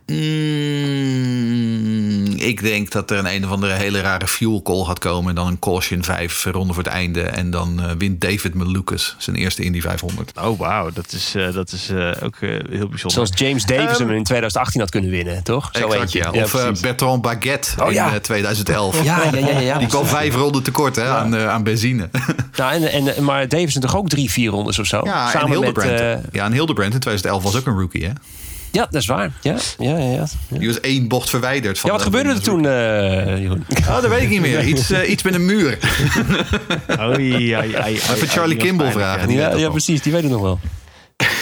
Mm, 1.03 2.25
ik 2.35 2.61
denk 2.61 2.91
dat 2.91 3.11
er 3.11 3.17
een 3.17 3.25
een 3.35 3.45
of 3.45 3.51
andere 3.51 3.73
hele 3.73 4.01
rare 4.01 4.27
fuel 4.27 4.61
call 4.61 4.83
gaat 4.83 4.99
komen. 4.99 5.29
En 5.29 5.35
dan 5.35 5.47
een 5.47 5.59
caution 5.59 6.03
5 6.03 6.43
ronde 6.45 6.73
voor 6.73 6.83
het 6.83 6.91
einde. 6.91 7.21
En 7.21 7.49
dan 7.49 7.81
eh, 7.81 7.91
wint 7.97 8.21
David 8.21 8.53
Malukas 8.53 9.15
zijn 9.17 9.35
eerste 9.35 9.63
Indy 9.63 9.81
500. 9.81 10.31
Oh, 10.41 10.59
wauw. 10.59 10.89
Dat 10.93 11.11
is, 11.11 11.35
eh, 11.35 11.53
dat 11.53 11.71
is 11.71 11.89
eh, 11.89 12.11
ook 12.23 12.35
eh, 12.35 12.49
heel 12.49 12.59
bijzonder. 12.69 13.11
Zoals 13.11 13.29
James 13.35 13.65
Davis 13.65 13.97
Ehm, 13.97 14.07
hem 14.07 14.17
in 14.17 14.23
2018 14.23 14.79
had 14.81 14.89
kunnen 14.89 15.09
winnen, 15.09 15.43
toch? 15.43 15.69
Zo 15.73 15.79
Exact, 15.85 16.01
eentje. 16.01 16.19
ja. 16.33 16.43
Of 16.43 16.53
eh. 16.55 16.71
Bertrand 16.81 17.21
Baguette 17.21 17.69
Oh, 17.81 17.87
in 17.87 17.93
ja. 17.93 18.13
eh, 18.13 18.15
2011. 18.19 19.03
ja, 19.03 19.23
ja, 19.23 19.37
ja, 19.37 19.49
ja, 19.49 19.59
ja. 19.59 19.77
Die 19.77 19.87
kwam 19.87 20.05
vijf 20.05 20.35
ronden 20.35 20.63
tekort 20.63 20.95
hè, 20.95 21.07
aan, 21.09 21.35
eh, 21.35 21.47
aan 21.49 21.63
benzine. 21.63 22.09
Nou, 22.55 22.73
en, 22.83 23.05
en, 23.15 23.23
maar 23.23 23.47
Davis 23.47 23.73
toch 23.79 23.95
ook 23.97 24.09
drie, 24.09 24.31
vier 24.31 24.49
rondes 24.51 24.79
of 24.79 24.85
zo? 24.85 25.01
Ja, 25.03 25.25
en 25.25 25.31
Samen 25.31 25.49
met... 25.49 25.57
Hildebrand. 25.59 25.99
eh, 25.99 26.15
ja, 26.31 26.45
en 26.45 26.51
Hildebrand 26.51 26.93
in 26.93 26.99
2011 26.99 27.43
was 27.43 27.55
ook 27.61 27.65
een 27.67 27.79
rookie. 27.79 28.05
Hè? 28.05 28.11
Ja, 28.73 28.87
dat 28.89 29.01
is 29.01 29.07
waar. 29.07 29.31
Ja, 29.41 29.55
ja, 29.77 29.97
ja, 29.97 30.11
ja. 30.11 30.25
Die 30.47 30.67
was 30.67 30.79
één 30.79 31.07
bocht 31.07 31.29
verwijderd. 31.29 31.79
Van 31.79 31.89
ja 31.89 31.95
wat 31.95 32.05
de- 32.05 32.11
gebeurde 32.17 32.39
er 32.39 32.43
toen, 32.45 32.65
eh, 32.65 33.41
Jeroen? 33.41 33.65
Oh, 33.79 34.01
dat 34.01 34.07
weet 34.07 34.21
ik 34.21 34.29
niet 34.29 34.41
meer. 34.41 34.63
Iets, 34.73 34.91
eh, 34.91 35.09
iets 35.09 35.23
met 35.23 35.33
een 35.33 35.45
muur. 35.45 35.77
Oei, 37.07 37.33
ai, 37.53 37.53
ai, 37.53 37.75
ai, 37.75 37.93
Even 37.93 38.27
Charlie 38.27 38.57
Kimball 38.57 38.91
vragen. 38.91 39.29
ja. 39.31 39.53
Ja, 39.55 39.69
precies. 39.69 40.01
Die 40.01 40.11
weet 40.11 40.21
het 40.23 40.31
nog 40.31 40.41
wel. 40.41 40.59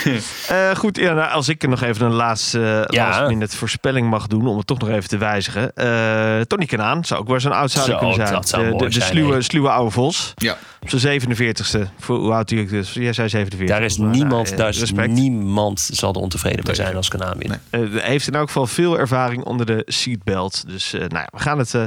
Eh, 0.48 0.76
goed, 0.76 0.98
ja, 0.98 1.14
nou, 1.14 1.32
als 1.32 1.50
ik 1.50 1.64
er 1.64 1.70
nog 1.70 1.82
even 1.82 2.06
een 2.06 2.14
laatste, 2.14 2.86
Ja. 2.90 3.08
last 3.08 3.28
minute 3.28 3.58
voorspelling 3.58 4.10
mag 4.10 4.28
doen... 4.28 4.48
om 4.48 4.58
het 4.58 4.68
toch 4.68 4.80
nog 4.80 4.90
even 4.90 5.10
te 5.10 5.18
wijzigen. 5.18 5.74
Eh, 5.76 6.42
Tony 6.42 6.66
Kanaan 6.66 7.06
zou 7.06 7.20
ook 7.22 7.28
wel 7.28 7.40
zo'n 7.40 7.52
outsider 7.52 7.86
Zo, 7.92 7.98
kunnen 7.98 8.16
zijn. 8.16 8.32
dat 8.32 8.50
zou 8.50 8.64
de, 8.64 8.70
mooi 8.70 8.84
de, 8.84 8.86
de 8.86 8.92
zijn, 9.00 9.12
sluwe, 9.12 9.42
sluwe 9.42 9.70
oude 9.70 9.92
Vos. 9.92 10.34
Ja. 10.36 10.58
Op 10.82 10.90
zijn 10.90 11.22
47ste. 11.22 11.80
Voor, 12.00 12.18
hoe 12.18 12.34
oud 12.34 12.50
hij 12.50 12.60
is. 12.60 12.94
Jij 12.94 13.14
zei 13.14 13.30
47. 13.30 13.68
Daar 13.68 13.82
is 13.86 13.98
Maar, 13.98 14.10
niemand, 14.10 14.46
nou, 14.46 14.58
daar 14.58 14.70
is 14.70 14.80
respect. 14.80 15.12
niemand 15.12 15.90
zal 15.92 16.14
er 16.14 16.20
ontevreden 16.22 16.66
mee 16.66 16.76
zijn 16.76 16.96
als 16.96 17.08
Kanaan 17.08 17.38
wint. 17.38 17.60
Nee. 17.72 17.90
Hij 17.90 18.10
heeft 18.10 18.28
in 18.28 18.34
elk 18.34 18.48
geval 18.48 18.68
veel 18.68 19.00
ervaring 19.00 19.44
onder 19.44 19.66
de 19.66 19.82
seatbelt. 19.86 20.64
Dus 20.68 20.94
eh, 20.94 21.00
nou 21.00 21.14
ja, 21.16 21.28
we 21.32 21.40
gaan 21.40 21.58
het 21.58 21.74
eh, 21.74 21.84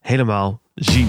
helemaal 0.00 0.60
zien. 0.74 1.08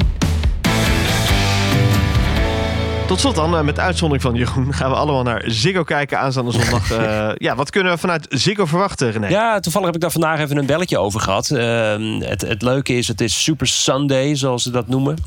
Tot 3.14 3.22
slot 3.22 3.36
dan, 3.36 3.58
eh, 3.58 3.64
met 3.64 3.80
uitzondering 3.80 4.22
van 4.22 4.36
Jeroen, 4.36 4.74
gaan 4.74 4.90
we 4.90 4.96
allemaal 4.96 5.24
naar 5.24 5.44
Ziggo 5.46 5.84
kijken 5.84 6.20
aanstaande 6.20 6.52
zondag. 6.52 6.92
Eh, 6.92 7.32
ja, 7.36 7.56
wat 7.56 7.70
kunnen 7.70 7.92
we 7.94 7.98
vanuit 7.98 8.26
Ziggo 8.30 8.66
verwachten, 8.66 9.12
René? 9.12 9.28
Ja, 9.28 9.60
toevallig 9.60 9.88
heb 9.88 9.96
ik 9.96 10.02
daar 10.02 10.12
vandaag 10.12 10.40
even 10.40 10.58
een 10.58 10.66
belletje 10.66 10.98
over 10.98 11.20
gehad. 11.20 11.50
Ehm, 11.50 12.20
het, 12.20 12.42
het 12.42 12.62
leuke 12.62 12.94
is, 12.94 13.08
het 13.08 13.22
is 13.22 13.44
Super 13.44 13.68
Sunday, 13.68 14.36
zoals 14.36 14.64
ze 14.64 14.72
dat 14.72 14.88
noemen. 14.88 15.18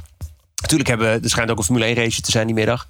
Natuurlijk 0.70 0.88
hebben 0.88 1.22
er 1.22 1.30
schijnt 1.30 1.50
ook 1.50 1.58
een 1.58 1.64
Formule 1.64 1.84
1 1.84 1.94
race 1.94 2.20
te 2.20 2.30
zijn 2.30 2.46
die 2.46 2.54
middag. 2.54 2.86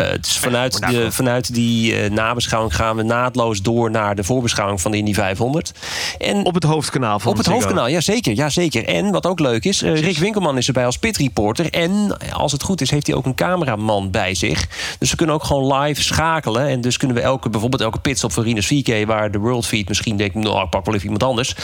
Uh, 0.00 0.06
is 0.20 0.38
vanuit, 0.38 0.90
de, 0.90 1.12
vanuit 1.12 1.54
die 1.54 1.92
uh, 1.92 2.10
nabeschouwing 2.10 2.76
gaan 2.76 2.96
we 2.96 3.02
naadloos 3.02 3.62
door 3.62 3.90
naar 3.90 4.14
de 4.14 4.24
voorbeschouwing 4.24 4.80
van 4.80 4.90
de 4.90 4.96
Indy 4.96 5.14
500. 5.14 5.72
En 6.18 6.44
Op 6.44 6.54
het 6.54 6.62
hoofdkanaal 6.62 7.18
van 7.18 7.32
op 7.32 7.38
het 7.38 7.46
hoofdkanaal, 7.46 7.88
ja 7.88 8.00
zeker, 8.00 8.36
ja 8.36 8.48
zeker. 8.48 8.84
En 8.84 9.10
wat 9.10 9.26
ook 9.26 9.40
leuk 9.40 9.64
is, 9.64 9.82
uh, 9.82 10.00
Rick 10.00 10.18
Winkelman 10.18 10.56
is 10.56 10.66
erbij 10.66 10.86
als 10.86 10.98
pitreporter. 10.98 11.70
En 11.70 12.18
als 12.32 12.52
het 12.52 12.62
goed 12.62 12.80
is, 12.80 12.90
heeft 12.90 13.06
hij 13.06 13.16
ook 13.16 13.26
een 13.26 13.34
cameraman 13.34 14.10
bij 14.10 14.34
zich. 14.34 14.68
Dus 14.98 15.10
we 15.10 15.16
kunnen 15.16 15.34
ook 15.34 15.44
gewoon 15.44 15.78
live 15.78 16.02
schakelen. 16.02 16.68
En 16.68 16.80
dus 16.80 16.96
kunnen 16.96 17.16
we 17.16 17.22
elke, 17.22 17.48
bijvoorbeeld 17.48 17.82
elke 17.82 17.98
pitstop 17.98 18.32
van 18.32 18.42
Rinus 18.42 18.66
VK... 18.66 19.06
waar 19.06 19.30
de 19.30 19.38
World 19.38 19.66
Feed 19.66 19.88
misschien 19.88 20.16
denkt, 20.16 20.34
nou 20.34 20.64
ik 20.64 20.70
pak 20.70 20.84
wel 20.84 20.94
even 20.94 21.06
iemand 21.06 21.22
anders... 21.22 21.54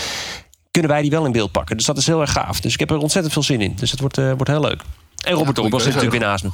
kunnen 0.70 0.90
wij 0.90 1.02
die 1.02 1.10
wel 1.10 1.24
in 1.24 1.32
beeld 1.32 1.52
pakken. 1.52 1.76
Dus 1.76 1.86
dat 1.86 1.96
is 1.96 2.06
heel 2.06 2.20
erg 2.20 2.32
gaaf. 2.32 2.60
Dus 2.60 2.72
ik 2.72 2.80
heb 2.80 2.90
er 2.90 2.96
ontzettend 2.96 3.32
veel 3.32 3.42
zin 3.42 3.60
in. 3.60 3.72
Dus 3.76 3.90
het 3.90 4.00
wordt, 4.00 4.16
wordt 4.16 4.48
heel 4.48 4.60
leuk. 4.60 4.82
En 5.22 5.32
Robert 5.34 5.56
Ja, 5.56 5.68
keuze. 5.68 5.84
natuurlijk 5.86 6.10
weer 6.12 6.20
naast 6.20 6.44
me. 6.44 6.50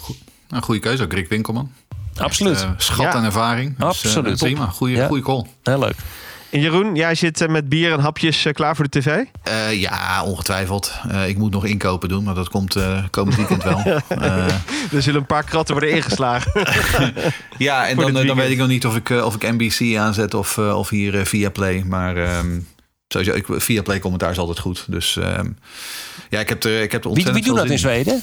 Een 0.49 0.62
goede 0.62 0.81
keuze 0.81 1.03
ook, 1.03 1.12
Rick 1.12 1.29
Winkelman. 1.29 1.73
Absoluut. 2.16 2.55
Echt, 2.55 2.62
eh, 2.64 2.71
schat 2.77 3.05
Ja. 3.05 3.12
aan 3.12 3.25
ervaring. 3.25 3.69
Dus, 3.71 3.79
eh, 3.79 3.87
Absoluut. 3.89 4.39
prima, 4.39 4.66
goede, 4.66 4.95
Ja. 4.95 5.07
goede 5.07 5.23
call. 5.23 5.45
Heel 5.62 5.79
leuk. 5.79 5.95
En 6.51 6.61
Jeroen, 6.61 6.95
jij 6.95 7.14
zit 7.14 7.41
eh, 7.41 7.49
met 7.49 7.69
bier 7.69 7.93
en 7.93 8.01
hapjes 8.01 8.47
klaar 8.53 8.77
voor 8.77 8.89
de 8.89 9.01
tv? 9.01 9.07
Eh, 9.43 9.81
ja, 9.81 10.25
ongetwijfeld. 10.25 10.93
Eh, 11.11 11.29
ik 11.29 11.39
moet 11.39 11.51
nog 11.53 11.64
inkopen 11.64 12.09
doen, 12.09 12.25
maar 12.25 12.35
dat 12.35 12.49
komt 12.49 12.77
eh, 12.77 13.05
komend 13.11 13.37
weekend 13.37 13.62
wel. 13.62 13.83
Eh, 14.09 14.47
Er 14.93 15.03
zullen 15.03 15.21
een 15.21 15.27
paar 15.27 15.45
kratten 15.45 15.75
worden 15.75 15.95
ingeslagen. 15.95 16.53
ja, 17.59 17.87
en 17.89 17.97
dan, 17.97 18.12
dan 18.12 18.37
weet 18.37 18.51
ik 18.51 18.59
nog 18.59 18.69
niet 18.69 18.87
of 18.87 18.97
ik, 18.97 19.11
of 19.11 19.35
ik 19.35 19.43
NBC 19.53 19.97
aanzet 19.99 20.35
of, 20.35 20.59
eh, 20.59 20.79
of 20.79 20.89
hier 20.89 21.27
via 21.27 21.51
Play. 21.51 21.83
Maar 21.87 22.16
ehm, 22.16 22.61
sowieso, 23.09 23.35
ik, 23.35 23.47
via 23.49 23.83
Play 23.83 23.99
commentaar 23.99 24.31
is 24.31 24.39
altijd 24.39 24.59
goed. 24.59 24.85
Dus 24.89 25.16
ehm, 25.16 25.49
ja, 26.29 26.41
ik 26.41 26.49
heb 26.49 26.64
er, 26.64 26.83
ik 26.83 26.93
heb 26.93 27.05
er 27.05 27.11
Wie, 27.11 27.16
ontzettend 27.16 27.35
wie 27.45 27.45
doet 27.55 27.57
dat 27.62 27.71
in 27.71 27.79
Zweden? 27.79 28.23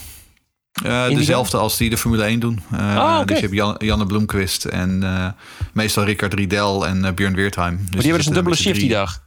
Eh, 0.83 1.07
dezelfde 1.07 1.57
als 1.57 1.77
die 1.77 1.89
de 1.89 1.97
Formule 1.97 2.23
1 2.23 2.39
doen. 2.39 2.61
Eh, 2.71 2.97
Ah, 2.97 3.15
oké. 3.15 3.25
Dus 3.25 3.35
je 3.35 3.41
hebt 3.41 3.55
Jan, 3.55 3.75
Janne 3.77 4.05
Bloemquist 4.05 4.65
en 4.65 5.03
eh, 5.03 5.27
meestal 5.73 6.03
Rickard 6.03 6.33
Riedel 6.33 6.87
en 6.87 7.05
eh, 7.05 7.13
Björn 7.13 7.35
Weertheim. 7.35 7.75
Dus 7.75 7.83
Maar 7.83 7.89
die 7.91 7.99
hebben 8.01 8.17
dus 8.17 8.27
een 8.27 8.33
dubbele 8.33 8.55
shift 8.55 8.79
die 8.79 8.89
dag. 8.89 9.23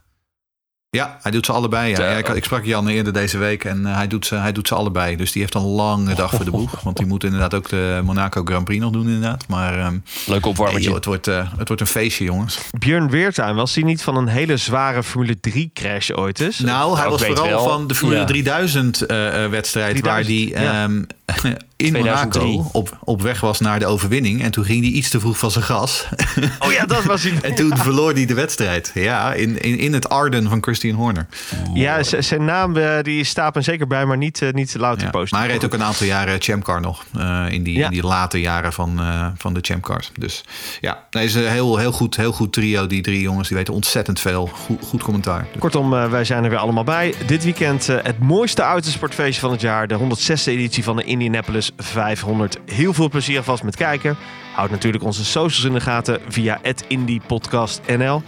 Ja, 0.91 1.17
hij 1.21 1.31
doet 1.31 1.45
ze 1.45 1.51
allebei. 1.51 1.89
Ja. 1.89 2.09
Ik, 2.09 2.27
ik 2.27 2.43
sprak 2.43 2.65
Jan 2.65 2.87
eerder 2.87 3.13
deze 3.13 3.37
week 3.37 3.63
en 3.63 3.85
eh, 3.85 3.95
hij, 3.95 4.07
doet 4.07 4.25
ze, 4.25 4.35
hij 4.35 4.51
doet 4.51 4.67
ze 4.67 4.75
allebei. 4.75 5.15
Dus 5.15 5.31
die 5.31 5.41
heeft 5.41 5.53
een 5.53 5.61
lange 5.61 6.15
dag 6.15 6.31
voor 6.31 6.45
de 6.45 6.51
boeg. 6.51 6.81
Want 6.81 6.97
die 6.97 7.05
moet 7.05 7.23
inderdaad 7.23 7.53
ook 7.53 7.69
de 7.69 8.01
Monaco 8.03 8.41
Grand 8.45 8.65
Prix 8.65 8.81
nog 8.81 8.91
doen 8.91 9.05
inderdaad. 9.05 9.47
Maar 9.47 9.79
ehm, 9.79 9.97
Leuk 10.25 10.45
het, 10.45 11.05
wordt, 11.05 11.27
eh, 11.27 11.53
het 11.57 11.67
wordt 11.67 11.81
een 11.81 11.87
feestje 11.87 12.23
jongens. 12.23 12.59
Björn 12.79 13.09
Weertuin, 13.09 13.55
was 13.55 13.75
hij 13.75 13.83
niet 13.83 14.01
van 14.01 14.15
een 14.17 14.27
hele 14.27 14.57
zware 14.57 15.03
Formule 15.03 15.39
3 15.39 15.71
crash 15.73 16.09
ooit 16.11 16.39
eens? 16.39 16.59
Nou, 16.59 16.97
hij 16.97 17.09
was 17.09 17.25
vooral 17.25 17.47
wel. 17.47 17.63
van 17.63 17.87
de 17.87 17.95
Formule 17.95 18.19
Ja. 18.19 18.25
3000 18.25 19.01
eh, 19.01 19.43
eh, 19.43 19.51
wedstrijd 19.51 19.99
waar 19.99 20.23
3000, 20.23 20.53
hij 20.55 20.63
ja. 20.63 20.83
ehm, 20.83 21.03
in 21.85 21.89
2003. 21.89 22.43
Monaco 22.45 22.69
op, 22.71 22.97
op 23.03 23.21
weg 23.21 23.39
was 23.39 23.59
naar 23.59 23.79
de 23.79 23.85
overwinning. 23.85 24.43
En 24.43 24.51
toen 24.51 24.65
ging 24.65 24.81
hij 24.83 24.91
iets 24.91 25.09
te 25.09 25.19
vroeg 25.19 25.37
van 25.37 25.51
zijn 25.51 25.63
gas. 25.65 26.05
Oh 26.59 26.71
ja, 26.71 26.85
dat 26.85 27.03
was 27.03 27.23
hij. 27.23 27.33
En 27.49 27.55
toen 27.55 27.77
verloor 27.77 28.13
hij 28.13 28.25
de 28.25 28.33
wedstrijd. 28.33 28.91
Ja, 28.93 29.33
in, 29.33 29.61
in, 29.61 29.77
in 29.79 29.93
het 29.93 30.09
Arden 30.09 30.49
van 30.49 30.63
Christian 30.63 30.95
Horner. 30.95 31.27
Ja, 31.73 32.03
zijn 32.03 32.45
naam 32.45 32.77
eh, 32.77 33.01
die 33.01 33.23
staat 33.23 33.55
me 33.55 33.61
zeker 33.61 33.87
bij, 33.87 34.05
maar 34.05 34.17
niet, 34.17 34.41
eh, 34.41 34.51
niet 34.51 34.75
louter 34.77 35.03
Ja. 35.05 35.09
posten. 35.09 35.37
Maar 35.37 35.47
hij 35.47 35.55
reed 35.55 35.65
ook 35.65 35.73
een 35.73 35.83
aantal 35.83 36.05
jaren 36.05 36.41
Champcar 36.41 36.81
nog. 36.81 37.05
eh, 37.17 37.45
in, 37.49 37.63
die, 37.63 37.77
Ja. 37.77 37.85
in 37.85 37.91
die 37.91 38.03
late 38.03 38.39
jaren 38.41 38.73
van, 38.73 38.99
eh, 38.99 39.27
van 39.37 39.53
de 39.53 39.59
Champcars. 39.61 40.11
Dus 40.19 40.43
ja, 40.81 41.03
nee, 41.11 41.25
is 41.25 41.33
een 41.35 41.47
heel, 41.47 41.77
heel, 41.77 41.91
goed, 41.91 42.15
heel 42.15 42.31
goed 42.31 42.53
trio. 42.53 42.87
Die 42.87 43.01
drie 43.01 43.21
jongens 43.21 43.47
die 43.47 43.57
weten 43.57 43.73
ontzettend 43.73 44.19
veel. 44.19 44.47
Goed, 44.53 44.79
goed 44.85 45.03
commentaar. 45.03 45.47
Kortom, 45.59 45.93
eh, 45.93 46.09
wij 46.09 46.23
zijn 46.23 46.43
er 46.43 46.49
weer 46.49 46.59
allemaal 46.59 46.83
bij. 46.83 47.13
Dit 47.25 47.43
weekend 47.43 47.87
het 47.87 48.19
mooiste 48.19 48.61
autosportfeestje 48.61 49.41
van 49.41 49.51
het 49.51 49.61
jaar. 49.61 49.87
De 49.87 49.95
106e 49.95 50.51
editie 50.51 50.83
van 50.83 50.95
de 50.95 51.03
Indianapolis 51.03 51.68
500. 51.77 52.59
Heel 52.65 52.93
veel 52.93 53.09
plezier 53.09 53.43
vast 53.43 53.63
met 53.63 53.75
kijken. 53.75 54.17
Houd 54.55 54.69
natuurlijk 54.69 55.03
onze 55.03 55.25
socials 55.25 55.63
in 55.63 55.73
de 55.73 55.81
gaten 55.81 56.19
via 56.27 56.59
het 56.61 56.85
Indie 56.87 57.21
Podcast 57.27 57.81
NL. 57.97 58.21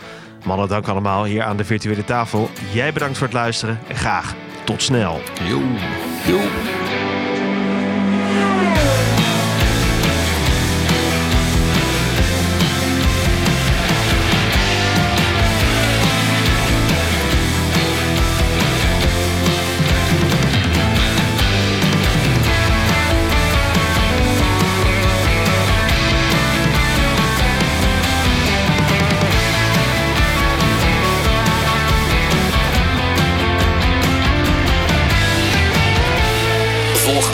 Mannen, 0.46 0.68
dank 0.68 0.88
allemaal 0.88 1.24
hier 1.24 1.44
aan 1.44 1.58
de 1.58 1.66
virtuele 1.66 2.04
tafel. 2.04 2.50
Jij 2.74 2.94
bedankt 2.94 3.18
voor 3.18 3.28
het 3.28 3.36
luisteren 3.36 3.80
en 3.88 3.96
graag 3.96 4.36
tot 4.64 4.82
snel. 4.82 5.22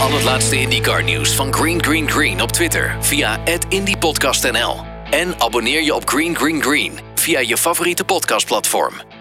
Al 0.07 0.13
het 0.13 0.23
laatste 0.23 0.59
IndyCar 0.59 1.03
nieuws 1.03 1.35
van 1.35 1.53
Green 1.53 1.83
Green 1.83 2.09
Green 2.09 2.41
op 2.41 2.51
Twitter 2.51 2.95
via 2.99 3.39
@indypodcastnl 3.69 4.85
en 5.09 5.39
abonneer 5.39 5.81
je 5.81 5.95
op 5.95 6.09
Green 6.09 6.35
Green 6.35 6.61
Green 6.61 6.99
via 7.15 7.39
je 7.39 7.57
favoriete 7.57 8.03
podcastplatform. 8.03 9.16